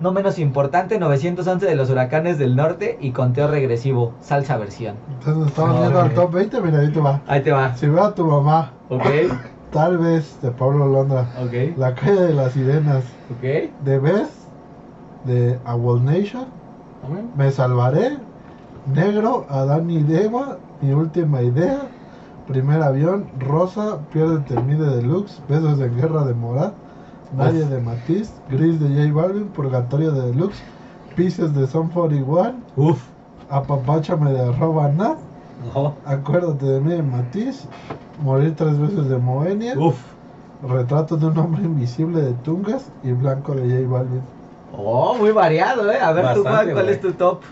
no 0.00 0.12
menos 0.12 0.38
importante, 0.38 0.98
911 0.98 1.66
de 1.66 1.74
los 1.74 1.90
huracanes 1.90 2.38
del 2.38 2.56
norte 2.56 2.96
y 3.00 3.10
conteo 3.12 3.48
regresivo, 3.48 4.12
salsa 4.20 4.56
versión. 4.56 4.96
Entonces 5.18 5.48
estamos 5.48 5.74
No, 5.74 5.80
viendo 5.80 6.00
al 6.00 6.14
top 6.14 6.32
20, 6.32 6.60
mira, 6.60 6.78
ahí 6.80 6.92
te 6.92 7.00
va. 7.00 7.20
Ahí 7.26 7.42
te 7.42 7.52
va. 7.52 7.74
Si 7.76 7.86
veo 7.88 8.04
a 8.04 8.14
tu 8.14 8.24
mamá, 8.26 8.72
Ok, 8.90 9.04
tal 9.72 9.98
vez 9.98 10.40
de 10.42 10.50
Pablo 10.50 10.86
Londra. 10.88 11.26
ok, 11.42 11.76
La 11.76 11.94
calle 11.94 12.20
de 12.20 12.34
las 12.34 12.52
sirenas. 12.52 13.04
ok. 13.30 13.70
De 13.84 13.98
Best, 13.98 14.32
de 15.28 15.58
Awol 15.64 16.04
Nation. 16.04 16.46
Me 17.36 17.50
salvaré. 17.50 18.18
Negro, 18.92 19.46
Adán 19.48 19.90
y 19.90 20.02
Deva. 20.02 20.58
Mi 20.80 20.92
última 20.92 21.42
idea. 21.42 21.82
Primer 22.48 22.82
avión, 22.82 23.26
Rosa, 23.38 23.98
Piérdete 24.10 24.58
mí 24.62 24.74
de 24.74 24.96
Deluxe, 24.96 25.38
Besos 25.50 25.78
de 25.78 25.90
Guerra 25.90 26.24
de 26.24 26.32
Morat, 26.32 26.72
Nadie 27.36 27.66
de 27.66 27.78
Matiz, 27.78 28.32
Gris 28.48 28.80
de 28.80 28.88
J 28.88 29.12
Balvin, 29.12 29.48
Purgatorio 29.48 30.12
de 30.12 30.32
Deluxe, 30.32 30.62
Pieces 31.14 31.54
de 31.54 31.66
Son 31.66 31.88
41, 31.88 32.54
Uf. 32.76 33.02
Apapáchame 33.50 34.32
de 34.32 34.40
arroba 34.40 34.88
Nat. 34.88 35.18
Acuérdate 36.06 36.64
de 36.64 36.80
mí 36.80 36.90
de 36.92 37.02
Matiz, 37.02 37.68
Morir 38.24 38.54
tres 38.56 38.78
veces 38.78 39.10
de 39.10 39.18
Moenia, 39.18 39.78
Uf. 39.78 40.00
Retrato 40.66 41.18
de 41.18 41.26
un 41.26 41.36
hombre 41.36 41.64
invisible 41.64 42.22
de 42.22 42.32
Tungas 42.32 42.86
y 43.04 43.12
Blanco 43.12 43.54
de 43.54 43.62
J 43.68 43.92
Balvin. 43.92 44.22
Oh, 44.72 45.14
muy 45.16 45.32
variado, 45.32 45.90
¿eh? 45.90 45.98
A 46.00 46.12
ver, 46.12 46.34
tú, 46.34 46.42
Bastante, 46.44 46.72
¿cuál 46.72 46.84
güey. 46.84 46.94
es 46.96 47.00
tu 47.00 47.12
top? 47.12 47.42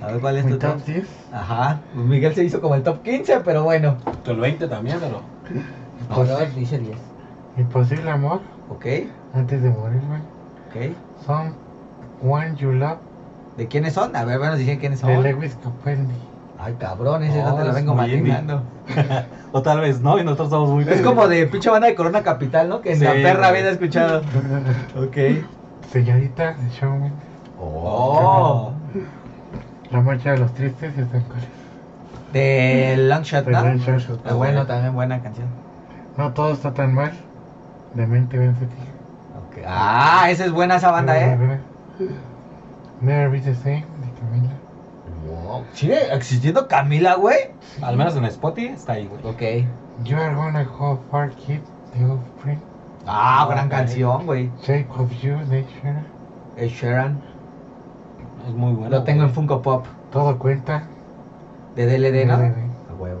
A 0.00 0.06
ver, 0.08 0.20
¿cuál 0.20 0.36
es 0.38 0.44
Mi 0.44 0.52
tu 0.52 0.58
top? 0.58 0.76
top 0.76 0.84
10. 0.86 1.08
Ajá. 1.32 1.80
Pues 1.94 2.06
Miguel 2.06 2.34
se 2.34 2.44
hizo 2.44 2.60
como 2.60 2.74
el 2.74 2.82
top 2.82 3.02
15, 3.02 3.40
pero 3.40 3.62
bueno. 3.64 3.96
El 4.26 4.36
20 4.36 4.68
también, 4.68 4.98
pero. 5.00 5.22
Ahora 6.10 6.44
dice 6.46 6.78
10. 6.78 6.96
Mi 7.56 7.64
posible 7.64 8.10
amor 8.10 8.40
Ok, 8.68 8.86
antes 9.32 9.62
de 9.62 9.70
morir, 9.70 10.00
güey. 10.08 10.20
ok. 10.68 10.96
Son 11.24 11.54
One 12.20 12.56
You 12.56 12.72
Love 12.72 12.98
¿De 13.56 13.68
quiénes 13.68 13.94
son? 13.94 14.16
A 14.16 14.24
ver, 14.24 14.38
bueno, 14.38 14.56
dicen 14.56 14.78
quiénes 14.80 14.98
son. 15.00 15.10
de 15.22 15.32
Lewis 15.32 15.56
Capaldi. 15.62 16.14
Ay, 16.58 16.74
cabrón, 16.78 17.22
ese 17.22 17.38
no, 17.38 17.50
No, 17.50 17.56
te 17.56 17.64
lo 17.64 17.72
vengo 17.74 17.94
maquinando. 17.94 18.62
o 19.52 19.62
tal 19.62 19.80
vez 19.80 20.00
no, 20.00 20.18
y 20.18 20.24
nosotros 20.24 20.50
somos 20.50 20.70
muy. 20.70 20.84
Es 20.92 21.00
como 21.02 21.28
de 21.28 21.46
pinche 21.46 21.70
banda 21.70 21.86
de 21.86 21.94
Corona 21.94 22.22
Capital, 22.22 22.68
¿no? 22.68 22.80
Que 22.80 22.92
en 22.92 22.98
Sí, 22.98 23.04
la 23.04 23.12
perra 23.12 23.48
había 23.48 23.70
escuchado. 23.70 24.22
Ok. 24.96 25.16
Señorita 25.90 26.54
de 26.54 26.86
Mendes. 26.86 27.12
Oh. 27.60 28.72
La 29.90 30.00
marcha 30.00 30.32
de 30.32 30.38
los 30.38 30.52
tristes 30.54 30.92
y 30.96 31.00
están 31.00 31.22
cuáles. 31.22 31.48
De 32.32 32.96
Longshot, 32.98 33.44
De 33.44 33.52
¿no? 33.52 33.62
Longshot. 33.62 34.20
Ah, 34.26 34.34
bueno, 34.34 34.66
también 34.66 34.94
buena 34.94 35.22
canción. 35.22 35.46
No 36.16 36.32
todo 36.32 36.52
está 36.52 36.74
tan 36.74 36.94
mal. 36.94 37.12
De 37.94 38.06
mente 38.06 38.36
vence 38.36 38.64
Ok. 38.64 39.64
Ah, 39.66 40.26
esa 40.30 40.44
es 40.44 40.52
buena 40.52 40.76
esa 40.76 40.90
banda, 40.90 41.16
¿eh? 41.20 41.60
Never 43.00 43.30
Be 43.30 43.40
the 43.40 43.54
Same 43.54 43.84
de 44.00 44.20
Camila. 44.20 44.50
Wow. 45.28 45.64
¿Sigue 45.72 46.12
existiendo 46.12 46.66
Camila, 46.66 47.14
güey? 47.14 47.50
Al 47.82 47.96
menos 47.96 48.16
en 48.16 48.24
Spotify 48.24 48.68
está 48.68 48.94
ahí, 48.94 49.06
güey. 49.06 49.20
Ok. 49.24 49.68
You 50.04 50.16
Are 50.16 50.34
Gonna 50.34 50.64
Go 50.64 51.00
Far 51.10 51.30
Kid 51.30 51.60
de 51.94 52.04
Offspring. 52.04 52.60
Ah, 53.06 53.46
gran 53.50 53.66
Ok. 53.66 53.70
canción, 53.72 54.26
güey. 54.26 54.50
Shape 54.62 54.86
of 54.96 55.10
You 55.20 55.36
de 55.48 55.64
Sheeran. 55.64 56.06
Ed 56.56 56.68
Sheeran. 56.68 57.20
Es 58.48 58.54
muy 58.54 58.72
bueno. 58.72 58.90
Lo 58.90 59.04
tengo 59.04 59.24
en. 59.24 59.30
Funko 59.30 59.62
Pop. 59.62 59.86
Todo 60.10 60.38
cuenta. 60.38 60.84
De 61.76 61.86
DLD, 61.86 62.26
¿no? 62.26 62.36
DLD. 62.38 62.54
A 62.90 62.94
huevo. 62.98 63.20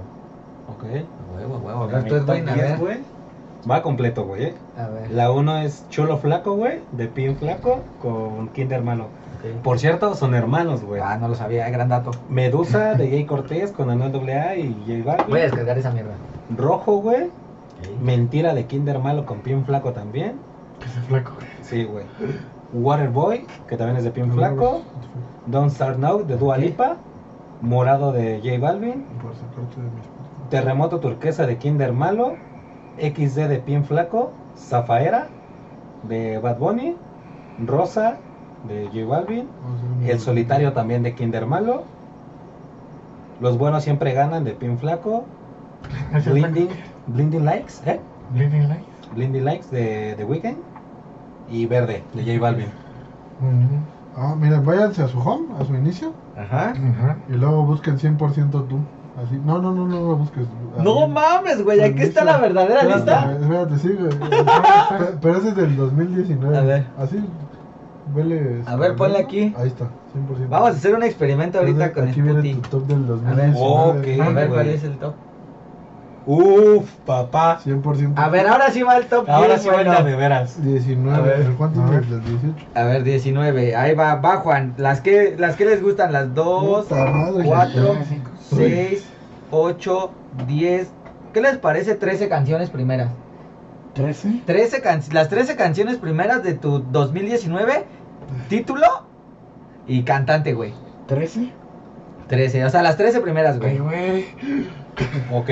Ok. 0.68 0.84
A 0.84 1.36
huevo, 1.36 1.54
a 1.54 1.58
huevo. 1.58 1.82
A 1.84 1.86
Mi 1.86 1.92
ver, 2.10 2.24
tú, 2.24 2.30
a 2.32 2.34
10, 2.34 2.44
ver. 2.56 2.78
güey, 2.78 2.98
Va 3.70 3.82
completo, 3.82 4.24
güey. 4.26 4.44
eh. 4.44 4.54
A 4.78 4.88
ver. 4.88 5.10
La 5.10 5.30
1 5.32 5.58
es 5.58 5.86
Chulo 5.88 6.18
Flaco, 6.18 6.54
güey. 6.56 6.80
De 6.92 7.06
Pin 7.08 7.36
Flaco 7.36 7.80
con 8.00 8.48
Kinder 8.48 8.78
Hermano. 8.78 9.06
Por 9.62 9.78
cierto, 9.78 10.14
son 10.14 10.34
hermanos, 10.34 10.82
güey. 10.82 11.02
Ah, 11.04 11.18
no 11.18 11.28
lo 11.28 11.34
sabía, 11.34 11.68
gran 11.68 11.90
dato. 11.90 12.12
Medusa 12.30 12.94
de 12.94 13.10
Jay 13.10 13.24
Cortés 13.26 13.72
con 13.72 13.90
Anuel 13.90 14.14
AA 14.30 14.56
y 14.56 14.84
J 14.86 15.04
Balvin. 15.04 15.30
Voy 15.30 15.40
a 15.40 15.42
descargar 15.42 15.76
esa 15.76 15.90
mierda. 15.90 16.12
Rojo, 16.56 16.98
güey. 17.02 17.30
Mentira 18.00 18.54
de 18.54 18.66
Kinder 18.66 18.98
Malo 18.98 19.26
con 19.26 19.40
Pin 19.40 19.64
Flaco 19.64 19.92
también. 19.92 20.38
Se 20.92 21.00
flaco. 21.02 21.32
Sí, 21.62 21.84
güey. 21.84 22.04
Waterboy, 22.72 23.46
que 23.68 23.76
también 23.76 23.96
es 23.98 24.04
de 24.04 24.10
Pin 24.10 24.32
Flaco. 24.32 24.82
Don't 25.46 25.70
Start 25.70 25.98
Now 25.98 26.24
de 26.24 26.36
Dua. 26.36 26.58
Lipa. 26.58 26.96
Morado 27.60 28.12
de 28.12 28.40
J 28.42 28.58
Balvin. 28.58 29.04
Terremoto 30.50 31.00
Turquesa 31.00 31.46
de 31.46 31.56
Kinder 31.56 31.92
Malo. 31.92 32.34
XD 32.98 33.48
de 33.48 33.58
Pin 33.64 33.84
Flaco. 33.84 34.32
Zafaera 34.56 35.28
de 36.08 36.38
Bad 36.38 36.58
Bunny. 36.58 36.96
Rosa 37.64 38.16
de 38.68 38.86
J 38.86 39.06
Balvin. 39.06 39.48
El 40.04 40.20
Solitario 40.20 40.72
también 40.72 41.02
de 41.02 41.14
Kinder 41.14 41.46
Malo. 41.46 41.84
Los 43.40 43.58
buenos 43.58 43.84
siempre 43.84 44.12
ganan 44.12 44.44
de 44.44 44.52
Pin 44.52 44.78
Flaco. 44.78 45.24
Blinding. 46.24 46.68
Blinding 47.08 47.44
Likes, 47.44 47.74
¿eh? 47.86 48.00
Blinding 48.32 48.68
Lights. 48.68 48.84
Blinding 49.14 49.44
Likes 49.44 49.66
de 49.70 50.14
The 50.16 50.24
Weeknd. 50.24 50.56
Y 51.50 51.66
Verde 51.66 52.02
de 52.14 52.22
J 52.24 52.40
Balvin. 52.40 52.68
Ah, 54.16 54.34
miren, 54.38 54.64
váyanse 54.64 55.02
a 55.02 55.08
su 55.08 55.18
home, 55.18 55.48
a 55.60 55.64
su 55.64 55.74
inicio, 55.74 56.12
Ajá. 56.36 56.70
Ajá. 56.70 57.16
y 57.28 57.32
luego 57.32 57.64
busquen 57.64 57.98
100% 57.98 58.68
tú. 58.68 58.78
Así, 59.22 59.40
no, 59.44 59.58
no, 59.60 59.72
no, 59.72 59.86
no 59.86 60.00
lo 60.08 60.16
busques. 60.16 60.46
No 60.82 61.06
mames, 61.06 61.62
güey. 61.62 61.80
Aquí 61.82 62.02
está 62.02 62.24
la 62.24 62.38
verdadera 62.38 62.80
Espérate, 62.80 62.96
lista. 62.96 63.32
Espérate, 63.32 63.78
sí, 63.78 63.88
güey. 63.98 64.10
Pe- 64.98 65.18
Pero 65.20 65.36
ese 65.38 65.48
es 65.50 65.56
del 65.56 65.76
2019. 65.76 66.56
A 66.56 66.60
ver. 66.62 66.86
Así, 66.98 67.24
vele. 68.14 68.62
A 68.66 68.74
ver, 68.76 68.96
ponle 68.96 69.18
aquí. 69.18 69.54
Ahí 69.56 69.68
está, 69.68 69.84
100%. 69.84 70.48
Vamos 70.48 70.68
a 70.68 70.72
hacer 70.72 70.94
un 70.94 71.02
experimento 71.04 71.58
ahorita 71.58 71.92
con 71.92 72.08
Aquí 72.08 72.20
viene 72.22 72.40
Sputi. 72.40 72.54
tu 72.54 72.68
top 72.78 72.86
del 72.88 73.04
A 73.28 73.34
ver. 73.34 73.52
2019. 73.52 74.20
Ok. 74.20 74.26
A 74.26 74.30
ver 74.32 74.48
cuál 74.48 74.68
es 74.68 74.84
el 74.84 74.96
top. 74.98 75.14
Uf, 76.26 76.90
papá. 77.04 77.60
100%. 77.64 78.14
A 78.16 78.28
ver, 78.30 78.46
ahora 78.46 78.70
sí 78.70 78.82
va 78.82 78.96
el 78.96 79.06
top. 79.06 79.28
Ahora 79.28 79.48
10, 79.54 79.62
sí 79.62 79.68
bueno. 79.68 79.92
cuenta 79.92 80.02
de 80.04 80.16
veras. 80.16 80.62
19. 80.64 81.16
A 81.16 81.20
ver. 81.20 81.50
¿Cuánto 81.58 81.82
A 81.82 81.86
ver. 81.90 82.02
el 82.04 82.10
del 82.10 82.24
18? 82.24 82.66
A 82.74 82.82
ver, 82.84 83.02
19. 83.04 83.76
Ahí 83.76 83.94
va, 83.94 84.14
va 84.16 84.36
Juan. 84.38 84.74
Las 84.78 85.00
que, 85.00 85.36
las 85.38 85.56
que 85.56 85.64
les 85.66 85.82
gustan, 85.82 86.12
las 86.12 86.34
2, 86.34 86.86
Puta 86.86 87.04
madre. 87.06 87.44
4, 87.44 87.96
Cinco. 88.08 88.30
6, 88.56 89.04
8, 89.50 90.10
10. 90.46 90.88
¿Qué 91.34 91.40
les 91.40 91.58
parece 91.58 91.94
13 91.94 92.28
canciones 92.28 92.70
primeras? 92.70 93.10
¿Trece? 93.92 94.40
13 94.46 94.80
can- 94.82 95.02
las 95.12 95.28
13 95.28 95.56
canciones 95.56 95.98
primeras 95.98 96.42
de 96.42 96.54
tu 96.54 96.80
2019, 96.90 97.84
título 98.48 98.86
y 99.86 100.02
cantante, 100.02 100.52
güey. 100.54 100.72
¿Trece? 101.06 101.52
13, 102.28 102.64
o 102.64 102.70
sea, 102.70 102.82
las 102.82 102.96
13 102.96 103.20
primeras, 103.20 103.58
Ay, 103.62 103.78
güey. 103.78 104.26
Ok, 105.32 105.48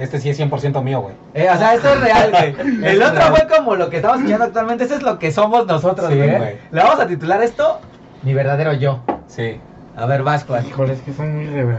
este 0.00 0.18
sí 0.20 0.30
es 0.30 0.38
100% 0.40 0.82
mío, 0.82 1.00
güey. 1.00 1.14
Eh, 1.34 1.48
o 1.48 1.56
sea, 1.56 1.74
esto 1.74 1.92
es 1.94 2.00
real, 2.00 2.30
güey. 2.30 2.84
El 2.84 3.02
otro 3.02 3.22
fue 3.34 3.46
como 3.46 3.76
lo 3.76 3.88
que 3.88 3.96
estamos 3.96 4.18
escuchando 4.18 4.44
actualmente. 4.46 4.84
Eso 4.84 4.96
es 4.96 5.02
lo 5.02 5.18
que 5.18 5.30
somos 5.32 5.66
nosotros, 5.66 6.10
Sí, 6.10 6.16
güey. 6.16 6.36
güey. 6.36 6.56
Le 6.72 6.82
vamos 6.82 6.98
a 7.00 7.06
titular 7.06 7.42
esto 7.42 7.80
Mi 8.22 8.34
verdadero 8.34 8.72
yo. 8.74 9.00
Sí. 9.28 9.60
A 9.96 10.06
ver, 10.06 10.22
vas, 10.22 10.44
Juan. 10.44 10.66
Híjole, 10.66 10.94
es 10.94 11.00
que 11.02 11.12
son 11.12 11.36
muy. 11.36 11.46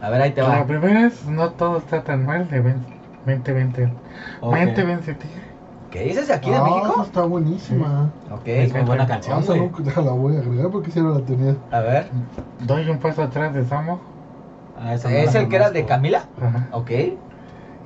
A 0.00 0.10
ver, 0.10 0.22
ahí 0.22 0.30
te 0.30 0.42
La 0.42 0.48
va. 0.48 0.66
primera 0.66 1.06
es 1.06 1.24
No 1.26 1.50
todo 1.50 1.78
está 1.78 2.02
tan 2.02 2.24
mal 2.24 2.48
de 2.48 2.60
ven- 2.60 2.86
Mente 3.26 3.52
Vente. 3.52 3.92
Ok. 4.40 4.52
Mente 4.54 4.82
Vence 4.84 5.14
Tigre. 5.14 5.47
¿Qué 5.90 6.02
dices 6.04 6.28
de 6.28 6.34
aquí 6.34 6.50
de 6.50 6.56
Ah, 6.56 6.64
México? 6.64 7.02
está 7.02 7.22
buenísima. 7.22 8.10
Ok. 8.30 8.42
Es 8.46 8.72
muy 8.72 8.82
buena 8.82 9.04
Ah, 9.04 9.06
canción, 9.06 9.38
esa 9.40 9.54
güey. 9.54 9.70
déjala, 9.78 10.10
voy 10.12 10.36
a 10.36 10.40
agregar 10.40 10.70
porque 10.70 10.90
si 10.90 11.00
no 11.00 11.14
la 11.14 11.20
tenía. 11.20 11.56
A 11.70 11.80
ver. 11.80 12.08
Doy 12.60 12.88
un 12.90 12.98
paso 12.98 13.22
atrás 13.22 13.54
de 13.54 13.64
Samo. 13.64 13.98
Ah, 14.78 14.94
esa 14.94 15.08
no 15.08 15.16
¿Es 15.16 15.34
el 15.34 15.48
que 15.48 15.56
era 15.56 15.70
de. 15.70 15.84
Camila? 15.86 16.24
Ajá. 16.40 16.68
Ok. 16.72 16.90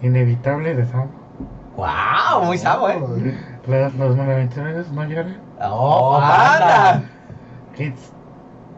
Inevitable 0.03 0.75
de 0.75 0.85
Samo. 0.87 1.07
¡Wow! 1.77 2.45
Muy 2.45 2.59
sabo, 2.59 2.89
eh. 2.91 2.99
Ay, 2.99 3.93
Los, 3.99 4.17
malaventureros 4.17 4.91
no 4.91 5.05
lloran. 5.05 5.37
¡Oh, 5.61 6.17
Oh, 6.17 6.21
anda! 6.21 7.03
Kids, 7.77 8.13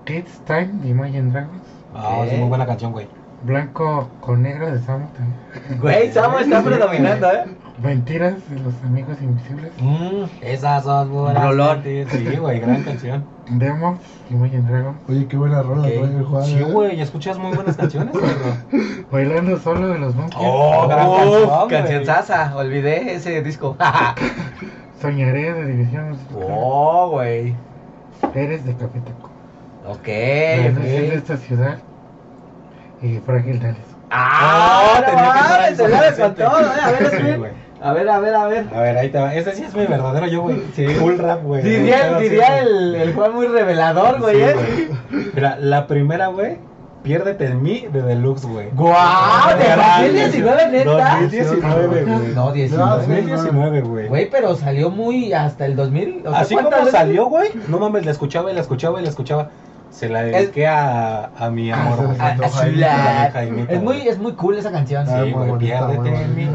Kids 0.05 0.41
Time 0.47 0.69
de 0.83 0.89
Imagine 0.91 1.31
Dragons. 1.33 1.63
Ah, 1.95 2.25
es 2.27 2.39
muy 2.39 2.49
buena 2.49 2.67
canción, 2.67 2.93
güey. 2.93 3.09
Blanco 3.43 4.09
con 4.21 4.43
negro 4.43 4.71
de 4.71 4.79
Samo 4.81 5.09
también. 5.17 5.81
Güey, 5.81 6.13
Samo 6.13 6.39
está 6.39 6.63
predominando, 6.65 7.31
¿eh? 7.33 7.45
Mentiras 7.85 8.37
de 8.49 8.61
los 8.61 8.75
amigos 8.83 9.19
invisibles. 9.21 9.71
Mm. 9.79 10.25
Esas 10.41 10.85
son 10.85 11.13
buenas. 11.13 11.45
Rolón. 11.45 11.83
Sí, 11.83 12.37
güey, 12.41 12.59
gran 12.61 12.83
canción. 12.83 13.27
Demons 13.51 14.01
de 14.31 14.35
Imagine 14.35 14.63
Dragons. 14.63 14.97
Oye, 15.07 15.27
qué 15.29 15.37
buena 15.37 15.63
rola 15.63 15.83
Ok. 15.83 15.89
trae 15.89 16.17
el 16.17 16.25
Juan. 16.25 16.45
Sí, 16.45 16.55
¿eh? 16.55 16.65
güey, 16.65 17.01
escuchas 17.03 17.37
muy 17.39 17.55
buenas 17.55 17.77
canciones, 17.77 18.15
güey. 18.15 19.05
Bailando 19.13 19.59
solo 19.59 19.89
de 19.89 19.99
los 19.99 20.15
Monkeys. 20.15 20.43
Oh, 20.43 20.89
gran 20.89 21.11
canción, 21.11 21.69
canción 21.69 22.07
sasa. 22.07 22.57
Olvidé 22.57 23.17
ese 23.17 23.43
disco. 23.43 23.77
Soñaré 25.03 25.53
de 25.53 25.67
División 25.67 26.17
oh, 26.35 27.11
güey. 27.11 27.55
Eres 28.35 28.65
de 28.65 28.75
Capetaco. 28.77 29.31
Ok, 29.87 30.09
La 30.09 30.69
luz 30.71 30.83
de 30.83 31.15
esta 31.17 31.37
ciudad. 31.37 31.79
Y 33.03 33.19
Frágil 33.19 33.61
Dales. 33.61 33.77
Ah, 34.11 35.01
no 35.01 35.77
tenía 35.77 36.01
que 36.01 36.09
estar 36.09 36.17
con 36.17 36.35
todo, 36.35 36.61
eh. 36.61 36.81
A 36.83 36.91
ver. 36.93 37.64
A 37.85 37.93
ver, 37.93 38.09
a 38.09 38.19
ver, 38.19 38.35
a 38.35 38.47
ver. 38.49 38.67
A 38.75 38.81
ver, 38.81 38.97
ahí 38.97 39.11
te 39.11 39.19
va. 39.19 39.35
Este 39.35 39.55
sí 39.55 39.63
es 39.65 39.75
mi 39.75 39.85
verdadero 39.87 40.27
yo, 40.27 40.43
güey. 40.43 40.63
Sí. 40.75 40.87
Full 40.87 41.19
rap, 41.19 41.43
güey. 41.43 41.63
Diría, 41.63 42.17
sí, 42.19 42.25
diría 42.25 42.59
el, 42.61 42.95
el 42.95 43.13
Juan 43.15 43.35
muy 43.35 43.47
revelador, 43.47 44.21
güey, 44.21 44.37
Sí, 44.37 44.43
eh. 44.43 44.55
güey. 45.11 45.25
Mira, 45.35 45.57
la 45.61 45.87
primera, 45.87 46.29
güey, 46.29 46.59
Piérdete 47.03 47.45
en 47.45 47.63
mí 47.63 47.87
de 47.93 48.01
Deluxe, 48.01 48.47
güey. 48.47 48.71
¡Guau! 48.73 49.59
¿De 49.59 49.65
Gran 49.65 50.03
2019, 50.05 50.69
neta? 50.71 51.19
2019, 51.21 51.87
güey. 52.05 52.35
No, 52.35 52.51
19. 52.53 52.97
2019, 52.97 53.81
güey. 53.83 54.09
Güey, 54.09 54.31
pero 54.31 54.55
salió 54.57 54.89
muy 54.89 55.35
hasta 55.35 55.67
el 55.67 55.77
2000. 55.77 56.23
o 56.25 56.31
sea, 56.31 56.41
Así 56.41 56.55
¿cuántas 56.55 56.73
como 56.73 56.87
veces? 56.87 56.99
salió, 57.01 57.27
güey. 57.27 57.51
No 57.69 57.79
mames, 57.79 58.07
la 58.07 58.13
escuchaba 58.13 58.51
y 58.51 58.55
la 58.55 58.63
escuchaba 58.63 59.01
y 59.01 59.03
la 59.03 59.11
escuchaba. 59.11 59.51
Se 59.91 60.09
la 60.09 60.23
dediqué 60.23 60.67
a, 60.67 61.27
a 61.39 61.51
mi 61.51 61.71
amor, 61.71 62.07
güey. 62.07 62.17
Ah, 62.19 62.35
A- 62.41 62.47
a 62.47 62.49
Zulat. 62.49 63.33
Jaimito, 63.35 63.73
Es 63.75 63.83
muy, 63.83 64.09
es 64.09 64.19
muy 64.19 64.33
cool 64.33 64.57
esa 64.57 64.73
canción. 64.73 65.05
Ah, 65.07 65.21
Sí, 65.25 65.31
güey, 65.33 65.59
piérdete 65.59 66.09
en 66.09 66.35
mí. 66.35 66.49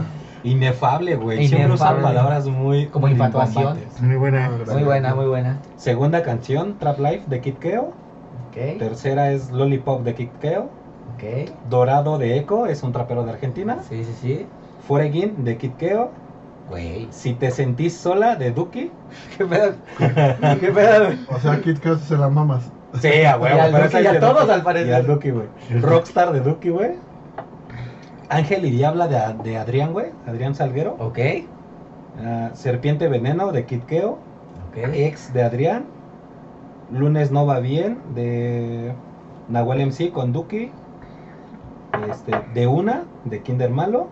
Inefable, 0.43 1.15
güey. 1.15 1.47
Siempre 1.47 1.71
usa 1.73 1.87
Inefable. 1.91 2.03
palabras 2.03 2.47
muy 2.47 2.87
Como 2.87 3.07
infatuación. 3.07 3.77
Muy 4.01 4.15
buena. 4.15 4.51
Muy 4.71 4.83
buena, 4.83 5.15
muy 5.15 5.25
buena. 5.25 5.57
Segunda 5.75 6.23
canción, 6.23 6.77
Trap 6.79 6.99
Life 6.99 7.23
de 7.27 7.41
Kid 7.41 7.55
Keo. 7.55 7.93
Ok, 8.49 8.79
Tercera 8.79 9.31
es 9.31 9.51
Lollipop 9.51 10.03
de 10.03 10.15
Kid 10.15 10.29
Keo. 10.41 10.69
ok. 11.15 11.49
Dorado 11.69 12.17
de 12.17 12.37
Echo, 12.37 12.65
es 12.67 12.81
un 12.83 12.91
trapero 12.91 13.23
de 13.25 13.31
Argentina. 13.31 13.79
Sí, 13.87 14.03
sí, 14.03 14.13
sí. 14.21 14.45
Foregin 14.87 15.43
de 15.43 15.57
Kid 15.57 15.73
Keo. 15.73 16.11
Güey. 16.69 17.07
Si 17.11 17.33
te 17.33 17.51
sentís 17.51 17.97
sola 17.97 18.35
de 18.35 18.51
Duki. 18.51 18.91
¿Qué 19.37 19.45
pedo? 19.45 19.73
¿Qué 20.59 20.71
pedo? 20.71 21.09
O 21.27 21.39
sea, 21.39 21.61
Kit 21.61 21.79
Kat 21.79 21.99
se 21.99 22.17
la 22.17 22.29
mamas. 22.29 22.71
Sí, 23.01 23.23
a 23.23 23.37
huevo. 23.37 23.57
Y 23.57 23.59
al 23.59 23.71
Duki 23.71 23.97
y 23.97 24.07
a 24.07 24.19
todos, 24.19 24.49
al 24.49 24.63
parecer. 24.63 24.89
Y 24.89 24.93
al 24.93 25.07
Duki, 25.07 25.29
güey. 25.31 25.47
Rockstar 25.81 26.31
de 26.31 26.41
Duki, 26.41 26.69
güey. 26.69 26.91
Ángel 28.29 28.65
y 28.65 28.71
Diabla 28.71 29.07
de, 29.07 29.43
de 29.43 29.57
Adrián, 29.57 29.91
güey. 29.93 30.07
Adrián 30.27 30.55
Salguero. 30.55 30.95
Ok, 30.99 31.19
Ah, 32.21 32.49
Serpiente 32.53 33.07
Veneno 33.07 33.51
de 33.51 33.65
Kid 33.65 33.81
Keo. 33.83 34.11
ok. 34.69 34.77
Ex 34.93 35.31
de 35.33 35.43
Adrián. 35.43 35.85
Lunes 36.91 37.31
no 37.31 37.45
va 37.45 37.59
bien 37.59 37.99
de 38.15 38.93
Nahuel 39.47 39.81
MC 39.87 40.11
con 40.11 40.33
Duki. 40.33 40.71
Este, 42.09 42.31
de 42.53 42.67
una 42.67 43.03
de 43.25 43.41
Kinder 43.41 43.69
Malo. 43.69 44.07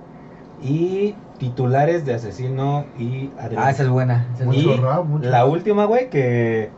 Y 0.62 1.16
titulares 1.38 2.06
de 2.06 2.16
Asesino 2.16 2.86
y 2.98 3.30
Adrián. 3.40 3.64
Ah, 3.66 3.70
esa 3.72 3.84
es 3.84 3.90
buena. 3.90 4.26
esa 4.36 4.50
es 4.50 4.56
y 4.58 4.66
buena. 4.66 5.04
la 5.30 5.46
última, 5.46 5.86
güey, 5.86 6.10
que 6.10 6.70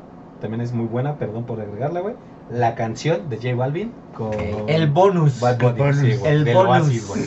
también 0.41 0.61
es 0.61 0.73
muy 0.73 0.85
buena, 0.85 1.15
perdón 1.15 1.45
por 1.45 1.61
agregarla, 1.61 2.01
güey. 2.01 2.15
La 2.51 2.73
canción 2.75 3.29
de 3.29 3.37
J 3.37 3.55
Balvin 3.55 3.91
con 4.15 4.31
El 4.67 4.87
bonus. 4.89 5.39
Bad 5.39 5.59
Bunny, 5.59 5.77
bonus. 5.79 5.95
sí, 5.97 6.13
güey, 6.15 6.31
El 6.33 6.45
bonus. 6.53 6.69
Oasis, 6.69 7.07
güey. 7.07 7.25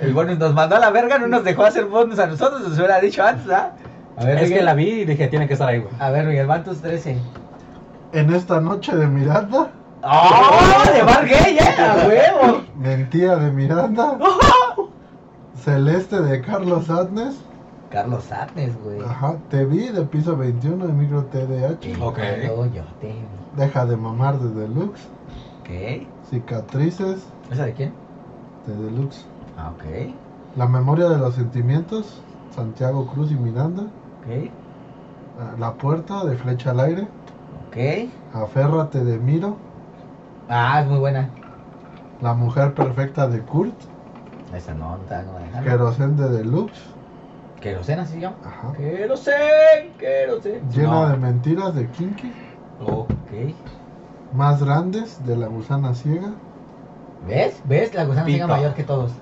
El 0.00 0.14
bonus 0.14 0.38
nos 0.38 0.54
mandó 0.54 0.76
a 0.76 0.78
la 0.78 0.90
verga, 0.90 1.18
no 1.18 1.28
nos 1.28 1.44
dejó 1.44 1.64
hacer 1.64 1.84
bonus 1.84 2.18
a 2.18 2.26
nosotros, 2.26 2.62
nos 2.62 2.76
hubiera 2.78 2.98
dicho 3.00 3.22
antes, 3.22 3.48
¿ah? 3.52 3.72
A 4.16 4.24
ver, 4.24 4.38
Es 4.38 4.50
que 4.50 4.62
la 4.62 4.74
vi 4.74 4.88
y 4.88 5.04
dije, 5.04 5.28
tiene 5.28 5.46
que 5.46 5.52
estar 5.54 5.68
ahí, 5.68 5.78
güey. 5.78 5.92
A 5.98 6.10
ver, 6.10 6.26
Miguel, 6.26 6.46
van 6.46 6.64
tus 6.64 6.80
13. 6.80 7.16
En 8.12 8.32
esta 8.34 8.60
noche 8.60 8.94
de 8.96 9.06
Miranda, 9.06 9.70
¡Oh! 10.02 10.92
¡De 10.92 11.02
Bar 11.02 11.26
Gay, 11.28 11.56
eh! 11.58 11.60
¡A 11.78 12.06
huevo! 12.08 12.62
Mentira 12.76 13.36
de 13.36 13.50
Miranda, 13.52 14.18
Celeste 15.64 16.20
de 16.20 16.40
Carlos 16.42 16.90
Adnes, 16.90 17.36
Carlos 17.90 18.24
Satnes, 18.24 18.72
güey. 18.82 19.00
ajá, 19.00 19.36
Te 19.50 19.64
vi 19.64 19.88
de 19.88 20.02
piso 20.02 20.36
21 20.36 20.86
de 20.86 20.92
micro 20.92 21.24
TDH, 21.26 22.00
Ok. 22.02 22.18
Yo 22.74 22.82
te 23.00 23.06
vi. 23.08 23.14
Deja 23.56 23.84
de 23.86 23.96
mamar 23.96 24.38
de 24.40 24.48
Deluxe, 24.60 25.00
Ok. 25.60 25.70
Cicatrices 26.30 27.26
¿Esa 27.50 27.66
de 27.66 27.74
quién? 27.74 27.92
de 28.66 28.74
Deluxe, 28.76 29.24
Ah, 29.56 29.70
ok. 29.70 29.84
La 30.56 30.66
memoria 30.68 31.08
de 31.08 31.18
los 31.18 31.34
sentimientos, 31.34 32.22
Santiago 32.50 33.06
Cruz 33.06 33.30
y 33.30 33.34
Miranda, 33.36 33.82
Ok. 34.20 34.52
Ah, 35.38 35.54
La 35.58 35.74
puerta 35.76 36.24
de 36.24 36.36
Flecha 36.36 36.70
al 36.70 36.80
aire, 36.80 37.08
Ok. 37.68 37.76
Aférrate 38.32 39.04
de 39.04 39.18
Miro, 39.18 39.58
Ah, 40.48 40.80
es 40.80 40.86
muy 40.86 40.98
buena. 40.98 41.30
La 42.20 42.34
mujer 42.34 42.72
perfecta 42.74 43.26
de 43.28 43.40
Kurt, 43.44 43.74
Esa 44.52 44.74
no, 44.74 44.96
no. 44.98 45.04
Querosén 45.64 46.16
de 46.16 46.28
Deluxe, 46.30 46.80
Querosén, 47.60 47.98
así 48.00 48.14
se 48.14 48.20
llama. 48.20 48.36
ajá, 48.42 48.72
Querosén, 48.76 49.92
querosén. 49.98 50.68
Llena 50.70 51.06
No. 51.06 51.08
de 51.10 51.16
mentiras 51.18 51.74
de 51.74 51.90
Kinky, 51.90 52.32
Oh, 52.80 53.06
Ok. 53.32 53.54
Más 54.36 54.62
grandes 54.62 55.24
de 55.26 55.36
La 55.36 55.46
gusana 55.46 55.94
ciega, 55.94 56.30
¿Ves? 57.26 57.60
¿Ves? 57.64 57.94
La 57.94 58.04
gusana 58.04 58.26
Pito. 58.26 58.48
mayor 58.48 58.74
que 58.74 58.82
todos. 58.82 59.12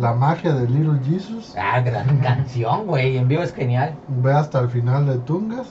La 0.00 0.12
magia 0.12 0.52
de 0.54 0.68
Little 0.68 0.98
Jesus, 1.04 1.54
Ah, 1.56 1.80
gran 1.80 2.18
canción, 2.18 2.86
güey. 2.86 3.16
En 3.16 3.28
vivo 3.28 3.42
es 3.42 3.52
genial. 3.54 3.94
Ve 4.08 4.32
hasta 4.32 4.58
el 4.60 4.68
final 4.68 5.06
de 5.06 5.18
Tungas, 5.18 5.68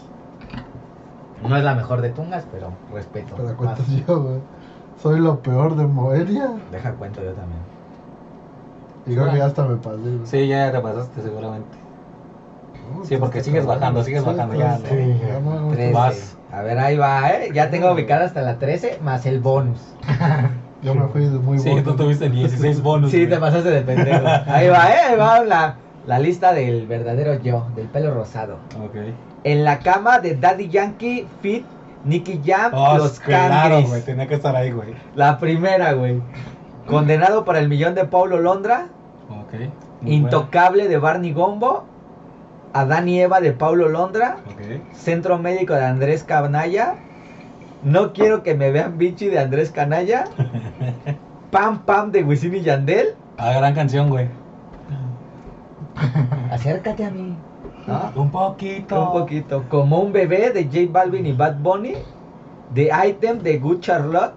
No 1.47 1.57
es 1.57 1.63
la 1.63 1.75
mejor 1.75 2.01
de 2.01 2.09
Tungas, 2.09 2.45
pero 2.51 2.69
respeto. 2.93 3.35
te 3.35 3.41
la 3.43 3.49
Más. 3.49 3.57
cuentas 3.57 3.87
yo, 3.89 4.21
güey. 4.23 4.39
Soy 5.01 5.19
lo 5.19 5.39
peor 5.41 5.75
de 5.75 5.85
Moelia, 5.87 6.51
Deja 6.71 6.93
cuento 6.93 7.21
yo 7.21 7.31
también. 7.33 7.59
y 9.05 9.13
creo 9.15 9.29
que 9.31 9.37
ya 9.39 9.45
hasta 9.47 9.63
me 9.65 9.75
pasé, 9.75 9.97
güey. 10.01 10.25
Sí, 10.25 10.47
ya 10.47 10.71
te 10.71 10.79
pasaste 10.79 11.21
seguramente. 11.21 11.82
No, 12.97 13.05
Sí, 13.05 13.17
porque 13.17 13.43
sigues 13.43 13.65
bajando, 13.65 14.03
sigues 14.03 14.23
bajando, 14.23 14.55
pues, 14.55 14.59
ya, 14.59 14.77
sí, 14.77 14.83
¿no? 14.95 15.27
ya 15.27 15.39
no, 15.39 15.59
no, 15.61 15.71
13. 15.71 15.93
Vas. 15.93 16.37
A 16.51 16.61
ver, 16.61 16.77
ahí 16.79 16.97
va, 16.97 17.29
¿eh? 17.31 17.49
Ya 17.53 17.69
tengo 17.69 17.91
ubicada 17.91 18.25
hasta 18.25 18.41
la 18.41 18.59
13 18.59 18.99
más 19.03 19.25
el 19.25 19.39
bonus. 19.39 19.79
Yo 20.83 20.93
me 20.93 21.07
fui 21.07 21.21
de 21.25 21.39
muy 21.39 21.59
Sí, 21.59 21.71
tú 21.83 21.95
tuviste 21.95 22.29
16 22.29 22.81
bonus. 22.81 23.11
Sí, 23.11 23.17
güey. 23.17 23.29
te 23.29 23.37
pasaste 23.37 23.69
de 23.71 23.81
pendejo. 23.81 24.25
Ahí 24.47 24.67
va, 24.67 24.89
¿eh? 24.91 24.99
Ahí 25.09 25.17
va 25.17 25.43
la, 25.43 25.75
la 26.05 26.19
lista 26.19 26.53
del 26.53 26.85
verdadero 26.87 27.41
yo, 27.41 27.67
del 27.75 27.87
pelo 27.87 28.13
rosado. 28.13 28.57
Ok. 28.83 28.95
En 29.45 29.63
la 29.63 29.79
cama 29.79 30.19
de 30.19 30.35
Daddy 30.35 30.67
Yankee, 30.69 31.25
Fit, 31.41 31.65
Nicky 32.03 32.41
Jam, 32.45 32.71
Oh, 32.75 32.97
Los 32.97 33.19
claro, 33.21 33.69
Cangris. 33.75 33.89
güey, 33.89 34.01
tenía 34.01 34.27
que 34.27 34.35
estar 34.35 34.55
ahí, 34.55 34.71
güey. 34.71 34.93
La 35.15 35.39
primera, 35.39 35.93
güey. 35.93 36.21
Condenado 36.85 37.45
para 37.45 37.59
el 37.59 37.69
millón 37.69 37.95
de 37.95 38.03
Paulo 38.05 38.39
Londra. 38.39 38.87
Ok. 39.29 39.53
muy 40.01 40.15
Intocable 40.15 40.87
de 40.89 40.97
Barney 40.97 41.31
Gombo. 41.31 41.85
Adán 42.73 43.07
y 43.07 43.21
Eva 43.21 43.39
de 43.39 43.53
Paulo 43.53 43.87
Londra. 43.87 44.37
Centro 44.93 45.37
Médico 45.37 45.73
de 45.73 45.85
Andrés 45.85 46.23
Canalla. 46.23 46.95
No 47.83 48.13
quiero 48.13 48.43
que 48.43 48.55
me 48.55 48.71
vean 48.71 48.97
bichi 48.97 49.27
de 49.27 49.39
Andrés 49.39 49.69
Canalla. 49.69 50.25
Pam 51.51 51.85
Pam 51.85 52.11
de 52.11 52.23
Wisin 52.23 52.55
y 52.55 52.61
Yandel. 52.61 53.15
Ah, 53.37 53.53
gran 53.53 53.75
canción, 53.75 54.09
güey. 54.09 54.27
Acércate 56.51 57.05
a 57.05 57.11
mí. 57.11 57.37
¿no? 57.85 58.11
Un 58.15 58.31
poquito. 58.31 59.03
Un 59.03 59.19
poquito. 59.19 59.65
Como 59.69 59.99
un 59.99 60.11
bebé 60.11 60.49
de 60.51 60.63
J 60.65 60.91
Balvin 60.91 61.25
y 61.27 61.33
Bad 61.33 61.59
Bunny. 61.59 61.93
The 62.73 62.89
Item 63.07 63.39
de 63.39 63.59
Good 63.59 63.81
Charlotte. 63.81 64.33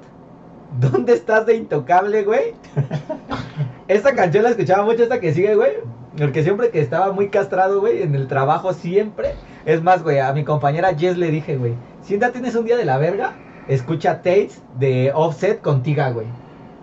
¿Dónde 0.78 1.14
estás 1.14 1.46
de 1.46 1.56
Intocable, 1.56 2.24
güey? 2.24 2.54
Esta 3.88 4.14
canción 4.14 4.42
la 4.42 4.50
escuchaba 4.50 4.84
mucho, 4.84 5.04
esta 5.04 5.20
que 5.20 5.32
sigue, 5.32 5.54
güey. 5.54 5.70
Porque 6.18 6.42
siempre 6.42 6.70
que 6.70 6.80
estaba 6.80 7.12
muy 7.12 7.28
castrado, 7.28 7.80
güey, 7.80 8.02
en 8.02 8.14
el 8.14 8.26
trabajo 8.26 8.72
siempre. 8.72 9.34
Es 9.64 9.82
más, 9.82 10.02
güey, 10.02 10.18
a 10.18 10.32
mi 10.32 10.44
compañera 10.44 10.94
Jess 10.94 11.16
le 11.18 11.30
dije, 11.30 11.56
güey, 11.56 11.74
si 12.02 12.16
día 12.16 12.32
tienes 12.32 12.54
un 12.54 12.64
día 12.64 12.76
de 12.76 12.84
la 12.84 12.98
verga, 12.98 13.34
escucha 13.68 14.16
Taste 14.16 14.52
de 14.78 15.12
Offset 15.14 15.60
contigo, 15.60 16.02
güey. 16.12 16.26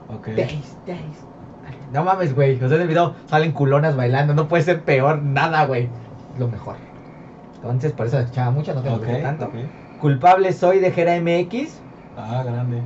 Ok. 0.10 0.28
Taste, 0.28 0.78
Taste. 0.86 1.34
No 1.94 2.04
mames, 2.04 2.34
güey. 2.36 2.56
O 2.56 2.68
sea, 2.68 2.76
en 2.76 2.82
el 2.82 2.88
video 2.88 3.14
salen 3.28 3.52
culonas 3.52 3.96
bailando. 3.96 4.34
No 4.34 4.48
puede 4.48 4.64
ser 4.64 4.82
peor 4.82 5.22
nada, 5.22 5.66
güey. 5.66 5.90
Lo 6.38 6.48
mejor. 6.48 6.76
Entonces, 7.56 7.94
por 7.94 8.08
eso 8.08 8.20
escuchaba 8.20 8.52
mucho, 8.52 8.74
no 8.74 8.82
te 8.82 8.90
Ok, 8.90 9.06
gustó 9.06 9.18
tanto. 9.22 9.52
Culpable 10.02 10.52
soy 10.52 10.80
de 10.80 10.92
Jera 10.92 11.20
MX. 11.22 11.80
Ah, 12.18 12.44
grande. 12.44 12.82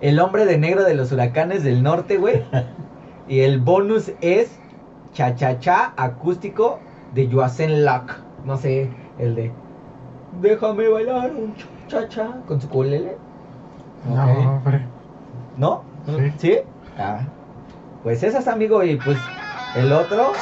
El 0.00 0.18
hombre 0.18 0.44
de 0.44 0.58
negro 0.58 0.82
de 0.82 0.94
los 0.94 1.12
huracanes 1.12 1.62
del 1.62 1.82
norte, 1.82 2.18
güey. 2.18 2.42
y 3.28 3.40
el 3.40 3.60
bonus 3.60 4.12
es 4.20 4.50
Cha 5.12 5.34
Cha 5.34 5.58
Cha 5.58 5.92
acústico 5.96 6.78
de 7.14 7.28
Joacen 7.30 7.84
Luck. 7.84 8.12
No 8.44 8.56
sé, 8.56 8.88
el 9.18 9.34
de 9.34 9.52
Déjame 10.40 10.88
bailar 10.88 11.30
un 11.32 11.54
cha 11.86 12.08
cha 12.08 12.40
con 12.46 12.60
su 12.60 12.68
culele. 12.68 13.16
No, 14.08 14.56
hombre. 14.56 14.82
¿No? 15.56 15.82
Sí. 16.06 16.32
¿Sí? 16.38 16.58
Ah. 16.98 17.20
Pues 18.02 18.22
esas, 18.22 18.48
amigo, 18.48 18.82
y 18.82 18.96
pues 18.96 19.18
el 19.76 19.92
otro, 19.92 20.32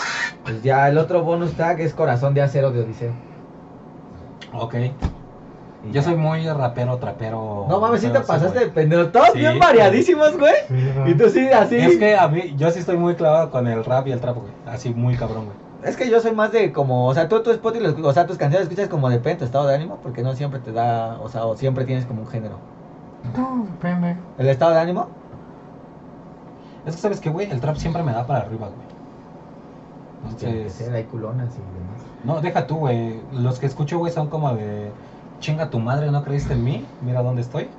pues 0.45 0.63
ya 0.63 0.89
el 0.89 0.97
otro 0.97 1.23
bonus 1.23 1.53
tag 1.55 1.81
es 1.81 1.93
Corazón 1.93 2.35
de 2.35 2.43
Acero 2.43 2.71
de 2.71 2.81
Odiseo. 2.81 3.13
Ok. 4.55 4.77
Y 5.83 5.89
Yo 5.89 5.93
ya. 5.95 6.03
soy 6.03 6.15
muy 6.17 6.47
rapero, 6.47 6.99
trapero. 6.99 7.67
No 7.69 7.81
mames, 7.81 8.03
sí 8.03 8.09
te 8.11 8.21
pasaste 8.21 8.59
de 8.59 8.67
pendejo. 8.67 9.07
Todos 9.09 9.31
Sí, 9.33 9.39
bien 9.39 9.59
variadísimos, 9.59 10.37
güey. 10.39 10.53
Sí, 10.69 10.75
no. 10.97 11.09
Y 11.09 11.15
tú 11.15 11.29
sí, 11.31 11.49
así. 11.49 11.77
Es 11.77 11.97
que 11.99 12.17
a 12.17 12.29
mí, 12.29 12.55
yo 12.57 12.71
sí 12.71 12.81
estoy 12.81 12.97
muy 12.99 13.15
clavado 13.15 13.51
con 13.51 13.67
el 13.67 13.83
rap 13.85 14.07
y 14.07 14.13
el 14.13 14.21
trap, 14.21 14.37
güey. 14.37 14.53
Así 14.67 14.93
muy 14.93 15.17
cabrón, 15.17 15.47
güey. 15.47 15.57
Es 15.83 15.97
que 15.97 16.11
yo 16.11 16.21
soy 16.21 16.33
más 16.33 16.53
de 16.53 16.73
como, 16.73 17.07
o 17.07 17.15
sea, 17.15 17.29
tú 17.29 17.43
tu 17.43 17.51
Spotify, 17.51 17.85
lo- 17.97 18.09
o 18.09 18.13
sea, 18.13 18.27
tus 18.27 18.37
canciones 18.37 18.69
escuchas 18.69 18.89
como 18.91 19.09
depende 19.09 19.31
de 19.31 19.37
tu 19.39 19.45
estado 19.47 19.67
de 19.67 19.75
ánimo, 19.75 19.97
porque 20.03 20.23
no 20.23 20.35
siempre 20.37 20.61
te 20.61 20.73
da, 20.73 21.19
o 21.23 21.29
sea, 21.31 21.47
o 21.47 21.57
siempre 21.57 21.87
tienes 21.87 22.05
como 22.05 22.21
un 22.21 22.29
género. 22.29 22.57
No, 23.35 23.65
depende. 23.71 24.17
¿El 24.39 24.49
estado 24.51 24.73
de 24.75 24.81
ánimo? 24.81 25.07
Es 26.85 26.97
que 26.97 27.01
sabes 27.01 27.21
que, 27.21 27.31
güey, 27.31 27.51
el 27.51 27.61
trap 27.61 27.77
siempre 27.77 28.03
me 28.03 28.13
da 28.13 28.27
para 28.27 28.41
arriba, 28.41 28.69
güey. 28.69 28.91
Entonces, 30.33 30.89
hay 30.91 31.05
culonas 31.05 31.49
y 31.57 31.61
demás. 31.79 32.01
no, 32.25 32.41
deja 32.43 32.67
tú, 32.67 32.77
güey. 32.77 33.21
Los 33.33 33.59
que 33.59 33.67
escucho, 33.67 33.99
güey, 33.99 34.13
son 34.13 34.29
como 34.29 34.55
de 34.55 34.91
chinga 35.41 35.71
tu 35.71 35.81
madre, 35.81 36.11
¿no 36.11 36.23
creíste 36.23 36.55
en 36.55 36.65
mí? 36.65 36.97
Mira 37.01 37.23
dónde 37.23 37.43
estoy. 37.43 37.77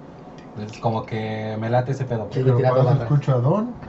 Es 0.55 0.79
como 0.79 1.05
que 1.05 1.57
me 1.59 1.69
late 1.69 1.91
ese 1.93 2.05
pedo. 2.05 2.29
Sí. 2.33 2.41
Pero 2.43 2.61
para 2.61 2.81
eso 2.81 2.95
escucho 2.95 3.33
a 3.35 3.39
Don. 3.41 3.79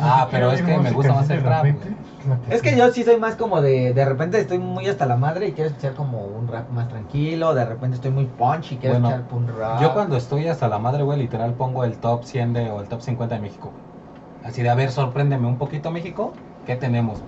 Ah, 0.00 0.28
pero 0.30 0.52
es 0.52 0.62
que 0.62 0.78
me 0.78 0.92
gusta 0.92 1.14
más 1.14 1.30
el 1.30 1.42
rap. 1.42 1.66
Es 2.48 2.62
que 2.62 2.76
yo 2.76 2.90
sí 2.92 3.04
soy 3.04 3.18
más 3.18 3.36
como 3.36 3.60
de, 3.60 3.92
de 3.92 4.04
repente 4.04 4.40
estoy 4.40 4.58
muy 4.58 4.86
hasta 4.88 5.06
la 5.06 5.16
madre 5.16 5.48
y 5.48 5.54
quiero 5.54 5.68
escuchar 5.68 5.94
como 5.94 6.26
un 6.26 6.48
rap 6.48 6.70
más 6.70 6.88
tranquilo, 6.88 7.54
de 7.54 7.64
repente 7.66 7.96
estoy 7.96 8.10
muy 8.10 8.26
punch 8.26 8.72
y 8.72 8.78
quiero 8.78 8.94
Bueno, 8.94 9.08
escuchar 9.10 9.38
un 9.38 9.48
rap. 9.48 9.80
Yo 9.82 9.92
cuando 9.92 10.16
estoy 10.16 10.46
hasta 10.48 10.68
la 10.68 10.78
madre, 10.78 11.02
güey, 11.02 11.18
literal 11.18 11.56
pongo 11.56 11.84
el 11.84 12.00
top 12.00 12.24
100 12.24 12.52
de, 12.54 12.70
o 12.70 12.80
el 12.80 12.88
top 12.88 13.02
50 13.02 13.34
de 13.36 13.40
México. 13.42 13.84
Así 14.42 14.62
de, 14.62 14.68
a 14.70 14.74
ver, 14.74 14.90
sorpréndeme 14.92 15.46
un 15.48 15.58
poquito 15.58 15.90
México. 15.90 16.44
¿Qué 16.64 16.76
tenemos? 16.76 17.24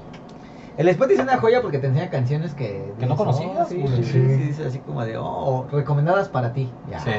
El 0.81 0.89
Spotify 0.89 1.19
es 1.21 1.25
una 1.27 1.37
joya 1.37 1.61
porque 1.61 1.79
te 1.79 1.89
enseña 1.89 2.09
canciones 2.09 2.55
que... 2.55 2.95
Que 2.99 3.05
no 3.05 3.15
conocías, 3.15 3.51
oh, 3.61 3.67
sí, 3.69 3.85
sí, 3.97 4.03
sí, 4.03 4.37
sí, 4.39 4.55
sí, 4.55 4.63
así 4.63 4.79
como 4.79 5.05
de, 5.05 5.19
oh, 5.19 5.67
recomendadas 5.71 6.31
para 6.31 6.55
ti. 6.55 6.73
Ya. 6.89 7.01
Sí, 7.01 7.11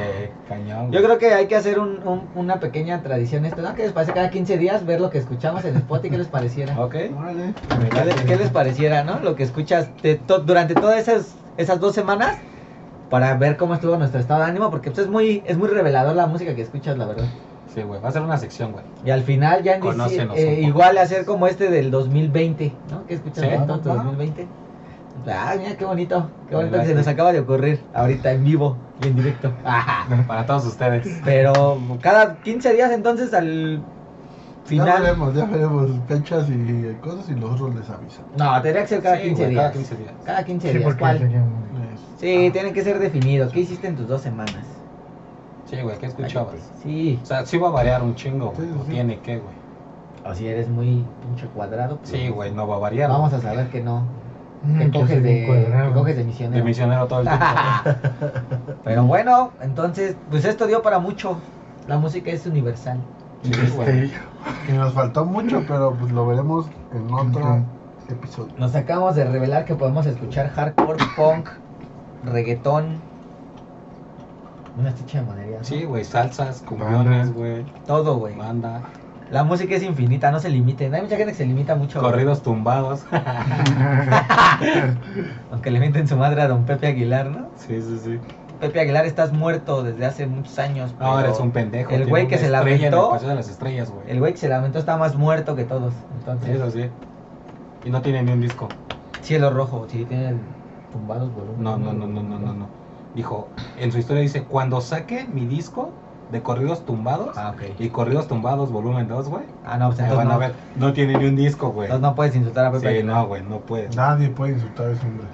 cañón. 0.48 0.90
Yo 0.90 1.00
creo 1.00 1.16
que 1.18 1.32
hay 1.32 1.46
que 1.46 1.54
hacer 1.54 1.78
un, 1.78 2.04
un- 2.04 2.28
una 2.34 2.58
pequeña 2.58 3.04
tradición 3.04 3.44
esto, 3.44 3.62
¿no? 3.62 3.76
¿Qué 3.76 3.84
les 3.84 3.92
parece 3.92 4.14
cada 4.14 4.30
15 4.30 4.58
días 4.58 4.84
ver 4.84 5.00
lo 5.00 5.10
que 5.10 5.18
escuchamos 5.18 5.64
en 5.64 5.76
Spotify? 5.76 6.10
¿Qué 6.10 6.18
les 6.18 6.26
pareciera? 6.26 6.76
Ok. 6.80 6.96
Vale. 7.12 7.54
¿Qué, 7.92 8.04
le- 8.04 8.24
qué 8.26 8.36
les 8.36 8.50
pareciera, 8.50 9.04
no? 9.04 9.20
Lo 9.20 9.36
que 9.36 9.44
escuchas 9.44 9.90
de 10.02 10.16
to- 10.16 10.40
durante 10.40 10.74
todas 10.74 10.98
esas, 10.98 11.36
esas 11.56 11.78
dos 11.78 11.94
semanas 11.94 12.36
para 13.08 13.36
ver 13.36 13.56
cómo 13.56 13.74
estuvo 13.74 13.96
nuestro 13.96 14.18
estado 14.18 14.40
de 14.42 14.46
ánimo, 14.48 14.72
porque 14.72 14.90
pues, 14.90 15.04
es 15.06 15.08
muy 15.08 15.44
es 15.46 15.56
muy 15.56 15.68
revelador 15.68 16.16
la 16.16 16.26
música 16.26 16.56
que 16.56 16.62
escuchas, 16.62 16.98
la 16.98 17.06
verdad. 17.06 17.26
Sí, 17.74 17.82
güey, 17.82 18.00
va 18.00 18.08
a 18.08 18.12
ser 18.12 18.22
una 18.22 18.36
sección, 18.36 18.72
güey. 18.72 18.84
Y 19.04 19.10
al 19.10 19.22
final 19.22 19.62
ya 19.62 19.80
Conócenos 19.80 20.36
eh, 20.36 20.60
igual 20.62 20.98
hacer 20.98 21.24
como 21.24 21.46
este 21.46 21.70
del 21.70 21.90
2020, 21.90 22.72
¿no? 22.90 23.06
¿Qué 23.06 23.14
escuchas 23.14 23.44
Sí. 23.44 23.50
Ah, 23.58 23.64
2020? 23.66 24.46
Ah, 25.26 25.54
mira 25.58 25.76
qué 25.76 25.84
bonito, 25.84 26.28
qué 26.48 26.56
bonito 26.56 26.78
que 26.80 26.86
se 26.86 26.94
nos 26.94 27.06
acaba 27.06 27.32
de 27.32 27.40
ocurrir 27.40 27.80
ahorita 27.94 28.32
en 28.32 28.44
vivo 28.44 28.76
y 29.02 29.08
en 29.08 29.16
directo. 29.16 29.52
Para 30.26 30.44
todos 30.46 30.66
ustedes. 30.66 31.20
Pero 31.24 31.78
cada 32.00 32.36
15 32.42 32.72
días 32.74 32.90
entonces 32.92 33.32
al 33.32 33.76
Ya 33.78 33.82
final... 34.68 35.02
veremos, 35.02 35.34
ya 35.34 35.44
veremos 35.46 35.90
fechas 36.08 36.46
y 36.48 36.94
cosas 37.00 37.28
y 37.30 37.34
nosotros 37.34 37.74
les 37.76 37.88
avisamos. 37.90 38.30
No, 38.36 38.60
tendría 38.62 38.82
que 38.82 38.88
ser 38.88 39.02
cada 39.02 39.16
Sí, 39.16 39.22
15 39.28 39.42
güey, 39.42 39.50
días. 39.54 39.62
Cada 39.62 39.72
15 39.72 39.96
días. 39.96 40.12
Cada 40.24 40.44
15 40.44 40.72
Sí, 40.72 40.78
días. 40.78 40.94
¿Cuál? 40.98 41.18
sería 41.18 41.38
muy- 41.40 41.62
Sí, 42.18 42.46
Ah. 42.48 42.52
tiene 42.52 42.72
que 42.72 42.82
ser 42.82 42.98
definido. 42.98 43.50
¿Qué 43.50 43.60
hiciste 43.60 43.86
en 43.88 43.96
tus 43.96 44.08
dos 44.08 44.20
semanas? 44.22 44.64
Sí, 45.72 45.80
güey, 45.82 45.98
¿qué 45.98 46.06
escuchabas? 46.06 46.54
Sí. 46.82 47.18
O 47.22 47.26
sea, 47.26 47.46
sí 47.46 47.56
va 47.56 47.68
a 47.68 47.72
variar 47.72 48.02
un 48.02 48.14
chingo, 48.14 48.52
güey. 48.54 48.68
Sí, 48.68 48.74
o 48.78 48.84
sí. 48.84 48.90
Tiene 48.90 49.18
que, 49.20 49.38
güey. 49.38 49.54
O 50.24 50.34
si 50.34 50.46
eres 50.46 50.68
muy 50.68 51.04
pinche 51.22 51.46
cuadrado. 51.48 51.96
pues, 51.96 52.10
Sí, 52.10 52.28
güey, 52.28 52.52
no 52.52 52.68
va 52.68 52.76
a 52.76 52.78
variar. 52.78 53.08
Vamos 53.10 53.32
a 53.32 53.40
saber 53.40 53.68
que 53.70 53.80
no. 53.80 54.04
Mm, 54.62 54.78
Que 54.78 54.90
coges 54.90 55.22
de, 55.22 55.32
que 55.46 55.90
coges 55.94 56.14
de 56.16 56.22
De 56.22 56.28
misionero. 56.28 56.64
misionero 56.64 57.06
todo 57.08 57.20
el 57.22 57.28
tiempo. 57.28 57.44
Pero 58.84 59.04
bueno, 59.04 59.50
entonces, 59.62 60.14
pues 60.30 60.44
esto 60.44 60.66
dio 60.66 60.82
para 60.82 60.98
mucho. 60.98 61.38
La 61.88 61.98
música 61.98 62.30
es 62.30 62.46
universal. 62.46 62.98
Sí, 63.42 63.50
güey. 63.50 63.62
Misterio. 64.02 64.18
Que 64.66 64.72
nos 64.74 64.92
faltó 64.92 65.24
mucho, 65.24 65.64
pero 65.66 65.94
pues 65.94 66.12
lo 66.12 66.26
veremos 66.26 66.66
en 66.92 67.12
otro 67.12 67.58
episodio. 68.08 68.52
Nos 68.56 68.74
acabamos 68.76 69.16
de 69.16 69.24
revelar 69.24 69.64
que 69.64 69.74
podemos 69.74 70.06
escuchar 70.06 70.50
hardcore, 70.50 70.98
punk, 71.16 71.48
reggaetón. 72.24 73.00
Una 74.78 74.88
esticha 74.88 75.20
de 75.20 75.26
monería. 75.26 75.58
¿no? 75.58 75.64
Sí, 75.64 75.84
güey, 75.84 76.04
salsas, 76.04 76.62
cumbiones, 76.62 77.32
güey. 77.34 77.64
Todo, 77.86 78.16
güey. 78.16 78.34
Banda, 78.36 78.82
La 79.30 79.44
música 79.44 79.74
es 79.74 79.82
infinita, 79.82 80.30
no 80.30 80.38
se 80.40 80.48
limiten. 80.48 80.94
Hay 80.94 81.02
mucha 81.02 81.16
gente 81.16 81.32
que 81.32 81.38
se 81.38 81.44
limita 81.46 81.74
mucho. 81.74 82.00
corridos 82.00 82.42
tumbados. 82.42 83.04
Aunque 85.50 85.70
le 85.70 85.80
mienten 85.80 86.08
su 86.08 86.16
madre 86.16 86.42
a 86.42 86.48
don 86.48 86.64
Pepe 86.64 86.86
Aguilar, 86.88 87.30
¿no? 87.30 87.48
sí, 87.56 87.80
sí, 87.82 87.98
sí. 88.02 88.18
Pepe 88.60 88.80
Aguilar, 88.80 89.04
estás 89.06 89.32
muerto 89.32 89.82
desde 89.82 90.06
hace 90.06 90.26
muchos 90.28 90.56
años. 90.60 90.92
No, 90.92 91.16
pero 91.16 91.18
eres 91.18 91.40
un 91.40 91.50
pendejo. 91.50 91.90
El 91.90 92.06
güey 92.06 92.28
que 92.28 92.38
se 92.38 92.46
el 92.46 92.52
lamentó. 92.52 93.10
Paseo 93.10 93.30
de 93.30 93.34
las 93.34 93.48
estrellas, 93.48 93.90
güey. 93.90 94.08
El 94.08 94.20
güey 94.20 94.32
que 94.34 94.38
se 94.38 94.48
lamentó 94.48 94.78
está 94.78 94.96
más 94.96 95.16
muerto 95.16 95.56
que 95.56 95.64
todos. 95.64 95.92
Entonces, 96.20 96.50
Eso 96.56 96.70
sí. 96.70 96.88
Y 97.84 97.90
no 97.90 98.00
tiene 98.02 98.22
ni 98.22 98.30
un 98.30 98.40
disco. 98.40 98.68
cielo 99.20 99.50
rojo, 99.50 99.86
sí, 99.88 100.04
tiene 100.04 100.34
tumbados 100.92 101.34
volumen. 101.34 101.60
No, 101.60 101.76
no, 101.76 101.92
no, 101.92 102.06
no, 102.06 102.22
no, 102.22 102.38
no, 102.38 102.52
no. 102.54 102.68
Dijo, 103.14 103.48
en 103.78 103.92
su 103.92 103.98
historia 103.98 104.22
dice, 104.22 104.42
cuando 104.44 104.80
saque 104.80 105.26
mi 105.32 105.44
disco 105.46 105.90
de 106.30 106.40
corridos 106.42 106.84
tumbados 106.86 107.36
Ah, 107.36 107.52
ok. 107.54 107.62
y 107.78 107.88
corridos 107.90 108.26
tumbados 108.26 108.72
volumen 108.72 109.06
2, 109.06 109.28
güey. 109.28 109.44
Ah, 109.66 109.76
no, 109.76 109.88
pues 109.88 109.98
entonces 110.00 110.16
van 110.26 110.30
a 110.34 110.38
ver, 110.38 110.54
no 110.76 110.92
tiene 110.94 111.18
ni 111.18 111.26
un 111.26 111.36
disco, 111.36 111.70
güey. 111.72 111.86
Entonces 111.86 112.02
no 112.08 112.14
puedes 112.14 112.34
insultar 112.34 112.66
a 112.66 112.70
Pepe 112.72 112.80
Sí, 112.80 112.86
Aguilar. 112.88 113.16
no, 113.16 113.26
güey, 113.26 113.42
no 113.42 113.58
puede. 113.60 113.88
Nadie 113.90 114.30
puede 114.30 114.52
insultar 114.54 114.86
a 114.86 114.92
ese 114.92 115.06
hombre. 115.06 115.26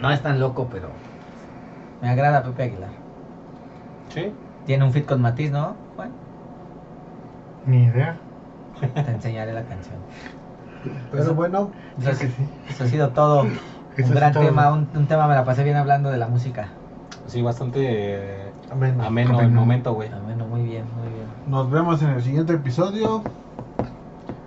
No 0.00 0.10
es 0.12 0.22
tan 0.22 0.38
loco, 0.38 0.68
pero 0.70 0.88
me 2.00 2.08
agrada 2.10 2.44
Pepe 2.44 2.62
Aguilar. 2.62 2.90
Sí. 4.10 4.32
Tiene 4.66 4.84
un 4.84 4.92
fit 4.92 5.04
con 5.04 5.20
Matiz, 5.20 5.50
¿no? 5.50 5.74
Bueno, 5.96 6.12
Ni 7.66 7.84
idea. 7.86 8.16
te 8.94 9.10
enseñaré 9.10 9.52
la 9.52 9.64
canción. 9.64 9.96
Pero 11.10 11.34
bueno, 11.34 11.72
Eso, 12.00 12.14
sí. 12.14 12.32
eso 12.68 12.84
ha 12.84 12.86
sido 12.86 13.08
todo. 13.12 13.46
Un 14.04 14.14
gran 14.14 14.32
todo. 14.32 14.44
tema, 14.44 14.72
un, 14.72 14.88
un 14.94 15.06
tema 15.06 15.26
me 15.26 15.34
la 15.34 15.44
pasé 15.44 15.64
bien 15.64 15.76
hablando 15.76 16.10
de 16.10 16.18
la 16.18 16.28
música. 16.28 16.68
Sí, 17.26 17.42
bastante 17.42 17.80
eh, 17.84 18.50
amén. 18.70 19.00
ameno 19.00 19.30
el 19.38 19.46
Ameno. 19.46 19.60
momento, 19.60 19.92
güey. 19.94 20.08
Ameno, 20.10 20.46
muy 20.46 20.62
bien, 20.62 20.84
muy 20.96 21.08
bien. 21.08 21.26
Nos 21.46 21.70
vemos 21.70 22.00
en 22.02 22.10
el 22.10 22.22
siguiente 22.22 22.54
episodio. 22.54 23.22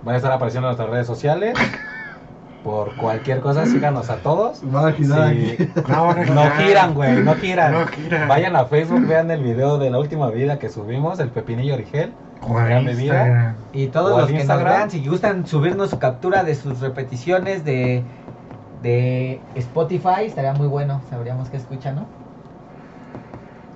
Van 0.04 0.14
a 0.14 0.16
estar 0.16 0.32
apareciendo 0.32 0.68
en 0.68 0.70
nuestras 0.76 0.90
redes 0.90 1.06
sociales. 1.06 1.54
Por 2.64 2.94
cualquier 2.96 3.40
cosa, 3.40 3.66
síganos 3.66 4.08
a 4.08 4.16
todos. 4.16 4.60
Van 4.70 4.86
a 4.88 4.92
girar 4.92 5.30
Sí. 5.30 5.56
aquí. 5.58 5.68
No, 5.88 6.14
no, 6.14 6.34
No 6.34 6.50
giran, 6.58 6.94
güey, 6.94 7.22
no 7.22 7.34
giran. 7.34 7.72
No 7.72 7.86
giran. 7.88 8.28
Vayan 8.28 8.54
a 8.54 8.64
Facebook, 8.66 9.04
vean 9.06 9.30
el 9.32 9.42
video 9.42 9.78
de 9.78 9.90
la 9.90 9.98
última 9.98 10.28
vida 10.30 10.58
que 10.60 10.68
subimos, 10.68 11.18
el 11.18 11.28
Pepinillo 11.30 11.74
Origel. 11.74 12.12
O 12.48 12.56
a 12.58 12.64
Gran 12.64 12.84
bebida. 12.84 13.02
Instagram. 13.26 13.54
Y 13.72 13.86
todos 13.88 14.12
O 14.12 14.18
los 14.18 14.26
que 14.26 14.32
nos 14.34 14.42
Instagram. 14.42 14.72
vean, 14.74 14.90
si 14.90 15.06
gustan 15.06 15.46
subirnos 15.46 15.90
su 15.90 15.98
captura 15.98 16.44
de 16.44 16.54
sus 16.54 16.78
repeticiones 16.80 17.64
de, 17.64 18.02
de 18.82 19.46
Spotify, 19.54 20.24
estaría 20.26 20.52
muy 20.54 20.66
bueno. 20.68 21.02
Sabríamos 21.08 21.50
que 21.50 21.56
escuchan, 21.58 21.94
¿no? 21.96 22.10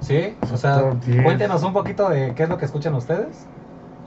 Sí, 0.01 0.39
o 0.53 0.57
sea, 0.57 0.81
Top 0.81 1.01
10. 1.05 1.25
cuéntenos 1.25 1.63
un 1.63 1.73
poquito 1.73 2.09
de 2.09 2.35
qué 2.35 2.45
es 2.45 2.49
lo 2.49 2.59
que 2.59 2.65
escuchan 2.67 2.95
ustedes. 2.95 3.49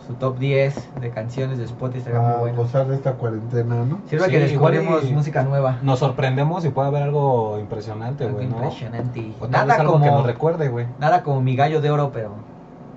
Su 0.08 0.16
top 0.16 0.40
10 0.40 0.76
de 1.00 1.12
canciones 1.12 1.58
de 1.58 1.66
Spotify 1.66 2.00
estaría 2.00 2.20
muy 2.22 2.32
A 2.32 2.38
bueno. 2.40 2.58
gozar 2.58 2.88
de 2.88 2.96
esta 2.96 3.16
cuarentena, 3.18 3.86
¿no? 3.86 4.02
Sirve 4.08 4.26
Sí, 4.26 4.32
que 4.32 4.40
descubrimos 4.40 5.04
música 5.12 5.44
nueva. 5.44 5.80
Nos 5.84 6.00
sorprendemos 6.00 6.66
y 6.66 6.70
puede 6.70 6.88
haber 6.88 7.04
algo 7.04 7.60
impresionante, 7.60 8.26
güey, 8.28 8.48
¿no? 8.48 8.56
impresionante. 8.56 9.36
O 9.40 9.50
tal 9.50 9.66
vez 9.68 9.70
Nada 9.70 9.80
algo 9.82 9.94
como, 9.94 10.06
que 10.06 10.12
nos 10.12 10.26
recuerde, 10.26 10.70
güey. 10.70 10.88
nada 10.98 11.24
como 11.24 11.42
mi 11.42 11.56
gallo 11.56 11.82
de 11.82 11.92
oro, 11.92 12.12
pero 12.12 12.36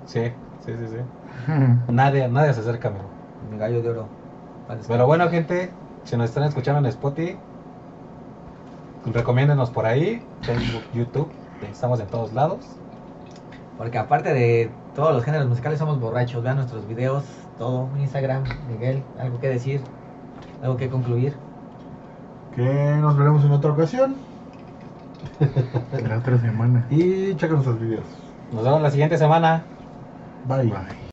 Sí, 0.05 0.21
sí, 0.59 0.77
sí, 0.77 0.87
sí. 0.87 0.97
Nadie, 1.87 2.27
nadie 2.29 2.53
se 2.53 2.61
acerca, 2.61 2.87
amigo. 2.89 3.09
mi 3.41 3.57
gallo 3.57 3.81
de 3.81 3.89
oro. 3.89 4.09
Pero 4.87 5.05
bueno, 5.07 5.29
gente, 5.29 5.73
si 6.03 6.17
nos 6.17 6.29
están 6.29 6.43
escuchando 6.43 6.79
en 6.79 6.85
Spotify, 6.87 7.39
recomiéndenos 9.05 9.69
por 9.69 9.85
ahí, 9.85 10.21
Facebook, 10.41 10.83
YouTube, 10.93 11.29
estamos 11.71 11.99
en 11.99 12.07
todos 12.07 12.33
lados. 12.33 12.59
Porque 13.77 13.97
aparte 13.97 14.33
de 14.33 14.69
todos 14.95 15.13
los 15.13 15.23
géneros 15.23 15.47
musicales 15.47 15.79
somos 15.79 15.99
borrachos. 15.99 16.43
Vean 16.43 16.57
nuestros 16.57 16.87
videos, 16.87 17.23
todo. 17.57 17.89
Instagram, 17.97 18.43
Miguel, 18.69 19.03
algo 19.19 19.39
que 19.39 19.49
decir, 19.49 19.81
algo 20.61 20.77
que 20.77 20.89
concluir. 20.89 21.33
Que 22.55 22.97
nos 23.01 23.17
veremos 23.17 23.43
en 23.43 23.51
otra 23.51 23.71
ocasión. 23.71 24.15
La 26.07 26.17
otra 26.17 26.37
semana. 26.37 26.85
Y 26.89 27.33
chequen 27.35 27.53
nuestros 27.53 27.79
videos. 27.79 28.05
Nos 28.51 28.63
vemos 28.63 28.81
la 28.81 28.91
siguiente 28.91 29.17
semana. 29.17 29.63
Bye. 30.47 30.69
Bye. 30.69 31.01